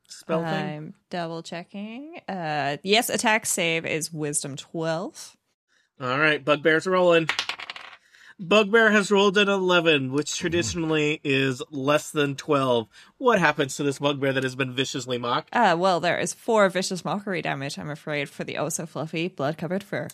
spell 0.08 0.42
thing. 0.42 0.52
I'm 0.52 0.94
double 1.10 1.42
checking. 1.42 2.20
Uh, 2.28 2.78
yes, 2.82 3.10
attack 3.10 3.46
save 3.46 3.84
is 3.84 4.12
wisdom 4.12 4.56
12. 4.56 5.36
All 6.00 6.18
right, 6.18 6.42
bugbear's 6.42 6.86
rolling. 6.86 7.28
Bugbear 8.42 8.90
has 8.90 9.10
rolled 9.10 9.38
an 9.38 9.48
11, 9.48 10.12
which 10.12 10.36
traditionally 10.36 11.20
is 11.22 11.62
less 11.70 12.10
than 12.10 12.34
12. 12.34 12.88
What 13.18 13.38
happens 13.38 13.76
to 13.76 13.84
this 13.84 14.00
bugbear 14.00 14.32
that 14.32 14.42
has 14.42 14.56
been 14.56 14.74
viciously 14.74 15.16
mocked? 15.16 15.54
Uh, 15.54 15.76
well, 15.78 16.00
there 16.00 16.18
is 16.18 16.34
four 16.34 16.68
vicious 16.68 17.04
mockery 17.04 17.40
damage, 17.40 17.78
I'm 17.78 17.90
afraid, 17.90 18.28
for 18.28 18.42
the 18.42 18.58
oh 18.58 18.68
so 18.68 18.84
fluffy 18.84 19.28
blood 19.28 19.56
covered 19.56 19.84
fur. 19.84 20.08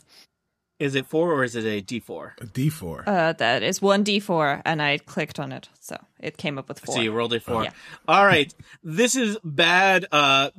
Is 0.78 0.94
it 0.94 1.06
4 1.06 1.32
or 1.32 1.42
is 1.42 1.56
it 1.56 1.64
a 1.64 1.82
d4? 1.82 2.40
A 2.40 2.46
D4. 2.46 3.02
Uh, 3.06 3.32
that 3.32 3.62
is 3.62 3.80
1d4, 3.80 4.62
and 4.64 4.80
I 4.80 4.98
clicked 4.98 5.40
on 5.40 5.50
it, 5.50 5.68
so 5.80 5.96
it 6.20 6.36
came 6.36 6.56
up 6.56 6.68
with 6.68 6.78
four. 6.78 6.96
So 6.96 7.00
you 7.00 7.12
rolled 7.12 7.32
a 7.32 7.40
4. 7.40 7.64
Yeah. 7.64 7.70
All 8.06 8.24
right. 8.24 8.54
This 8.84 9.16
is 9.16 9.38
bad. 9.42 10.06
Uh, 10.12 10.50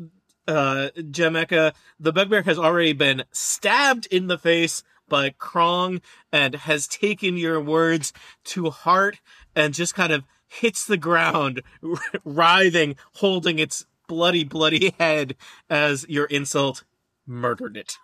uh, 0.48 0.90
Jemica, 0.98 1.74
the 2.00 2.12
bugbear 2.12 2.42
has 2.42 2.58
already 2.60 2.94
been 2.94 3.24
stabbed 3.32 4.08
in 4.08 4.28
the 4.28 4.38
face 4.38 4.84
by 5.10 5.32
Krong 5.32 6.02
and 6.32 6.56
has 6.56 6.88
taken 6.88 7.38
your 7.38 7.60
words 7.60 8.14
to 8.46 8.70
heart 8.70 9.20
and 9.56 9.74
just 9.74 9.96
kind 9.96 10.14
of 10.14 10.24
hits 10.48 10.86
the 10.86 10.98
ground, 10.98 11.62
writhing, 12.24 12.96
holding 13.16 13.60
its 13.60 13.86
bloody, 14.08 14.44
bloody 14.44 14.94
head 15.00 15.36
as 15.70 16.06
your 16.10 16.26
insult 16.26 16.84
murdered 17.28 17.78
it. 17.78 17.98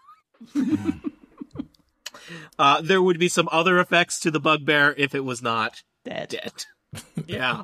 uh, 2.60 2.82
there 2.82 3.02
would 3.02 3.20
be 3.20 3.28
some 3.28 3.50
other 3.52 3.80
effects 3.80 4.20
to 4.20 4.32
the 4.32 4.40
bugbear 4.40 4.94
if 4.98 5.16
it 5.16 5.24
was 5.26 5.42
not 5.42 5.84
Dead. 6.04 6.30
dead. 6.30 6.66
yeah. 7.28 7.64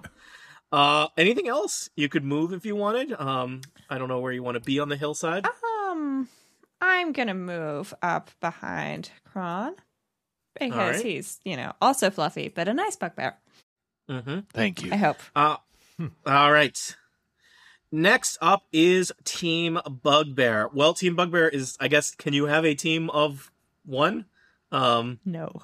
Uh, 0.71 1.07
anything 1.17 1.47
else? 1.47 1.89
You 1.95 2.09
could 2.09 2.23
move 2.23 2.53
if 2.53 2.65
you 2.65 2.75
wanted. 2.75 3.13
Um, 3.19 3.61
I 3.89 3.97
don't 3.97 4.07
know 4.07 4.19
where 4.19 4.31
you 4.31 4.41
want 4.41 4.55
to 4.55 4.61
be 4.61 4.79
on 4.79 4.89
the 4.89 4.95
hillside. 4.97 5.45
Um, 5.45 6.27
I'm 6.81 7.11
gonna 7.11 7.33
move 7.35 7.93
up 8.01 8.31
behind 8.41 9.11
Krong 9.33 9.75
because 10.59 10.73
Alright. 10.73 11.01
he's, 11.05 11.39
you 11.45 11.55
know, 11.55 11.73
also 11.81 12.09
fluffy, 12.09 12.49
but 12.49 12.67
a 12.67 12.73
nice 12.73 12.95
bugbear. 12.95 13.37
Mm-hmm. 14.09 14.39
Thank 14.53 14.83
you. 14.83 14.91
I 14.91 14.95
hope. 14.97 15.17
Uh, 15.35 15.57
all 16.25 16.51
right. 16.51 16.95
Next 17.91 18.37
up 18.41 18.63
is 18.71 19.11
Team 19.25 19.77
Bugbear. 19.85 20.69
Well, 20.73 20.93
Team 20.93 21.15
Bugbear 21.15 21.49
is, 21.49 21.77
I 21.79 21.87
guess, 21.89 22.15
can 22.15 22.33
you 22.33 22.45
have 22.45 22.65
a 22.65 22.73
team 22.73 23.09
of 23.09 23.51
one? 23.85 24.25
Um, 24.71 25.19
No. 25.25 25.63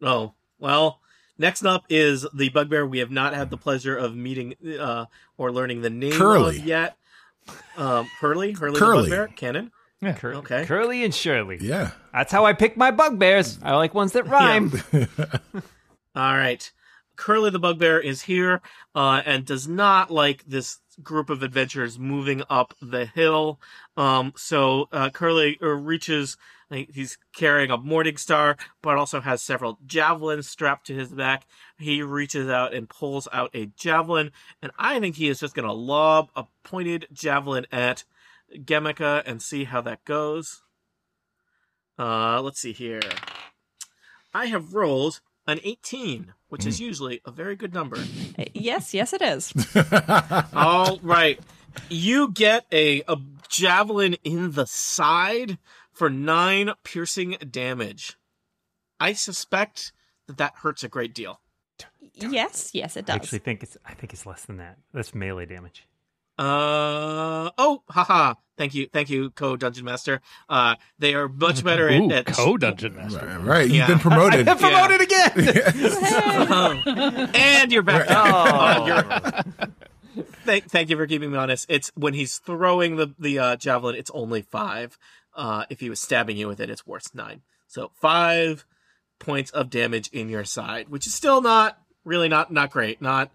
oh, 0.00 0.34
well, 0.60 1.00
next 1.38 1.64
up 1.64 1.84
is 1.88 2.24
the 2.32 2.48
Bugbear 2.50 2.86
we 2.86 3.00
have 3.00 3.10
not 3.10 3.34
had 3.34 3.50
the 3.50 3.56
pleasure 3.56 3.96
of 3.96 4.14
meeting 4.14 4.54
uh, 4.78 5.06
or 5.36 5.50
learning 5.50 5.82
the 5.82 5.90
name 5.90 6.12
Curly. 6.12 6.58
of 6.58 6.64
yet. 6.64 6.96
Um, 7.76 8.06
Hurley? 8.20 8.52
Hurley 8.52 8.78
Curly. 8.78 9.10
the 9.10 9.16
Bugbear? 9.16 9.34
Cannon? 9.36 9.72
Cur- 10.16 10.34
Okay. 10.34 10.64
Curly 10.66 11.04
and 11.04 11.14
Shirley. 11.14 11.58
Yeah. 11.60 11.92
That's 12.12 12.32
how 12.32 12.44
I 12.44 12.52
pick 12.52 12.76
my 12.76 12.90
bugbears. 12.90 13.58
I 13.62 13.76
like 13.76 13.94
ones 13.94 14.12
that 14.12 14.26
rhyme. 14.26 14.72
All 16.14 16.36
right. 16.36 16.70
Curly 17.16 17.50
the 17.50 17.58
Bugbear 17.60 18.00
is 18.00 18.22
here 18.22 18.60
uh, 18.94 19.22
and 19.24 19.44
does 19.44 19.68
not 19.68 20.10
like 20.10 20.44
this 20.44 20.78
group 21.02 21.30
of 21.30 21.42
adventurers 21.42 21.98
moving 21.98 22.42
up 22.50 22.74
the 22.82 23.06
hill. 23.06 23.60
Um, 23.96 24.32
so 24.36 24.88
uh, 24.92 25.10
Curly 25.10 25.58
uh, 25.62 25.68
reaches, 25.68 26.36
he's 26.70 27.18
carrying 27.34 27.70
a 27.70 27.76
Morning 27.76 28.16
Star, 28.16 28.56
but 28.82 28.96
also 28.96 29.20
has 29.20 29.40
several 29.42 29.78
javelins 29.86 30.48
strapped 30.48 30.86
to 30.88 30.94
his 30.94 31.10
back. 31.10 31.46
He 31.78 32.02
reaches 32.02 32.48
out 32.48 32.74
and 32.74 32.88
pulls 32.88 33.28
out 33.32 33.50
a 33.54 33.66
javelin, 33.66 34.32
and 34.60 34.72
I 34.78 34.98
think 34.98 35.16
he 35.16 35.28
is 35.28 35.40
just 35.40 35.54
going 35.54 35.68
to 35.68 35.72
lob 35.74 36.30
a 36.34 36.44
pointed 36.64 37.06
javelin 37.12 37.66
at 37.70 38.04
Jemica 38.56 39.22
and 39.26 39.40
see 39.42 39.64
how 39.64 39.80
that 39.82 40.04
goes. 40.04 40.62
Uh, 41.98 42.40
let's 42.42 42.60
see 42.60 42.72
here. 42.72 43.00
I 44.34 44.46
have 44.46 44.74
rolled 44.74 45.20
an 45.46 45.60
18, 45.62 46.32
which 46.48 46.64
is 46.66 46.80
usually 46.80 47.20
a 47.24 47.30
very 47.30 47.56
good 47.56 47.74
number. 47.74 47.96
Uh, 48.38 48.44
Yes, 48.54 48.94
yes, 48.94 49.12
it 49.12 49.22
is. 49.22 49.52
All 50.54 50.98
right. 51.02 51.38
You 51.88 52.30
get 52.30 52.64
a, 52.72 53.02
a 53.08 53.16
javelin 53.48 54.14
in 54.24 54.52
the 54.52 54.66
side 54.66 55.58
for 55.92 56.08
nine 56.08 56.70
piercing 56.84 57.36
damage. 57.50 58.16
I 59.00 59.12
suspect 59.14 59.92
that 60.26 60.36
that 60.38 60.54
hurts 60.62 60.84
a 60.84 60.88
great 60.88 61.14
deal. 61.14 61.40
yes, 62.14 62.70
yes, 62.72 62.96
it 62.96 63.06
does. 63.06 63.14
I 63.14 63.16
actually 63.16 63.38
think 63.40 63.62
it's 63.62 63.76
I 63.84 63.94
think 63.94 64.12
it's 64.12 64.26
less 64.26 64.44
than 64.44 64.58
that. 64.58 64.78
That's 64.94 65.14
melee 65.14 65.46
damage. 65.46 65.86
Uh 66.42 67.50
oh, 67.58 67.82
haha. 67.88 68.34
Thank 68.58 68.74
you, 68.74 68.86
thank 68.92 69.08
you, 69.10 69.30
co 69.30 69.56
dungeon 69.56 69.84
master. 69.84 70.20
Uh, 70.48 70.74
they 70.98 71.14
are 71.14 71.28
much 71.28 71.64
better 71.68 71.88
at, 71.88 72.00
Ooh, 72.00 72.10
at 72.12 72.26
co 72.26 72.56
dungeon 72.56 72.94
master. 72.96 73.24
Right, 73.26 73.40
right. 73.40 73.62
You've 73.66 73.76
Yeah. 73.76 73.86
been 73.86 73.98
promoted. 73.98 74.40
I 74.48 74.54
got 74.54 74.58
promoted 74.60 75.00
again. 75.00 75.32
and 77.34 77.72
you're 77.72 77.82
back. 77.82 78.06
Oh. 78.10 78.86
You're- 78.86 80.24
thank, 80.44 80.64
thank 80.70 80.90
you 80.90 80.96
for 80.96 81.06
keeping 81.06 81.30
me 81.32 81.38
honest. 81.38 81.66
It's 81.68 81.90
when 81.94 82.14
he's 82.14 82.38
throwing 82.38 82.96
the 82.96 83.14
the 83.18 83.38
uh, 83.38 83.56
javelin, 83.56 83.94
it's 83.96 84.10
only 84.12 84.42
five. 84.42 84.98
Uh, 85.34 85.64
if 85.70 85.80
he 85.80 85.88
was 85.88 86.00
stabbing 86.00 86.36
you 86.36 86.46
with 86.48 86.60
it, 86.60 86.68
it's 86.70 86.86
worth 86.86 87.14
nine. 87.14 87.40
So 87.68 87.90
five 88.00 88.66
points 89.18 89.50
of 89.52 89.70
damage 89.70 90.08
in 90.12 90.28
your 90.28 90.44
side, 90.44 90.88
which 90.90 91.06
is 91.06 91.14
still 91.14 91.40
not 91.40 91.78
really 92.04 92.28
not 92.28 92.52
not 92.52 92.70
great. 92.70 93.00
Not 93.00 93.30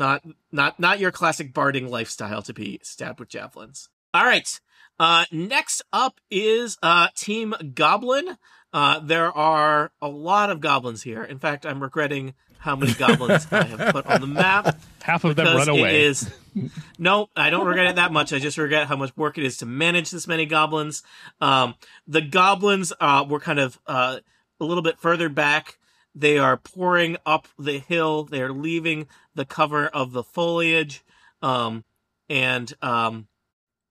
not 0.00 0.24
not 0.50 0.80
not 0.80 0.98
your 0.98 1.12
classic 1.12 1.54
barding 1.54 1.88
lifestyle 1.88 2.42
to 2.42 2.52
be 2.52 2.80
stabbed 2.82 3.20
with 3.20 3.28
javelins. 3.28 3.88
All 4.12 4.24
right. 4.24 4.60
Uh, 4.98 5.24
next 5.30 5.82
up 5.92 6.20
is 6.30 6.76
uh, 6.82 7.08
Team 7.14 7.54
Goblin. 7.74 8.36
Uh, 8.72 8.98
there 8.98 9.32
are 9.32 9.92
a 10.02 10.08
lot 10.08 10.50
of 10.50 10.60
goblins 10.60 11.02
here. 11.02 11.22
In 11.22 11.38
fact, 11.38 11.64
I'm 11.64 11.82
regretting 11.82 12.34
how 12.58 12.76
many 12.76 12.92
goblins 12.92 13.46
I 13.50 13.64
have 13.64 13.92
put 13.92 14.06
on 14.06 14.20
the 14.20 14.26
map. 14.26 14.78
Half 15.02 15.24
of 15.24 15.36
them 15.36 15.56
run 15.56 15.68
away. 15.68 15.96
It 15.96 16.02
is 16.02 16.30
no, 16.98 17.30
I 17.34 17.50
don't 17.50 17.66
regret 17.66 17.86
it 17.86 17.96
that 17.96 18.12
much. 18.12 18.32
I 18.32 18.38
just 18.38 18.58
regret 18.58 18.88
how 18.88 18.96
much 18.96 19.16
work 19.16 19.38
it 19.38 19.44
is 19.44 19.56
to 19.58 19.66
manage 19.66 20.10
this 20.10 20.26
many 20.26 20.44
goblins. 20.44 21.02
Um, 21.40 21.74
the 22.06 22.20
goblins 22.20 22.92
uh, 23.00 23.24
were 23.28 23.40
kind 23.40 23.58
of 23.58 23.78
uh, 23.86 24.18
a 24.60 24.64
little 24.64 24.82
bit 24.82 24.98
further 24.98 25.28
back. 25.28 25.78
They 26.14 26.38
are 26.38 26.56
pouring 26.56 27.16
up 27.24 27.48
the 27.58 27.78
hill. 27.78 28.24
They 28.24 28.42
are 28.42 28.52
leaving 28.52 29.06
the 29.34 29.44
cover 29.44 29.86
of 29.86 30.12
the 30.12 30.24
foliage, 30.24 31.04
um, 31.40 31.84
and 32.28 32.72
um, 32.82 33.28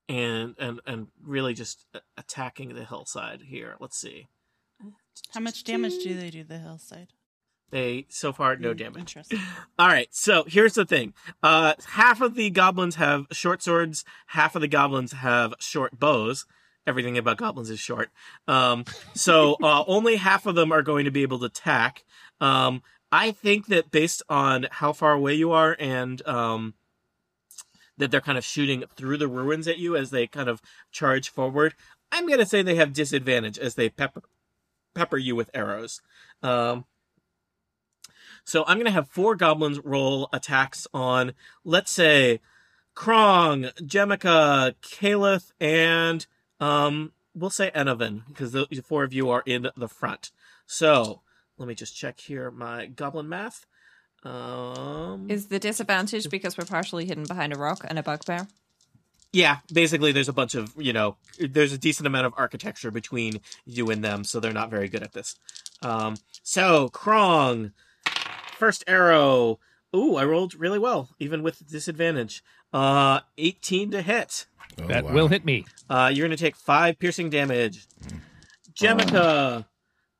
and 0.09 0.55
and 0.59 0.81
and 0.85 1.07
really 1.23 1.53
just 1.53 1.85
attacking 2.17 2.75
the 2.75 2.83
hillside 2.85 3.41
here. 3.43 3.75
Let's 3.79 3.97
see. 3.97 4.27
How 5.33 5.39
much 5.39 5.63
damage 5.63 6.03
do 6.03 6.15
they 6.19 6.29
do 6.29 6.43
the 6.43 6.57
hillside? 6.57 7.09
They 7.71 8.07
so 8.09 8.33
far 8.33 8.55
no 8.55 8.73
Mm, 8.73 8.77
damage. 8.77 8.99
Interesting. 9.01 9.39
All 9.79 9.87
right, 9.87 10.07
so 10.11 10.43
here's 10.47 10.73
the 10.73 10.85
thing. 10.85 11.13
Uh, 11.43 11.73
half 11.89 12.19
of 12.19 12.33
the 12.35 12.49
goblins 12.49 12.95
have 12.95 13.27
short 13.31 13.61
swords. 13.61 14.03
Half 14.27 14.55
of 14.55 14.61
the 14.61 14.67
goblins 14.67 15.11
have 15.13 15.53
short 15.59 15.99
bows. 15.99 16.45
Everything 16.89 17.19
about 17.19 17.37
goblins 17.37 17.69
is 17.69 17.79
short. 17.79 18.09
Um, 18.47 18.83
so 19.13 19.57
uh, 19.61 19.83
only 19.87 20.15
half 20.15 20.47
of 20.47 20.55
them 20.55 20.71
are 20.71 20.81
going 20.81 21.05
to 21.05 21.11
be 21.11 21.21
able 21.21 21.37
to 21.39 21.45
attack. 21.45 22.03
Um, 22.41 22.81
I 23.11 23.29
think 23.29 23.67
that 23.67 23.91
based 23.91 24.23
on 24.27 24.65
how 24.71 24.91
far 24.91 25.13
away 25.13 25.35
you 25.35 25.51
are 25.51 25.75
and 25.79 26.25
um, 26.27 26.73
that 27.97 28.09
they're 28.09 28.21
kind 28.21 28.39
of 28.39 28.43
shooting 28.43 28.85
through 28.95 29.17
the 29.17 29.27
ruins 29.27 29.67
at 29.67 29.77
you 29.77 29.95
as 29.95 30.09
they 30.09 30.25
kind 30.25 30.49
of 30.49 30.63
charge 30.91 31.29
forward, 31.29 31.75
I'm 32.11 32.25
going 32.25 32.39
to 32.39 32.45
say 32.45 32.63
they 32.63 32.75
have 32.75 32.91
disadvantage 32.91 33.59
as 33.59 33.75
they 33.75 33.89
pepper 33.89 34.23
pepper 34.95 35.17
you 35.17 35.35
with 35.35 35.51
arrows. 35.53 36.01
Um, 36.41 36.85
so 38.43 38.63
I'm 38.65 38.77
going 38.77 38.85
to 38.85 38.91
have 38.91 39.07
four 39.09 39.35
goblins 39.35 39.79
roll 39.83 40.27
attacks 40.33 40.87
on, 40.91 41.33
let's 41.63 41.91
say, 41.91 42.39
Krong, 42.95 43.71
Jemica, 43.75 44.73
Caliph, 44.81 45.53
and 45.59 46.25
um, 46.59 47.11
we'll 47.33 47.49
say 47.49 47.71
Enovin, 47.75 48.27
because 48.27 48.51
the 48.51 48.67
the 48.69 48.81
four 48.81 49.03
of 49.03 49.13
you 49.13 49.29
are 49.29 49.43
in 49.45 49.69
the 49.75 49.87
front. 49.87 50.31
So 50.65 51.21
let 51.57 51.67
me 51.67 51.75
just 51.75 51.95
check 51.95 52.19
here 52.19 52.51
my 52.51 52.87
goblin 52.87 53.29
math. 53.29 53.65
Um, 54.23 55.27
Is 55.29 55.47
the 55.47 55.59
disadvantage 55.59 56.29
because 56.29 56.57
we're 56.57 56.65
partially 56.65 57.05
hidden 57.05 57.23
behind 57.23 57.53
a 57.53 57.57
rock 57.57 57.85
and 57.87 57.97
a 57.97 58.03
bugbear? 58.03 58.47
yeah, 59.31 59.59
basically, 59.71 60.11
there's 60.11 60.29
a 60.29 60.33
bunch 60.33 60.55
of 60.55 60.73
you 60.77 60.91
know, 60.93 61.17
there's 61.39 61.73
a 61.73 61.77
decent 61.77 62.07
amount 62.07 62.25
of 62.25 62.33
architecture 62.37 62.91
between 62.91 63.41
you 63.65 63.89
and 63.89 64.03
them, 64.03 64.23
so 64.23 64.39
they're 64.39 64.51
not 64.51 64.69
very 64.71 64.89
good 64.89 65.03
at 65.03 65.13
this. 65.13 65.35
Um, 65.81 66.17
so 66.43 66.89
Krong, 66.89 67.71
first 68.57 68.83
arrow. 68.87 69.59
Ooh, 69.95 70.15
I 70.15 70.25
rolled 70.25 70.55
really 70.55 70.79
well, 70.79 71.09
even 71.19 71.41
with 71.43 71.67
disadvantage. 71.67 72.43
Uh, 72.71 73.21
18 73.37 73.91
to 73.91 74.01
hit. 74.01 74.45
Oh, 74.79 74.87
that 74.87 75.05
wow. 75.05 75.13
will 75.13 75.27
hit 75.27 75.45
me. 75.45 75.65
Uh, 75.89 76.11
you're 76.13 76.27
gonna 76.27 76.37
take 76.37 76.55
five 76.55 76.99
piercing 76.99 77.29
damage. 77.29 77.87
Jemica, 78.79 79.65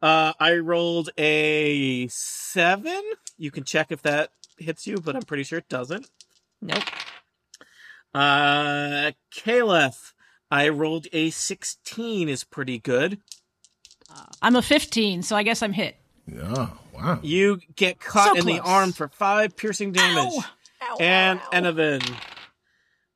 uh, 0.01 0.33
I 0.39 0.55
rolled 0.55 1.11
a 1.17 2.07
seven. 2.07 3.01
You 3.37 3.51
can 3.51 3.63
check 3.63 3.91
if 3.91 4.01
that 4.01 4.31
hits 4.57 4.87
you, 4.87 4.97
but 4.97 5.15
I'm 5.15 5.21
pretty 5.21 5.43
sure 5.43 5.59
it 5.59 5.69
doesn't. 5.69 6.09
Nope. 6.61 6.83
Uh, 8.13 9.11
Caliph, 9.31 10.13
I 10.49 10.69
rolled 10.69 11.07
a 11.13 11.29
16 11.29 12.27
is 12.27 12.43
pretty 12.43 12.79
good. 12.79 13.19
I'm 14.41 14.55
a 14.55 14.61
15, 14.61 15.21
so 15.21 15.35
I 15.35 15.43
guess 15.43 15.61
I'm 15.61 15.73
hit. 15.73 15.95
Oh, 16.41 16.77
wow. 17.01 17.19
You 17.21 17.59
get 17.75 17.99
caught 17.99 18.35
So 18.35 18.39
in 18.39 18.45
the 18.45 18.59
arm 18.59 18.91
for 18.91 19.07
five 19.07 19.55
piercing 19.55 19.91
damage. 19.91 20.33
Ow! 20.33 20.43
Ow, 20.81 20.97
and 20.99 21.39
ow, 21.39 21.43
ow. 21.53 21.59
Enovin. 21.59 22.15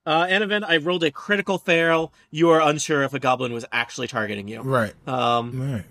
Uh, 0.06 0.26
Enovin, 0.26 0.64
I 0.68 0.78
rolled 0.78 1.04
a 1.04 1.12
critical 1.12 1.58
fail. 1.58 2.12
You 2.30 2.50
are 2.50 2.62
unsure 2.62 3.04
if 3.04 3.14
a 3.14 3.20
goblin 3.20 3.54
was 3.54 3.66
actually 3.72 4.08
targeting 4.08 4.48
you. 4.50 4.62
Right. 4.62 4.94
Um, 5.08 5.74
Right. 5.74 5.86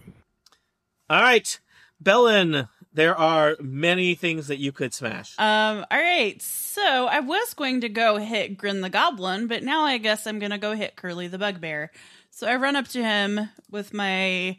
all 1.09 1.23
right, 1.23 1.59
Bellin, 1.99 2.69
there 2.93 3.17
are 3.17 3.57
many 3.59 4.15
things 4.15 4.49
that 4.49 4.59
you 4.59 4.71
could 4.71 4.93
smash. 4.93 5.35
Um, 5.39 5.87
all 5.91 5.99
right. 5.99 6.41
So 6.43 6.83
I 7.07 7.21
was 7.21 7.55
going 7.55 7.81
to 7.83 7.89
go 7.89 8.19
hit 8.19 8.59
Grin 8.59 8.83
the 8.83 8.91
Goblin, 8.91 9.47
but 9.47 9.63
now 9.63 9.83
I 9.85 9.97
guess 9.97 10.27
I'm 10.27 10.39
gonna 10.39 10.59
go 10.59 10.75
hit 10.75 10.95
Curly 10.97 11.29
the 11.29 11.39
Bugbear. 11.39 11.91
So 12.31 12.47
I 12.47 12.57
run 12.57 12.77
up 12.77 12.89
to 12.89 13.03
him 13.03 13.49
with 13.71 13.95
my 13.95 14.59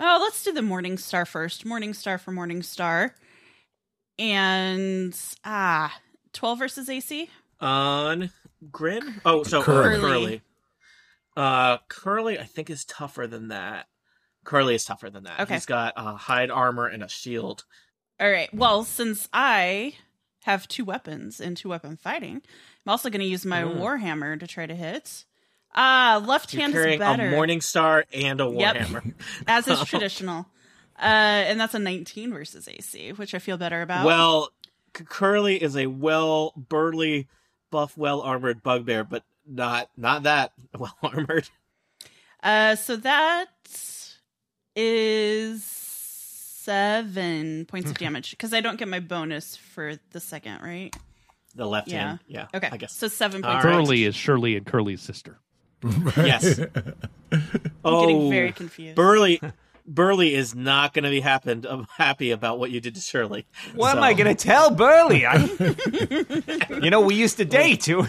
oh, 0.00 0.18
let's 0.22 0.42
do 0.42 0.52
the 0.52 0.62
Morning 0.62 0.98
Star 0.98 1.24
first. 1.26 1.64
Morning 1.64 1.94
Star 1.94 2.18
for 2.18 2.32
Morning 2.32 2.62
Star. 2.62 3.14
And 4.18 5.16
ah, 5.44 5.96
twelve 6.32 6.58
versus 6.58 6.88
AC. 6.88 7.30
On 7.60 8.30
Grin? 8.70 9.20
Oh, 9.24 9.42
so 9.42 9.62
Curly. 9.62 9.98
Curly. 10.00 10.00
Curly. 10.00 10.42
Uh, 11.36 11.78
Curly, 11.88 12.38
I 12.38 12.44
think 12.44 12.70
is 12.70 12.84
tougher 12.84 13.26
than 13.26 13.48
that. 13.48 13.86
Curly 14.44 14.74
is 14.74 14.84
tougher 14.84 15.10
than 15.10 15.24
that. 15.24 15.40
Okay. 15.40 15.54
He's 15.54 15.66
got 15.66 15.94
uh, 15.96 16.14
hide 16.16 16.50
armor 16.50 16.86
and 16.86 17.02
a 17.02 17.08
shield. 17.08 17.64
All 18.18 18.30
right. 18.30 18.52
Well, 18.52 18.84
since 18.84 19.28
I 19.32 19.94
have 20.44 20.66
two 20.68 20.84
weapons 20.84 21.40
and 21.40 21.56
two 21.56 21.68
weapon 21.68 21.96
fighting, 21.96 22.36
I'm 22.86 22.90
also 22.90 23.10
going 23.10 23.20
to 23.20 23.26
use 23.26 23.44
my 23.46 23.62
Mm. 23.62 23.78
warhammer 23.78 24.38
to 24.40 24.46
try 24.46 24.66
to 24.66 24.74
hit. 24.74 25.24
Ah, 25.74 26.20
left 26.24 26.52
You're 26.52 26.62
hand 26.62 26.74
is 26.74 26.80
carrying 26.80 26.98
better, 26.98 27.28
a 27.28 27.30
Morning 27.30 27.60
Star 27.60 28.04
and 28.12 28.40
a 28.40 28.48
Yep. 28.48 28.76
Warhammer. 28.76 29.14
as 29.46 29.68
is 29.68 29.80
traditional. 29.84 30.46
Uh, 30.98 31.02
and 31.46 31.58
that's 31.60 31.74
a 31.74 31.78
19 31.78 32.32
versus 32.32 32.68
AC, 32.68 33.12
which 33.12 33.34
I 33.34 33.38
feel 33.38 33.56
better 33.56 33.80
about. 33.80 34.04
Well, 34.04 34.50
Curly 34.92 35.62
is 35.62 35.76
a 35.76 35.86
well 35.86 36.52
burly, 36.56 37.28
buff, 37.70 37.96
well 37.96 38.20
armored 38.20 38.62
bugbear, 38.62 39.04
but 39.04 39.22
not 39.46 39.88
not 39.96 40.24
that 40.24 40.52
well 40.78 40.94
armored. 41.02 41.48
uh, 42.42 42.74
so 42.74 42.96
that 42.96 43.46
is 44.76 45.64
seven 45.64 47.64
points 47.66 47.90
of 47.90 47.98
damage 47.98 48.30
because 48.32 48.52
I 48.52 48.60
don't 48.60 48.78
get 48.78 48.88
my 48.88 49.00
bonus 49.00 49.56
for 49.56 49.94
the 50.12 50.20
second, 50.20 50.60
right? 50.62 50.94
The 51.54 51.66
left 51.66 51.88
Yeah. 51.88 51.98
hand, 52.08 52.18
yeah. 52.28 52.46
Okay, 52.54 52.68
I 52.70 52.76
guess. 52.76 52.94
so 52.94 53.08
seven 53.08 53.44
All 53.44 53.52
points. 53.52 53.64
right. 53.64 53.72
Curly 53.72 54.04
is 54.04 54.14
Shirley 54.14 54.56
and 54.56 54.66
Curly's 54.66 55.02
sister. 55.02 55.38
Yes. 55.82 56.58
I'm 57.32 57.44
oh, 57.84 58.00
getting 58.00 58.30
very 58.30 58.52
confused. 58.52 58.96
Burly. 58.96 59.40
Burly 59.86 60.34
is 60.34 60.54
not 60.54 60.92
going 60.92 61.02
to 61.04 61.10
be 61.10 61.20
happened, 61.20 61.66
uh, 61.66 61.82
happy 61.96 62.30
about 62.30 62.60
what 62.60 62.70
you 62.70 62.80
did 62.80 62.94
to 62.94 63.00
Shirley. 63.00 63.46
What 63.74 63.96
am 63.96 64.04
I 64.04 64.12
gonna 64.12 64.36
tell 64.36 64.70
Burley? 64.70 65.26
I, 65.26 65.36
you 66.82 66.90
know, 66.90 67.00
we 67.00 67.16
used 67.16 67.38
to 67.38 67.44
date 67.44 67.80
too. 67.80 68.06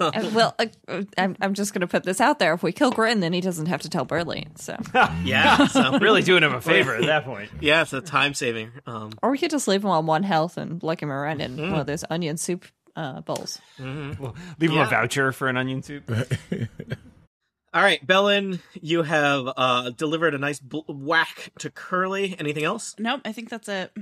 Uh, 0.00 0.30
well, 0.32 0.54
uh, 0.58 0.66
uh, 0.88 1.02
I'm, 1.18 1.36
I'm 1.42 1.52
just 1.52 1.74
going 1.74 1.82
to 1.82 1.86
put 1.86 2.04
this 2.04 2.22
out 2.22 2.38
there. 2.38 2.54
If 2.54 2.62
we 2.62 2.72
kill 2.72 2.90
Grin, 2.90 3.20
then 3.20 3.34
he 3.34 3.42
doesn't 3.42 3.66
have 3.66 3.82
to 3.82 3.90
tell 3.90 4.06
Burley. 4.06 4.46
So, 4.56 4.74
Yeah, 5.22 5.66
so 5.66 5.98
really 5.98 6.22
doing 6.22 6.42
him 6.42 6.54
a 6.54 6.60
favor 6.62 6.96
at 6.96 7.04
that 7.04 7.26
point. 7.26 7.50
yeah, 7.60 7.82
it's 7.82 7.92
a 7.92 8.00
time 8.00 8.32
saving. 8.32 8.72
Um, 8.86 9.12
or 9.22 9.30
we 9.30 9.36
could 9.36 9.50
just 9.50 9.68
leave 9.68 9.84
him 9.84 9.90
on 9.90 10.06
one 10.06 10.22
health 10.22 10.56
and 10.56 10.82
luck 10.82 11.02
him 11.02 11.12
around 11.12 11.42
in 11.42 11.56
Mm. 11.58 11.70
one 11.72 11.80
of 11.80 11.86
those 11.86 12.02
onion 12.08 12.38
soup 12.38 12.64
uh, 13.00 13.20
bowls. 13.22 13.60
We'll 13.78 14.34
leave 14.58 14.70
him 14.70 14.76
Yeah. 14.76 14.86
a 14.86 14.90
voucher 14.90 15.32
for 15.32 15.48
an 15.48 15.56
onion 15.56 15.82
soup. 15.82 16.10
all 17.72 17.82
right, 17.82 18.04
Bellin, 18.06 18.60
you 18.80 19.02
have 19.02 19.48
uh, 19.56 19.90
delivered 19.90 20.34
a 20.34 20.38
nice 20.38 20.58
bl- 20.60 20.80
whack 20.88 21.52
to 21.60 21.70
Curly. 21.70 22.36
Anything 22.38 22.64
else? 22.64 22.94
Nope, 22.98 23.20
I 23.24 23.32
think 23.32 23.48
that's 23.48 23.68
it. 23.68 23.92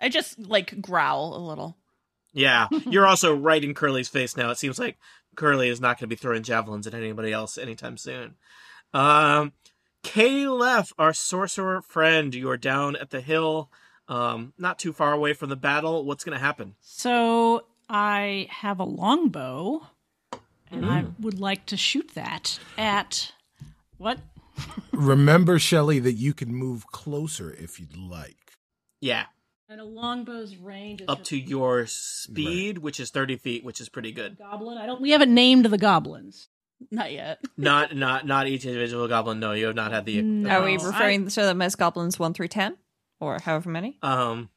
I 0.00 0.08
just 0.08 0.38
like 0.38 0.80
growl 0.80 1.36
a 1.36 1.42
little. 1.46 1.76
Yeah, 2.32 2.68
you're 2.86 3.06
also 3.06 3.34
right 3.34 3.62
in 3.62 3.74
Curly's 3.74 4.08
face 4.08 4.36
now. 4.36 4.50
It 4.50 4.58
seems 4.58 4.78
like 4.78 4.96
Curly 5.36 5.68
is 5.68 5.80
not 5.80 5.98
going 5.98 6.08
to 6.08 6.14
be 6.14 6.16
throwing 6.16 6.42
javelins 6.42 6.86
at 6.86 6.94
anybody 6.94 7.32
else 7.32 7.58
anytime 7.58 7.96
soon. 7.96 8.36
Um, 8.94 9.52
Caleb, 10.02 10.86
our 10.98 11.12
sorcerer 11.12 11.82
friend, 11.82 12.34
you 12.34 12.48
are 12.50 12.56
down 12.56 12.96
at 12.96 13.10
the 13.10 13.20
hill, 13.20 13.70
um, 14.08 14.52
not 14.58 14.78
too 14.78 14.92
far 14.92 15.12
away 15.12 15.32
from 15.34 15.48
the 15.50 15.56
battle. 15.56 16.04
What's 16.04 16.24
going 16.24 16.36
to 16.38 16.44
happen? 16.44 16.74
So 16.80 17.64
I 17.92 18.46
have 18.50 18.78
a 18.78 18.84
longbow, 18.84 19.86
and 20.70 20.86
I 20.86 21.02
Mm. 21.02 21.20
would 21.20 21.40
like 21.40 21.66
to 21.66 21.76
shoot 21.76 22.10
that 22.14 22.60
at 22.78 23.32
what? 23.98 24.20
Remember, 24.92 25.58
Shelley, 25.58 25.98
that 25.98 26.12
you 26.12 26.32
can 26.32 26.54
move 26.54 26.86
closer 26.86 27.52
if 27.52 27.80
you'd 27.80 27.96
like. 27.96 28.36
Yeah, 29.00 29.26
And 29.68 29.80
a 29.80 29.84
longbow's 29.84 30.56
range 30.56 31.00
is 31.00 31.08
up 31.08 31.24
to 31.24 31.36
your 31.38 31.86
speed, 31.86 32.78
which 32.78 33.00
is 33.00 33.10
30 33.10 33.36
feet, 33.36 33.64
which 33.64 33.80
is 33.80 33.88
pretty 33.88 34.12
good. 34.12 34.36
goblin. 34.38 34.78
I 34.78 34.86
don't. 34.86 35.00
We 35.00 35.10
haven't 35.10 35.32
named 35.34 35.64
the 35.66 35.78
goblins. 35.78 36.48
Not 36.90 37.12
yet. 37.12 37.40
Not 37.56 37.94
not 37.94 38.26
not 38.26 38.46
each 38.46 38.64
individual 38.64 39.06
goblin. 39.08 39.38
No, 39.40 39.52
you 39.52 39.66
have 39.66 39.74
not 39.76 39.92
had 39.92 40.06
the. 40.06 40.22
No. 40.22 40.48
Are 40.60 40.64
we 40.64 40.72
I- 40.78 40.82
referring 40.84 41.28
to 41.28 41.42
them 41.42 41.60
as 41.60 41.74
goblins 41.76 42.18
1 42.18 42.32
through 42.34 42.48
10? 42.48 42.76
Or 43.20 43.38
however 43.38 43.68
many? 43.68 43.98
Um, 44.02 44.48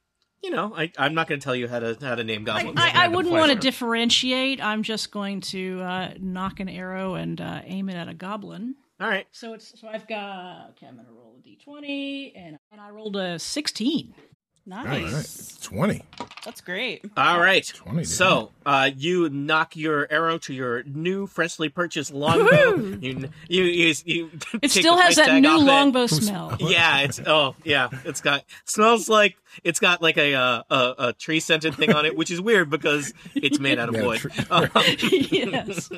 you 0.44 0.52
know, 0.52 0.74
I 0.76 0.92
I'm 0.98 1.14
not 1.16 1.28
going 1.28 1.40
to 1.40 1.44
tell 1.44 1.56
you 1.56 1.68
how 1.68 1.80
to 1.80 1.98
how 2.02 2.16
to 2.16 2.24
name 2.24 2.44
goblins. 2.44 2.80
I, 2.80 3.06
I 3.06 3.08
the 3.08 3.16
wouldn't 3.16 3.34
want 3.34 3.52
to 3.52 3.58
differentiate. 3.58 4.64
I'm 4.64 4.84
just 4.84 5.12
going 5.12 5.42
to 5.42 5.82
uh, 5.82 6.14
nock 6.20 6.60
an 6.60 6.70
arrow 6.70 7.16
and 7.16 7.40
uh, 7.40 7.62
aim 7.66 7.90
it 7.90 7.96
at 7.96 8.08
a 8.10 8.14
goblin. 8.14 8.76
All 9.00 9.08
right. 9.08 9.26
So 9.32 9.54
it's 9.54 9.80
so 9.80 9.88
I've 9.88 10.08
got 10.08 10.72
okay. 10.72 10.88
I'm 10.88 10.96
gonna 10.98 11.08
roll 11.12 11.36
a 11.40 11.48
d20, 11.48 12.34
and 12.36 12.58
and 12.72 12.82
I 12.82 12.90
rolled 12.90 13.16
a 13.16 13.40
16. 13.40 14.14
Nice. 14.66 15.60
All 15.70 15.78
right. 15.82 15.88
20. 15.90 16.04
That's 16.46 16.62
great. 16.62 17.04
All 17.18 17.38
right. 17.38 17.66
20 17.76 18.04
to 18.04 18.06
So, 18.08 18.52
uh, 18.66 18.92
you 18.96 19.30
nock 19.30 19.76
your 19.76 20.08
arrow 20.10 20.38
to 20.38 20.54
your 20.54 20.84
new, 20.84 21.28
freshly 21.28 21.68
purchased 21.68 22.14
longbow. 22.14 22.78
you, 23.02 23.28
you, 23.50 23.64
you, 23.64 23.94
you 24.06 24.30
It 24.54 24.62
take 24.62 24.72
still 24.72 24.98
has 24.98 25.18
that 25.18 25.42
new 25.42 25.50
off 25.50 25.62
it. 25.62 25.66
longbow 25.66 26.08
smell. 26.08 26.56
Yeah, 26.62 27.00
it's 27.02 27.20
oh 27.26 27.56
yeah, 27.66 27.90
it's 28.06 28.22
got 28.22 28.46
smells 28.64 29.10
like 29.10 29.36
it's 29.64 29.80
got 29.80 30.02
like 30.02 30.18
a 30.18 30.34
uh, 30.34 30.64
a, 30.70 30.94
a 31.10 31.14
tree 31.14 31.40
scented 31.40 31.76
thing 31.76 31.94
on 31.94 32.06
it, 32.06 32.16
which 32.16 32.32
is 32.32 32.40
weird 32.42 32.70
because 32.70 33.14
it's 33.36 33.60
made 33.60 33.80
out 33.80 33.90
of 33.90 33.96
Yeah, 34.02 34.06
wood. 34.06 34.20
tree- 34.20 34.32
Um, 34.50 34.70
yes. 35.32 35.90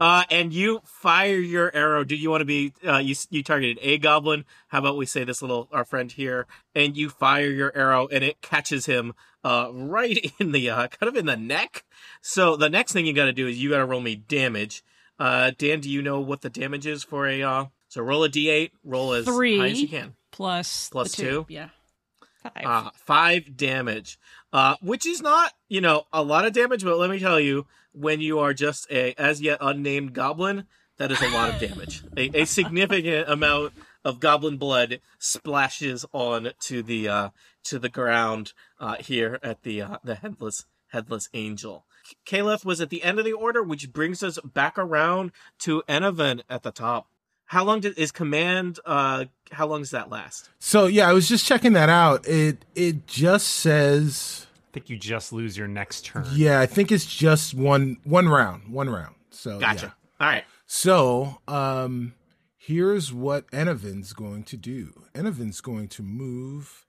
uh, 0.00 0.24
and 0.30 0.52
you 0.52 0.80
fire 0.84 1.36
your 1.38 1.74
arrow. 1.74 2.04
Do 2.04 2.16
you 2.16 2.30
want 2.30 2.40
to 2.40 2.44
be? 2.44 2.72
Uh, 2.86 2.98
you 2.98 3.14
you 3.30 3.42
targeted 3.42 3.78
a 3.82 3.98
goblin. 3.98 4.44
How 4.68 4.78
about 4.78 4.96
we 4.96 5.06
say 5.06 5.24
this 5.24 5.42
little 5.42 5.68
our 5.72 5.84
friend 5.84 6.10
here, 6.10 6.46
and 6.74 6.96
you 6.96 7.08
fire 7.08 7.50
your 7.50 7.72
arrow, 7.76 8.08
and 8.08 8.22
it 8.24 8.40
catches 8.42 8.86
him 8.86 9.14
uh, 9.44 9.70
right 9.72 10.32
in 10.38 10.52
the 10.52 10.70
uh, 10.70 10.88
kind 10.88 11.08
of 11.08 11.16
in 11.16 11.26
the 11.26 11.36
neck. 11.36 11.84
So 12.20 12.56
the 12.56 12.70
next 12.70 12.92
thing 12.92 13.06
you 13.06 13.12
got 13.12 13.26
to 13.26 13.32
do 13.32 13.46
is 13.46 13.62
you 13.62 13.70
got 13.70 13.78
to 13.78 13.84
roll 13.86 14.00
me 14.00 14.16
damage. 14.16 14.82
Uh, 15.18 15.52
Dan, 15.56 15.80
do 15.80 15.90
you 15.90 16.02
know 16.02 16.20
what 16.20 16.40
the 16.40 16.50
damage 16.50 16.86
is 16.86 17.04
for 17.04 17.28
a? 17.28 17.42
Uh, 17.42 17.64
so 17.88 18.02
roll 18.02 18.24
a 18.24 18.28
d8. 18.28 18.70
Roll 18.84 19.12
as 19.12 19.24
Three. 19.26 19.58
high 19.58 19.68
as 19.68 19.80
you 19.82 19.88
can. 19.88 20.14
Plus 20.30 20.88
Plus 20.90 21.14
the 21.14 21.22
two? 21.22 21.46
Yeah. 21.48 21.68
Five. 22.42 22.64
Uh, 22.64 22.90
five 22.94 23.56
damage, 23.56 24.18
uh, 24.52 24.76
which 24.82 25.06
is 25.06 25.22
not, 25.22 25.52
you 25.68 25.80
know, 25.80 26.04
a 26.12 26.22
lot 26.22 26.44
of 26.44 26.52
damage, 26.52 26.82
but 26.82 26.98
let 26.98 27.10
me 27.10 27.18
tell 27.18 27.38
you, 27.38 27.66
when 27.92 28.20
you 28.20 28.38
are 28.38 28.54
just 28.54 28.90
a 28.90 29.14
as 29.14 29.40
yet 29.40 29.58
unnamed 29.60 30.12
goblin, 30.12 30.66
that 30.98 31.12
is 31.12 31.20
a 31.20 31.28
lot 31.28 31.50
of 31.50 31.60
damage. 31.60 32.02
a, 32.16 32.42
a 32.42 32.44
significant 32.44 33.28
amount 33.28 33.74
of 34.04 34.20
goblin 34.20 34.56
blood 34.56 35.00
splashes 35.18 36.04
on 36.12 36.50
to 36.60 36.82
the 36.82 37.08
uh, 37.08 37.28
to 37.64 37.78
the 37.78 37.88
ground 37.88 38.52
uh, 38.80 38.96
here 38.96 39.38
at 39.42 39.62
the 39.62 39.82
uh, 39.82 39.98
the 40.02 40.16
headless 40.16 40.66
headless 40.88 41.28
angel. 41.34 41.86
Caliph 42.24 42.64
was 42.64 42.80
at 42.80 42.90
the 42.90 43.02
end 43.02 43.18
of 43.18 43.24
the 43.24 43.32
order, 43.32 43.62
which 43.62 43.92
brings 43.92 44.22
us 44.22 44.38
back 44.40 44.76
around 44.76 45.30
to 45.60 45.82
Enevan 45.88 46.42
at 46.50 46.62
the 46.62 46.72
top. 46.72 47.06
How 47.52 47.64
long 47.64 47.80
did, 47.80 47.98
is 47.98 48.12
command? 48.12 48.80
Uh, 48.86 49.26
how 49.50 49.66
long 49.66 49.82
does 49.82 49.90
that 49.90 50.08
last? 50.08 50.48
So 50.58 50.86
yeah, 50.86 51.06
I 51.06 51.12
was 51.12 51.28
just 51.28 51.44
checking 51.44 51.74
that 51.74 51.90
out. 51.90 52.26
It 52.26 52.64
it 52.74 53.06
just 53.06 53.46
says 53.46 54.46
I 54.70 54.72
think 54.72 54.88
you 54.88 54.96
just 54.96 55.34
lose 55.34 55.54
your 55.54 55.68
next 55.68 56.06
turn. 56.06 56.24
yeah, 56.32 56.60
I 56.60 56.64
think 56.66 56.90
it's 56.90 57.04
just 57.04 57.52
one 57.52 57.98
one 58.04 58.26
round, 58.26 58.72
one 58.72 58.88
round. 58.88 59.16
So 59.28 59.58
Gotcha. 59.60 59.94
yeah. 60.18 60.26
All 60.26 60.32
right. 60.32 60.44
So 60.64 61.42
um 61.46 62.14
here's 62.56 63.12
what 63.12 63.46
Enevin's 63.50 64.14
going 64.14 64.44
to 64.44 64.56
do. 64.56 65.02
Enevin's 65.12 65.60
going 65.60 65.88
to 65.88 66.02
move 66.02 66.86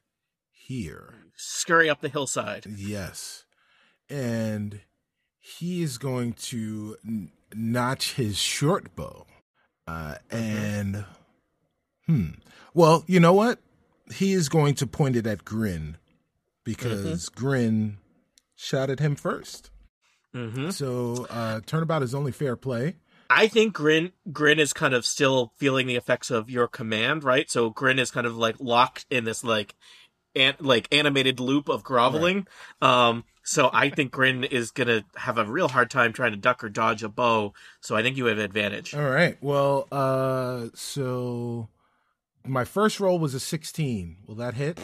here. 0.49 1.13
Scurry 1.35 1.89
up 1.89 1.99
the 1.99 2.07
hillside. 2.07 2.67
Yes. 2.73 3.43
And 4.09 4.79
he 5.41 5.83
is 5.83 5.97
going 5.97 6.31
to 6.33 6.95
n- 7.05 7.33
notch 7.53 8.13
his 8.13 8.37
short 8.37 8.95
bow. 8.95 9.25
Uh, 9.87 10.15
and, 10.31 11.05
hmm. 12.05 12.27
Well, 12.73 13.03
you 13.07 13.19
know 13.19 13.33
what? 13.33 13.59
He 14.13 14.33
is 14.33 14.49
going 14.49 14.75
to 14.75 14.87
point 14.87 15.15
it 15.15 15.27
at 15.27 15.45
Grin 15.45 15.97
because 16.63 17.29
Grin 17.29 17.97
shot 18.55 18.89
at 18.89 18.99
him 18.99 19.15
first. 19.15 19.71
Mm-hmm. 20.35 20.71
So, 20.71 21.27
uh, 21.29 21.61
turnabout 21.65 22.03
is 22.03 22.15
only 22.15 22.31
fair 22.31 22.55
play. 22.55 22.95
I 23.29 23.47
think 23.47 23.73
Grin 23.73 24.11
Grin 24.31 24.59
is 24.59 24.73
kind 24.73 24.93
of 24.93 25.05
still 25.05 25.53
feeling 25.57 25.87
the 25.87 25.95
effects 25.95 26.29
of 26.29 26.49
your 26.49 26.67
command, 26.67 27.23
right? 27.23 27.49
So 27.49 27.71
Grin 27.71 27.97
is 27.97 28.11
kind 28.11 28.27
of 28.27 28.37
like 28.37 28.57
locked 28.59 29.05
in 29.09 29.23
this 29.23 29.43
like 29.43 29.73
an, 30.35 30.53
like 30.59 30.87
animated 30.93 31.39
loop 31.39 31.67
of 31.67 31.83
groveling. 31.83 32.47
Um 32.81 33.23
so 33.43 33.69
I 33.73 33.89
think 33.89 34.11
Grin 34.11 34.43
is 34.43 34.71
gonna 34.71 35.03
have 35.15 35.37
a 35.37 35.45
real 35.45 35.67
hard 35.67 35.89
time 35.91 36.13
trying 36.13 36.31
to 36.31 36.37
duck 36.37 36.63
or 36.63 36.69
dodge 36.69 37.03
a 37.03 37.09
bow. 37.09 37.53
So 37.81 37.95
I 37.95 38.01
think 38.01 38.17
you 38.17 38.25
have 38.25 38.37
advantage. 38.37 38.95
All 38.95 39.09
right. 39.09 39.37
Well, 39.41 39.87
uh, 39.91 40.67
so 40.73 41.69
my 42.45 42.65
first 42.65 42.99
roll 42.99 43.19
was 43.19 43.33
a 43.33 43.39
16. 43.39 44.17
Will 44.25 44.35
that 44.35 44.55
hit? 44.55 44.79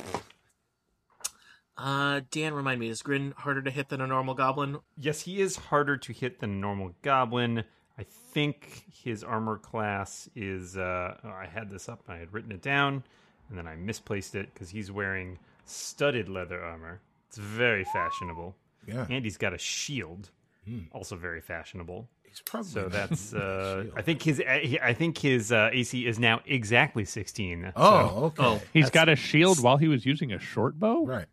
Uh 1.78 2.22
Dan, 2.30 2.54
remind 2.54 2.80
me, 2.82 2.90
is 2.90 3.02
Grin 3.02 3.34
harder 3.38 3.62
to 3.62 3.72
hit 3.72 3.88
than 3.90 4.02
a 4.02 4.08
normal 4.08 4.34
goblin? 4.34 4.80
Yes, 4.98 5.22
he 5.22 5.40
is 5.40 5.56
harder 5.56 5.96
to 5.96 6.12
hit 6.12 6.40
than 6.40 6.52
a 6.52 6.56
normal 6.56 6.94
goblin. 7.02 7.64
I 7.98 8.04
think 8.04 8.86
his 9.04 9.24
armor 9.24 9.58
class 9.58 10.30
is. 10.36 10.78
Uh, 10.78 11.18
oh, 11.24 11.30
I 11.30 11.48
had 11.48 11.70
this 11.70 11.90
up. 11.90 12.02
I 12.08 12.16
had 12.16 12.34
written 12.34 12.52
it 12.54 12.62
down, 12.62 13.04
and 13.50 13.58
then 13.58 13.68
I 13.68 13.76
misplaced 13.76 14.36
it 14.36 14.54
because 14.54 14.70
he's 14.70 14.90
wearing 14.90 15.38
studded 15.66 16.30
leather 16.30 16.64
armor. 16.64 17.02
It's 17.30 17.38
very 17.38 17.84
fashionable, 17.84 18.56
Yeah. 18.88 19.06
and 19.10 19.24
he's 19.24 19.38
got 19.38 19.54
a 19.54 19.58
shield, 19.58 20.32
also 20.92 21.16
very 21.16 21.42
fashionable. 21.42 22.10
He's 22.28 22.42
probably 22.42 22.70
So 22.70 22.90
that's. 22.90 23.34
Uh, 23.34 23.86
I 23.96 24.02
think 24.04 24.22
his. 24.22 24.40
I 24.48 24.94
think 24.94 25.18
his 25.18 25.52
uh, 25.52 25.70
AC 25.72 26.06
is 26.06 26.20
now 26.20 26.42
exactly 26.46 27.06
sixteen. 27.06 27.72
Oh, 27.76 28.26
okay. 28.26 28.44
Oh. 28.44 28.62
He's 28.74 28.90
got 28.92 29.10
a 29.10 29.16
shield 29.16 29.62
while 29.64 29.78
he 29.78 29.88
was 29.88 30.06
using 30.06 30.32
a 30.32 30.40
short 30.40 30.80
bow. 30.80 31.06
Right. 31.06 31.26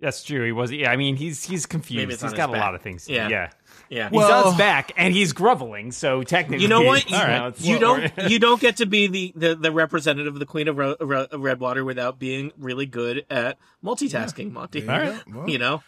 That's 0.00 0.22
true. 0.22 0.44
He 0.44 0.52
was. 0.52 0.70
Yeah, 0.70 0.92
I 0.92 0.96
mean, 0.96 1.16
he's 1.16 1.44
he's 1.44 1.66
confused. 1.66 2.08
He's 2.22 2.32
got 2.32 2.50
his 2.50 2.56
a 2.56 2.60
lot 2.60 2.74
of 2.76 2.82
things. 2.82 3.08
Yeah. 3.08 3.28
yeah. 3.28 3.50
Yeah. 3.90 4.10
He's 4.10 4.16
Well- 4.18 4.44
on 4.44 4.52
his 4.52 4.58
back 4.58 4.92
and 4.96 5.12
he's 5.14 5.32
groveling, 5.32 5.90
so 5.92 6.22
technically, 6.22 6.62
You 6.62 6.68
know 6.68 6.82
what? 6.82 7.10
you 7.10 7.16
right. 7.16 7.46
it's- 7.48 7.64
You 7.64 7.78
don't 7.78 8.12
you 8.30 8.38
don't 8.38 8.60
get 8.60 8.76
to 8.76 8.86
be 8.86 9.06
the, 9.08 9.32
the, 9.34 9.54
the 9.56 9.72
representative 9.72 10.34
of 10.34 10.38
the 10.38 10.46
Queen 10.46 10.68
of 10.68 10.76
Ro- 10.76 10.96
Ro- 11.00 11.26
Redwater 11.32 11.84
without 11.84 12.18
being 12.18 12.52
really 12.58 12.86
good 12.86 13.24
at 13.30 13.58
multitasking, 13.84 14.52
Monty. 14.52 14.80
There 14.82 15.04
you. 15.26 15.34
Well, 15.34 15.48
You 15.48 15.58
know, 15.58 15.82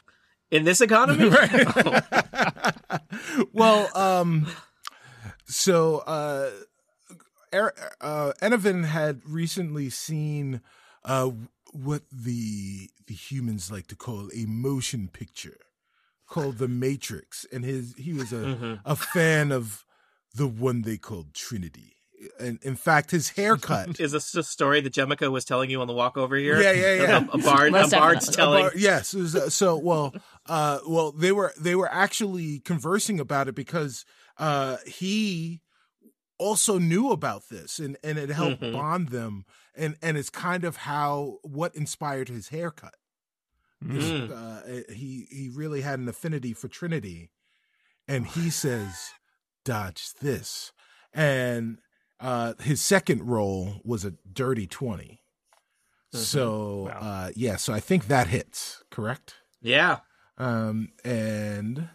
in 0.51 0.65
this 0.65 0.81
economy, 0.81 1.29
Right. 1.29 2.03
well, 3.53 3.89
um, 3.97 4.47
so 5.45 5.99
uh, 5.99 6.51
Er- 7.53 7.75
uh, 8.01 8.33
Enevan 8.41 8.87
had 8.87 9.21
recently 9.27 9.91
seen 9.91 10.61
uh, 11.05 11.31
what 11.73 12.03
the 12.13 12.91
the 13.07 13.15
humans 13.15 13.71
like 13.71 13.87
to 13.89 13.97
call 13.97 14.29
a 14.35 14.47
motion 14.47 15.09
picture 15.09 15.59
called 16.27 16.59
The 16.59 16.69
Matrix, 16.69 17.45
and 17.53 17.65
his 17.65 17.95
he 17.97 18.13
was 18.13 18.33
a 18.33 18.37
Mm-hmm. 18.37 18.75
a 18.85 18.97
fan 18.97 19.53
of 19.53 19.85
the 20.35 20.47
one 20.47 20.83
they 20.83 20.97
called 20.97 21.35
Trinity. 21.35 21.97
And 22.39 22.59
in 22.63 22.77
fact, 22.77 23.11
his 23.13 23.31
haircut. 23.31 23.99
is 24.01 24.13
this 24.13 24.35
a 24.35 24.43
story 24.43 24.81
that 24.83 24.93
Jemica 24.93 25.31
was 25.33 25.45
telling 25.47 25.71
you 25.71 25.81
on 25.81 25.87
the 25.87 25.95
walk 25.95 26.17
over 26.19 26.37
here? 26.37 26.61
Yeah, 26.61 26.73
yeah, 26.73 26.95
yeah. 27.03 27.19
A, 27.19 27.31
a 27.33 27.39
bard, 27.39 27.69
a 27.69 27.89
bard's 27.89 27.89
definitely. 27.89 28.33
telling. 28.37 28.65
About- 28.67 28.77
yes. 28.77 29.15
it 29.15 29.21
was, 29.21 29.35
uh, 29.35 29.49
so 29.49 29.77
well, 29.79 30.15
uh, 30.47 30.81
well, 30.87 31.13
they 31.13 31.33
were 31.33 31.53
they 31.59 31.75
were 31.75 31.91
actually 31.91 32.61
conversing 32.61 33.19
about 33.21 33.49
it 33.49 33.55
because 33.55 34.05
uh, 34.39 34.77
he 34.87 35.63
also 36.39 36.79
knew 36.79 37.11
about 37.11 37.49
this 37.51 37.79
and 37.79 37.97
and 38.05 38.19
it 38.19 38.31
helped 38.31 38.63
Mhm. 38.63 38.73
bond 38.73 39.09
them 39.09 39.45
and 39.81 39.97
and 40.03 40.17
it's 40.17 40.31
kind 40.31 40.65
of 40.65 40.77
how 40.77 41.39
what 41.43 41.75
inspired 41.75 42.29
his 42.29 42.49
haircut. 42.49 42.95
His, 43.91 44.05
Mm. 44.05 44.31
uh, 44.31 44.93
he 44.93 45.27
he 45.31 45.49
really 45.49 45.81
had 45.81 45.99
an 45.99 46.09
affinity 46.09 46.53
for 46.53 46.69
Trinity, 46.69 47.31
and 48.07 48.27
he 48.27 48.51
says, 48.65 49.11
"Dodge 49.65 50.13
this," 50.21 50.73
and 51.15 51.79
uh, 52.21 52.53
his 52.61 52.83
second 52.83 53.23
role 53.27 53.81
was 53.85 54.05
a 54.05 54.13
dirty 54.31 54.67
20 54.67 55.23
So 56.13 56.85
Wow. 56.93 56.99
uh, 57.01 57.31
yeah, 57.35 57.57
so 57.57 57.73
I 57.73 57.81
think 57.81 58.09
that 58.09 58.27
hits, 58.29 58.85
correct? 58.91 59.37
Yeah. 59.63 60.01
Um, 60.37 60.93
and 61.05 61.89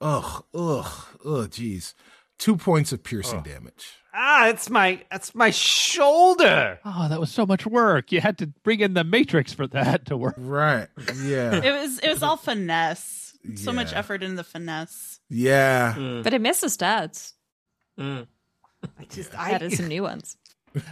ugh, 0.00 0.44
ugh, 0.54 0.92
ugh, 1.24 1.50
geez, 1.50 1.94
two 2.40 2.56
points 2.56 2.90
of 2.92 3.04
piercing 3.04 3.42
damage. 3.42 3.92
Ah, 4.12 4.48
it's 4.48 4.68
my 4.68 5.00
that's 5.10 5.32
my 5.36 5.50
shoulder. 5.50 6.80
Oh, 6.84 7.06
that 7.08 7.20
was 7.20 7.30
so 7.30 7.46
much 7.46 7.64
work. 7.66 8.10
You 8.10 8.20
had 8.20 8.38
to 8.38 8.48
bring 8.64 8.80
in 8.80 8.94
the 8.94 9.04
Matrix 9.04 9.52
for 9.52 9.68
that 9.68 10.06
to 10.06 10.16
work. 10.16 10.34
Right? 10.36 10.88
Yeah, 11.22 11.54
It 11.54 11.72
was 11.72 11.98
it 12.00 12.08
was 12.08 12.22
all 12.24 12.36
finesse. 12.48 13.18
So 13.54 13.72
much 13.72 13.92
effort 13.94 14.22
in 14.22 14.34
the 14.34 14.44
finesse. 14.44 15.20
yeah. 15.30 15.94
Mm. 15.96 16.22
But 16.24 16.34
it 16.34 16.40
misses 16.42 16.76
stats. 16.76 17.32
Mm. 17.98 18.26
I 18.98 19.04
just 19.04 19.34
I 19.38 19.52
Added 19.52 19.72
some 19.74 19.86
new 19.88 20.02
ones. 20.02 20.36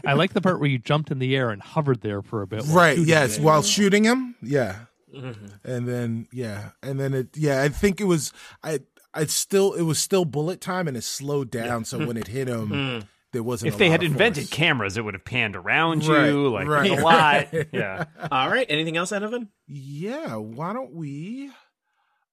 I 0.07 0.15
like 0.15 0.33
the 0.33 0.41
part 0.41 0.59
where 0.61 0.69
you 0.69 0.79
jumped 0.79 1.11
in 1.11 1.19
the 1.19 1.37
air 1.37 1.51
and 1.51 1.61
hovered 1.61 2.01
there 2.01 2.23
for 2.23 2.43
a 2.43 2.47
bit. 2.47 2.65
Right. 2.69 2.99
Yes, 2.99 3.37
it. 3.39 3.43
while 3.43 3.63
shooting 3.63 4.05
him. 4.05 4.35
Yeah. 4.43 4.77
Mhm. 5.15 5.53
and 5.65 5.89
then 5.89 6.29
yeah 6.33 6.73
and 6.83 7.01
then 7.01 7.15
it 7.15 7.29
yeah 7.35 7.63
i 7.63 7.71
think 7.71 7.99
it 7.99 8.05
was 8.05 8.31
i 8.63 8.79
i 9.15 9.25
still 9.27 9.73
it 9.75 9.83
was 9.83 9.99
still 9.99 10.25
bullet 10.25 10.61
time 10.61 10.87
and 10.89 10.97
it 10.97 11.03
slowed 11.05 11.51
down 11.51 11.85
so 11.85 12.05
when 12.07 12.17
it 12.17 12.29
hit 12.29 12.49
him 12.49 12.69
Mm. 12.69 13.07
there 13.33 13.43
wasn't 13.43 13.69
if 13.69 13.75
a 13.75 13.79
they 13.79 13.87
lot 13.87 13.93
had 13.93 14.03
of 14.03 14.13
invented 14.13 14.45
force. 14.45 14.51
cameras, 14.55 14.97
it 14.97 15.05
would 15.05 15.15
have 15.15 15.25
panned 15.25 15.57
around 15.57 16.05
you 16.05 16.49
like 16.51 16.67
right. 16.69 16.91
a 16.91 17.03
lot. 17.03 17.49
Yeah. 17.73 18.05
All 18.33 18.49
right. 18.49 18.67
Anything 18.69 18.97
else, 18.97 19.11
Enevan? 19.13 19.49
yeah 19.67 20.37
why 20.37 20.73
don't 20.73 20.95
we 20.95 21.51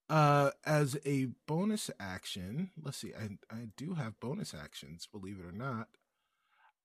uh 0.08 0.50
as 0.64 0.96
a 1.04 1.26
bonus 1.48 1.90
action 1.98 2.70
let's 2.80 2.96
see 2.98 3.12
i 3.18 3.54
i 3.54 3.66
do 3.76 3.94
have 3.94 4.20
bonus 4.20 4.54
actions 4.54 5.08
believe 5.10 5.38
it 5.40 5.44
or 5.44 5.50
not 5.52 5.88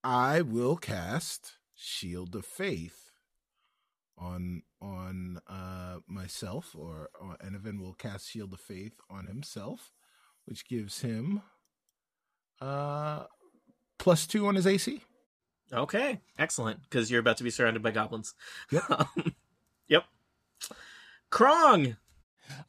i 0.03 0.41
will 0.41 0.75
cast 0.75 1.53
shield 1.75 2.35
of 2.35 2.43
faith 2.45 3.10
on 4.21 4.61
on 4.81 5.39
uh, 5.47 5.97
myself, 6.07 6.75
or, 6.77 7.09
or 7.19 7.37
Enovin 7.43 7.79
will 7.81 7.93
cast 7.93 8.29
Shield 8.29 8.53
of 8.53 8.59
Faith 8.59 8.93
on 9.09 9.25
himself, 9.25 9.91
which 10.45 10.67
gives 10.67 11.01
him 11.01 11.41
uh, 12.61 13.23
plus 13.97 14.25
two 14.27 14.45
on 14.47 14.55
his 14.55 14.67
AC. 14.67 15.01
Okay, 15.73 16.19
excellent. 16.37 16.81
Because 16.83 17.09
you're 17.09 17.19
about 17.21 17.37
to 17.37 17.43
be 17.43 17.49
surrounded 17.49 17.81
by 17.81 17.91
goblins. 17.91 18.33
Yep. 18.71 18.83
Um, 18.89 19.33
yep. 19.87 20.03
Krong. 21.31 21.97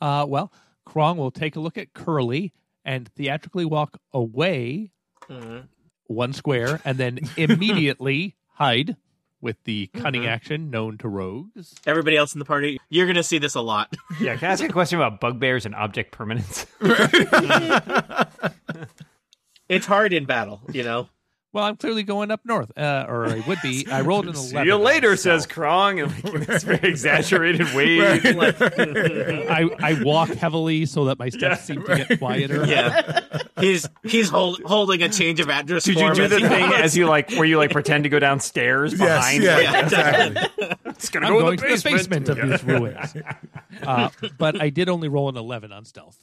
Uh, 0.01 0.25
well, 0.29 0.53
Krong 0.87 1.17
will 1.17 1.31
take 1.31 1.57
a 1.57 1.61
look 1.61 1.77
at 1.79 1.93
Curly 1.95 2.53
and 2.85 3.09
theatrically 3.09 3.65
walk 3.65 3.99
away 4.13 4.93
Mhm. 5.29 5.69
one 6.07 6.33
square 6.33 6.81
and 6.85 6.99
then 6.99 7.21
immediately 7.37 8.37
hide 8.55 8.97
with 9.43 9.63
the 9.65 9.89
cunning 9.89 10.23
Mhm. 10.23 10.29
action 10.29 10.71
known 10.71 10.97
to 10.99 11.09
rogues. 11.09 11.75
Everybody 11.85 12.17
else 12.17 12.33
in 12.35 12.39
the 12.39 12.45
party, 12.45 12.79
you're 12.89 13.07
going 13.07 13.17
to 13.17 13.23
see 13.23 13.39
this 13.39 13.55
a 13.55 13.61
lot. 13.61 13.93
Yeah, 14.21 14.37
can 14.37 14.49
I 14.49 14.53
ask 14.53 14.63
a 14.65 14.69
question 14.69 14.99
about 14.99 15.21
bugbears 15.21 15.67
and 15.67 15.75
object 15.75 16.13
permanence? 16.13 16.65
it's 19.69 19.87
hard 19.87 20.13
in 20.13 20.25
battle, 20.25 20.61
you 20.73 20.83
know. 20.83 21.09
Well, 21.53 21.65
I'm 21.65 21.77
clearly 21.77 22.03
going 22.03 22.31
up 22.31 22.41
north, 22.45 22.73
uh, 22.79 23.05
or 23.09 23.27
I 23.27 23.41
would 23.47 23.59
be. 23.63 23.87
I 23.91 24.01
rolled 24.01 24.25
an 24.25 24.35
11. 24.35 24.51
See 24.51 24.63
you 24.65 24.77
later, 24.77 25.17
so 25.17 25.23
says 25.33 25.47
Krong, 25.47 26.03
and 26.03 26.25
like, 26.25 26.35
in 26.35 26.41
this 26.45 26.63
very 26.63 26.79
exaggerated 26.89 27.75
way. 27.75 28.01
I, 29.49 29.69
I 29.79 30.03
walk 30.03 30.31
heavily 30.31 30.87
so 30.87 31.05
that 31.07 31.19
my 31.19 31.29
steps 31.29 31.65
seem 31.65 31.85
to 31.85 31.97
get 32.07 32.19
quieter. 32.19 32.65
Yeah, 32.67 33.21
he's 33.61 33.87
he's 34.03 34.31
hold, 34.31 34.63
holding 34.65 35.03
a 35.03 35.09
change 35.11 35.41
of 35.41 35.51
address. 35.51 35.85
Did 35.85 35.97
you 36.01 36.15
do 36.15 36.23
as 36.23 36.31
the 36.31 36.41
thing 36.41 36.71
walks. 36.71 36.81
as 36.81 36.97
you 36.97 37.07
like, 37.07 37.31
where 37.33 37.45
you 37.45 37.59
like 37.59 37.71
pretend 37.71 38.05
to 38.05 38.11
go 38.11 38.19
downstairs 38.19 38.93
Yes, 38.93 39.01
behind? 39.01 39.43
yeah, 39.43 39.59
Yeah, 39.59 39.85
exactly. 39.85 40.77
It's 40.87 41.09
gonna 41.11 41.27
I'm 41.27 41.33
go 41.35 41.41
going 41.41 41.53
in 41.55 41.59
to 41.59 41.69
the 41.69 41.77
the 41.77 41.91
basement 41.91 42.29
of 42.31 42.37
these 42.41 42.65
ruins. 42.65 43.15
Uh, 43.83 44.09
but 44.39 44.61
I 44.61 44.71
did 44.71 44.89
only 44.89 45.09
roll 45.09 45.29
an 45.29 45.37
11 45.37 45.73
on 45.73 45.85
stealth. 45.85 46.19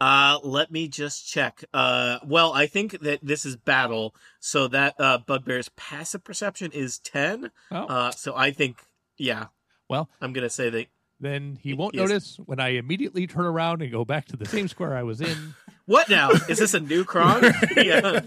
Uh, 0.00 0.38
let 0.44 0.70
me 0.70 0.86
just 0.88 1.26
check. 1.28 1.64
Uh, 1.74 2.18
well, 2.24 2.52
I 2.52 2.66
think 2.66 3.00
that 3.00 3.18
this 3.22 3.44
is 3.44 3.56
battle, 3.56 4.14
so 4.38 4.68
that 4.68 4.94
uh, 5.00 5.18
bugbear's 5.18 5.68
passive 5.70 6.22
perception 6.22 6.70
is 6.72 6.98
ten. 6.98 7.50
Oh. 7.70 7.86
Uh, 7.86 8.10
so 8.12 8.34
I 8.36 8.52
think, 8.52 8.84
yeah, 9.16 9.46
Well, 9.88 10.08
I'm 10.20 10.32
gonna 10.32 10.50
say 10.50 10.70
that. 10.70 10.86
Then 11.20 11.58
he 11.60 11.74
won't 11.74 11.94
Yes. 11.94 12.08
notice 12.08 12.36
when 12.46 12.60
I 12.60 12.70
immediately 12.70 13.26
turn 13.26 13.44
around 13.46 13.82
and 13.82 13.90
go 13.90 14.04
back 14.04 14.26
to 14.26 14.36
the 14.36 14.46
same 14.46 14.68
square 14.68 14.96
I 14.96 15.02
was 15.02 15.20
in. 15.20 15.54
What 15.88 16.10
now? 16.10 16.28
Is 16.50 16.58
this 16.58 16.74
a 16.74 16.80
new 16.80 17.02
Krong? 17.02 17.40
yeah. 17.82 18.20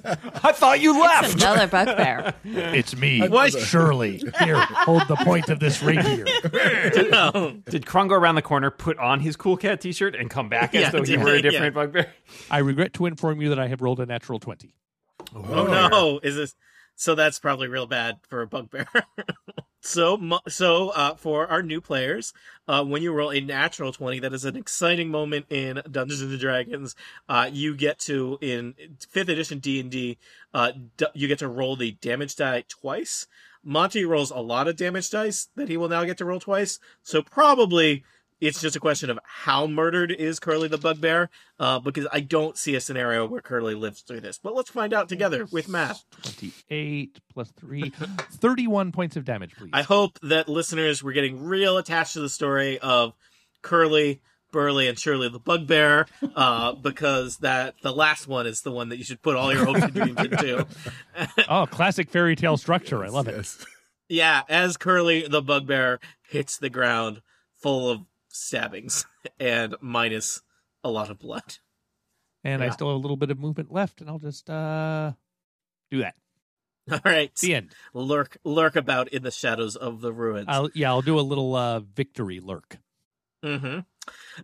I 0.43 0.51
thought 0.51 0.81
you 0.81 0.99
left. 0.99 1.35
Another 1.35 1.67
bugbear. 1.67 2.33
It's 2.43 2.97
me, 2.97 3.27
What? 3.27 3.53
Shirley. 3.53 4.17
Here, 4.39 4.55
hold 4.59 5.03
the 5.07 5.15
point 5.17 5.47
of 5.49 5.59
this 5.59 5.83
rapier. 5.83 6.25
No. 7.11 7.61
Did 7.69 7.85
Krong 7.85 8.09
go 8.09 8.15
around 8.15 8.33
the 8.33 8.41
corner, 8.41 8.71
put 8.71 8.97
on 8.97 9.19
his 9.19 9.35
cool 9.35 9.57
cat 9.57 9.79
T-shirt, 9.79 10.15
and 10.15 10.27
come 10.27 10.49
back 10.49 10.73
as 10.73 10.81
Yeah, 10.81 10.89
though 10.89 11.03
he 11.03 11.17
were 11.17 11.33
a 11.33 11.35
yeah. 11.35 11.41
different 11.41 11.75
bugbear? 11.75 12.11
I 12.49 12.57
regret 12.57 12.93
to 12.93 13.05
inform 13.05 13.41
you 13.41 13.49
that 13.49 13.59
I 13.59 13.67
have 13.67 13.81
rolled 13.81 13.99
a 13.99 14.07
natural 14.07 14.39
20. 14.39 14.73
Oh 15.35 15.41
no! 15.67 16.19
Is 16.23 16.35
this? 16.35 16.55
So 17.01 17.15
that's 17.15 17.39
probably 17.39 17.67
real 17.67 17.87
bad 17.87 18.19
for 18.29 18.43
a 18.43 18.47
bugbear. 18.47 18.85
so, 19.81 20.37
so 20.47 20.89
uh, 20.89 21.15
for 21.15 21.47
our 21.47 21.63
new 21.63 21.81
players, 21.81 22.31
uh, 22.67 22.85
when 22.85 23.01
you 23.01 23.11
roll 23.11 23.31
a 23.31 23.41
natural 23.41 23.91
twenty, 23.91 24.19
that 24.19 24.35
is 24.35 24.45
an 24.45 24.55
exciting 24.55 25.09
moment 25.09 25.47
in 25.49 25.81
Dungeons 25.89 26.21
and 26.21 26.39
Dragons. 26.39 26.95
Uh, 27.27 27.49
you 27.51 27.75
get 27.75 27.97
to 28.01 28.37
in 28.39 28.75
fifth 29.09 29.29
edition 29.29 29.57
D 29.57 29.79
and 29.79 29.89
D, 29.89 30.19
uh, 30.53 30.73
you 31.15 31.27
get 31.27 31.39
to 31.39 31.47
roll 31.47 31.75
the 31.75 31.93
damage 31.93 32.35
die 32.35 32.65
twice. 32.67 33.25
Monty 33.63 34.05
rolls 34.05 34.29
a 34.29 34.37
lot 34.37 34.67
of 34.67 34.75
damage 34.75 35.09
dice 35.09 35.47
that 35.55 35.69
he 35.69 35.77
will 35.77 35.89
now 35.89 36.03
get 36.03 36.19
to 36.19 36.25
roll 36.25 36.39
twice. 36.39 36.77
So 37.01 37.23
probably 37.23 38.03
it's 38.41 38.59
just 38.59 38.75
a 38.75 38.79
question 38.79 39.09
of 39.09 39.19
how 39.23 39.67
murdered 39.67 40.11
is 40.11 40.39
Curly 40.39 40.67
the 40.67 40.79
Bugbear, 40.79 41.29
uh, 41.59 41.79
because 41.79 42.07
I 42.11 42.19
don't 42.21 42.57
see 42.57 42.75
a 42.75 42.81
scenario 42.81 43.27
where 43.27 43.41
Curly 43.41 43.75
lives 43.75 44.01
through 44.01 44.21
this. 44.21 44.39
But 44.39 44.55
let's 44.55 44.71
find 44.71 44.93
out 44.93 45.07
together 45.07 45.47
with 45.51 45.69
math. 45.69 46.03
28 46.23 47.19
plus 47.31 47.51
3, 47.51 47.91
31 47.91 48.91
points 48.91 49.15
of 49.15 49.23
damage, 49.23 49.55
please. 49.55 49.69
I 49.71 49.83
hope 49.83 50.19
that 50.23 50.49
listeners 50.49 51.03
were 51.03 51.13
getting 51.13 51.43
real 51.43 51.77
attached 51.77 52.13
to 52.13 52.19
the 52.19 52.29
story 52.29 52.79
of 52.79 53.13
Curly, 53.61 54.21
Burley, 54.51 54.87
and 54.87 54.97
Shirley 54.97 55.29
the 55.29 55.39
Bugbear, 55.39 56.07
uh, 56.35 56.73
because 56.73 57.37
that 57.37 57.75
the 57.83 57.93
last 57.93 58.27
one 58.27 58.47
is 58.47 58.61
the 58.61 58.71
one 58.71 58.89
that 58.89 58.97
you 58.97 59.03
should 59.03 59.21
put 59.21 59.35
all 59.35 59.53
your 59.53 59.65
hopes 59.65 59.83
and 59.83 59.93
dreams 59.93 60.19
into. 60.19 60.67
oh, 61.47 61.67
classic 61.67 62.09
fairy 62.09 62.35
tale 62.35 62.57
structure. 62.57 63.03
I 63.05 63.09
love 63.09 63.27
it. 63.27 63.35
Yes. 63.35 63.65
Yeah, 64.11 64.41
as 64.49 64.75
Curly 64.75 65.25
the 65.25 65.41
Bugbear 65.41 66.01
hits 66.27 66.57
the 66.57 66.69
ground 66.69 67.21
full 67.55 67.89
of 67.89 68.01
stabbings 68.31 69.05
and 69.39 69.75
minus 69.81 70.41
a 70.83 70.89
lot 70.89 71.09
of 71.09 71.19
blood. 71.19 71.57
And 72.43 72.63
I 72.63 72.69
still 72.69 72.87
have 72.87 72.95
a 72.95 72.99
little 72.99 73.17
bit 73.17 73.29
of 73.29 73.37
movement 73.37 73.71
left, 73.71 74.01
and 74.01 74.09
I'll 74.09 74.17
just 74.17 74.49
uh, 74.49 75.11
do 75.91 75.99
that. 75.99 76.15
All 76.91 76.99
right, 77.05 77.33
The 77.35 77.53
end. 77.53 77.69
lurk 77.93 78.37
lurk 78.43 78.75
about 78.75 79.09
in 79.09 79.21
the 79.21 79.29
shadows 79.29 79.75
of 79.75 80.01
the 80.01 80.11
ruins. 80.11 80.45
I'll, 80.47 80.69
yeah, 80.73 80.89
I'll 80.89 81.03
do 81.03 81.19
a 81.19 81.21
little 81.21 81.55
uh, 81.55 81.81
victory 81.81 82.39
lurk. 82.39 82.79
Mm-hmm. 83.45 83.79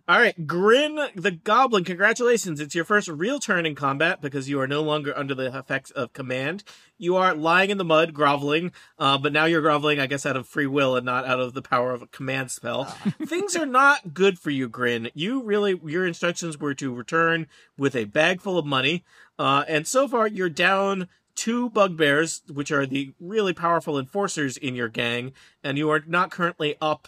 All 0.08 0.18
right, 0.18 0.46
Grin 0.46 0.98
the 1.14 1.30
Goblin. 1.30 1.84
Congratulations! 1.84 2.60
It's 2.60 2.74
your 2.74 2.84
first 2.84 3.08
real 3.08 3.38
turn 3.38 3.66
in 3.66 3.74
combat 3.74 4.20
because 4.20 4.48
you 4.48 4.60
are 4.60 4.66
no 4.66 4.82
longer 4.82 5.16
under 5.16 5.34
the 5.34 5.56
effects 5.56 5.90
of 5.90 6.12
command. 6.12 6.64
You 6.98 7.16
are 7.16 7.34
lying 7.34 7.70
in 7.70 7.78
the 7.78 7.84
mud, 7.84 8.12
groveling, 8.12 8.72
uh, 8.98 9.18
but 9.18 9.32
now 9.32 9.44
you're 9.44 9.60
groveling, 9.60 10.00
I 10.00 10.06
guess, 10.06 10.26
out 10.26 10.36
of 10.36 10.48
free 10.48 10.66
will 10.66 10.96
and 10.96 11.06
not 11.06 11.26
out 11.26 11.40
of 11.40 11.54
the 11.54 11.62
power 11.62 11.92
of 11.92 12.02
a 12.02 12.06
command 12.06 12.50
spell. 12.50 12.84
Things 13.24 13.56
are 13.56 13.66
not 13.66 14.14
good 14.14 14.38
for 14.38 14.50
you, 14.50 14.68
Grin. 14.68 15.10
You 15.14 15.42
really, 15.42 15.80
your 15.84 16.06
instructions 16.06 16.58
were 16.58 16.74
to 16.74 16.94
return 16.94 17.46
with 17.76 17.94
a 17.94 18.04
bag 18.04 18.40
full 18.40 18.58
of 18.58 18.66
money, 18.66 19.04
uh, 19.38 19.64
and 19.68 19.86
so 19.86 20.08
far 20.08 20.26
you're 20.26 20.48
down 20.48 21.08
two 21.38 21.70
bugbears, 21.70 22.42
which 22.52 22.72
are 22.72 22.84
the 22.84 23.12
really 23.20 23.52
powerful 23.52 23.96
enforcers 23.96 24.56
in 24.56 24.74
your 24.74 24.88
gang, 24.88 25.32
and 25.62 25.78
you 25.78 25.88
are 25.88 26.02
not 26.04 26.32
currently 26.32 26.74
up 26.80 27.06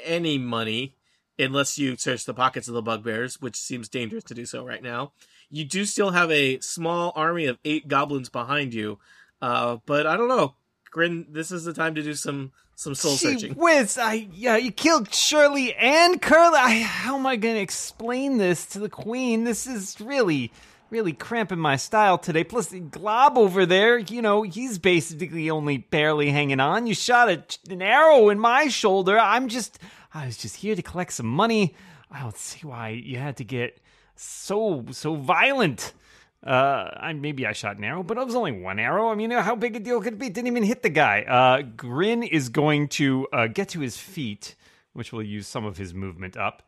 any 0.00 0.38
money 0.38 0.94
unless 1.42 1.78
you 1.78 1.96
search 1.96 2.24
the 2.24 2.34
pockets 2.34 2.68
of 2.68 2.74
the 2.74 2.82
bugbears, 2.82 3.40
which 3.40 3.56
seems 3.56 3.88
dangerous 3.88 4.24
to 4.24 4.34
do 4.34 4.46
so 4.46 4.64
right 4.64 4.82
now. 4.82 5.12
You 5.50 5.64
do 5.64 5.84
still 5.84 6.10
have 6.10 6.30
a 6.30 6.60
small 6.60 7.12
army 7.14 7.46
of 7.46 7.58
eight 7.64 7.86
goblins 7.88 8.28
behind 8.28 8.72
you, 8.72 8.98
uh, 9.42 9.78
but 9.84 10.06
I 10.06 10.16
don't 10.16 10.28
know. 10.28 10.54
Grin, 10.90 11.26
this 11.30 11.50
is 11.50 11.64
the 11.64 11.72
time 11.72 11.94
to 11.94 12.02
do 12.02 12.14
some 12.14 12.52
some 12.74 12.94
soul 12.94 13.12
Gee 13.12 13.32
searching. 13.32 13.54
whiz, 13.54 13.98
I 13.98 14.28
yeah, 14.32 14.56
you 14.56 14.72
killed 14.72 15.12
Shirley 15.14 15.74
and 15.74 16.20
Curly. 16.20 16.58
I, 16.58 16.80
how 16.80 17.16
am 17.16 17.26
I 17.26 17.36
going 17.36 17.54
to 17.54 17.60
explain 17.60 18.38
this 18.38 18.66
to 18.66 18.78
the 18.78 18.88
queen? 18.88 19.44
This 19.44 19.66
is 19.66 20.00
really, 20.00 20.52
really 20.90 21.12
cramping 21.12 21.58
my 21.58 21.76
style 21.76 22.18
today. 22.18 22.44
Plus, 22.44 22.66
the 22.66 22.80
Glob 22.80 23.38
over 23.38 23.64
there, 23.64 23.98
you 23.98 24.20
know, 24.20 24.42
he's 24.42 24.78
basically 24.78 25.48
only 25.48 25.78
barely 25.78 26.30
hanging 26.30 26.60
on. 26.60 26.86
You 26.86 26.94
shot 26.94 27.30
a, 27.30 27.42
an 27.70 27.82
arrow 27.82 28.28
in 28.28 28.38
my 28.38 28.68
shoulder. 28.68 29.18
I'm 29.18 29.48
just, 29.48 29.78
I 30.14 30.26
was 30.26 30.36
just 30.36 30.56
here 30.56 30.74
to 30.74 30.82
collect 30.82 31.12
some 31.12 31.26
money. 31.26 31.74
I 32.10 32.20
don't 32.20 32.36
see 32.36 32.66
why 32.66 32.88
you 32.90 33.18
had 33.18 33.36
to 33.38 33.44
get 33.44 33.78
so 34.16 34.84
so 34.90 35.14
violent. 35.14 35.92
Uh, 36.44 36.90
I 36.96 37.12
maybe 37.12 37.46
I 37.46 37.52
shot 37.52 37.76
an 37.78 37.84
arrow, 37.84 38.02
but 38.02 38.18
it 38.18 38.24
was 38.26 38.34
only 38.34 38.52
one 38.52 38.78
arrow. 38.78 39.10
I 39.10 39.14
mean, 39.14 39.30
how 39.30 39.54
big 39.54 39.76
a 39.76 39.80
deal 39.80 40.00
could 40.00 40.14
it 40.14 40.18
be? 40.18 40.28
Didn't 40.28 40.48
even 40.48 40.64
hit 40.64 40.82
the 40.82 40.90
guy. 40.90 41.22
Uh, 41.22 41.62
Grin 41.62 42.22
is 42.24 42.48
going 42.48 42.88
to 42.88 43.28
uh, 43.32 43.46
get 43.46 43.68
to 43.70 43.80
his 43.80 43.96
feet, 43.96 44.56
which 44.92 45.12
will 45.12 45.22
use 45.22 45.46
some 45.46 45.64
of 45.64 45.76
his 45.76 45.94
movement 45.94 46.36
up, 46.36 46.64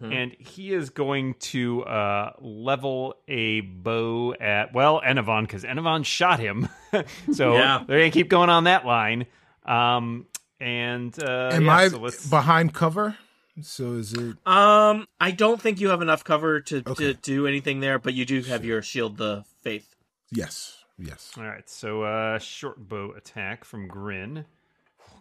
and 0.00 0.32
he 0.38 0.72
is 0.72 0.90
going 0.90 1.34
to 1.40 1.82
uh, 1.84 2.32
level 2.40 3.14
a 3.26 3.60
bow 3.62 4.34
at 4.38 4.74
well 4.74 5.00
Enavon 5.00 5.42
because 5.42 5.64
Enavon 5.64 6.04
shot 6.04 6.38
him. 6.38 6.68
so 7.32 7.54
Yeah. 7.54 7.84
they're 7.86 7.98
gonna 8.00 8.10
keep 8.10 8.28
going 8.28 8.50
on 8.50 8.64
that 8.64 8.84
line. 8.84 9.26
Um, 9.64 10.26
and 10.60 11.14
uh, 11.22 11.50
Am 11.52 11.64
yeah, 11.66 11.74
I 11.76 11.88
so 11.88 11.98
let's- 12.00 12.28
behind 12.28 12.74
cover? 12.74 13.16
So 13.62 13.94
is 13.94 14.12
it? 14.12 14.36
Um, 14.46 15.08
I 15.18 15.30
don't 15.30 15.60
think 15.60 15.80
you 15.80 15.88
have 15.88 16.02
enough 16.02 16.22
cover 16.24 16.60
to, 16.60 16.82
Okay. 16.86 16.94
to 16.94 17.14
do 17.14 17.46
anything 17.46 17.80
there, 17.80 17.98
but 17.98 18.12
you 18.12 18.26
do 18.26 18.42
have 18.42 18.64
your 18.66 18.82
shield 18.82 19.16
the 19.16 19.44
faith. 19.62 19.94
Yes. 20.30 20.84
Yes. 20.98 21.32
All 21.38 21.44
right, 21.44 21.68
so 21.68 22.02
uh, 22.02 22.38
short 22.38 22.88
bow 22.88 23.12
attack 23.16 23.64
from 23.64 23.86
Grin. 23.88 24.44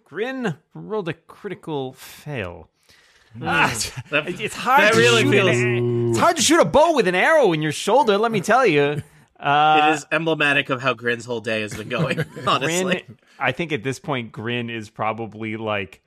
Grin 0.03 0.55
rolled 0.73 1.07
a 1.09 1.13
critical 1.13 1.93
fail. 1.93 2.69
Ah, 3.41 3.73
That- 4.11 4.27
it's 4.39 4.55
hard. 4.55 4.81
that 4.81 4.93
to 4.93 4.99
really 4.99 5.23
shoot 5.23 5.31
feels- 5.31 5.57
an- 5.57 6.09
it's 6.11 6.19
hard 6.19 6.35
to 6.35 6.41
shoot 6.41 6.59
a 6.61 6.65
bow 6.65 6.93
with 6.93 7.07
an 7.07 7.15
arrow 7.15 7.53
in 7.53 7.61
your 7.61 7.71
shoulder. 7.71 8.17
Let 8.17 8.31
me 8.33 8.41
tell 8.41 8.65
you. 8.65 9.01
Uh, 9.39 9.89
it 9.91 9.95
is 9.95 10.05
emblematic 10.11 10.69
of 10.69 10.81
how 10.81 10.93
Grin's 10.93 11.25
whole 11.25 11.41
day 11.41 11.61
has 11.61 11.75
been 11.75 11.89
going. 11.89 12.23
honestly, 12.47 13.03
Grin, 13.05 13.17
I 13.39 13.51
think 13.51 13.71
at 13.71 13.83
this 13.83 13.99
point, 13.99 14.31
Grin 14.31 14.69
is 14.69 14.89
probably 14.89 15.57
like 15.57 16.01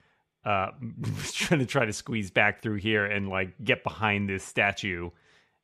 uh, 0.45 0.69
trying 1.33 1.61
to 1.61 1.67
try 1.67 1.85
to 1.85 1.93
squeeze 1.93 2.31
back 2.31 2.63
through 2.63 2.77
here 2.77 3.05
and 3.05 3.29
like 3.29 3.53
get 3.63 3.85
behind 3.85 4.29
this 4.29 4.43
statue, 4.45 5.11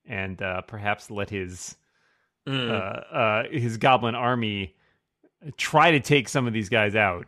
and 0.07 0.41
uh, 0.43 0.61
perhaps 0.63 1.11
let 1.11 1.31
his 1.31 1.77
Mm. 2.47 2.71
uh, 2.71 2.75
uh, 3.17 3.43
his 3.51 3.79
goblin 3.79 4.15
army 4.15 4.75
try 5.57 5.93
to 5.93 6.01
take 6.01 6.29
some 6.29 6.47
of 6.47 6.53
these 6.53 6.69
guys 6.69 6.95
out. 6.95 7.27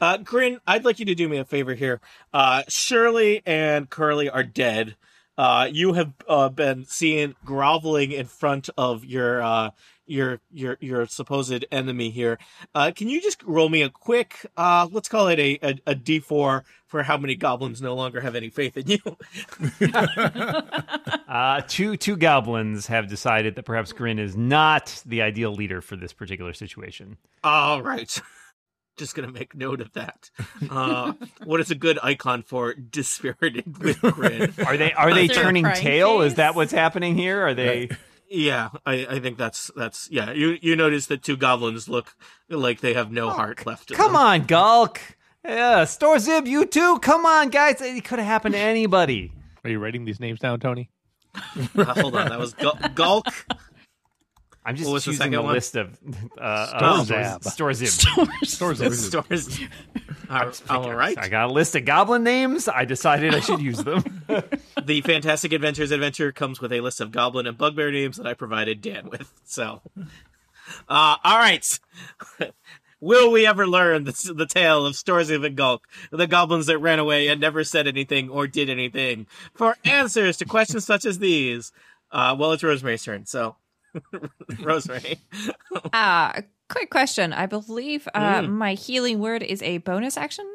Uh, 0.00 0.16
Grin, 0.16 0.60
I'd 0.66 0.86
like 0.86 0.98
you 0.98 1.04
to 1.04 1.14
do 1.14 1.28
me 1.28 1.36
a 1.36 1.44
favor 1.44 1.74
here. 1.74 2.00
Uh, 2.32 2.62
Shirley 2.66 3.42
and 3.44 3.90
Curly 3.90 4.30
are 4.30 4.42
dead. 4.42 4.96
Uh, 5.38 5.68
you 5.70 5.92
have 5.92 6.12
uh, 6.28 6.48
been 6.48 6.84
seen 6.84 7.34
groveling 7.44 8.12
in 8.12 8.26
front 8.26 8.70
of 8.78 9.04
your 9.04 9.42
uh, 9.42 9.70
your 10.06 10.40
your 10.50 10.78
your 10.80 11.06
supposed 11.06 11.64
enemy 11.70 12.10
here. 12.10 12.38
Uh, 12.74 12.92
can 12.94 13.08
you 13.08 13.20
just 13.20 13.42
roll 13.42 13.68
me 13.68 13.82
a 13.82 13.90
quick, 13.90 14.46
uh, 14.56 14.88
let's 14.90 15.08
call 15.08 15.28
it 15.28 15.38
a, 15.38 15.58
a, 15.62 15.92
a 15.92 15.94
d4 15.94 16.62
for 16.86 17.02
how 17.02 17.18
many 17.18 17.34
goblins 17.34 17.82
no 17.82 17.94
longer 17.94 18.20
have 18.20 18.34
any 18.34 18.48
faith 18.48 18.76
in 18.76 18.86
you? 18.86 18.98
Uh, 21.28 21.60
two 21.66 21.96
two 21.96 22.16
goblins 22.16 22.86
have 22.86 23.08
decided 23.08 23.56
that 23.56 23.64
perhaps 23.64 23.92
Grin 23.92 24.18
is 24.18 24.36
not 24.36 25.02
the 25.04 25.22
ideal 25.22 25.52
leader 25.52 25.80
for 25.82 25.96
this 25.96 26.12
particular 26.12 26.52
situation. 26.52 27.16
All 27.42 27.82
right. 27.82 28.20
Just 28.96 29.14
gonna 29.14 29.30
make 29.30 29.54
note 29.54 29.80
of 29.80 29.92
that. 29.92 30.30
Uh, 30.70 31.12
what 31.44 31.60
is 31.60 31.70
a 31.70 31.74
good 31.74 31.98
icon 32.02 32.42
for 32.42 32.72
dispirited 32.74 33.78
with 33.78 34.00
Grin? 34.00 34.52
Are 34.66 34.76
they 34.76 34.92
are 34.94 35.12
they 35.12 35.24
Is 35.24 35.30
there 35.32 35.40
a 35.40 35.42
turning 35.44 35.64
crying 35.64 35.80
tail? 35.80 36.20
Is 36.22 36.34
that 36.36 36.54
what's 36.54 36.72
happening 36.72 37.14
here? 37.16 37.46
Are 37.46 37.54
they? 37.54 37.90
Yeah, 38.28 38.70
I, 38.84 39.06
I 39.08 39.20
think 39.20 39.36
that's 39.38 39.70
that's 39.76 40.08
yeah. 40.10 40.32
You 40.32 40.58
you 40.62 40.74
notice 40.76 41.06
that 41.08 41.22
two 41.22 41.36
goblins 41.36 41.88
look 41.88 42.16
like 42.48 42.80
they 42.80 42.94
have 42.94 43.12
no 43.12 43.30
heart 43.30 43.66
left. 43.66 43.90
in 43.90 43.96
Come 43.96 44.12
them. 44.14 44.22
on, 44.22 44.44
Gulk. 44.46 45.00
Yeah, 45.44 45.84
Store 45.84 46.18
Zib, 46.18 46.46
you 46.48 46.64
too. 46.66 46.98
Come 47.00 47.24
on, 47.24 47.50
guys. 47.50 47.80
It 47.80 48.02
could 48.04 48.18
have 48.18 48.26
happened 48.26 48.54
to 48.54 48.60
anybody. 48.60 49.30
Are 49.62 49.70
you 49.70 49.78
writing 49.78 50.04
these 50.06 50.18
names 50.20 50.40
down, 50.40 50.58
Tony? 50.60 50.90
Uh, 51.76 51.84
hold 52.00 52.16
on, 52.16 52.30
that 52.30 52.38
was 52.38 52.54
Gul- 52.54 52.78
Gulk. 52.94 53.26
I'm 54.66 54.74
just 54.74 54.88
What 54.88 54.94
was 54.94 55.04
the 55.18 55.28
the 55.28 55.40
list 55.42 55.76
of 55.76 55.96
uh, 56.40 56.78
Storzab. 56.80 57.44
Store 57.44 58.74
Zib. 58.74 58.92
Stores. 58.92 59.60
All- 60.28 60.52
all 60.68 60.92
right. 60.92 61.16
I 61.16 61.28
got 61.28 61.50
a 61.50 61.52
list 61.52 61.76
of 61.76 61.84
goblin 61.84 62.24
names. 62.24 62.66
I 62.66 62.84
decided 62.84 63.32
I 63.32 63.40
should 63.40 63.60
use 63.60 63.82
them. 63.82 64.24
The 64.86 65.00
Fantastic 65.00 65.52
Adventures 65.52 65.90
adventure 65.90 66.30
comes 66.30 66.60
with 66.60 66.72
a 66.72 66.80
list 66.80 67.00
of 67.00 67.10
goblin 67.10 67.46
and 67.48 67.58
bugbear 67.58 67.90
names 67.90 68.18
that 68.18 68.26
I 68.26 68.34
provided 68.34 68.80
Dan 68.80 69.08
with. 69.10 69.32
So, 69.44 69.80
uh, 70.88 71.16
all 71.24 71.38
right. 71.38 71.80
Will 73.00 73.30
we 73.32 73.46
ever 73.46 73.66
learn 73.66 74.04
the, 74.04 74.32
the 74.34 74.46
tale 74.46 74.86
of 74.86 74.94
Storziv 74.94 75.44
and 75.44 75.56
Gulk, 75.56 75.86
the 76.10 76.26
goblins 76.26 76.66
that 76.66 76.78
ran 76.78 76.98
away 76.98 77.28
and 77.28 77.40
never 77.40 77.62
said 77.64 77.86
anything 77.88 78.28
or 78.28 78.46
did 78.46 78.70
anything? 78.70 79.26
For 79.54 79.76
answers 79.84 80.36
to 80.38 80.44
questions 80.44 80.84
such 80.84 81.04
as 81.04 81.18
these, 81.18 81.72
uh, 82.12 82.36
well, 82.38 82.52
it's 82.52 82.62
Rosemary's 82.62 83.02
turn. 83.04 83.26
So, 83.26 83.56
Rosemary. 84.62 85.18
Uh, 85.92 86.42
quick 86.68 86.90
question. 86.90 87.32
I 87.32 87.46
believe 87.46 88.08
uh, 88.14 88.40
Mm. 88.42 88.50
my 88.50 88.74
healing 88.74 89.18
word 89.20 89.42
is 89.42 89.62
a 89.62 89.78
bonus 89.78 90.16
action. 90.16 90.46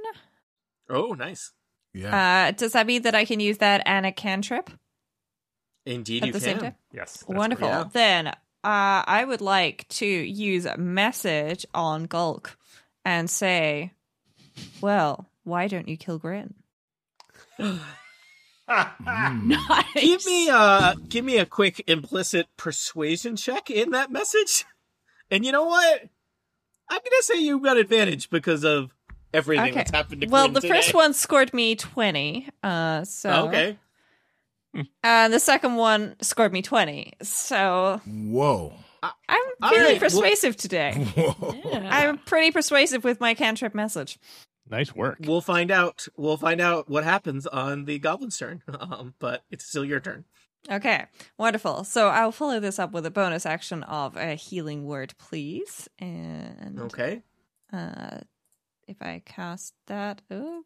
Oh, 0.89 1.13
nice. 1.13 1.51
Yeah. 1.93 2.47
Uh, 2.47 2.51
does 2.51 2.73
that 2.73 2.85
mean 2.87 3.03
that 3.03 3.15
I 3.15 3.25
can 3.25 3.39
use 3.39 3.57
that 3.59 3.81
and 3.85 4.05
a 4.05 4.11
cantrip 4.11 4.69
Indeed, 5.85 6.23
at 6.23 6.27
you 6.27 6.33
the 6.33 6.39
can. 6.39 6.45
same 6.45 6.59
time? 6.59 6.75
yes. 6.93 7.23
Wonderful. 7.27 7.67
Yeah. 7.67 7.83
Then 7.91 8.27
uh, 8.27 8.33
I 8.63 9.23
would 9.25 9.41
like 9.41 9.87
to 9.89 10.05
use 10.05 10.65
a 10.65 10.77
message 10.77 11.65
on 11.73 12.05
Gulk 12.05 12.57
and 13.05 13.29
say, 13.29 13.91
well, 14.81 15.27
why 15.43 15.67
don't 15.67 15.87
you 15.87 15.97
kill 15.97 16.19
Grin? 16.19 16.53
Nice. 18.99 19.85
Give 19.95 20.25
me 20.25 20.49
uh 20.49 20.95
give 21.09 21.25
me 21.25 21.37
a 21.37 21.45
quick 21.45 21.83
implicit 21.87 22.47
persuasion 22.57 23.35
check 23.35 23.69
in 23.69 23.91
that 23.91 24.11
message. 24.11 24.65
And 25.29 25.45
you 25.45 25.51
know 25.51 25.65
what? 25.65 26.01
I'm 26.89 26.99
gonna 26.99 27.21
say 27.21 27.41
you 27.41 27.59
got 27.59 27.77
advantage 27.77 28.29
because 28.29 28.63
of 28.63 28.93
everything 29.33 29.65
Okay. 29.65 29.73
that's 29.75 29.91
happened 29.91 30.21
to 30.21 30.27
Well, 30.27 30.45
Grin 30.45 30.53
the 30.53 30.61
today. 30.61 30.73
first 30.75 30.93
one 30.93 31.13
scored 31.13 31.53
me 31.53 31.75
20. 31.75 32.49
Uh, 32.63 33.03
so. 33.05 33.47
Okay. 33.47 33.77
And 35.03 35.33
the 35.33 35.39
second 35.39 35.75
one 35.75 36.15
scored 36.21 36.53
me 36.53 36.61
20. 36.61 37.13
So 37.23 38.01
Whoa. 38.05 38.73
I'm 39.03 39.41
All 39.61 39.69
feeling 39.69 39.83
right, 39.85 39.91
well- 39.93 39.99
persuasive 39.99 40.55
today. 40.55 41.07
Yeah. 41.65 41.89
I'm 41.91 42.17
pretty 42.19 42.51
persuasive 42.51 43.03
with 43.03 43.19
my 43.19 43.33
cantrip 43.33 43.73
message. 43.73 44.17
Nice 44.71 44.95
work. 44.95 45.17
We'll 45.21 45.41
find 45.41 45.69
out. 45.69 46.07
We'll 46.17 46.37
find 46.37 46.61
out 46.61 46.89
what 46.89 47.03
happens 47.03 47.45
on 47.45 47.85
the 47.85 47.99
goblin's 47.99 48.37
turn. 48.37 48.63
Um, 48.79 49.13
but 49.19 49.43
it's 49.51 49.65
still 49.65 49.85
your 49.85 49.99
turn. 49.99 50.23
Okay, 50.71 51.05
wonderful. 51.37 51.83
So 51.83 52.07
I'll 52.07 52.31
follow 52.31 52.59
this 52.59 52.79
up 52.79 52.91
with 52.93 53.05
a 53.05 53.11
bonus 53.11 53.45
action 53.45 53.83
of 53.83 54.15
a 54.15 54.35
healing 54.35 54.85
word, 54.85 55.13
please. 55.17 55.89
And 55.99 56.79
Okay. 56.79 57.21
uh, 57.73 58.19
if 58.87 59.01
I 59.01 59.21
cast 59.25 59.73
that, 59.87 60.21
oh, 60.31 60.63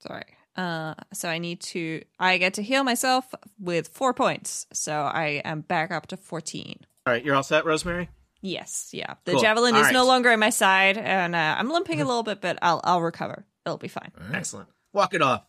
sorry. 0.00 0.24
Uh, 0.56 0.94
so 1.12 1.28
I 1.28 1.38
need 1.38 1.60
to. 1.60 2.02
I 2.18 2.38
get 2.38 2.54
to 2.54 2.62
heal 2.62 2.84
myself 2.84 3.34
with 3.58 3.88
four 3.88 4.12
points. 4.14 4.66
So 4.72 4.92
I 5.02 5.40
am 5.44 5.60
back 5.62 5.90
up 5.90 6.06
to 6.08 6.16
fourteen. 6.16 6.80
All 7.06 7.12
right, 7.12 7.24
you're 7.24 7.34
all 7.34 7.42
set, 7.42 7.64
Rosemary? 7.64 8.10
Yes, 8.42 8.90
yeah. 8.92 9.14
The 9.24 9.32
Cool. 9.32 9.40
javelin 9.40 9.74
All 9.76 9.84
is 9.84 9.92
no 9.92 10.04
longer 10.04 10.28
at 10.30 10.38
my 10.38 10.50
side, 10.50 10.98
and 10.98 11.34
uh, 11.34 11.54
I'm 11.58 11.70
limping 11.70 12.00
a 12.00 12.04
little 12.04 12.24
bit, 12.24 12.40
but 12.40 12.58
I'll 12.60 12.80
I'll 12.84 13.00
recover. 13.00 13.46
It'll 13.64 13.78
be 13.78 13.88
fine. 13.88 14.10
Excellent. 14.34 14.68
Walk 14.92 15.14
it 15.14 15.22
off. 15.22 15.44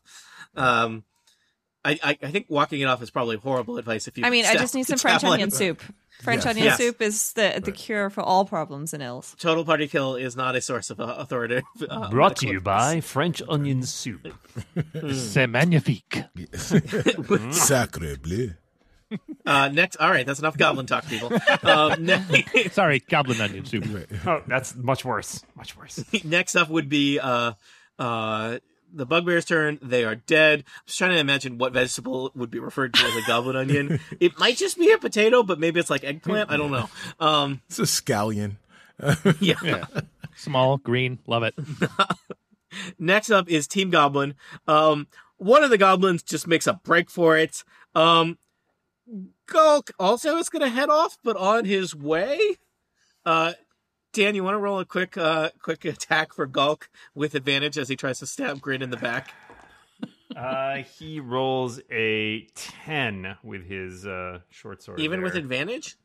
Um 0.55 1.03
I, 1.85 1.99
I, 2.01 2.17
I 2.23 2.31
think 2.31 2.45
walking 2.47 2.79
it 2.79 2.85
off 2.85 3.01
is 3.03 3.09
probably 3.11 3.35
horrible 3.35 3.77
advice 3.77 4.07
if 4.07 4.17
you 4.17 4.23
I 4.23 4.29
mean, 4.29 4.45
I 4.45 4.53
just 4.53 4.73
need 4.73 4.85
some 4.85 4.97
French 4.97 5.19
javelin. 5.19 5.33
onion 5.41 5.51
soup. 5.51 5.81
French 6.21 6.45
Yes. 6.45 6.49
onion 6.51 6.65
Yes. 6.67 6.77
soup 6.77 7.01
is 7.01 7.33
the 7.33 7.59
the 7.61 7.73
cure 7.73 8.09
for 8.09 8.21
all 8.21 8.45
problems 8.45 8.93
and 8.93 9.03
ills. 9.03 9.35
Total 9.37 9.65
party 9.65 9.87
kill 9.89 10.15
is 10.15 10.35
not 10.37 10.55
a 10.55 10.61
source 10.61 10.89
of 10.91 11.01
uh, 11.01 11.15
authoritative. 11.17 11.65
Uh, 11.89 12.09
Brought 12.09 12.37
to 12.37 12.47
you 12.47 12.61
by 12.61 13.01
French 13.01 13.41
Onion 13.49 13.83
Soup. 13.83 14.21
C'est 15.11 15.47
magnifique. 15.47 16.23
Sacre 17.51 18.15
bleu. 18.17 18.53
Uh, 19.45 19.69
next, 19.69 19.97
all 19.97 20.09
right, 20.09 20.25
that's 20.25 20.39
enough 20.39 20.57
goblin 20.57 20.85
talk, 20.85 21.05
people. 21.07 21.31
Um, 21.63 22.05
ne- 22.05 22.43
Sorry, 22.71 22.99
goblin 23.09 23.41
onion 23.41 23.65
soup. 23.65 23.85
Oh, 24.25 24.41
that's 24.47 24.75
much 24.75 25.03
worse. 25.03 25.43
Much 25.55 25.75
worse. 25.77 26.03
next 26.23 26.55
up 26.55 26.69
would 26.69 26.87
be 26.89 27.19
uh, 27.19 27.53
uh, 27.99 28.59
the 28.93 29.05
bugbear's 29.05 29.45
turn. 29.45 29.79
They 29.81 30.03
are 30.05 30.15
dead. 30.15 30.59
I'm 30.59 30.65
just 30.85 30.97
trying 30.97 31.11
to 31.11 31.17
imagine 31.19 31.57
what 31.57 31.73
vegetable 31.73 32.31
would 32.35 32.51
be 32.51 32.59
referred 32.59 32.93
to 32.93 33.03
as 33.05 33.15
a 33.15 33.21
goblin 33.27 33.55
onion. 33.55 33.99
It 34.19 34.37
might 34.39 34.55
just 34.57 34.77
be 34.77 34.91
a 34.91 34.97
potato, 34.97 35.43
but 35.43 35.59
maybe 35.59 35.79
it's 35.79 35.89
like 35.89 36.03
eggplant. 36.03 36.49
I 36.51 36.57
don't 36.57 36.71
know. 36.71 36.89
Um, 37.19 37.61
It's 37.67 37.79
a 37.79 37.83
scallion. 37.83 38.57
yeah. 39.39 39.55
Yeah. 39.63 39.85
Small, 40.35 40.77
green, 40.77 41.19
love 41.27 41.43
it. 41.43 41.53
Next 42.97 43.29
up 43.29 43.49
is 43.49 43.67
Team 43.67 43.89
Goblin. 43.89 44.35
Um, 44.67 45.07
one 45.37 45.63
of 45.63 45.69
the 45.69 45.77
goblins 45.77 46.23
just 46.23 46.47
makes 46.47 46.65
a 46.67 46.73
break 46.73 47.09
for 47.09 47.37
it. 47.37 47.63
Um, 47.93 48.37
Gulk 49.47 49.91
also 49.99 50.37
is 50.37 50.49
going 50.49 50.61
to 50.61 50.69
head 50.69 50.89
off, 50.89 51.17
but 51.23 51.37
on 51.37 51.65
his 51.65 51.95
way. 51.95 52.57
Uh, 53.25 53.53
Dan, 54.11 54.35
you 54.35 54.43
want 54.43 54.55
to 54.55 54.59
roll 54.59 54.79
a 54.79 54.85
quick, 54.85 55.17
uh, 55.17 55.49
quick 55.61 55.85
attack 55.85 56.33
for 56.33 56.45
Gulk 56.45 56.89
with 57.15 57.35
advantage 57.35 57.77
as 57.77 57.89
he 57.89 57.95
tries 57.95 58.19
to 58.19 58.27
stab 58.27 58.61
Grin 58.61 58.81
in 58.81 58.89
the 58.89 58.97
back? 58.97 59.33
Uh, 60.35 60.77
he 60.97 61.19
rolls 61.19 61.79
a 61.91 62.47
10 62.55 63.37
with 63.43 63.67
his 63.67 64.05
uh, 64.05 64.39
short 64.49 64.81
sword. 64.81 64.99
Even 64.99 65.21
with 65.21 65.35
advantage? 65.35 65.95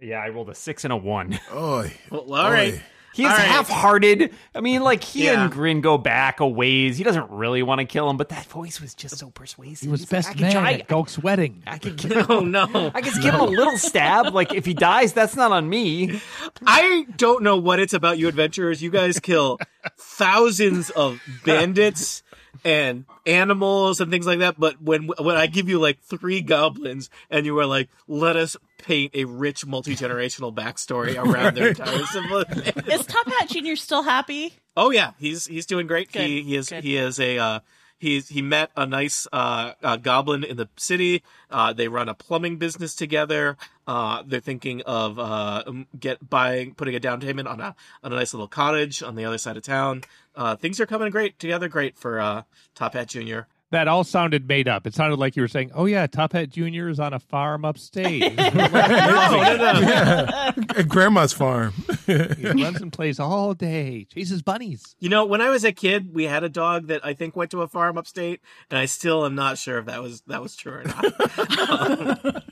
Yeah, 0.00 0.16
I 0.16 0.30
rolled 0.30 0.48
a 0.48 0.54
6 0.54 0.84
and 0.84 0.92
a 0.92 0.96
1. 0.96 1.38
Oy. 1.54 1.92
Well, 2.10 2.34
all 2.34 2.50
right. 2.50 2.80
Oy. 3.10 3.16
He's 3.16 3.26
All 3.26 3.32
right. 3.32 3.40
half-hearted. 3.40 4.32
I 4.54 4.60
mean, 4.60 4.82
like 4.82 5.02
he 5.02 5.24
Yeah. 5.24 5.42
and 5.42 5.52
Grin 5.52 5.80
go 5.80 5.98
back 5.98 6.40
a 6.40 6.46
ways. 6.46 6.96
He 6.96 7.02
doesn't 7.04 7.28
really 7.30 7.62
want 7.62 7.80
to 7.80 7.84
kill 7.84 8.08
him, 8.08 8.16
but 8.16 8.28
that 8.28 8.46
voice 8.46 8.80
was 8.80 8.94
just 8.94 9.18
so 9.18 9.30
persuasive. 9.30 9.86
He 9.86 9.88
was 9.90 10.00
He's 10.02 10.12
I 10.12 10.16
best 10.16 10.28
could 10.30 10.40
man 10.42 10.52
try- 10.52 10.72
at 10.74 10.88
Gulk's 10.88 11.18
wedding. 11.18 11.62
I 11.66 11.78
could 11.78 11.96
give 11.98 12.12
him, 12.12 12.26
Oh, 12.28 12.40
no. 12.40 12.90
I 12.94 13.00
could 13.02 13.20
give 13.20 13.34
him 13.34 13.40
a 13.40 13.44
little 13.46 13.76
stab. 13.78 14.32
Like 14.32 14.54
if 14.54 14.64
he 14.64 14.74
dies, 14.74 15.12
that's 15.12 15.34
not 15.36 15.50
on 15.52 15.68
me. 15.68 16.20
I 16.66 17.06
don't 17.16 17.42
know 17.42 17.56
what 17.56 17.80
it's 17.80 17.92
about 17.94 18.18
you 18.18 18.28
adventurers. 18.28 18.82
You 18.82 18.90
guys 18.90 19.18
kill 19.18 19.58
thousands 19.98 20.90
of 20.90 21.20
bandits 21.44 22.22
and 22.64 23.04
animals 23.26 24.00
and 24.00 24.10
things 24.10 24.26
like 24.26 24.40
that. 24.40 24.58
But 24.58 24.80
when 24.82 25.08
when 25.18 25.36
I 25.36 25.46
give 25.46 25.68
you 25.68 25.78
like 25.78 26.00
three 26.00 26.40
goblins 26.40 27.10
and 27.30 27.46
you 27.46 27.58
are 27.58 27.66
like, 27.66 27.88
let 28.08 28.36
us 28.36 28.56
paint 28.78 29.14
a 29.14 29.24
rich 29.24 29.66
multi 29.66 29.94
generational 29.96 30.54
backstory 30.54 31.16
around 31.16 31.56
their 31.56 31.68
entire 31.74 32.04
civilization. 32.06 32.90
Is 32.90 33.06
Top 33.06 33.26
Hat 33.26 33.48
Junior 33.48 33.76
still 33.76 34.02
happy? 34.02 34.54
Oh 34.76 34.90
yeah, 34.90 35.12
he's 35.18 35.46
he's 35.46 35.66
doing 35.66 35.86
great. 35.86 36.12
Good, 36.12 36.22
He 36.22 36.42
he 36.42 36.56
is 36.56 36.68
good. 36.68 36.84
he 36.84 36.96
is 36.96 37.18
a 37.20 37.38
uh, 37.38 37.60
he's 37.98 38.28
he 38.28 38.40
met 38.42 38.70
a 38.76 38.86
nice 38.86 39.26
uh, 39.32 39.72
uh, 39.82 39.96
goblin 39.96 40.44
in 40.44 40.56
the 40.56 40.68
city. 40.76 41.22
Uh, 41.50 41.72
they 41.72 41.88
run 41.88 42.08
a 42.08 42.14
plumbing 42.14 42.56
business 42.56 42.94
together. 42.94 43.56
Uh, 43.86 44.22
they're 44.24 44.38
thinking 44.40 44.80
of 44.82 45.18
uh, 45.18 45.64
get 45.98 46.30
buying 46.30 46.74
putting 46.74 46.94
a 46.94 47.00
down 47.00 47.20
payment 47.20 47.48
on 47.48 47.60
a 47.60 47.74
on 48.04 48.12
a 48.12 48.16
nice 48.16 48.32
little 48.32 48.48
cottage 48.48 49.02
on 49.02 49.16
the 49.16 49.24
other 49.24 49.38
side 49.38 49.56
of 49.56 49.62
town. 49.64 50.02
Uh, 50.34 50.56
things 50.56 50.80
are 50.80 50.86
coming 50.86 51.10
great 51.10 51.38
together. 51.38 51.68
Great 51.68 51.96
for 51.96 52.20
uh, 52.20 52.42
Top 52.74 52.94
Hat 52.94 53.08
Junior. 53.08 53.48
That 53.72 53.86
all 53.86 54.02
sounded 54.02 54.48
made 54.48 54.66
up. 54.66 54.84
It 54.84 54.94
sounded 54.94 55.20
like 55.20 55.36
you 55.36 55.42
were 55.42 55.48
saying, 55.48 55.70
"Oh 55.74 55.86
yeah, 55.86 56.06
Top 56.08 56.32
Hat 56.32 56.50
Junior 56.50 56.88
is 56.88 56.98
on 56.98 57.12
a 57.12 57.20
farm 57.20 57.64
upstate. 57.64 58.20
no, 58.36 58.52
no, 58.54 59.56
no. 59.56 59.80
yeah. 59.80 60.50
At 60.76 60.88
grandma's 60.88 61.32
farm. 61.32 61.72
he 62.06 62.46
runs 62.46 62.80
and 62.80 62.92
plays 62.92 63.20
all 63.20 63.54
day, 63.54 64.06
chases 64.12 64.42
bunnies." 64.42 64.96
You 64.98 65.08
know, 65.08 65.24
when 65.24 65.40
I 65.40 65.50
was 65.50 65.62
a 65.62 65.72
kid, 65.72 66.12
we 66.12 66.24
had 66.24 66.42
a 66.42 66.48
dog 66.48 66.88
that 66.88 67.04
I 67.04 67.14
think 67.14 67.36
went 67.36 67.52
to 67.52 67.62
a 67.62 67.68
farm 67.68 67.96
upstate, 67.96 68.40
and 68.70 68.78
I 68.78 68.86
still 68.86 69.24
am 69.24 69.36
not 69.36 69.56
sure 69.56 69.78
if 69.78 69.86
that 69.86 70.02
was 70.02 70.22
that 70.22 70.42
was 70.42 70.56
true 70.56 70.72
or 70.72 70.84
not. 70.84 72.44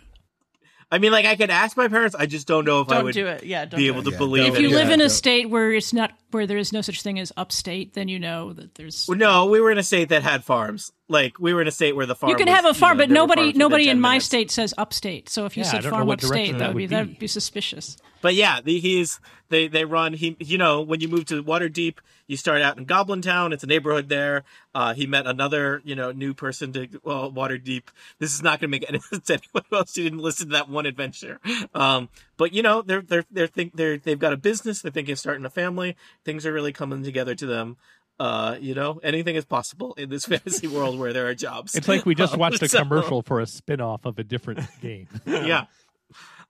I 0.90 0.98
mean, 0.98 1.12
like 1.12 1.26
I 1.26 1.36
could 1.36 1.50
ask 1.50 1.76
my 1.76 1.88
parents. 1.88 2.14
I 2.14 2.24
just 2.26 2.46
don't 2.46 2.64
know 2.64 2.80
if 2.80 2.88
I 2.90 2.94
Don't 2.96 3.04
would 3.04 3.14
do 3.14 3.26
it. 3.26 3.44
Yeah, 3.44 3.66
don't 3.66 3.78
be 3.78 3.88
able 3.88 4.02
to 4.04 4.10
Yeah, 4.10 4.16
believe 4.18 4.44
don't- 4.46 4.52
it. 4.54 4.56
If 4.56 4.62
you 4.62 4.68
Yeah, 4.70 4.76
live 4.76 4.88
in 4.90 5.00
a 5.00 5.04
don't. 5.04 5.10
state 5.10 5.50
where 5.50 5.70
it's 5.72 5.92
not 5.92 6.12
where 6.30 6.46
there 6.46 6.56
is 6.56 6.72
no 6.72 6.80
such 6.80 7.02
thing 7.02 7.18
as 7.18 7.30
upstate, 7.36 7.92
then 7.94 8.08
you 8.08 8.18
know 8.18 8.52
that 8.54 8.74
there's. 8.76 9.04
Well, 9.06 9.18
no, 9.18 9.46
we 9.46 9.60
were 9.60 9.70
in 9.70 9.76
a 9.78 9.82
state 9.82 10.08
that 10.08 10.22
had 10.22 10.44
farms. 10.44 10.92
Like 11.08 11.38
we 11.38 11.54
were 11.54 11.62
in 11.62 11.68
a 11.68 11.72
state 11.72 11.96
where 11.96 12.04
the 12.06 12.14
farm. 12.14 12.30
You 12.30 12.36
can 12.36 12.46
was, 12.46 12.54
have 12.54 12.64
a 12.66 12.74
farm, 12.74 12.98
know, 12.98 13.04
but 13.04 13.10
nobody 13.10 13.52
nobody 13.54 13.84
10 13.86 13.96
in 13.96 14.00
my 14.00 14.10
minutes. 14.10 14.26
state 14.26 14.50
says 14.50 14.74
upstate. 14.76 15.28
So 15.28 15.46
if 15.46 15.56
you 15.56 15.62
Yeah, 15.62 15.70
said 15.70 15.84
farm 15.84 16.10
upstate, 16.10 16.52
that 16.52 16.58
that 16.58 16.68
would 16.68 16.76
be 16.76 16.82
would 16.84 16.90
that'd 16.90 17.08
be. 17.14 17.20
be 17.20 17.26
suspicious. 17.26 17.96
But 18.20 18.34
yeah, 18.34 18.60
the, 18.60 18.78
he's 18.80 19.20
they 19.48 19.68
they 19.68 19.84
run. 19.84 20.12
He 20.12 20.36
you 20.40 20.58
know 20.58 20.82
when 20.82 21.00
you 21.00 21.08
move 21.08 21.24
to 21.26 21.42
Waterdeep, 21.42 21.98
you 22.26 22.36
start 22.36 22.60
out 22.60 22.76
in 22.76 22.84
Goblin 22.84 23.22
Town. 23.22 23.52
It's 23.52 23.62
a 23.64 23.66
neighborhood 23.66 24.08
there. 24.08 24.44
Uh, 24.74 24.92
he 24.92 25.06
met 25.06 25.26
another 25.26 25.80
you 25.84 25.94
know 25.94 26.12
new 26.12 26.34
person 26.34 26.72
to 26.74 26.88
well 27.02 27.32
Waterdeep. 27.32 27.84
This 28.18 28.34
is 28.34 28.42
not 28.42 28.60
going 28.60 28.68
to 28.70 28.78
make 28.78 28.84
any 28.88 28.98
sense 29.10 29.26
to 29.28 29.34
anyone 29.34 29.64
else 29.72 29.94
who 29.94 30.02
didn't 30.02 30.18
listen 30.18 30.48
to 30.48 30.52
that 30.52 30.68
one 30.68 30.84
adventure. 30.84 31.40
Um, 31.74 32.08
but 32.36 32.52
you 32.52 32.62
know 32.62 32.82
they're 32.82 33.02
they're 33.02 33.24
they're 33.30 33.46
think 33.46 33.76
they're 33.76 33.96
they've 33.98 34.18
got 34.18 34.32
a 34.32 34.36
business. 34.36 34.82
They're 34.82 34.92
thinking 34.92 35.12
of 35.12 35.18
starting 35.18 35.44
a 35.46 35.50
family. 35.50 35.96
Things 36.24 36.44
are 36.44 36.52
really 36.52 36.72
coming 36.72 37.02
together 37.02 37.34
to 37.36 37.46
them. 37.46 37.76
Uh, 38.18 38.56
you 38.60 38.74
know, 38.74 38.98
anything 39.02 39.36
is 39.36 39.44
possible 39.44 39.94
in 39.94 40.10
this 40.10 40.24
fantasy 40.26 40.66
world 40.66 40.98
where 40.98 41.12
there 41.12 41.28
are 41.28 41.34
jobs. 41.34 41.74
It's 41.74 41.88
like 41.88 42.04
we 42.04 42.14
just 42.14 42.36
watched 42.38 42.62
a 42.62 42.68
so- 42.68 42.80
commercial 42.80 43.22
for 43.22 43.40
a 43.40 43.46
spin-off 43.46 44.04
of 44.04 44.18
a 44.18 44.24
different 44.24 44.60
game. 44.80 45.08
yeah. 45.26 45.64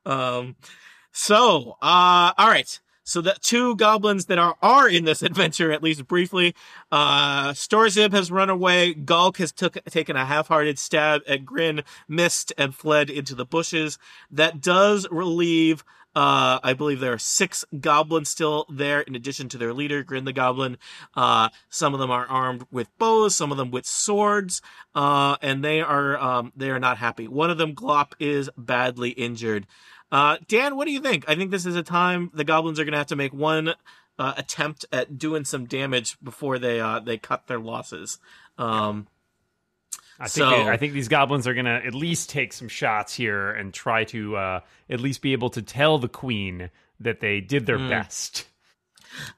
Um. 0.07 0.57
So, 1.13 1.77
uh, 1.83 2.33
all 2.37 2.49
right. 2.49 2.81
So 3.03 3.23
the 3.23 3.35
two 3.41 3.75
goblins 3.77 4.27
that 4.27 4.39
are 4.39 4.57
are 4.61 4.87
in 4.87 5.07
this 5.07 5.23
adventure, 5.23 5.73
at 5.73 5.83
least 5.83 6.07
briefly, 6.07 6.55
uh, 6.93 7.53
Storzib 7.53 8.13
has 8.13 8.31
run 8.31 8.51
away. 8.51 8.93
Gulk 8.93 9.39
has 9.39 9.51
took 9.51 9.83
taken 9.87 10.15
a 10.15 10.27
half-hearted 10.27 10.79
stab 10.79 11.23
at 11.27 11.47
Grin, 11.47 11.85
missed, 12.07 12.53
and 12.59 12.75
fled 12.75 13.09
into 13.09 13.35
the 13.35 13.47
bushes. 13.47 13.99
That 14.31 14.61
does 14.61 15.07
relieve. 15.11 15.85
Uh, 16.15 16.59
I 16.63 16.73
believe 16.73 17.01
there 17.01 17.13
are 17.13 17.19
six 17.19 17.65
goblins 17.79 18.29
still 18.29 18.67
there, 18.69 19.03
in 19.03 19.15
addition 19.15 19.49
to 19.51 19.59
their 19.59 19.73
leader, 19.73 20.03
Grin 20.03 20.25
the 20.25 20.33
Goblin. 20.33 20.79
Uh, 21.15 21.51
some 21.69 21.95
of 21.95 22.01
them 22.01 22.11
are 22.11 22.27
armed 22.27 22.67
with 22.73 22.89
bows, 22.99 23.37
some 23.37 23.53
of 23.53 23.59
them 23.59 23.71
with 23.71 23.87
swords, 23.87 24.61
uh, 24.95 25.37
and 25.43 25.63
they 25.63 25.81
are 25.81 26.19
um, 26.19 26.53
they 26.57 26.71
are 26.71 26.81
not 26.81 26.99
happy. 26.99 27.29
One 27.29 27.51
of 27.51 27.59
them, 27.59 27.75
Glop, 27.75 28.13
is 28.19 28.51
badly 28.57 29.11
injured. 29.11 29.67
Uh, 30.11 30.39
Dan, 30.49 30.77
what 30.77 30.87
do 30.87 30.93
you 30.93 31.01
think? 31.01 31.25
I 31.29 31.35
think 31.35 31.51
this 31.51 31.67
is 31.67 31.77
a 31.77 31.83
time 31.83 32.31
the 32.35 32.45
goblins 32.45 32.81
are 32.81 32.85
going 32.85 32.93
to 32.93 32.99
have 32.99 33.07
to 33.09 33.17
make 33.17 33.33
one 33.33 33.75
uh, 34.19 34.35
attempt 34.37 34.87
at 34.91 35.19
doing 35.19 35.45
some 35.45 35.67
damage 35.67 36.19
before 36.23 36.59
they 36.59 36.81
uh, 36.81 37.01
they 37.01 37.19
cut 37.19 37.47
their 37.47 37.61
losses. 37.61 38.19
Um, 38.57 39.07
I 40.21 40.25
think 40.29 40.31
So- 40.49 40.51
they- 40.51 40.69
I 40.71 40.77
think 40.77 40.93
these 40.95 41.09
goblins 41.09 41.47
are 41.47 41.55
gonna 41.55 41.81
at 41.85 41.95
least 41.95 42.29
take 42.31 42.53
some 42.53 42.69
shots 42.69 43.15
here 43.15 43.51
and 43.51 43.73
try 43.73 44.05
to 44.05 44.37
uh, 44.37 44.61
at 44.91 45.01
least 45.01 45.23
be 45.23 45.33
able 45.33 45.51
to 45.51 45.63
tell 45.63 45.99
the 45.99 46.09
queen 46.09 46.71
that 47.01 47.21
they 47.21 47.41
did 47.41 47.67
their 47.67 47.79
Hmm. 47.79 47.89
best. 47.89 48.47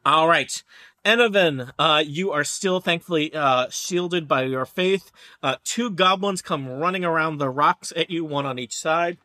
All 0.05 0.27
right. 0.29 0.63
Enovan, 1.05 1.73
uh, 1.79 2.03
you 2.07 2.31
are 2.33 2.45
still 2.45 2.81
thankfully 2.81 3.33
uh, 3.35 3.69
shielded 3.71 4.29
by 4.29 4.43
your 4.43 4.67
faith. 4.67 5.11
Uh, 5.43 5.57
two 5.65 5.91
goblins 5.91 6.43
come 6.43 6.69
running 6.69 7.05
around 7.05 7.39
the 7.39 7.49
rocks 7.49 7.91
at 7.97 8.11
you, 8.11 8.25
one 8.25 8.45
on 8.47 8.59
each 8.59 8.75
side. 8.77 9.17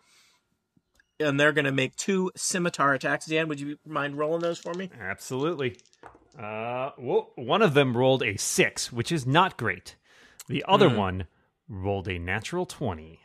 And 1.20 1.40
they're 1.40 1.52
going 1.54 1.66
to 1.66 1.72
make 1.72 1.96
two 1.96 2.32
scimitar 2.36 2.94
attacks. 2.94 3.26
Dan, 3.26 3.48
would 3.48 3.60
you 3.60 3.78
mind 3.86 4.18
rolling 4.18 4.42
those 4.42 4.60
for 4.60 4.74
me? 4.74 4.90
Absolutely. 5.00 5.78
Uh, 6.38 6.92
well, 6.98 7.32
one 7.36 7.62
of 7.62 7.74
them 7.74 7.96
rolled 7.96 8.24
a 8.24 8.36
six, 8.38 8.92
which 8.92 9.12
is 9.12 9.26
not 9.26 9.56
great. 9.58 9.96
The 10.48 10.64
other 10.68 10.90
Hmm. 10.90 10.96
one 10.98 11.28
rolled 11.68 12.08
a 12.08 12.18
natural 12.20 12.66
twenty, 12.66 13.20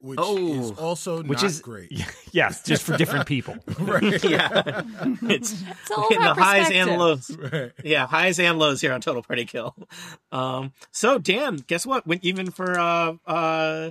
Which 0.00 0.18
Oh. 0.22 0.38
is 0.60 0.70
also 0.78 1.22
which 1.22 1.42
not 1.42 1.44
is 1.44 1.60
great. 1.60 1.92
yes, 2.32 2.62
just 2.64 2.82
for 2.84 2.96
different 2.96 3.26
people. 3.26 3.56
right. 3.80 4.22
yeah. 4.24 4.82
It's 5.22 5.52
It's 5.62 5.90
all 5.90 6.08
hitting 6.08 6.22
the 6.24 6.34
highs 6.34 6.70
and 6.70 6.98
lows. 6.98 7.30
Right. 7.36 7.72
Yeah, 7.84 8.06
highs 8.06 8.38
and 8.40 8.58
lows 8.58 8.80
here 8.80 8.92
on 8.92 9.00
Total 9.00 9.22
Party 9.22 9.44
Kill. 9.44 9.76
Um, 10.32 10.72
so 10.90 11.18
Dan, 11.18 11.56
guess 11.66 11.84
what? 11.84 12.06
When, 12.06 12.18
even 12.22 12.50
for 12.50 12.78
uh, 12.78 13.14
uh, 13.26 13.90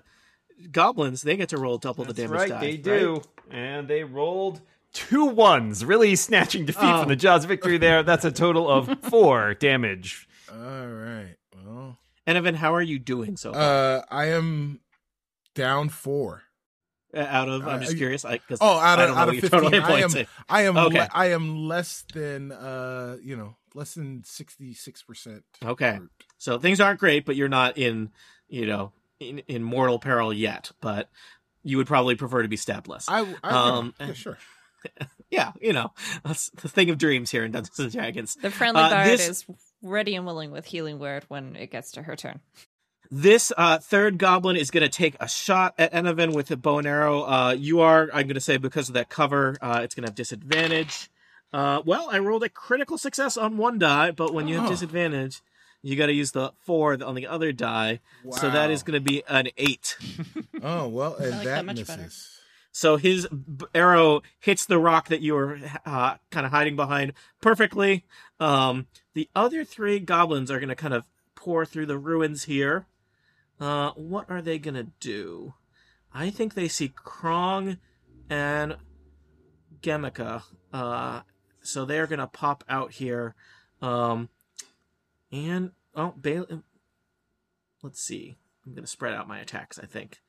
goblins, 0.71 1.21
they 1.21 1.37
get 1.37 1.49
to 1.49 1.57
roll 1.57 1.77
double 1.77 2.05
the 2.05 2.13
damage 2.13 2.31
right, 2.31 2.49
die. 2.49 2.59
they 2.61 2.77
do, 2.77 3.21
and 3.51 3.87
they 3.87 4.03
rolled 4.03 4.61
two 4.93 5.25
ones, 5.25 5.85
really 5.85 6.15
snatching 6.15 6.65
defeat 6.65 6.81
Oh. 6.83 7.01
from 7.01 7.09
the 7.09 7.15
Jaws 7.15 7.43
of 7.43 7.49
victory. 7.49 7.77
There, 7.77 8.01
that's 8.01 8.25
a 8.25 8.31
total 8.31 8.67
of 8.69 8.99
four 9.03 9.53
damage. 9.53 10.27
All 10.51 10.57
right. 10.87 11.35
Well, 11.63 11.99
And 12.27 12.37
Evan, 12.37 12.55
how 12.55 12.73
are 12.75 12.81
you 12.81 12.99
doing 12.99 13.37
so 13.37 13.53
far? 13.53 13.61
uh, 13.61 14.01
I 14.09 14.25
am 14.27 14.79
down 15.55 15.89
four. 15.89 16.43
Uh, 17.11 17.21
out 17.21 17.49
of, 17.49 17.67
I'm 17.67 17.77
uh, 17.77 17.79
just 17.79 17.97
curious. 17.97 18.23
I, 18.23 18.37
cause 18.37 18.59
Oh, 18.61 18.77
out 18.77 18.99
I 18.99 19.03
of 19.03 19.07
don't 19.07 19.15
know 19.15 19.21
out 19.21 19.27
what 19.27 19.29
of 19.29 19.33
your 19.35 19.41
fifteen, 19.49 19.61
total 19.71 19.83
I 19.83 19.99
am 20.01 20.09
points. 20.11 20.29
I 20.47 20.61
am 20.63 20.77
Okay. 20.77 20.99
le- 20.99 21.09
I 21.11 21.25
am 21.31 21.67
less 21.67 22.03
than 22.13 22.51
uh 22.51 23.17
you 23.23 23.35
know 23.35 23.55
less 23.73 23.95
than 23.95 24.23
sixty 24.23 24.73
six 24.75 25.01
percent. 25.01 25.43
Okay. 25.65 25.99
So 26.37 26.59
things 26.59 26.79
aren't 26.79 26.99
great, 26.99 27.25
but 27.25 27.35
you're 27.35 27.49
not 27.49 27.79
in, 27.79 28.11
you 28.47 28.67
know, 28.67 28.91
in, 29.19 29.39
in 29.47 29.63
mortal 29.63 29.97
peril 29.97 30.31
yet. 30.31 30.71
But 30.81 31.09
you 31.63 31.77
would 31.77 31.87
probably 31.87 32.13
prefer 32.15 32.43
to 32.43 32.47
be 32.47 32.57
stabbed 32.57 32.87
less. 32.87 33.05
I, 33.09 33.25
I 33.43 33.49
Um, 33.77 33.95
yeah, 33.99 34.13
sure. 34.13 34.37
yeah, 35.31 35.51
you 35.59 35.73
know, 35.73 35.91
that's 36.23 36.51
the 36.61 36.69
thing 36.69 36.91
of 36.91 36.99
dreams 36.99 37.31
here 37.31 37.43
in 37.43 37.51
Dungeons 37.51 37.79
and 37.79 37.91
Dragons. 37.91 38.35
The 38.39 38.51
friendly 38.51 38.81
Uh, 38.83 38.89
bard 38.91 39.07
this- 39.07 39.27
is 39.29 39.45
ready 39.81 40.15
and 40.15 40.25
willing 40.25 40.51
with 40.51 40.65
healing 40.65 40.99
word 40.99 41.25
when 41.27 41.55
it 41.55 41.71
gets 41.71 41.91
to 41.93 42.03
her 42.03 42.15
turn. 42.15 42.39
This 43.11 43.51
uh, 43.57 43.79
third 43.79 44.19
goblin 44.19 44.55
is 44.55 44.69
going 44.69 44.83
to 44.83 44.89
take 44.89 45.15
a 45.19 45.27
shot 45.27 45.73
at 45.79 45.91
Enoven 45.93 46.33
with 46.35 46.51
a 46.51 46.57
bow 46.57 46.77
and 46.77 46.87
arrow. 46.87 47.23
Uh, 47.23 47.55
you 47.57 47.79
are, 47.79 48.03
I'm 48.13 48.27
going 48.27 48.35
to 48.35 48.39
say, 48.41 48.57
because 48.57 48.87
of 48.87 48.93
that 48.93 49.09
cover, 49.09 49.55
uh, 49.61 49.81
it's 49.83 49.95
going 49.95 50.03
to 50.05 50.09
have 50.11 50.15
disadvantage. 50.15 51.09
Uh, 51.51 51.81
well, 51.83 52.07
I 52.11 52.19
rolled 52.19 52.43
a 52.43 52.49
critical 52.49 52.99
success 52.99 53.35
on 53.35 53.57
one 53.57 53.79
die, 53.79 54.11
but 54.11 54.31
when 54.33 54.47
you 54.47 54.57
have 54.57 54.65
Oh. 54.67 54.69
disadvantage, 54.69 55.41
you 55.81 55.95
got 55.95 56.05
to 56.07 56.13
use 56.13 56.33
the 56.33 56.51
four 56.65 57.03
on 57.03 57.15
the 57.15 57.25
other 57.25 57.51
die. 57.51 57.99
So 58.31 58.51
that 58.51 58.69
is 58.69 58.83
going 58.83 59.03
to 59.03 59.09
be 59.09 59.23
an 59.27 59.47
eight. 59.57 59.97
Oh 60.61 60.87
well, 60.89 61.15
and 61.15 61.31
like 61.31 61.43
that, 61.45 61.55
that 61.55 61.65
much 61.65 61.87
better. 61.87 62.09
So 62.71 62.97
his 62.97 63.27
arrow 63.73 64.21
hits 64.39 64.65
the 64.65 64.79
rock 64.79 65.07
that 65.09 65.21
you 65.21 65.33
were 65.33 65.59
uh, 65.85 66.15
kind 66.29 66.45
of 66.45 66.51
hiding 66.51 66.75
behind 66.75 67.13
perfectly. 67.41 68.05
Um, 68.39 68.87
the 69.13 69.29
other 69.35 69.63
three 69.63 69.99
goblins 69.99 70.51
are 70.51 70.59
going 70.59 70.69
to 70.69 70.75
kind 70.75 70.93
of 70.93 71.05
pour 71.35 71.65
through 71.65 71.87
the 71.87 71.97
ruins 71.97 72.43
here. 72.43 72.85
Uh, 73.59 73.91
what 73.91 74.29
are 74.29 74.41
they 74.41 74.59
going 74.59 74.75
to 74.75 74.87
do? 74.99 75.55
I 76.13 76.29
think 76.29 76.53
they 76.53 76.67
see 76.67 76.89
Krong 76.89 77.77
and 78.29 78.77
Jemica. 79.81 80.43
Uh, 80.71 81.21
so 81.61 81.85
they're 81.85 82.07
going 82.07 82.19
to 82.19 82.27
pop 82.27 82.63
out 82.69 82.93
here. 82.93 83.35
Um, 83.81 84.29
and, 85.31 85.71
oh, 85.95 86.13
Bail- 86.19 86.63
let's 87.81 88.01
see. 88.01 88.37
I'm 88.65 88.73
going 88.73 88.83
to 88.83 88.89
spread 88.89 89.13
out 89.13 89.27
my 89.27 89.39
attacks, 89.39 89.79
I 89.79 89.85
think. 89.85 90.19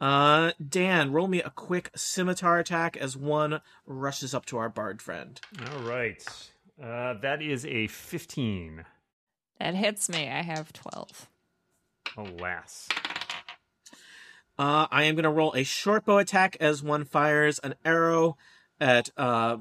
Uh, 0.00 0.52
Dan, 0.68 1.10
roll 1.12 1.26
me 1.28 1.40
a 1.42 1.50
quick 1.50 1.90
scimitar 1.96 2.58
attack 2.58 2.96
as 2.96 3.16
one 3.16 3.60
rushes 3.86 4.34
up 4.34 4.44
to 4.46 4.58
our 4.58 4.68
bard 4.68 5.00
friend. 5.00 5.40
All 5.72 5.80
right, 5.82 6.22
uh, 6.82 7.14
that 7.22 7.40
is 7.40 7.64
a 7.64 7.86
fifteen. 7.86 8.84
That 9.58 9.74
hits 9.74 10.10
me. 10.10 10.28
I 10.28 10.42
have 10.42 10.70
12. 10.74 11.30
Alas, 12.18 12.88
Uh, 14.58 14.86
I 14.90 15.04
am 15.04 15.14
going 15.14 15.24
to 15.24 15.30
roll 15.30 15.54
a 15.54 15.64
short 15.64 16.04
bow 16.04 16.18
attack 16.18 16.58
as 16.60 16.82
one 16.82 17.04
fires 17.06 17.58
an 17.60 17.74
arrow 17.82 18.36
at, 18.78 19.08
uh, 19.16 19.56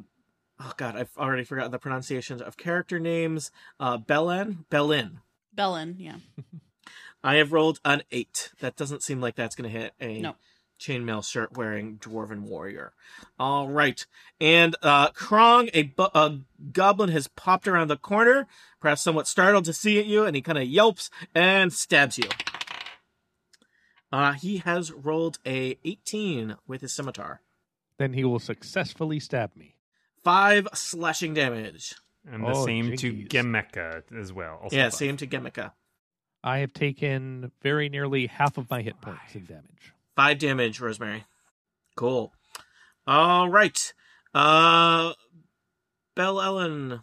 oh 0.60 0.74
god, 0.76 0.98
I've 0.98 1.18
already 1.18 1.46
forgotten 1.46 1.72
the 1.72 1.80
pronunciations 1.80 2.42
of 2.42 2.58
character 2.58 3.00
names. 3.00 3.52
Uh, 3.80 3.96
Belen? 3.98 4.66
Belin. 4.70 5.20
Bellin, 5.54 5.96
yeah. 5.98 6.18
I 7.26 7.36
have 7.36 7.52
rolled 7.52 7.80
an 7.84 8.04
eight. 8.12 8.52
That 8.60 8.76
doesn't 8.76 9.02
seem 9.04 9.20
like 9.20 9.36
that's 9.36 9.56
going 9.56 9.72
to 9.72 9.78
hit 9.80 9.94
a 10.00 10.20
No. 10.22 10.36
chainmail 10.80 11.26
shirt 11.28 11.58
wearing 11.58 11.98
dwarven 11.98 12.42
warrior. 12.42 12.94
All 13.40 13.68
right. 13.68 14.06
And 14.40 14.76
uh, 14.84 15.10
Krong, 15.12 15.70
a, 15.74 15.84
bu- 15.84 16.04
a 16.14 16.40
goblin, 16.72 17.10
has 17.10 17.28
popped 17.28 17.68
around 17.68 17.88
the 17.88 17.98
corner, 17.98 18.48
perhaps 18.80 19.02
somewhat 19.02 19.28
startled 19.28 19.66
to 19.66 19.74
see 19.74 19.98
at 20.00 20.06
you, 20.06 20.24
and 20.26 20.36
he 20.36 20.42
kind 20.44 20.58
of 20.60 20.66
yelps 20.66 21.10
and 21.34 21.74
stabs 21.74 22.18
you. 22.20 22.30
Uh, 24.12 24.34
he 24.34 24.58
has 24.58 24.92
rolled 24.92 25.40
a 25.46 25.78
18 25.84 26.56
with 26.68 26.82
his 26.82 26.94
scimitar. 26.94 27.42
Then 27.98 28.14
he 28.14 28.24
will 28.24 28.40
successfully 28.40 29.20
stab 29.20 29.56
me. 29.56 29.76
Five 30.24 30.68
slashing 30.74 31.34
damage. 31.34 31.96
and 32.30 32.44
the 32.44 32.50
Oh, 32.50 32.66
same 32.66 32.92
jinkies. 32.92 33.00
to 33.00 33.14
Jemica 33.26 34.04
as 34.20 34.32
well. 34.34 34.60
Also 34.64 34.76
yeah, 34.76 34.86
five. 34.86 34.94
same 34.94 35.18
to 35.18 35.28
Jemica. 35.28 35.72
I 36.46 36.60
have 36.60 36.74
taken 36.74 37.52
very 37.64 37.90
nearly 37.90 38.28
half 38.28 38.60
of 38.60 38.70
my 38.70 38.84
hit 38.84 39.02
points 39.02 39.34
in 39.34 39.46
damage. 39.46 39.94
Five 40.16 40.38
damage, 40.38 40.80
Rosemary. 40.80 41.26
Cool. 41.96 42.32
All 43.08 43.50
right. 43.50 43.94
Uh, 44.34 45.14
Bell 46.16 46.40
Ellen. 46.40 47.02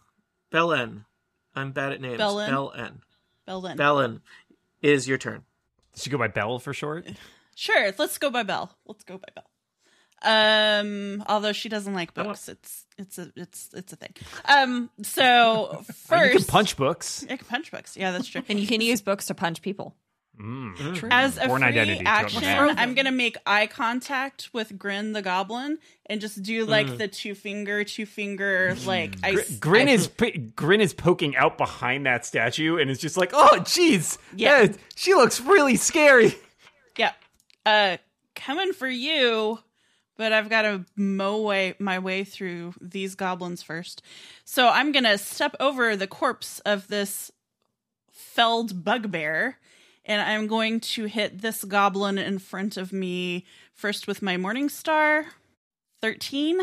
Bellen. 0.52 1.06
I'm 1.56 1.72
bad 1.72 1.92
at 1.92 2.00
names. 2.00 2.18
Bellen? 2.18 2.48
Bellen. 2.50 3.02
Bellin. 3.44 3.76
Bellen. 3.76 4.20
Is 4.80 5.08
your 5.08 5.18
turn. 5.18 5.42
Does 5.92 6.04
she 6.04 6.10
go 6.10 6.18
by 6.18 6.28
Bell 6.28 6.58
for 6.58 6.72
short? 6.72 7.06
Sure, 7.54 7.92
let's 7.98 8.16
go 8.16 8.30
by 8.30 8.42
Bell. 8.42 8.74
Let's 8.86 9.04
go 9.04 9.18
by 9.18 9.28
Bell. 9.34 9.44
Um, 10.24 11.22
although 11.26 11.52
she 11.52 11.68
doesn't 11.68 11.94
like 11.94 12.14
books, 12.14 12.48
it's 12.48 12.86
it's 12.98 13.18
a 13.18 13.32
it's 13.36 13.70
it's 13.74 13.92
a 13.92 13.96
thing. 13.96 14.14
Um, 14.44 14.90
so 15.02 15.82
first, 15.86 15.88
You 15.88 16.16
first, 16.16 16.36
can 16.36 16.44
punch 16.46 16.76
books. 16.76 17.24
I 17.28 17.36
can 17.36 17.46
punch 17.46 17.70
books. 17.70 17.96
Yeah, 17.96 18.12
that's 18.12 18.28
true. 18.28 18.42
And 18.48 18.58
you 18.60 18.66
can 18.66 18.80
use 18.80 19.00
books 19.02 19.26
to 19.26 19.34
punch 19.34 19.62
people. 19.62 19.94
Mm. 20.40 21.08
As 21.10 21.36
a 21.36 21.46
Born 21.46 21.60
free 21.60 21.68
identity 21.68 22.02
action. 22.06 22.42
I'm 22.44 22.94
gonna 22.94 23.12
make 23.12 23.36
eye 23.44 23.66
contact 23.66 24.48
with 24.54 24.78
Grin 24.78 25.12
the 25.12 25.20
Goblin 25.20 25.76
and 26.06 26.22
just 26.22 26.42
do 26.42 26.64
like 26.64 26.96
the 26.96 27.06
two 27.06 27.34
finger, 27.34 27.84
two 27.84 28.06
finger, 28.06 28.74
like 28.86 29.14
I. 29.22 29.32
Gr- 29.34 29.40
Grin 29.60 29.88
I- 29.88 29.92
is 29.92 30.08
p- 30.08 30.30
Grin 30.38 30.80
is 30.80 30.94
poking 30.94 31.36
out 31.36 31.58
behind 31.58 32.06
that 32.06 32.24
statue 32.24 32.78
and 32.78 32.90
is 32.90 32.98
just 32.98 33.18
like, 33.18 33.32
oh, 33.34 33.58
jeez, 33.60 34.16
Yeah. 34.34 34.62
yeah, 34.62 34.72
she 34.94 35.12
looks 35.14 35.38
really 35.40 35.76
scary. 35.76 36.34
Yeah. 36.96 37.12
Uh 37.66 37.98
coming 38.34 38.72
for 38.72 38.88
you, 38.88 39.58
but 40.16 40.32
I've 40.32 40.50
got 40.50 40.62
to 40.62 40.84
mow 40.96 41.40
way 41.42 41.74
my 41.78 41.98
way 41.98 42.24
through 42.24 42.74
these 42.80 43.14
goblins 43.14 43.62
first. 43.62 44.02
So 44.44 44.68
I'm 44.68 44.92
going 44.92 45.04
to 45.04 45.18
step 45.18 45.56
over 45.60 45.96
the 45.96 46.06
corpse 46.06 46.60
of 46.60 46.88
this 46.88 47.30
felled 48.10 48.84
bugbear 48.84 49.58
and 50.04 50.20
I'm 50.20 50.46
going 50.46 50.80
to 50.80 51.04
hit 51.04 51.40
this 51.40 51.64
goblin 51.64 52.18
in 52.18 52.38
front 52.38 52.76
of 52.76 52.92
me 52.92 53.46
first 53.74 54.06
with 54.06 54.22
my 54.22 54.36
morning 54.36 54.68
star. 54.68 55.26
13. 56.00 56.60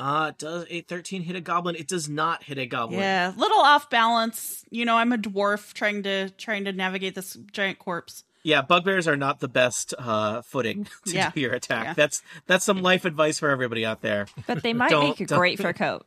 Uh, 0.00 0.32
does 0.38 0.64
a 0.70 0.80
13 0.80 1.22
hit 1.22 1.36
a 1.36 1.40
goblin? 1.40 1.76
It 1.76 1.86
does 1.86 2.08
not 2.08 2.42
hit 2.42 2.58
a 2.58 2.66
goblin. 2.66 3.00
Yeah, 3.00 3.32
little 3.36 3.60
off 3.60 3.90
balance. 3.90 4.64
You 4.70 4.86
know, 4.86 4.96
I'm 4.96 5.12
a 5.12 5.18
dwarf 5.18 5.74
trying 5.74 6.02
to 6.04 6.30
trying 6.30 6.64
to 6.64 6.72
navigate 6.72 7.14
this 7.14 7.36
giant 7.52 7.78
corpse. 7.78 8.24
Yeah, 8.42 8.62
bugbears 8.62 9.06
are 9.06 9.16
not 9.16 9.40
the 9.40 9.48
best 9.48 9.92
uh, 9.98 10.40
footing 10.42 10.84
to 11.06 11.12
Yeah. 11.14 11.30
do 11.34 11.40
your 11.40 11.52
attack. 11.52 11.84
Yeah. 11.84 11.92
That's 11.94 12.22
that's 12.46 12.64
some 12.64 12.80
life 12.82 13.04
advice 13.04 13.38
for 13.38 13.50
everybody 13.50 13.84
out 13.84 14.00
there. 14.02 14.26
But 14.46 14.62
they 14.62 14.72
might 14.72 14.90
Don't- 14.90 15.04
make 15.08 15.20
a 15.20 15.26
great 15.26 15.58
fur 15.60 15.72
coat. 15.72 16.06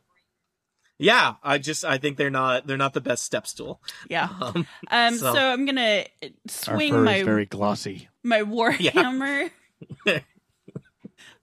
Yeah, 0.98 1.34
I 1.42 1.58
just 1.58 1.84
I 1.84 1.98
think 1.98 2.16
they're 2.16 2.30
not 2.30 2.66
they're 2.66 2.76
not 2.76 2.92
the 2.94 3.00
best 3.00 3.24
step 3.24 3.46
stool. 3.46 3.80
Yeah. 4.08 4.28
Um, 4.40 4.66
Um 4.90 5.14
So- 5.16 5.34
so, 5.34 5.40
I'm 5.52 5.64
going 5.64 5.76
to 5.76 6.06
swing 6.48 7.02
my 7.04 7.22
very 7.24 7.46
glossy. 7.46 8.08
my 8.22 8.40
warhammer. 8.42 9.50
Yeah. 10.06 10.20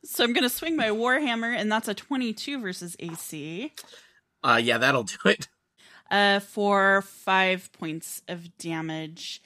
so 0.04 0.24
I'm 0.24 0.34
going 0.34 0.44
to 0.44 0.50
swing 0.50 0.76
my 0.76 0.88
warhammer 0.90 1.56
and 1.56 1.72
that's 1.72 1.88
a 1.88 1.94
22 1.94 2.60
versus 2.60 2.96
AC 3.00 3.72
uh, 4.44 4.60
yeah, 4.62 4.78
that'll 4.80 5.04
do 5.04 5.18
it. 5.26 5.48
uh 6.10 6.40
for 6.40 7.02
5 7.04 7.72
points 7.74 8.22
of 8.28 8.58
damage. 8.58 9.42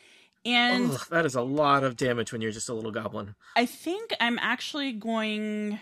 And 0.45 0.91
Ugh, 0.91 1.07
that 1.09 1.25
is 1.25 1.33
a 1.35 1.41
lot 1.41 1.83
of 1.83 1.97
damage 1.97 2.31
when 2.31 2.41
you're 2.41 2.51
just 2.51 2.69
a 2.69 2.73
little 2.73 2.91
goblin. 2.91 3.35
I 3.55 3.65
think 3.65 4.13
I'm 4.19 4.37
actually 4.39 4.91
going 4.93 5.79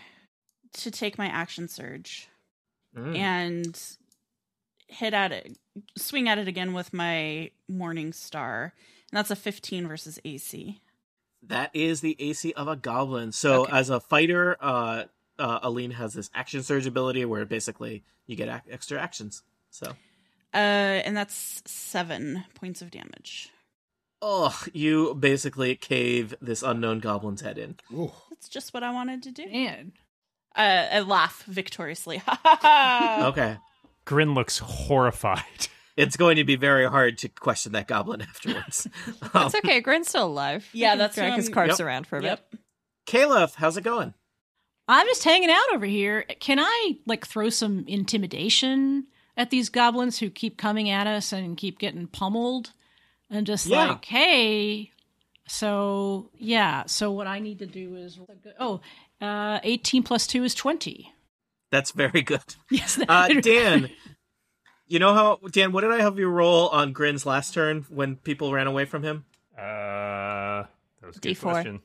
to 0.74 0.90
take 0.90 1.18
my 1.18 1.26
action 1.26 1.68
surge. 1.68 2.28
Mm. 2.96 3.16
and 3.18 3.82
hit 4.86 5.14
at 5.14 5.32
it, 5.32 5.58
swing 5.98 6.28
at 6.28 6.38
it 6.38 6.46
again 6.46 6.72
with 6.74 6.92
my 6.92 7.50
Morning 7.68 8.12
Star. 8.12 8.72
And 9.10 9.18
that's 9.18 9.32
a 9.32 9.36
15 9.36 9.88
versus 9.88 10.20
AC. 10.24 10.80
That 11.42 11.70
is 11.74 12.02
the 12.02 12.14
AC 12.20 12.52
of 12.52 12.68
a 12.68 12.76
goblin. 12.76 13.32
So 13.32 13.62
Okay. 13.62 13.72
as 13.76 13.90
a 13.90 13.98
fighter, 13.98 14.56
uh, 14.60 15.04
uh, 15.40 15.58
Aline 15.64 15.90
has 15.90 16.14
this 16.14 16.30
action 16.34 16.62
surge 16.62 16.86
ability 16.86 17.24
where 17.24 17.44
basically 17.44 18.04
you 18.28 18.36
get 18.36 18.48
ac- 18.48 18.70
extra 18.70 19.00
actions. 19.02 19.42
So, 19.70 19.88
Uh, 20.54 20.56
and 21.02 21.16
that's 21.16 21.62
seven 21.66 22.44
points 22.54 22.80
of 22.80 22.92
damage. 22.92 23.50
Oh, 24.22 24.58
you 24.72 25.14
basically 25.14 25.74
cave 25.76 26.34
this 26.40 26.62
unknown 26.62 27.00
goblin's 27.00 27.40
head 27.42 27.58
in. 27.58 27.76
Ooh. 27.92 28.12
That's 28.30 28.48
just 28.48 28.72
what 28.74 28.82
I 28.82 28.90
wanted 28.92 29.22
to 29.24 29.30
do. 29.30 29.46
Man. 29.50 29.92
Uh, 30.56 30.86
I 30.92 31.00
laugh 31.00 31.42
victoriously. 31.44 32.22
Okay, 32.64 33.56
Grin 34.04 34.34
looks 34.34 34.58
horrified. 34.58 35.42
it's 35.96 36.16
going 36.16 36.36
to 36.36 36.44
be 36.44 36.56
very 36.56 36.88
hard 36.88 37.18
to 37.18 37.28
question 37.28 37.72
that 37.72 37.88
goblin 37.88 38.20
afterwards. 38.22 38.86
um, 39.34 39.46
It's 39.46 39.54
okay. 39.56 39.80
Grin's 39.80 40.08
still 40.08 40.26
alive. 40.26 40.68
Yeah, 40.72 40.92
You 40.92 40.98
that's 40.98 41.14
drag 41.16 41.30
what 41.30 41.36
his 41.36 41.48
I'm- 41.48 41.68
Yep. 41.68 41.80
around 41.80 42.06
for 42.06 42.18
a 42.18 42.20
bit. 42.22 42.26
Yep. 42.28 42.54
Caleb, 43.06 43.50
how's 43.56 43.76
it 43.76 43.82
going? 43.84 44.14
I'm 44.88 45.06
just 45.06 45.24
hanging 45.24 45.50
out 45.50 45.72
over 45.74 45.86
here. 45.86 46.24
Can 46.40 46.58
I 46.60 46.98
like 47.06 47.26
throw 47.26 47.48
some 47.50 47.84
intimidation 47.88 49.06
at 49.36 49.50
these 49.50 49.68
goblins 49.70 50.18
who 50.18 50.30
keep 50.30 50.56
coming 50.58 50.90
at 50.90 51.06
us 51.06 51.32
and 51.32 51.56
keep 51.56 51.78
getting 51.78 52.06
pummeled? 52.06 52.72
And 53.30 53.46
just 53.46 53.66
Yeah. 53.66 53.86
like, 53.86 54.04
hey, 54.04 54.90
so 55.48 56.30
yeah, 56.38 56.84
so 56.86 57.10
what 57.12 57.26
I 57.26 57.38
need 57.40 57.58
to 57.60 57.66
do 57.66 57.96
is 57.96 58.18
oh, 58.60 58.80
uh 59.20 59.60
18 59.62 60.02
plus 60.02 60.26
2 60.26 60.44
is 60.44 60.54
20. 60.54 61.12
That's 61.70 61.90
very 61.92 62.22
good. 62.22 62.42
Yes. 62.70 63.00
Uh, 63.08 63.28
Dan, 63.40 63.90
you 64.86 64.98
know 64.98 65.14
how 65.14 65.40
Dan? 65.50 65.72
What 65.72 65.80
did 65.82 65.92
I 65.92 66.00
have 66.00 66.18
you 66.18 66.28
roll 66.28 66.68
on 66.68 66.92
Grin's 66.92 67.26
last 67.26 67.54
turn 67.54 67.84
when 67.88 68.16
people 68.16 68.52
ran 68.52 68.66
away 68.66 68.84
from 68.84 69.02
him? 69.02 69.24
Uh, 69.56 70.64
that 71.00 71.06
was 71.06 71.16
a 71.16 71.20
good 71.20 71.36
D4. 71.36 71.40
question. 71.40 71.80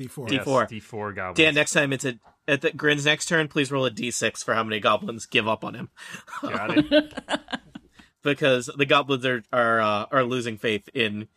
D4. 0.00 0.28
D- 0.28 0.38
D4. 0.38 0.68
D4 0.68 1.14
goblins. 1.14 1.36
Dan, 1.36 1.54
next 1.54 1.72
time 1.72 1.92
it's 1.92 2.04
a 2.04 2.18
at 2.46 2.60
the 2.60 2.72
Grin's 2.72 3.06
next 3.06 3.26
turn, 3.26 3.48
please 3.48 3.72
roll 3.72 3.86
a 3.86 3.90
d6 3.90 4.44
for 4.44 4.54
how 4.54 4.62
many 4.64 4.78
goblins 4.80 5.24
give 5.26 5.48
up 5.48 5.64
on 5.64 5.74
him, 5.74 5.88
Got 6.42 6.76
it. 6.76 7.14
because 8.24 8.68
the 8.76 8.86
goblins 8.86 9.24
are 9.24 9.44
are 9.52 9.80
uh, 9.80 10.06
are 10.10 10.24
losing 10.24 10.58
faith 10.58 10.88
in 10.92 11.28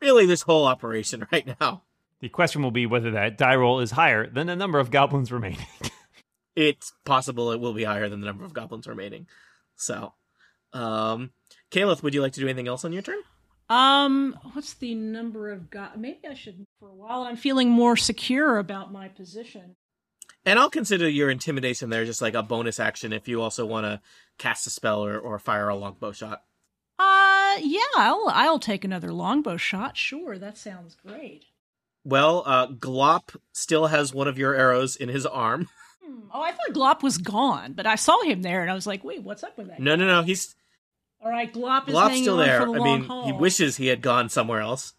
really 0.00 0.26
this 0.26 0.42
whole 0.42 0.66
operation 0.66 1.26
right 1.32 1.56
now. 1.60 1.82
The 2.20 2.28
question 2.28 2.62
will 2.62 2.70
be 2.70 2.86
whether 2.86 3.10
that 3.10 3.36
die 3.36 3.56
roll 3.56 3.80
is 3.80 3.90
higher 3.90 4.28
than 4.28 4.46
the 4.46 4.56
number 4.56 4.78
of 4.78 4.90
goblins 4.92 5.32
remaining. 5.32 5.66
It's 6.56 6.92
possible 7.04 7.50
it 7.50 7.60
will 7.60 7.72
be 7.72 7.84
higher 7.84 8.08
than 8.08 8.20
the 8.20 8.26
number 8.26 8.44
of 8.44 8.52
goblins 8.52 8.86
remaining. 8.86 9.26
So, 9.76 10.12
um, 10.72 11.30
Caleb, 11.70 12.00
would 12.02 12.14
you 12.14 12.22
like 12.22 12.32
to 12.34 12.40
do 12.40 12.46
anything 12.46 12.68
else 12.68 12.84
on 12.84 12.92
your 12.92 13.02
turn? 13.02 13.18
Um, 13.68 14.38
what's 14.52 14.74
the 14.74 14.94
number 14.94 15.50
of 15.50 15.70
god? 15.70 15.98
Maybe 15.98 16.20
I 16.28 16.34
should 16.34 16.64
for 16.78 16.88
a 16.88 16.94
while. 16.94 17.22
I'm 17.22 17.36
feeling 17.36 17.70
more 17.70 17.96
secure 17.96 18.58
about 18.58 18.92
my 18.92 19.08
position. 19.08 19.74
And 20.46 20.58
I'll 20.58 20.70
consider 20.70 21.08
your 21.08 21.30
intimidation 21.30 21.88
there 21.90 22.04
just 22.04 22.20
like 22.20 22.34
a 22.34 22.42
bonus 22.42 22.78
action 22.78 23.12
if 23.12 23.28
you 23.28 23.40
also 23.40 23.64
want 23.64 23.86
to 23.86 24.00
cast 24.38 24.66
a 24.66 24.70
spell 24.70 25.04
or, 25.04 25.18
or 25.18 25.38
fire 25.38 25.68
a 25.68 25.74
longbow 25.74 26.12
shot. 26.12 26.42
Uh, 26.98 27.56
yeah, 27.62 27.80
I'll 27.96 28.24
I'll 28.28 28.58
take 28.58 28.84
another 28.84 29.12
longbow 29.12 29.56
shot. 29.56 29.96
Sure, 29.96 30.38
that 30.38 30.58
sounds 30.58 30.96
great. 31.06 31.46
Well, 32.04 32.42
uh, 32.44 32.66
Glop 32.68 33.34
still 33.52 33.86
has 33.86 34.12
one 34.12 34.28
of 34.28 34.36
your 34.38 34.54
arrows 34.54 34.96
in 34.96 35.08
his 35.08 35.26
arm. 35.26 35.68
Hmm. 36.04 36.20
Oh, 36.34 36.42
I 36.42 36.50
thought 36.52 36.74
Glop 36.74 37.02
was 37.02 37.16
gone, 37.16 37.72
but 37.72 37.86
I 37.86 37.94
saw 37.94 38.20
him 38.24 38.42
there, 38.42 38.60
and 38.60 38.70
I 38.70 38.74
was 38.74 38.86
like, 38.86 39.02
"Wait, 39.04 39.22
what's 39.22 39.42
up 39.42 39.56
with 39.56 39.68
that?" 39.68 39.80
No, 39.80 39.96
no, 39.96 40.06
no. 40.06 40.20
He's 40.22 40.54
All 41.24 41.30
right, 41.30 41.50
Glop 41.50 41.88
is 41.88 41.94
Glop's 41.94 42.18
still 42.20 42.36
there. 42.36 42.60
for 42.60 42.66
the 42.66 42.72
I 42.74 42.76
long 42.76 42.84
mean, 43.00 43.04
haul. 43.08 43.24
he 43.24 43.32
wishes 43.32 43.78
he 43.78 43.86
had 43.86 44.02
gone 44.02 44.28
somewhere 44.28 44.60
else. 44.60 44.92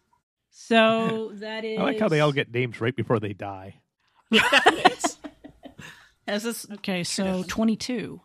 So 0.50 1.30
that 1.34 1.64
is. 1.64 1.78
I 1.78 1.82
like 1.84 2.00
how 2.00 2.08
they 2.08 2.18
all 2.18 2.32
get 2.32 2.52
names 2.52 2.80
right 2.80 2.96
before 2.96 3.20
they 3.20 3.34
die. 3.34 3.76
Is 6.28 6.42
this 6.42 6.66
Okay, 6.74 7.04
so 7.04 7.44
twenty-two. 7.46 8.20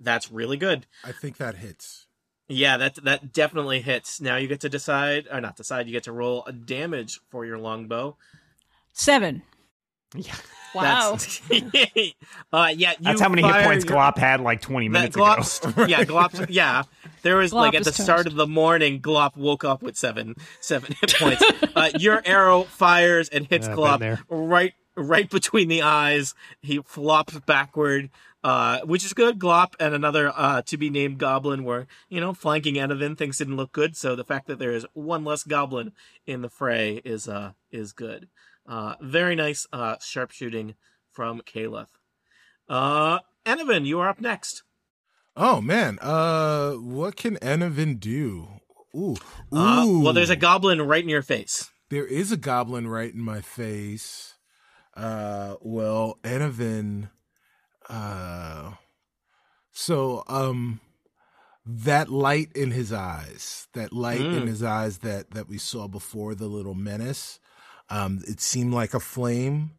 That's 0.00 0.30
really 0.30 0.56
good. 0.56 0.86
I 1.04 1.12
think 1.12 1.36
that 1.38 1.56
hits. 1.56 2.06
Yeah, 2.48 2.76
that 2.76 2.96
that 3.04 3.32
definitely 3.32 3.80
hits. 3.80 4.20
Now 4.20 4.36
you 4.36 4.48
get 4.48 4.60
to 4.60 4.68
decide, 4.68 5.26
or 5.30 5.40
not 5.40 5.56
decide. 5.56 5.86
You 5.86 5.92
get 5.92 6.04
to 6.04 6.12
roll 6.12 6.44
a 6.46 6.52
damage 6.52 7.20
for 7.30 7.44
your 7.46 7.58
longbow. 7.58 8.16
Seven. 8.92 9.42
yeah. 10.14 10.34
wow? 10.74 11.12
That's, 11.12 11.40
uh, 11.50 12.72
yeah, 12.76 12.92
you 12.92 12.96
That's 13.00 13.20
how 13.20 13.28
many 13.28 13.42
hit 13.42 13.64
points 13.64 13.84
your- 13.84 13.94
Glop 13.94 14.18
had 14.18 14.40
like 14.40 14.60
20 14.60 14.88
That 14.88 14.92
minutes 15.14 15.16
ago. 15.64 15.84
Yeah, 15.86 16.04
Glop. 16.04 16.46
Yeah, 16.50 16.82
there 17.22 17.36
was 17.36 17.52
Glop 17.52 17.54
like 17.54 17.74
at 17.74 17.84
the 17.84 17.90
is 17.90 17.96
start 18.02 18.26
of 18.26 18.34
the 18.34 18.46
morning, 18.46 19.00
Glop 19.00 19.36
woke 19.36 19.64
up 19.64 19.82
with 19.82 19.96
seven 19.96 20.34
seven 20.60 20.94
hit 21.00 21.14
points. 21.14 21.42
uh, 21.74 21.90
your 21.98 22.22
arrow 22.24 22.64
fires 22.64 23.28
and 23.28 23.46
hits 23.46 23.66
Yeah, 23.68 23.74
Glop 23.74 24.18
right 24.28 24.74
right 24.96 25.28
between 25.30 25.68
the 25.68 25.82
eyes. 25.82 26.34
He 26.60 26.80
flops 26.84 27.38
backward, 27.40 28.10
uh, 28.42 28.80
which 28.80 29.04
is 29.04 29.12
good. 29.12 29.38
Glop 29.38 29.74
and 29.80 29.94
another 29.94 30.32
uh, 30.34 30.62
to 30.62 30.76
be 30.76 30.90
named 30.90 31.18
goblin 31.18 31.64
were 31.64 31.86
you 32.08 32.20
know 32.20 32.34
flanking 32.34 32.74
Anavan. 32.74 33.16
Things 33.16 33.38
didn't 33.38 33.56
look 33.56 33.72
good, 33.72 33.96
so 33.96 34.14
the 34.16 34.24
fact 34.24 34.46
that 34.46 34.58
there 34.58 34.72
is 34.72 34.86
one 34.92 35.24
less 35.24 35.42
goblin 35.42 35.92
in 36.26 36.42
the 36.42 36.50
fray 36.50 37.00
is 37.04 37.28
uh 37.28 37.52
is 37.70 37.92
good. 37.92 38.28
Uh, 38.66 38.94
very 39.00 39.34
nice 39.34 39.66
uh, 39.72 39.96
sharpshooting 40.00 40.74
from 41.12 41.42
Caleb. 41.44 41.88
Uh, 42.68 43.18
Anavan, 43.44 43.84
you 43.84 44.00
are 44.00 44.08
up 44.08 44.20
next. 44.20 44.62
Oh 45.36 45.60
man, 45.60 45.98
uh, 46.00 46.72
what 46.72 47.16
can 47.16 47.36
Enavin 47.36 47.98
do? 47.98 48.48
Ooh, 48.94 49.16
ooh. 49.52 50.00
Well, 50.00 50.12
there's 50.12 50.30
a 50.30 50.36
goblin 50.36 50.80
right 50.80 51.02
in 51.02 51.08
your 51.08 51.22
face. 51.22 51.70
There 51.90 52.06
is 52.06 52.30
a 52.30 52.36
goblin 52.36 52.88
right 52.88 53.12
in 53.12 53.20
my 53.20 53.40
face. 53.40 54.33
Uh, 54.96 55.56
well, 55.60 56.18
Enovin. 56.22 57.10
Uh, 57.88 58.72
so 59.72 60.22
um, 60.28 60.80
that 61.66 62.08
light 62.08 62.50
in 62.54 62.70
his 62.70 62.92
eyes, 62.92 63.68
that 63.74 63.92
light 63.92 64.20
in 64.20 64.46
his 64.46 64.62
eyes 64.62 64.98
that 64.98 65.32
that 65.32 65.48
we 65.48 65.58
saw 65.58 65.88
before 65.88 66.34
the 66.34 66.46
little 66.46 66.74
menace, 66.74 67.40
um, 67.90 68.20
it 68.26 68.40
seemed 68.40 68.72
like 68.72 68.94
a 68.94 69.00
flame. 69.00 69.72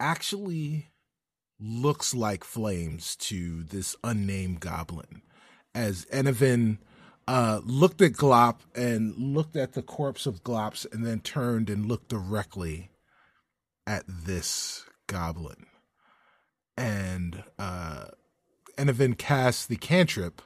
Actually, 0.00 0.90
looks 1.60 2.14
like 2.14 2.42
flames 2.44 3.14
to 3.16 3.62
this 3.62 3.94
unnamed 4.02 4.60
goblin. 4.60 5.22
As 5.74 6.04
Enovin 6.06 6.78
uh, 7.28 7.60
looked 7.64 8.02
at 8.02 8.12
Glop 8.12 8.60
and 8.74 9.16
looked 9.16 9.56
at 9.56 9.72
the 9.74 9.82
corpse 9.82 10.26
of 10.26 10.42
Glops 10.42 10.92
and 10.92 11.06
then 11.06 11.20
turned 11.20 11.70
and 11.70 11.86
looked 11.86 12.08
directly 12.08 12.90
at 13.86 14.04
this 14.06 14.84
goblin. 15.06 15.66
And 16.76 17.44
uh, 17.58 18.06
Enovin 18.78 19.16
cast 19.16 19.68
the 19.68 19.76
cantrip 19.76 20.42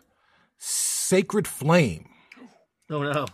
Sacred 0.59 1.47
Flame. 1.47 2.09
Oh 2.91 3.03
no! 3.03 3.27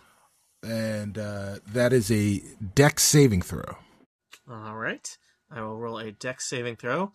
And 0.63 1.17
uh, 1.17 1.57
that 1.67 1.93
is 1.93 2.11
a 2.11 2.41
dex 2.75 3.03
saving 3.03 3.41
throw. 3.41 3.77
All 4.49 4.75
right, 4.75 5.17
I 5.49 5.61
will 5.61 5.77
roll 5.77 5.99
a 5.99 6.11
dex 6.11 6.47
saving 6.47 6.75
throw. 6.75 7.11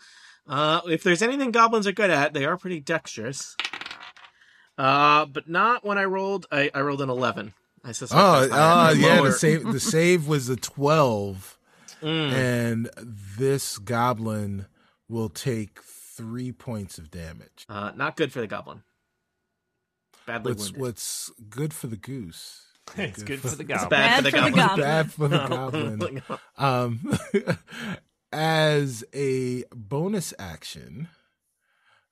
Uh, 0.47 0.81
if 0.87 1.03
there's 1.03 1.23
anything 1.23 1.51
goblins 1.51 1.87
are 1.87 1.93
good 1.93 2.11
at, 2.11 2.33
they 2.33 2.45
are 2.45 2.57
pretty 2.57 2.81
dexterous. 2.81 3.57
Uh, 4.77 5.27
but 5.27 5.49
not 5.49 5.85
when 5.85 5.99
I 5.99 6.05
rolled. 6.05 6.47
I, 6.51 6.71
I 6.75 6.81
rolled 6.81 7.03
an 7.03 7.11
eleven. 7.11 7.55
I 7.85 7.93
suspect. 7.93 8.21
Oh, 8.21 8.49
uh, 8.53 8.95
yeah, 8.97 9.23
the 9.23 9.33
save, 9.33 9.65
the 9.65 9.81
save 9.81 10.27
was 10.27 10.49
a 10.49 10.57
12. 10.57 11.58
Mm. 12.03 12.33
And 12.33 12.91
this 13.03 13.79
goblin 13.79 14.67
will 15.09 15.29
take 15.29 15.81
three 15.83 16.53
points 16.53 16.99
of 16.99 17.11
damage. 17.11 17.65
Uh, 17.69 17.93
not 17.97 18.17
good 18.17 18.33
for 18.33 18.41
the 18.41 18.47
goblin. 18.47 18.83
Badly 20.27 20.53
What's 20.53 20.65
wounded. 20.73 20.81
what's 20.83 21.33
good 21.49 21.73
for 21.75 21.87
the 21.87 21.97
goose? 21.97 22.65
It's 22.97 23.23
good 23.23 23.41
for 23.41 23.49
the 23.49 23.65
It's 23.65 23.69
goblin. 23.85 23.91
bad, 23.91 24.25
for 24.25 24.31
the 24.31 24.31
Bad 24.81 25.13
for 25.13 25.29
the 25.29 25.39
goblin. 25.39 25.99
Bad 25.99 26.13
for 26.17 26.17
the 26.17 26.19
goblin. 26.19 26.23
Um, 26.57 27.19
as 28.33 29.05
a 29.15 29.65
bonus 29.75 30.33
action, 30.39 31.09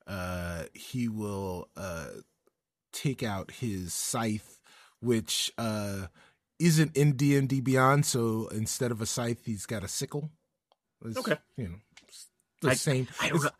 uh, 0.06 0.64
he 0.74 1.08
will 1.08 1.68
uh, 1.76 2.08
take 2.92 3.22
out 3.22 3.50
his 3.52 3.94
scythe, 3.94 4.60
which 5.00 5.50
uh, 5.58 6.06
isn't 6.58 6.96
in 6.96 7.12
D 7.12 7.36
and 7.36 7.48
D 7.48 7.60
Beyond. 7.60 8.06
So 8.06 8.48
instead 8.48 8.90
of 8.90 9.00
a 9.00 9.06
scythe, 9.06 9.44
he's 9.44 9.66
got 9.66 9.84
a 9.84 9.88
sickle. 9.88 10.30
It's, 11.04 11.18
Okay. 11.18 11.36
you 11.56 11.68
know 11.68 11.74
the 12.62 12.70
I- 12.70 12.74
same. 12.74 13.06
I 13.20 13.28
don't 13.28 13.42
know. 13.42 13.50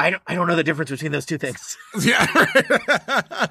I 0.00 0.10
don't. 0.10 0.22
I 0.26 0.34
don't 0.34 0.48
know 0.48 0.56
the 0.56 0.64
difference 0.64 0.90
between 0.90 1.12
those 1.12 1.26
two 1.26 1.38
things. 1.38 1.76
Yeah, 2.00 2.26
I 2.34 3.48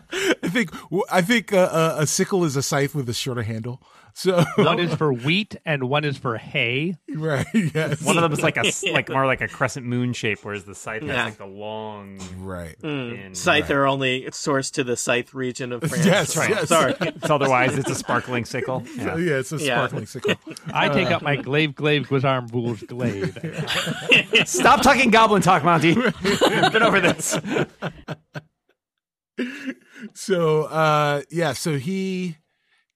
think 0.49 0.71
I 1.09 1.21
think 1.21 1.53
uh, 1.53 1.57
uh, 1.71 1.95
a 1.99 2.07
sickle 2.07 2.43
is 2.43 2.55
a 2.55 2.61
scythe 2.63 2.93
with 2.93 3.07
a 3.09 3.13
shorter 3.13 3.43
handle. 3.43 3.81
So 4.13 4.43
One 4.57 4.79
is 4.79 4.93
for 4.95 5.11
wheat 5.13 5.55
and 5.65 5.83
one 5.89 6.03
is 6.03 6.17
for 6.17 6.37
hay. 6.37 6.97
right, 7.15 7.45
yes, 7.53 8.01
One 8.03 8.17
of 8.17 8.21
them 8.23 8.33
is 8.33 8.41
like 8.41 8.57
a 8.57 8.63
like 8.91 9.09
more 9.09 9.25
like 9.25 9.41
a 9.41 9.47
crescent 9.47 9.85
moon 9.85 10.13
shape, 10.13 10.39
whereas 10.43 10.63
the 10.65 10.75
scythe 10.75 11.03
Yeah. 11.03 11.13
has 11.13 11.25
like 11.25 11.37
the 11.37 11.45
long. 11.45 12.19
right. 12.37 12.75
pin. 12.81 13.33
Scythe 13.33 13.69
are 13.71 13.85
only 13.87 14.23
sourced 14.31 14.71
to 14.73 14.83
the 14.83 14.97
Scythe 14.97 15.33
region 15.33 15.71
of 15.71 15.81
France. 15.89 16.05
Yes, 16.05 16.33
So- 16.33 16.43
yes. 16.43 16.67
Sorry. 16.67 16.93
So 17.25 17.35
otherwise, 17.35 17.77
it's 17.77 17.89
a 17.89 17.95
sparkling 17.95 18.45
sickle. 18.45 18.83
So, 18.85 18.91
Yeah. 19.01 19.15
yeah, 19.17 19.33
it's 19.39 19.51
a 19.51 19.57
Yeah. 19.57 19.75
sparkling 19.77 20.05
sickle. 20.05 20.35
I 20.73 20.89
take 20.89 21.07
out 21.09 21.21
my 21.21 21.35
glaive, 21.35 21.75
glaive, 21.75 22.07
guisarm, 22.07 22.49
vools, 22.49 22.81
glaive. 22.83 23.37
Stop 24.45 24.81
talking 24.81 25.09
goblin 25.11 25.41
talk, 25.41 25.63
Monty. 25.63 25.93
We've 25.95 26.71
been 26.71 26.83
over 26.83 26.99
this. 26.99 27.37
so 30.13 30.63
uh 30.63 31.21
yeah 31.29 31.53
so 31.53 31.77
he 31.77 32.37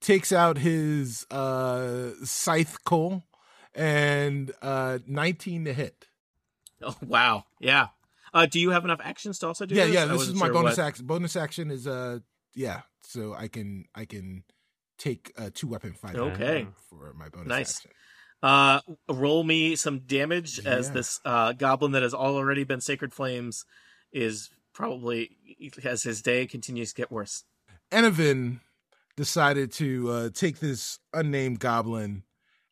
takes 0.06 0.32
out 0.32 0.58
his 0.60 1.26
uh 1.32 2.12
scythe 2.24 2.78
coal 2.86 3.24
and 3.74 4.52
uh 4.62 5.00
19 5.08 5.66
to 5.66 5.74
hit 5.74 6.08
Oh 6.84 6.96
wow. 7.02 7.46
Yeah. 7.60 7.88
Uh, 8.34 8.46
do 8.46 8.60
you 8.60 8.72
have 8.72 8.84
enough 8.84 9.00
actions 9.02 9.40
to 9.40 9.48
also 9.48 9.66
do 9.66 9.76
yeah 9.76 9.86
this? 9.86 9.94
yeah 9.96 10.06
this 10.06 10.22
is 10.28 10.36
my 10.36 10.48
sure 10.48 10.54
bonus 10.54 10.78
what- 10.78 10.86
action 10.86 11.06
bonus 11.06 11.36
action 11.36 11.72
is 11.72 11.88
uh 11.88 12.20
yeah 12.54 12.82
so 13.04 13.34
i 13.34 13.48
can 13.48 13.86
i 13.96 14.04
can 14.06 14.44
take 14.98 15.32
uh 15.38 15.50
two 15.54 15.68
weapon 15.68 15.94
fight 15.94 16.16
Okay. 16.16 16.68
for 16.90 17.14
my 17.18 17.30
bonus 17.30 17.48
Nice. 17.48 17.78
action 17.78 17.92
Uh, 18.44 18.80
roll 19.10 19.44
me 19.44 19.76
some 19.76 20.00
damage 20.00 20.64
as 20.66 20.92
this 20.92 21.20
uh, 21.26 21.54
goblin 21.54 21.94
that 21.94 22.04
has 22.04 22.14
already 22.14 22.64
been 22.64 22.80
sacred 22.82 23.12
flames 23.14 23.66
is 24.12 24.50
probably 24.74 25.32
as 25.84 26.04
his 26.04 26.22
day 26.22 26.46
continues 26.46 26.90
to 26.94 27.02
get 27.02 27.10
worse. 27.12 27.44
Enovin 27.92 28.60
decided 29.16 29.72
to 29.72 30.10
uh 30.12 30.30
take 30.34 30.60
this 30.60 31.00
unnamed 31.14 31.60
goblin 31.60 32.24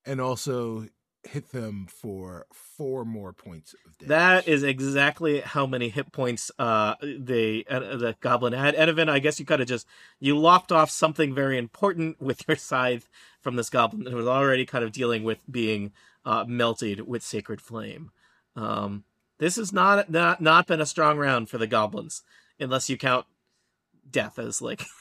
and 0.06 0.20
also 0.20 0.88
hit 1.24 1.52
them 1.54 1.88
for 1.90 2.46
four 2.52 3.06
more 3.06 3.32
points 3.32 3.74
of 3.86 3.98
damage 3.98 4.10
That 4.10 4.48
is 4.48 4.62
exactly 4.64 5.40
how 5.40 5.66
many 5.66 5.90
hit 5.90 6.12
points 6.12 6.52
uh 6.60 6.96
the 7.02 7.66
uh, 7.70 7.80
the 7.98 8.16
goblin 8.20 8.54
had. 8.54 8.76
Enovin, 8.76 9.10
I 9.10 9.20
guess 9.20 9.40
you 9.40 9.46
could 9.46 9.60
have 9.60 9.70
just 9.70 9.88
you 10.20 10.38
lopped 10.38 10.72
off 10.72 10.90
something 10.90 11.34
very 11.34 11.58
important 11.58 12.22
with 12.22 12.48
your 12.48 12.58
scythe 12.58 13.08
from 13.40 13.56
this 13.56 13.70
goblin 13.70 14.04
that 14.04 14.14
was 14.14 14.28
already 14.28 14.66
kind 14.66 14.84
of 14.84 14.92
dealing 14.92 15.24
with 15.24 15.40
being 15.50 15.94
uh, 16.26 16.46
melted 16.48 17.08
with 17.08 17.24
sacred 17.24 17.62
flame. 17.62 18.12
Um, 18.56 19.06
this 19.40 19.56
has 19.56 19.72
not 19.72 20.10
not 20.10 20.42
not 20.42 20.68
been 20.68 20.82
a 20.82 20.86
strong 20.86 21.18
round 21.18 21.50
for 21.50 21.58
the 21.58 21.68
goblins, 21.68 22.22
unless 22.60 22.90
you 22.90 22.98
count 22.98 23.26
death 24.10 24.38
as 24.38 24.62
like. 24.62 24.84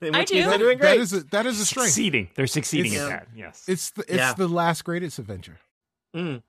in 0.00 0.14
I 0.14 0.24
do. 0.24 0.44
They're 0.44 0.58
doing 0.58 0.78
great. 0.78 1.00
is 1.00 1.12
a, 1.12 1.20
that 1.24 1.46
is 1.46 1.60
a 1.60 1.64
strength 1.64 1.88
Succeeding. 1.90 2.28
They're 2.34 2.46
succeeding 2.46 2.92
It's- 2.92 3.10
at 3.10 3.20
that. 3.20 3.28
Yes. 3.36 3.64
It's 3.68 3.90
the 3.90 4.02
it's 4.02 4.12
Yeah. 4.16 4.34
the 4.34 4.48
last 4.48 4.84
greatest 4.84 5.18
adventure. 5.18 5.58
Mm. 6.14 6.42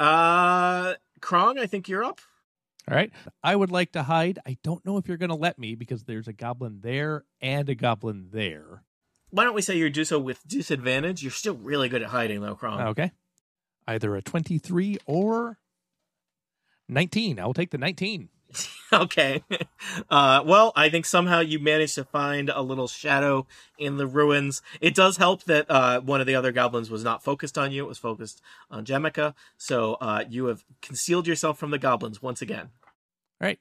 Uh, 0.00 0.94
Krong, 1.20 1.58
I 1.58 1.66
think 1.66 1.88
you're 1.88 2.04
up. 2.04 2.20
All 2.90 2.96
right. 2.96 3.12
I 3.44 3.54
would 3.54 3.70
like 3.70 3.92
to 3.92 4.02
hide. 4.02 4.38
I 4.46 4.56
don't 4.64 4.84
know 4.84 4.96
if 4.98 5.06
you're 5.06 5.16
going 5.16 5.28
to 5.30 5.36
let 5.36 5.58
me 5.58 5.74
because 5.76 6.04
there's 6.04 6.26
a 6.26 6.32
goblin 6.32 6.80
there 6.82 7.24
and 7.40 7.68
a 7.68 7.74
goblin 7.74 8.28
there. 8.32 8.82
Why 9.30 9.44
don't 9.44 9.54
we 9.54 9.62
say 9.62 9.76
you 9.76 9.88
do 9.88 10.04
so 10.04 10.18
with 10.18 10.46
disadvantage? 10.46 11.22
You're 11.22 11.30
still 11.30 11.54
really 11.54 11.88
good 11.88 12.02
at 12.02 12.08
hiding, 12.08 12.40
though, 12.40 12.56
Krong. 12.56 12.84
Okay. 12.88 13.12
Either 13.86 14.14
a 14.16 14.22
23 14.22 14.98
or 15.06 15.58
19. 16.88 17.38
I 17.38 17.46
will 17.46 17.54
take 17.54 17.70
the 17.70 17.78
19. 17.78 18.28
okay. 18.92 19.44
Uh, 20.10 20.42
well, 20.44 20.72
I 20.76 20.88
think 20.88 21.06
somehow 21.06 21.40
you 21.40 21.58
managed 21.58 21.94
to 21.96 22.04
find 22.04 22.50
a 22.50 22.62
little 22.62 22.88
shadow 22.88 23.46
in 23.78 23.96
the 23.96 24.06
ruins. 24.06 24.62
It 24.80 24.94
does 24.94 25.16
help 25.16 25.44
that 25.44 25.70
uh, 25.70 26.00
one 26.00 26.20
of 26.20 26.26
the 26.26 26.34
other 26.34 26.52
goblins 26.52 26.90
was 26.90 27.04
not 27.04 27.22
focused 27.22 27.56
on 27.56 27.72
you; 27.72 27.84
it 27.84 27.88
was 27.88 27.98
focused 27.98 28.40
on 28.70 28.84
Jemica. 28.84 29.34
So 29.56 29.94
uh, 29.94 30.24
you 30.28 30.46
have 30.46 30.64
concealed 30.80 31.26
yourself 31.26 31.58
from 31.58 31.70
the 31.70 31.78
goblins 31.78 32.22
once 32.22 32.42
again. 32.42 32.70
All 33.40 33.46
right. 33.46 33.60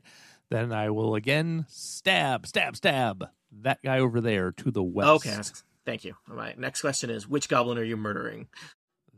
Then 0.49 0.73
I 0.73 0.89
will 0.89 1.15
again 1.15 1.65
stab, 1.69 2.45
stab, 2.45 2.76
stab 2.76 3.30
that 3.61 3.81
guy 3.84 3.99
over 3.99 4.19
there 4.19 4.51
to 4.51 4.72
the 4.72 4.84
west. 4.84 5.27
Okay. 5.27 5.38
Thank 5.85 6.03
you. 6.03 6.15
All 6.30 6.35
right. 6.35 6.57
Next 6.57 6.81
question 6.81 7.09
is: 7.09 7.27
Which 7.27 7.47
goblin 7.49 7.77
are 7.77 7.84
you 7.84 7.97
murdering? 7.97 8.47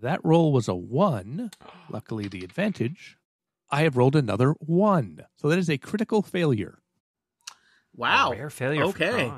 That 0.02 0.24
roll 0.24 0.52
was 0.52 0.68
a 0.68 0.76
one. 0.76 1.50
Luckily, 1.90 2.28
the 2.28 2.44
advantage. 2.44 3.18
I 3.74 3.82
have 3.82 3.98
rolled 3.98 4.16
another 4.16 4.52
one. 4.60 5.26
So 5.36 5.50
that 5.50 5.58
is 5.58 5.68
a 5.68 5.80
critical 5.80 6.22
failure. 6.22 6.78
Wow. 7.96 8.32
A 8.32 8.36
rare 8.36 8.50
failure. 8.52 8.84
Okay. 8.84 9.32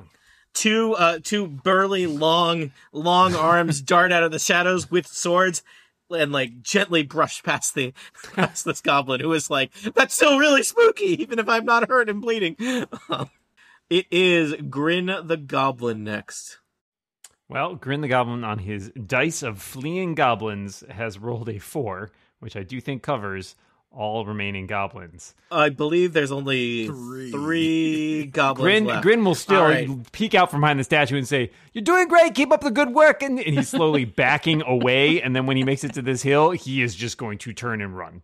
Two 0.53 0.93
uh 0.93 1.19
two 1.23 1.47
burly 1.47 2.05
long 2.05 2.73
long 2.91 3.33
arms 3.51 3.81
dart 3.81 4.11
out 4.11 4.23
of 4.23 4.33
the 4.33 4.39
shadows 4.39 4.91
with 4.91 5.07
swords 5.07 5.63
and 6.09 6.33
like 6.33 6.61
gently 6.61 7.01
brush 7.03 7.43
past 7.43 7.75
the 7.75 7.93
past 8.33 8.65
this 8.65 8.81
goblin 8.81 9.21
who 9.21 9.31
is 9.31 9.49
like 9.49 9.73
that's 9.95 10.13
still 10.13 10.37
really 10.37 10.61
spooky 10.61 11.19
even 11.21 11.39
if 11.39 11.49
i'm 11.49 11.65
not 11.65 11.89
hurt 11.89 12.09
and 12.09 12.21
bleeding 12.21 12.55
it 13.89 14.05
is 14.11 14.53
grin 14.69 15.07
the 15.23 15.35
goblin 15.35 16.03
next 16.03 16.59
Well, 17.49 17.73
Grin 17.75 18.01
the 18.01 18.07
Goblin 18.07 18.43
on 18.43 18.59
his 18.59 18.91
dice 18.91 19.41
of 19.41 19.61
fleeing 19.61 20.13
goblins 20.13 20.83
has 20.89 21.17
rolled 21.17 21.49
a 21.49 21.59
four, 21.59 22.11
which 22.39 22.55
I 22.55 22.63
do 22.63 22.79
think 22.79 23.01
covers 23.01 23.55
all 23.95 24.25
remaining 24.25 24.67
goblins. 24.67 25.33
i 25.51 25.69
believe 25.69 26.13
there's 26.13 26.31
only 26.31 26.87
Three. 26.87 27.31
three 27.31 28.25
goblins 28.31 28.63
Grin, 28.65 28.85
left. 28.85 29.03
Grin 29.03 29.23
will 29.25 29.35
still 29.35 29.61
All 29.61 29.69
right. 29.69 30.11
peek 30.11 30.35
out 30.35 30.51
from 30.51 30.61
behind 30.61 30.79
the 30.79 30.83
statue 30.83 31.17
and 31.17 31.27
say, 31.27 31.51
"You're 31.73 31.83
doing 31.83 32.07
great. 32.07 32.35
Keep 32.35 32.51
up 32.51 32.61
the 32.61 32.71
good 32.71 32.93
work." 32.93 33.23
And, 33.23 33.39
and 33.39 33.55
he's 33.57 33.69
slowly 33.69 34.05
backing 34.23 34.61
away. 34.63 35.21
And 35.21 35.35
then 35.35 35.45
when 35.45 35.57
he 35.57 35.63
makes 35.63 35.83
it 35.83 35.93
to 35.93 36.01
this 36.01 36.21
hill, 36.23 36.51
he 36.51 36.81
is 36.81 36.93
just 36.95 37.17
going 37.17 37.37
to 37.39 37.53
turn 37.53 37.81
and 37.81 37.95
run. 37.97 38.21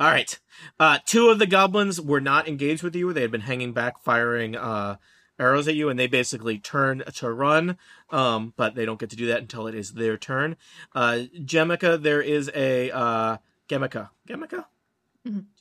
All 0.00 0.08
right. 0.08 0.38
Uh, 0.78 0.98
two 1.04 1.28
of 1.30 1.38
the 1.38 1.46
goblins 1.46 2.00
were 2.00 2.20
not 2.20 2.48
engaged 2.48 2.82
with 2.82 2.94
you. 2.96 3.12
They 3.12 3.22
had 3.22 3.30
been 3.30 3.42
hanging 3.42 3.72
back, 3.72 4.02
firing 4.02 4.54
uh, 4.56 4.96
arrows 5.38 5.68
at 5.68 5.74
you, 5.74 5.88
and 5.88 5.98
they 5.98 6.06
basically 6.06 6.58
turn 6.58 7.02
to 7.14 7.30
run, 7.30 7.76
um, 8.10 8.52
but 8.56 8.74
they 8.74 8.84
don't 8.86 8.98
get 9.00 9.10
to 9.10 9.16
do 9.16 9.26
that 9.26 9.40
until 9.40 9.66
it 9.66 9.74
is 9.74 9.92
their 9.92 10.16
turn. 10.18 10.56
Uh, 10.94 11.24
Gemica, 11.38 12.00
there 12.02 12.20
is 12.22 12.50
a 12.54 12.90
uh, 12.90 13.36
Gemica, 13.68 14.10
Gemica, 14.28 14.64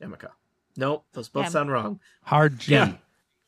Gemica. 0.01 0.31
Nope, 0.77 1.05
those 1.13 1.29
both 1.29 1.45
Gem. 1.45 1.51
sound 1.51 1.71
wrong. 1.71 1.99
Hard 2.23 2.59
G. 2.59 2.73
Yeah. 2.73 2.93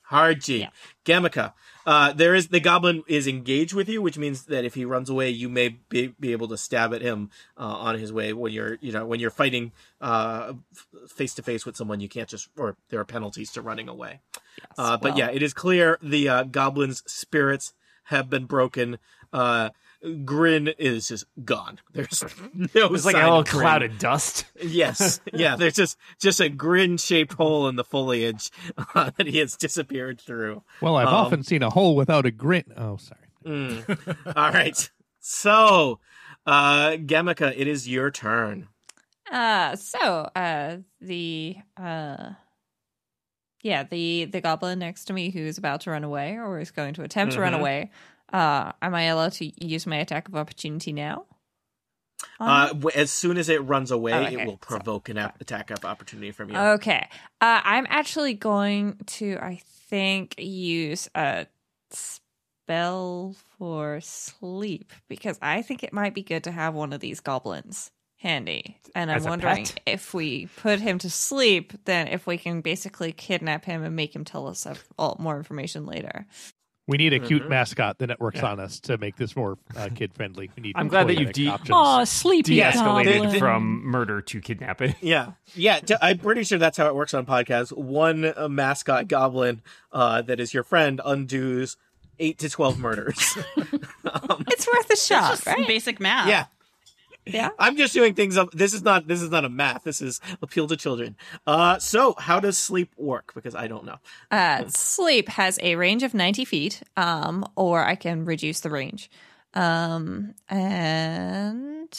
Hard 0.04 0.42
G. 0.42 0.60
Yeah. 0.60 0.70
Gemica. 1.06 1.54
Uh, 1.86 2.14
there 2.14 2.34
is 2.34 2.48
the 2.48 2.62
goblin 2.62 3.04
is 3.08 3.28
engaged 3.28 3.74
with 3.74 3.90
you, 3.90 4.02
which 4.02 4.18
means 4.18 4.46
that 4.46 4.64
if 4.64 4.74
he 4.74 4.86
runs 4.86 5.10
away, 5.10 5.30
you 5.30 5.50
may 5.50 5.70
be, 5.90 6.08
be 6.20 6.32
able 6.32 6.48
to 6.48 6.58
stab 6.58 6.94
at 6.94 7.02
him 7.02 7.30
uh, 7.58 7.64
on 7.64 8.00
his 8.00 8.14
way 8.14 8.32
when 8.32 8.54
you're 8.54 8.78
you 8.82 8.92
know 8.94 9.06
when 9.06 9.20
you're 9.20 9.30
fighting 9.30 9.74
face 11.10 11.34
to 11.36 11.44
face 11.44 11.66
with 11.66 11.76
someone. 11.76 12.00
You 12.00 12.10
can't 12.10 12.30
just 12.30 12.50
or 12.58 12.78
there 12.90 13.00
are 13.00 13.06
penalties 13.06 13.52
to 13.54 13.62
running 13.62 13.90
away. 13.90 14.22
uh, 14.78 14.96
but 14.98 15.18
yeah, 15.18 15.30
it 15.30 15.44
is 15.44 15.54
clear 15.54 15.98
the 16.02 16.30
uh, 16.30 16.44
goblin's 16.44 17.04
spirits 17.06 17.74
have 18.06 18.30
been 18.30 18.46
broken. 18.46 19.00
Uh, 19.34 19.70
Grin 20.26 20.68
is 20.78 21.08
just 21.08 21.26
gone. 21.44 21.80
There's 21.94 22.24
no. 22.54 22.68
It 22.74 22.92
was 22.92 23.06
like 23.06 23.16
a 23.16 23.20
little 23.20 23.44
cloud 23.44 23.82
of 23.84 23.98
dust. 23.98 24.46
Yes, 24.62 25.20
yeah. 25.34 25.56
There's 25.56 25.74
just 25.74 25.98
just 26.20 26.40
a 26.40 26.50
grin 26.50 26.98
shaped 26.98 27.34
hole 27.34 27.68
in 27.68 27.76
the 27.78 27.84
foliage 27.84 28.52
uh, 28.96 29.10
that 29.18 29.26
he 29.28 29.40
has 29.40 29.56
disappeared 29.58 30.22
through. 30.22 30.62
Well, 30.82 30.96
I've 30.98 31.08
Um, 31.08 31.14
often 31.16 31.44
seen 31.44 31.64
a 31.64 31.70
hole 31.72 31.96
without 31.96 32.26
a 32.28 32.32
grin. 32.32 32.66
Oh, 32.78 32.98
sorry. 32.98 33.22
Mm. 33.46 34.36
All 34.36 34.52
right. 34.52 34.90
So, 35.20 36.00
uh, 36.46 36.92
Jemica, 36.92 37.54
it 37.58 37.68
is 37.68 37.88
your 37.90 38.12
turn. 38.12 38.68
Uh 39.32 39.76
so 39.76 40.00
uh 40.36 40.78
the 41.02 41.58
uh 41.76 42.30
yeah, 43.64 43.84
the 43.84 44.26
the 44.26 44.42
goblin 44.42 44.80
next 44.80 45.06
to 45.06 45.14
me 45.14 45.32
who's 45.32 45.58
about 45.58 45.82
to 45.82 45.92
run 45.92 46.04
away 46.04 46.38
or 46.38 46.60
is 46.60 46.72
going 46.72 46.94
to 46.94 47.04
attempt 47.04 47.34
to 47.34 47.42
run 47.42 47.54
Mhm. 47.54 47.60
away. 47.60 47.92
Uh 48.32 48.72
am 48.82 48.94
I 48.96 49.04
allowed 49.04 49.34
to 49.34 49.66
use 49.66 49.86
my 49.88 49.98
attack 49.98 50.28
of 50.28 50.36
opportunity 50.36 50.94
now? 50.94 51.26
Uh, 52.40 52.74
as 52.96 53.12
soon 53.12 53.38
as 53.38 53.48
it 53.50 53.60
runs 53.64 53.92
away, 53.92 54.14
Oh, 54.14 54.22
okay. 54.22 54.42
it 54.42 54.46
will 54.46 54.58
provoke 54.58 55.10
an 55.10 55.18
ap- 55.18 55.40
attack 55.40 55.70
of 55.72 55.86
opportunity 55.86 56.32
from 56.32 56.50
you. 56.50 56.58
Okay. 56.58 57.08
Uh, 57.42 57.62
I'm 57.64 57.86
actually 57.90 58.34
going 58.34 58.98
to, 59.08 59.38
I 59.40 59.62
think, 59.90 60.36
use 60.40 61.08
a 61.16 61.46
spell 61.92 63.36
for 63.58 64.00
sleep 64.02 64.92
because 65.08 65.38
I 65.42 65.62
think 65.62 65.84
it 65.84 65.94
might 65.94 66.14
be 66.14 66.24
good 66.24 66.44
to 66.46 66.52
have 66.52 66.74
one 66.74 66.92
of 66.92 67.00
these 67.00 67.20
goblins 67.20 67.92
handy. 68.18 68.78
And 68.96 69.12
I'm 69.12 69.24
wondering 69.24 69.66
pet? 69.66 69.80
if 69.86 70.14
we 70.14 70.48
put 70.58 70.80
him 70.80 70.98
to 71.00 71.10
sleep, 71.10 71.74
then 71.86 72.08
if 72.08 72.26
we 72.26 72.38
can 72.38 72.62
basically 72.62 73.12
kidnap 73.12 73.64
him 73.66 73.84
and 73.84 73.96
make 73.96 74.16
him 74.16 74.26
tell 74.26 74.48
us 74.48 74.68
more 75.20 75.38
information 75.38 75.86
later. 75.86 76.26
We 76.88 76.98
need 76.98 77.12
a 77.14 77.20
cute 77.20 77.44
Mhm. 77.44 77.50
mascot 77.50 77.98
that 78.00 78.18
works 78.20 78.42
on 78.42 78.60
us 78.62 78.80
to 78.82 78.98
make 78.98 79.18
this 79.18 79.36
more 79.36 79.58
uh, 79.76 79.90
kid 79.96 80.14
friendly. 80.14 80.50
We 80.56 80.62
need. 80.64 80.74
I'm 80.78 80.88
glad 80.88 81.08
that 81.10 81.20
you've 81.20 81.34
de- 81.34 81.50
options. 81.50 81.70
Oh, 81.74 82.04
sleepy 82.06 82.56
De-escalated 82.56 83.24
goblin. 83.24 83.40
from 83.40 83.84
murder 83.86 84.22
to 84.22 84.40
kidnapping. 84.42 84.96
Yeah, 85.02 85.32
yeah. 85.54 85.80
t- 85.80 85.96
I'm 86.02 86.18
pretty 86.20 86.44
sure 86.44 86.58
that's 86.58 86.78
how 86.78 86.88
it 86.88 86.96
works 86.96 87.14
on 87.14 87.26
podcasts. 87.26 87.76
One 87.76 88.32
uh, 88.36 88.48
mascot 88.48 89.08
goblin 89.10 89.62
uh, 89.92 90.22
that 90.24 90.40
is 90.40 90.54
your 90.54 90.64
friend 90.64 91.02
undoes 91.04 91.76
eight 92.20 92.38
to 92.40 92.50
twelve 92.50 92.80
murders. 92.80 93.38
um, 93.58 94.44
It's 94.48 94.66
worth 94.66 94.90
a 94.90 94.96
shot, 94.96 95.32
Just 95.32 95.46
right? 95.46 95.68
basic 95.68 96.00
math. 96.00 96.30
yeah, 96.30 96.46
Yeah. 97.34 97.50
I'm 97.60 97.78
just 97.78 97.94
doing 97.94 98.14
things 98.14 98.38
up. 98.38 98.52
This 98.52 98.74
is 98.74 98.84
not. 98.84 99.08
This 99.08 99.22
is 99.22 99.30
not 99.30 99.46
a 99.46 99.50
math. 99.50 99.84
This 99.84 100.02
is 100.02 100.22
appeal 100.42 100.68
to 100.68 100.78
children. 100.78 101.16
Uh, 101.46 101.80
so 101.80 102.16
how 102.18 102.40
does 102.40 102.58
sleep 102.58 102.94
work? 102.98 103.34
Because 103.36 103.56
I 103.56 103.68
don't 103.68 103.86
know. 103.86 103.98
Uh, 104.32 104.66
sleep 104.68 105.30
has 105.30 105.60
a 105.62 105.76
range 105.76 106.04
of 106.04 106.14
90 106.14 106.46
feet, 106.46 106.82
um, 106.96 107.46
or 107.56 107.84
I 107.84 107.96
can 107.96 108.26
reduce 108.26 108.60
the 108.62 108.70
range. 108.70 109.10
Um, 109.54 110.36
and 110.50 111.98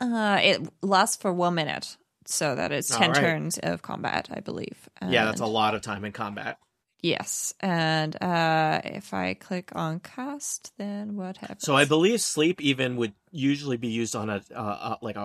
uh, 0.00 0.40
it 0.42 0.68
lasts 0.82 1.16
for 1.16 1.32
one 1.32 1.54
minute. 1.54 1.96
So 2.26 2.56
that 2.56 2.72
is 2.72 2.88
10 2.88 3.02
All 3.02 3.08
right. 3.08 3.20
turns 3.20 3.58
of 3.58 3.82
combat, 3.82 4.28
I 4.32 4.40
believe. 4.40 4.88
Yeah, 5.00 5.26
that's 5.26 5.40
a 5.40 5.46
lot 5.46 5.74
of 5.74 5.82
time 5.82 6.04
in 6.04 6.10
combat. 6.12 6.58
Yes. 7.06 7.54
And 7.60 8.20
uh, 8.20 8.80
if 8.84 9.14
I 9.14 9.34
click 9.34 9.70
on 9.76 10.00
cast, 10.00 10.72
then 10.76 11.14
what 11.14 11.36
happens? 11.36 11.62
So 11.62 11.76
I 11.76 11.84
believe 11.84 12.20
sleep 12.20 12.60
even 12.60 12.96
would 12.96 13.12
usually 13.30 13.76
be 13.76 13.86
used 13.88 14.16
on 14.16 14.28
a 14.28 14.42
uh, 14.52 14.58
uh, 14.58 14.96
like 15.02 15.14
a, 15.16 15.20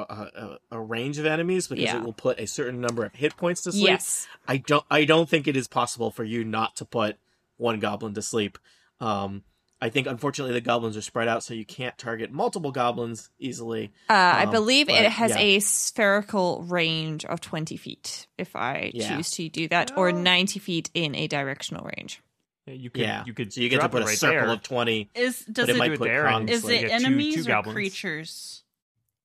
a 0.72 0.78
a 0.78 0.80
range 0.80 1.18
of 1.18 1.26
enemies 1.26 1.68
because 1.68 1.84
Yeah. 1.84 1.98
it 1.98 2.04
will 2.04 2.14
put 2.14 2.40
a 2.40 2.46
certain 2.46 2.82
number 2.82 3.04
of 3.04 3.16
hit 3.16 3.36
points 3.36 3.62
to 3.64 3.72
sleep. 3.72 3.86
Yes. 3.86 4.28
I 4.48 4.58
don't 4.58 4.86
I 4.92 5.06
don't 5.06 5.28
think 5.28 5.48
it 5.48 5.58
is 5.58 5.68
possible 5.68 6.12
for 6.12 6.24
you 6.24 6.44
not 6.44 6.76
to 6.76 6.86
put 6.86 7.18
one 7.58 7.80
goblin 7.80 8.14
to 8.14 8.22
sleep. 8.22 8.60
Um, 9.00 9.44
I 9.84 9.90
think 9.90 10.06
unfortunately 10.08 10.54
the 10.54 10.62
goblins 10.62 10.96
are 10.96 11.02
spread 11.02 11.28
out, 11.28 11.44
so 11.44 11.54
you 11.56 11.66
can't 11.66 11.98
target 11.98 12.32
multiple 12.32 12.72
goblins 12.72 13.30
easily. 13.40 13.92
Uh, 14.10 14.14
I 14.14 14.44
Um, 14.44 14.52
believe 14.52 14.88
but, 14.88 15.04
it 15.04 15.12
has 15.12 15.32
yeah. 15.32 15.40
a 15.40 15.60
spherical 15.60 16.62
range 16.64 17.26
of 17.26 17.42
20 17.42 17.78
feet 17.78 18.28
if 18.38 18.56
I 18.56 18.92
Yeah. 18.94 19.16
choose 19.18 19.32
to 19.32 19.50
do 19.50 19.68
that, 19.70 19.98
or 19.98 20.12
90 20.12 20.60
feet 20.60 20.90
in 20.94 21.16
a 21.16 21.28
directional 21.28 21.90
range. 21.98 22.22
You 22.68 22.90
could, 22.92 23.02
yeah, 23.02 23.24
you 23.26 23.34
could. 23.34 23.52
so 23.52 23.60
you 23.60 23.70
get 23.70 23.82
to 23.82 23.90
put 23.90 24.04
a 24.04 24.06
right 24.06 24.18
circle 24.18 24.46
there. 24.46 24.50
of 24.54 24.62
twenty. 24.62 25.10
Is 25.16 25.44
does 25.46 25.68
it 25.68 25.76
it, 25.76 25.80
might 25.80 25.88
do 25.88 25.94
it 25.94 25.98
put 26.00 26.06
there 26.08 26.26
Krong 26.26 26.48
is 26.48 26.64
it 26.70 26.82
get 26.82 26.88
two- 27.00 27.06
enemies 27.08 27.36
two 27.36 27.42
or 27.42 27.46
goblins. 27.46 27.74
creatures? 27.76 28.64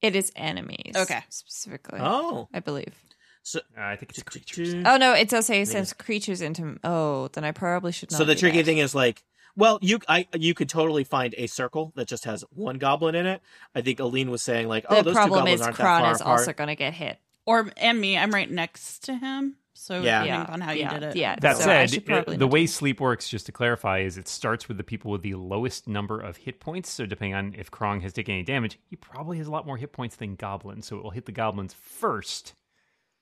It 0.01 0.17
is 0.17 0.33
enemies. 0.35 0.95
Okay. 0.97 1.23
Specifically. 1.29 1.99
Oh, 2.03 2.49
I 2.53 2.61
believe. 2.61 2.95
so 3.43 3.61
Uh, 3.77 3.83
I 3.83 3.97
think 3.97 4.11
it's 4.11 4.23
creatures. 4.23 4.75
Oh 4.75 4.97
no, 4.97 5.13
it 5.13 5.29
does 5.29 5.47
say 5.47 5.61
it 5.61 5.69
sends 5.69 5.93
creatures 5.93 6.41
into. 6.41 6.79
Oh, 6.83 7.29
then 7.29 7.45
I 7.45 7.53
probably 7.53 7.93
should 7.93 8.11
not. 8.11 8.17
So 8.19 8.25
the 8.25 8.35
do 8.35 8.41
tricky 8.41 8.59
that. 8.59 8.65
thing 8.65 8.79
is 8.79 8.95
like, 8.95 9.23
well, 9.57 9.79
you 9.83 9.99
I 10.09 10.27
you 10.35 10.55
could 10.55 10.69
totally 10.69 11.05
find 11.05 11.35
a 11.39 11.47
circle 11.47 11.93
that 11.97 12.07
just 12.09 12.25
has 12.25 12.45
one 12.51 12.79
goblin 12.79 13.15
in 13.15 13.27
it. 13.27 13.41
I 13.75 13.81
think 13.81 14.01
Aline 14.01 14.31
was 14.31 14.43
saying 14.43 14.69
like, 14.69 14.85
oh, 14.89 14.97
the 14.97 15.03
those 15.05 15.15
two 15.15 15.31
goblins 15.31 15.61
is 15.61 15.63
aren't 15.63 15.77
that 15.79 15.83
Krong 15.85 16.01
far 16.01 16.13
is 16.13 16.21
apart. 16.21 16.41
also 16.41 16.53
going 16.53 16.69
to 16.69 16.77
get 16.77 16.95
hit. 16.95 17.19
Or 17.47 17.71
and 17.77 18.01
me, 18.01 18.19
I'm 18.19 18.31
right 18.33 18.51
next 18.51 19.05
to 19.05 19.15
him. 19.17 19.57
So 19.79 20.01
Yeah. 20.01 20.21
depending 20.25 20.27
Yeah, 20.35 20.43
upon 20.45 20.61
how 20.63 20.73
yeah, 20.73 20.95
you 20.95 21.01
did 21.01 21.09
it. 21.11 21.17
yeah. 21.17 21.37
That 21.41 21.59
So 21.59 21.65
said, 21.65 21.91
should 21.91 22.07
the 22.39 22.49
way 22.49 22.67
sleep 22.67 22.99
works, 23.01 23.29
just 23.29 23.47
to 23.47 23.53
clarify, 23.53 23.99
is 24.01 24.17
it 24.17 24.27
starts 24.27 24.69
with 24.69 24.79
the 24.79 24.85
people 24.85 25.11
with 25.11 25.21
the 25.23 25.35
lowest 25.35 25.87
number 25.87 26.19
of 26.19 26.39
hit 26.39 26.61
points. 26.61 26.91
So 26.91 27.05
depending 27.07 27.35
on 27.35 27.55
if 27.59 27.71
Krong 27.71 28.01
has 28.03 28.13
taken 28.15 28.35
any 28.35 28.43
damage, 28.43 28.79
he 28.89 28.97
probably 28.97 29.37
has 29.39 29.47
a 29.47 29.51
lot 29.51 29.67
more 29.67 29.77
hit 29.77 29.93
points 29.93 30.17
than 30.17 30.35
goblins. 30.35 30.87
So 30.87 30.97
it 30.97 31.03
will 31.03 31.11
hit 31.11 31.27
the 31.27 31.33
goblins 31.33 31.75
first, 31.75 32.55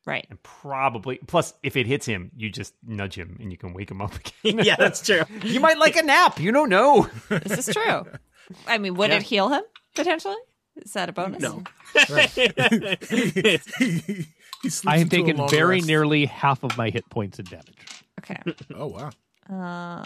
Right. 0.06 0.26
and 0.28 0.42
probably 0.42 1.18
plus 1.26 1.54
if 1.62 1.76
it 1.76 1.86
hits 1.86 2.04
him, 2.04 2.30
you 2.36 2.50
just 2.50 2.74
nudge 2.86 3.14
him 3.16 3.38
and 3.40 3.50
you 3.50 3.56
can 3.56 3.72
wake 3.72 3.90
him 3.90 4.02
up 4.02 4.12
again. 4.44 4.58
yeah, 4.64 4.76
that's 4.76 5.00
true. 5.04 5.22
you 5.42 5.60
might 5.60 5.78
like 5.78 5.96
a 5.96 6.02
nap. 6.02 6.38
You 6.38 6.52
don't 6.52 6.68
know. 6.68 7.08
This 7.30 7.66
is 7.68 7.74
true. 7.74 8.04
I 8.66 8.76
mean, 8.78 8.94
would 8.96 9.10
Yeah. 9.10 9.16
it 9.16 9.22
heal 9.22 9.48
him 9.48 9.62
potentially? 9.94 10.36
Is 10.76 10.92
that 10.92 11.08
a 11.08 11.12
bonus? 11.12 11.40
No. 11.42 11.62
he, 12.34 12.50
he 14.62 14.70
sleeps 14.70 14.86
I 14.86 14.98
have 14.98 15.12
into 15.12 15.16
a 15.16 15.24
taken 15.34 15.48
very 15.48 15.76
rest. 15.76 15.86
nearly 15.86 16.26
half 16.26 16.62
of 16.64 16.76
my 16.76 16.90
hit 16.90 17.08
points 17.10 17.38
in 17.38 17.44
damage. 17.46 17.86
Okay. 18.20 18.40
Oh 18.74 18.86
wow. 18.88 19.10
Uh, 19.50 20.04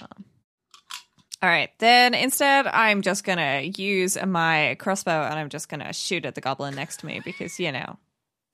all 1.42 1.48
right. 1.48 1.70
Then 1.78 2.14
instead, 2.14 2.66
I'm 2.66 3.02
just 3.02 3.22
going 3.24 3.38
to 3.38 3.80
use 3.82 4.18
my 4.26 4.76
crossbow 4.78 5.22
and 5.22 5.34
I'm 5.38 5.48
just 5.48 5.68
going 5.68 5.80
to 5.80 5.92
shoot 5.92 6.26
at 6.26 6.34
the 6.34 6.40
goblin 6.40 6.74
next 6.74 6.98
to 7.00 7.06
me 7.06 7.20
because, 7.24 7.60
you 7.60 7.70
know, 7.70 7.96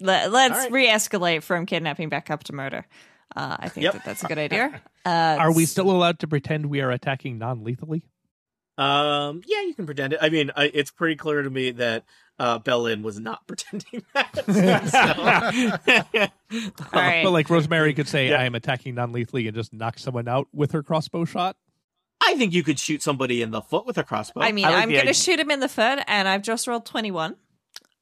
let, 0.05 0.31
let's 0.33 0.55
All 0.55 0.61
right. 0.61 0.73
re 0.73 0.87
escalate 0.89 1.43
from 1.43 1.67
kidnapping 1.67 2.09
back 2.09 2.31
up 2.31 2.45
to 2.45 2.53
murder. 2.53 2.87
Uh, 3.35 3.57
I 3.59 3.69
think 3.69 3.85
Yep. 3.85 3.93
that 3.95 4.05
that's 4.05 4.23
a 4.25 4.27
good 4.29 4.39
idea. 4.39 4.81
Uh, 5.07 5.37
Are 5.39 5.53
we 5.53 5.67
still 5.67 5.91
allowed 5.91 6.19
to 6.21 6.27
pretend 6.27 6.65
we 6.65 6.81
are 6.81 6.91
attacking 6.91 7.37
non-lethally? 7.37 8.07
Um, 8.79 9.43
yeah, 9.47 9.61
you 9.61 9.75
can 9.75 9.85
pretend 9.85 10.15
it. 10.15 10.19
I 10.23 10.31
mean, 10.31 10.51
I, 10.57 10.71
it's 10.73 10.91
pretty 10.91 11.17
clear 11.17 11.43
to 11.43 11.51
me 11.51 11.73
that 11.73 12.07
uh, 12.39 12.59
Bellin 12.61 13.03
was 13.03 13.21
not 13.21 13.47
pretending 13.47 14.03
that. 14.15 14.35
So- 14.47 16.29
All 16.95 17.01
right. 17.03 17.23
But 17.23 17.33
like 17.33 17.51
Rosemary 17.51 17.93
could 17.93 18.09
say, 18.09 18.31
Yeah. 18.31 18.41
"I 18.41 18.45
am 18.45 18.55
attacking 18.55 18.95
non-lethally" 18.95 19.47
and 19.47 19.55
just 19.55 19.75
knock 19.75 19.99
someone 19.99 20.27
out 20.27 20.49
with 20.55 20.73
her 20.73 20.83
crossbow 20.83 21.27
shot. 21.27 21.57
I 22.23 22.35
think 22.37 22.55
you 22.55 22.63
could 22.63 22.79
shoot 22.79 23.03
somebody 23.03 23.43
in 23.43 23.51
the 23.51 23.61
foot 23.61 23.85
with 23.85 23.99
a 23.99 24.05
crossbow. 24.05 24.41
I 24.41 24.53
mean, 24.53 24.65
I 24.65 24.71
like 24.71 24.83
I'm 24.85 24.91
going 24.91 25.07
to 25.07 25.13
shoot 25.13 25.39
him 25.39 25.51
in 25.51 25.61
the 25.61 25.69
foot 25.69 25.99
and 26.07 26.27
I've 26.27 26.41
just 26.43 26.67
rolled 26.67 26.87
21. 26.87 27.37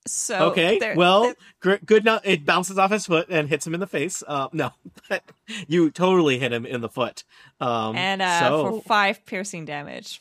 So 0.07 0.51
okay, 0.51 0.79
there- 0.79 0.97
well, 0.97 1.23
there- 1.23 1.35
gr- 1.61 1.85
good. 1.85 2.05
Now 2.05 2.21
it 2.25 2.45
bounces 2.45 2.77
off 2.79 2.91
his 2.91 3.07
foot 3.07 3.29
and 3.31 3.49
hits 3.49 3.67
him 3.67 3.75
in 3.75 3.81
the 3.81 3.87
face. 3.87 4.23
Uh, 4.27 4.49
no, 4.53 4.73
but 5.09 5.23
you 5.69 5.91
totally 5.91 6.39
hit 6.39 6.53
him 6.53 6.67
in 6.67 6.81
the 6.81 6.89
foot. 6.89 7.23
Um, 7.61 7.97
and 7.97 8.21
uh, 8.21 8.41
so, 8.41 8.71
for 8.71 8.83
five 8.83 9.25
piercing 9.27 9.65
damage. 9.65 10.21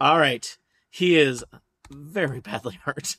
all 0.00 0.18
right, 0.18 0.58
he 0.90 1.16
is 1.16 1.44
very 1.90 2.40
badly 2.40 2.78
hurt. 2.84 3.16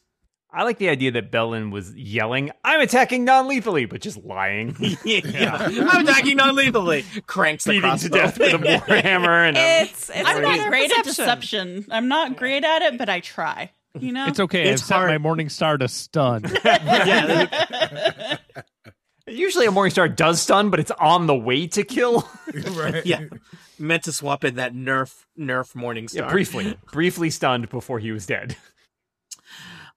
I 0.52 0.64
like 0.64 0.78
the 0.78 0.88
idea 0.88 1.12
that 1.12 1.32
Bellin 1.32 1.70
was 1.70 1.94
yelling, 1.96 2.50
"I'm 2.64 2.80
attacking 2.80 3.26
non-lethally," 3.26 3.86
but 3.86 4.00
just 4.02 4.18
lying, 4.18 4.76
yeah. 5.04 5.58
I'm 5.70 6.06
attacking 6.08 6.38
non-lethally. 6.38 7.04
Cranks 7.26 7.66
the 7.66 7.72
beating 7.72 7.98
to 7.98 8.10
death 8.10 8.40
with 8.40 8.54
a 8.54 8.58
warhammer 8.58 9.48
and 9.50 9.58
a 9.58 9.82
It's, 9.82 10.10
it's 10.10 10.28
I'm 10.28 10.42
not 10.42 10.70
great 10.70 10.92
at 10.98 11.04
deception. 11.04 11.86
I'm 11.92 12.08
not 12.08 12.38
great 12.38 12.64
at 12.64 12.82
it, 12.84 12.98
but 12.98 13.10
I 13.10 13.20
try. 13.20 13.72
You 14.00 14.12
know? 14.12 14.28
It's 14.28 14.40
okay. 14.40 14.70
It's 14.70 14.82
I've 14.82 14.88
set 14.88 14.96
hard. 14.96 15.10
my 15.10 15.18
morning 15.18 15.50
star 15.50 15.78
to 15.78 15.88
stun. 15.88 16.44
yeah, 16.66 18.38
Usually, 19.28 19.66
a 19.66 19.72
morning 19.72 19.92
star 19.92 20.08
does 20.08 20.42
stun, 20.42 20.70
but 20.70 20.80
it's 20.80 20.92
on 20.92 21.26
the 21.26 21.36
way 21.36 21.66
to 21.68 21.84
kill. 21.84 22.30
right. 22.72 23.06
yeah. 23.06 23.22
meant 23.80 24.04
to 24.04 24.12
swap 24.12 24.44
in 24.44 24.56
that 24.56 24.74
Nerf 24.74 25.26
Nerf 25.38 25.74
Morningstar. 25.74 26.16
Yeah, 26.16 26.30
briefly, 26.30 26.78
briefly 26.92 27.30
stunned 27.32 27.70
before 27.70 28.00
he 28.00 28.12
was 28.12 28.26
dead. 28.26 28.56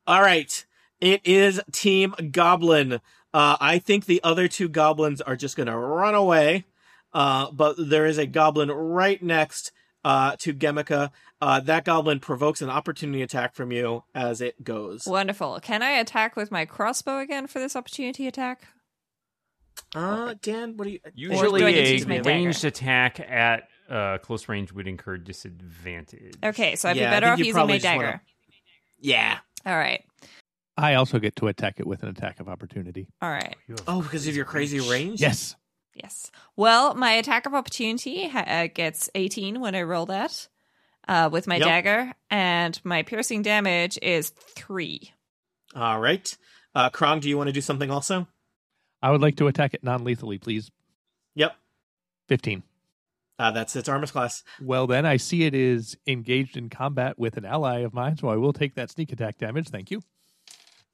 All 0.06 0.22
right. 0.22 0.64
It 1.00 1.20
is 1.24 1.60
Team 1.70 2.14
Goblin. 2.30 3.00
Uh, 3.34 3.56
I 3.60 3.78
think 3.78 4.06
the 4.06 4.20
other 4.24 4.48
two 4.48 4.68
goblins 4.68 5.20
are 5.20 5.36
just 5.36 5.56
going 5.56 5.66
to 5.66 5.76
run 5.76 6.14
away. 6.14 6.64
Uh, 7.12 7.50
but 7.52 7.76
there 7.78 8.06
is 8.06 8.18
a 8.18 8.26
goblin 8.26 8.70
right 8.70 9.22
next 9.22 9.72
uh, 10.04 10.36
to 10.36 10.54
Jemica. 10.54 11.10
Uh, 11.40 11.60
that 11.60 11.84
goblin 11.84 12.18
provokes 12.20 12.60
an 12.62 12.70
opportunity 12.70 13.22
attack 13.22 13.54
from 13.54 13.70
you 13.72 14.04
as 14.14 14.40
it 14.40 14.64
goes. 14.64 15.06
Wonderful. 15.06 15.58
Can 15.60 15.82
I 15.82 15.90
attack 15.92 16.34
with 16.36 16.50
my 16.50 16.64
crossbow 16.64 17.18
again 17.18 17.46
for 17.46 17.58
this 17.60 17.76
opportunity 17.76 18.26
attack? 18.26 18.62
Uh, 19.94 20.34
Dan, 20.42 20.76
what 20.76 20.84
do 20.86 20.90
you? 20.92 20.98
Usually, 21.14 21.60
do 21.60 21.66
I 21.66 21.70
need 21.70 21.76
to 21.84 21.88
a 21.90 21.92
use 21.92 22.06
my 22.06 22.18
ranged 22.18 22.64
attack 22.64 23.20
at 23.20 23.68
uh, 23.88 24.18
close 24.18 24.48
range 24.48 24.72
would 24.72 24.86
incur 24.86 25.16
disadvantage. 25.16 26.34
Okay, 26.44 26.76
so 26.76 26.88
I'd 26.88 26.96
Yeah, 26.96 27.08
be 27.10 27.14
better 27.16 27.26
off 27.32 27.38
using 27.38 27.52
probably 27.54 27.74
my 27.74 27.78
just 27.78 27.96
wanna- 27.96 28.06
dagger. 28.08 28.22
Yeah. 29.00 29.38
All 29.64 29.76
right. 29.76 30.04
I 30.76 30.94
also 30.94 31.18
get 31.18 31.36
to 31.36 31.48
attack 31.48 31.80
it 31.80 31.86
with 31.86 32.02
an 32.02 32.08
attack 32.08 32.38
of 32.40 32.48
opportunity. 32.48 33.08
All 33.22 33.30
right. 33.30 33.56
Oh, 33.86 34.02
because 34.02 34.28
of 34.28 34.36
your 34.36 34.44
crazy 34.44 34.78
range. 34.80 35.20
Yes. 35.20 35.56
Yes. 36.02 36.30
Well, 36.56 36.94
my 36.94 37.12
attack 37.12 37.46
of 37.46 37.54
opportunity 37.54 38.28
ha- 38.28 38.44
uh, 38.46 38.68
gets 38.72 39.10
18 39.14 39.60
when 39.60 39.74
I 39.74 39.82
roll 39.82 40.06
that 40.06 40.48
uh, 41.06 41.28
with 41.32 41.46
my 41.46 41.56
Yep. 41.56 41.66
dagger, 41.66 42.12
and 42.30 42.80
my 42.84 43.02
piercing 43.02 43.42
damage 43.42 43.98
is 44.02 44.30
three. 44.30 45.12
All 45.74 45.98
right. 46.00 46.36
Uh, 46.74 46.90
Krong, 46.90 47.20
do 47.20 47.28
you 47.28 47.36
want 47.36 47.48
to 47.48 47.52
do 47.52 47.60
something 47.60 47.90
also? 47.90 48.28
I 49.02 49.10
would 49.10 49.20
like 49.20 49.36
to 49.36 49.46
attack 49.46 49.74
it 49.74 49.82
non 49.84 50.04
lethally, 50.04 50.38
please. 50.38 50.70
Yep. 51.34 51.54
15. 52.28 52.62
Uh, 53.38 53.52
that's 53.52 53.76
its 53.76 53.88
armor 53.88 54.06
class. 54.06 54.42
Well, 54.60 54.86
then 54.88 55.06
I 55.06 55.16
see 55.16 55.44
it 55.44 55.54
is 55.54 55.96
engaged 56.06 56.56
in 56.56 56.68
combat 56.68 57.18
with 57.18 57.36
an 57.36 57.44
ally 57.44 57.80
of 57.80 57.94
mine, 57.94 58.16
so 58.16 58.28
I 58.28 58.36
will 58.36 58.52
take 58.52 58.74
that 58.74 58.90
sneak 58.90 59.12
attack 59.12 59.38
damage. 59.38 59.68
Thank 59.68 59.90
you. 59.92 60.02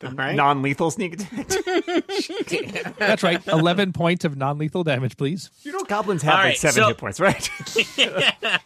The 0.00 0.08
All 0.08 0.14
right. 0.14 0.34
non-lethal 0.34 0.90
sneak 0.90 1.14
attack. 1.14 1.48
That's 2.98 3.22
right. 3.22 3.46
11 3.46 3.92
points 3.92 4.24
of 4.24 4.36
non 4.36 4.58
lethal 4.58 4.82
damage, 4.82 5.16
please. 5.16 5.50
you 5.62 5.70
know, 5.72 5.84
goblins 5.84 6.22
have 6.22 6.34
All 6.38 6.44
like 6.44 6.56
seven 6.56 6.82
so- 6.82 6.88
hit 6.88 6.98
points, 6.98 7.20
right? 7.20 7.48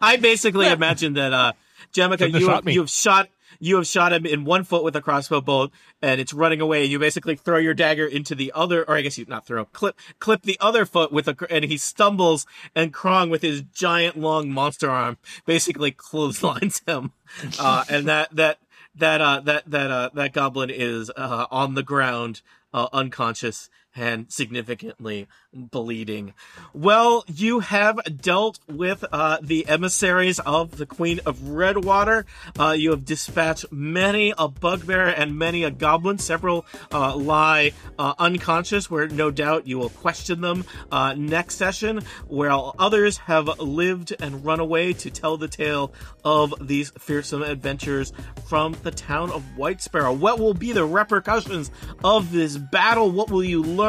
I 0.00 0.16
basically 0.16 0.68
imagine 0.68 1.14
that 1.14 1.32
uh 1.32 1.52
Jemica, 1.92 2.32
you 2.32 2.40
shot 2.46 2.64
have, 2.64 2.72
you 2.74 2.80
have 2.80 2.90
shot 2.90 3.28
you 3.60 3.76
have 3.76 3.86
shot 3.86 4.12
him 4.12 4.26
in 4.26 4.44
one 4.44 4.62
foot 4.62 4.84
with 4.84 4.94
a 4.94 5.00
crossbow 5.00 5.40
bolt 5.40 5.72
and 6.02 6.20
it's 6.20 6.32
running 6.34 6.60
away 6.60 6.82
and 6.82 6.92
you 6.92 6.98
basically 6.98 7.34
throw 7.34 7.56
your 7.58 7.74
dagger 7.74 8.06
into 8.06 8.34
the 8.34 8.52
other 8.54 8.84
or 8.88 8.96
I 8.96 9.00
guess 9.00 9.16
you 9.18 9.24
not 9.26 9.46
throw 9.46 9.64
clip 9.64 9.96
clip 10.18 10.42
the 10.42 10.56
other 10.60 10.84
foot 10.86 11.12
with 11.12 11.28
a 11.28 11.36
and 11.50 11.64
he 11.64 11.76
stumbles 11.78 12.46
and 12.74 12.92
Krong 12.92 13.30
with 13.30 13.42
his 13.42 13.62
giant 13.62 14.18
long 14.18 14.50
monster 14.50 14.90
arm 14.90 15.16
basically 15.46 15.90
clotheslines 15.92 16.82
him 16.86 17.12
uh 17.58 17.84
and 17.88 18.06
that 18.06 18.34
that 18.36 18.58
that 18.98 19.20
uh 19.20 19.40
that 19.40 19.70
that 19.70 19.90
uh 19.90 20.10
that 20.14 20.32
goblin 20.32 20.70
is 20.70 21.10
uh 21.16 21.46
on 21.50 21.74
the 21.74 21.82
ground 21.82 22.42
uh 22.72 22.88
unconscious 22.92 23.70
and 23.98 24.30
significantly 24.32 25.26
bleeding. 25.52 26.32
Well, 26.72 27.24
you 27.26 27.60
have 27.60 27.98
dealt 28.20 28.60
with 28.68 29.04
uh, 29.10 29.38
the 29.42 29.68
emissaries 29.68 30.38
of 30.38 30.76
the 30.76 30.86
Queen 30.86 31.18
of 31.26 31.48
Redwater. 31.48 32.24
Uh, 32.58 32.76
you 32.78 32.90
have 32.90 33.04
dispatched 33.04 33.66
many 33.72 34.32
a 34.38 34.46
bugbear 34.46 35.08
and 35.08 35.36
many 35.36 35.64
a 35.64 35.70
goblin. 35.70 36.18
Several 36.18 36.64
uh, 36.92 37.16
lie 37.16 37.72
uh, 37.98 38.14
unconscious, 38.18 38.88
where 38.88 39.08
no 39.08 39.32
doubt 39.32 39.66
you 39.66 39.78
will 39.78 39.88
question 39.88 40.40
them 40.42 40.64
uh, 40.92 41.14
next 41.14 41.56
session, 41.56 42.02
while 42.28 42.76
others 42.78 43.18
have 43.18 43.58
lived 43.58 44.14
and 44.20 44.44
run 44.44 44.60
away 44.60 44.92
to 44.92 45.10
tell 45.10 45.36
the 45.36 45.48
tale 45.48 45.92
of 46.24 46.54
these 46.60 46.90
fearsome 46.98 47.42
adventures 47.42 48.12
from 48.46 48.76
the 48.84 48.92
town 48.92 49.32
of 49.32 49.42
White 49.56 49.82
Sparrow. 49.82 50.12
What 50.12 50.38
will 50.38 50.54
be 50.54 50.70
the 50.72 50.84
repercussions 50.84 51.72
of 52.04 52.30
this 52.30 52.56
battle? 52.56 53.10
What 53.10 53.30
will 53.30 53.42
you 53.42 53.62
learn 53.62 53.87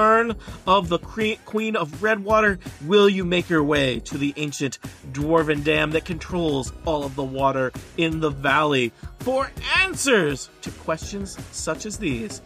of 0.65 0.89
the 0.89 0.99
Queen 0.99 1.75
of 1.75 2.01
Redwater? 2.01 2.59
Will 2.85 3.09
you 3.09 3.25
make 3.25 3.49
your 3.49 3.63
way 3.63 3.99
to 4.01 4.17
the 4.17 4.33
ancient 4.37 4.79
dwarven 5.11 5.63
dam 5.63 5.91
that 5.91 6.05
controls 6.05 6.71
all 6.85 7.03
of 7.03 7.15
the 7.15 7.23
water 7.23 7.71
in 7.97 8.19
the 8.19 8.29
valley? 8.29 8.91
For 9.19 9.51
answers 9.77 10.49
to 10.61 10.71
questions 10.71 11.37
such 11.51 11.85
as 11.85 11.97
these, 11.97 12.41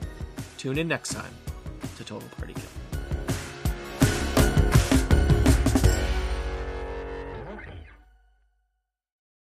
tune 0.57 0.77
in 0.77 0.87
next 0.87 1.13
time 1.13 1.33
to 1.97 2.03
Total 2.03 2.27
Party. 2.29 2.55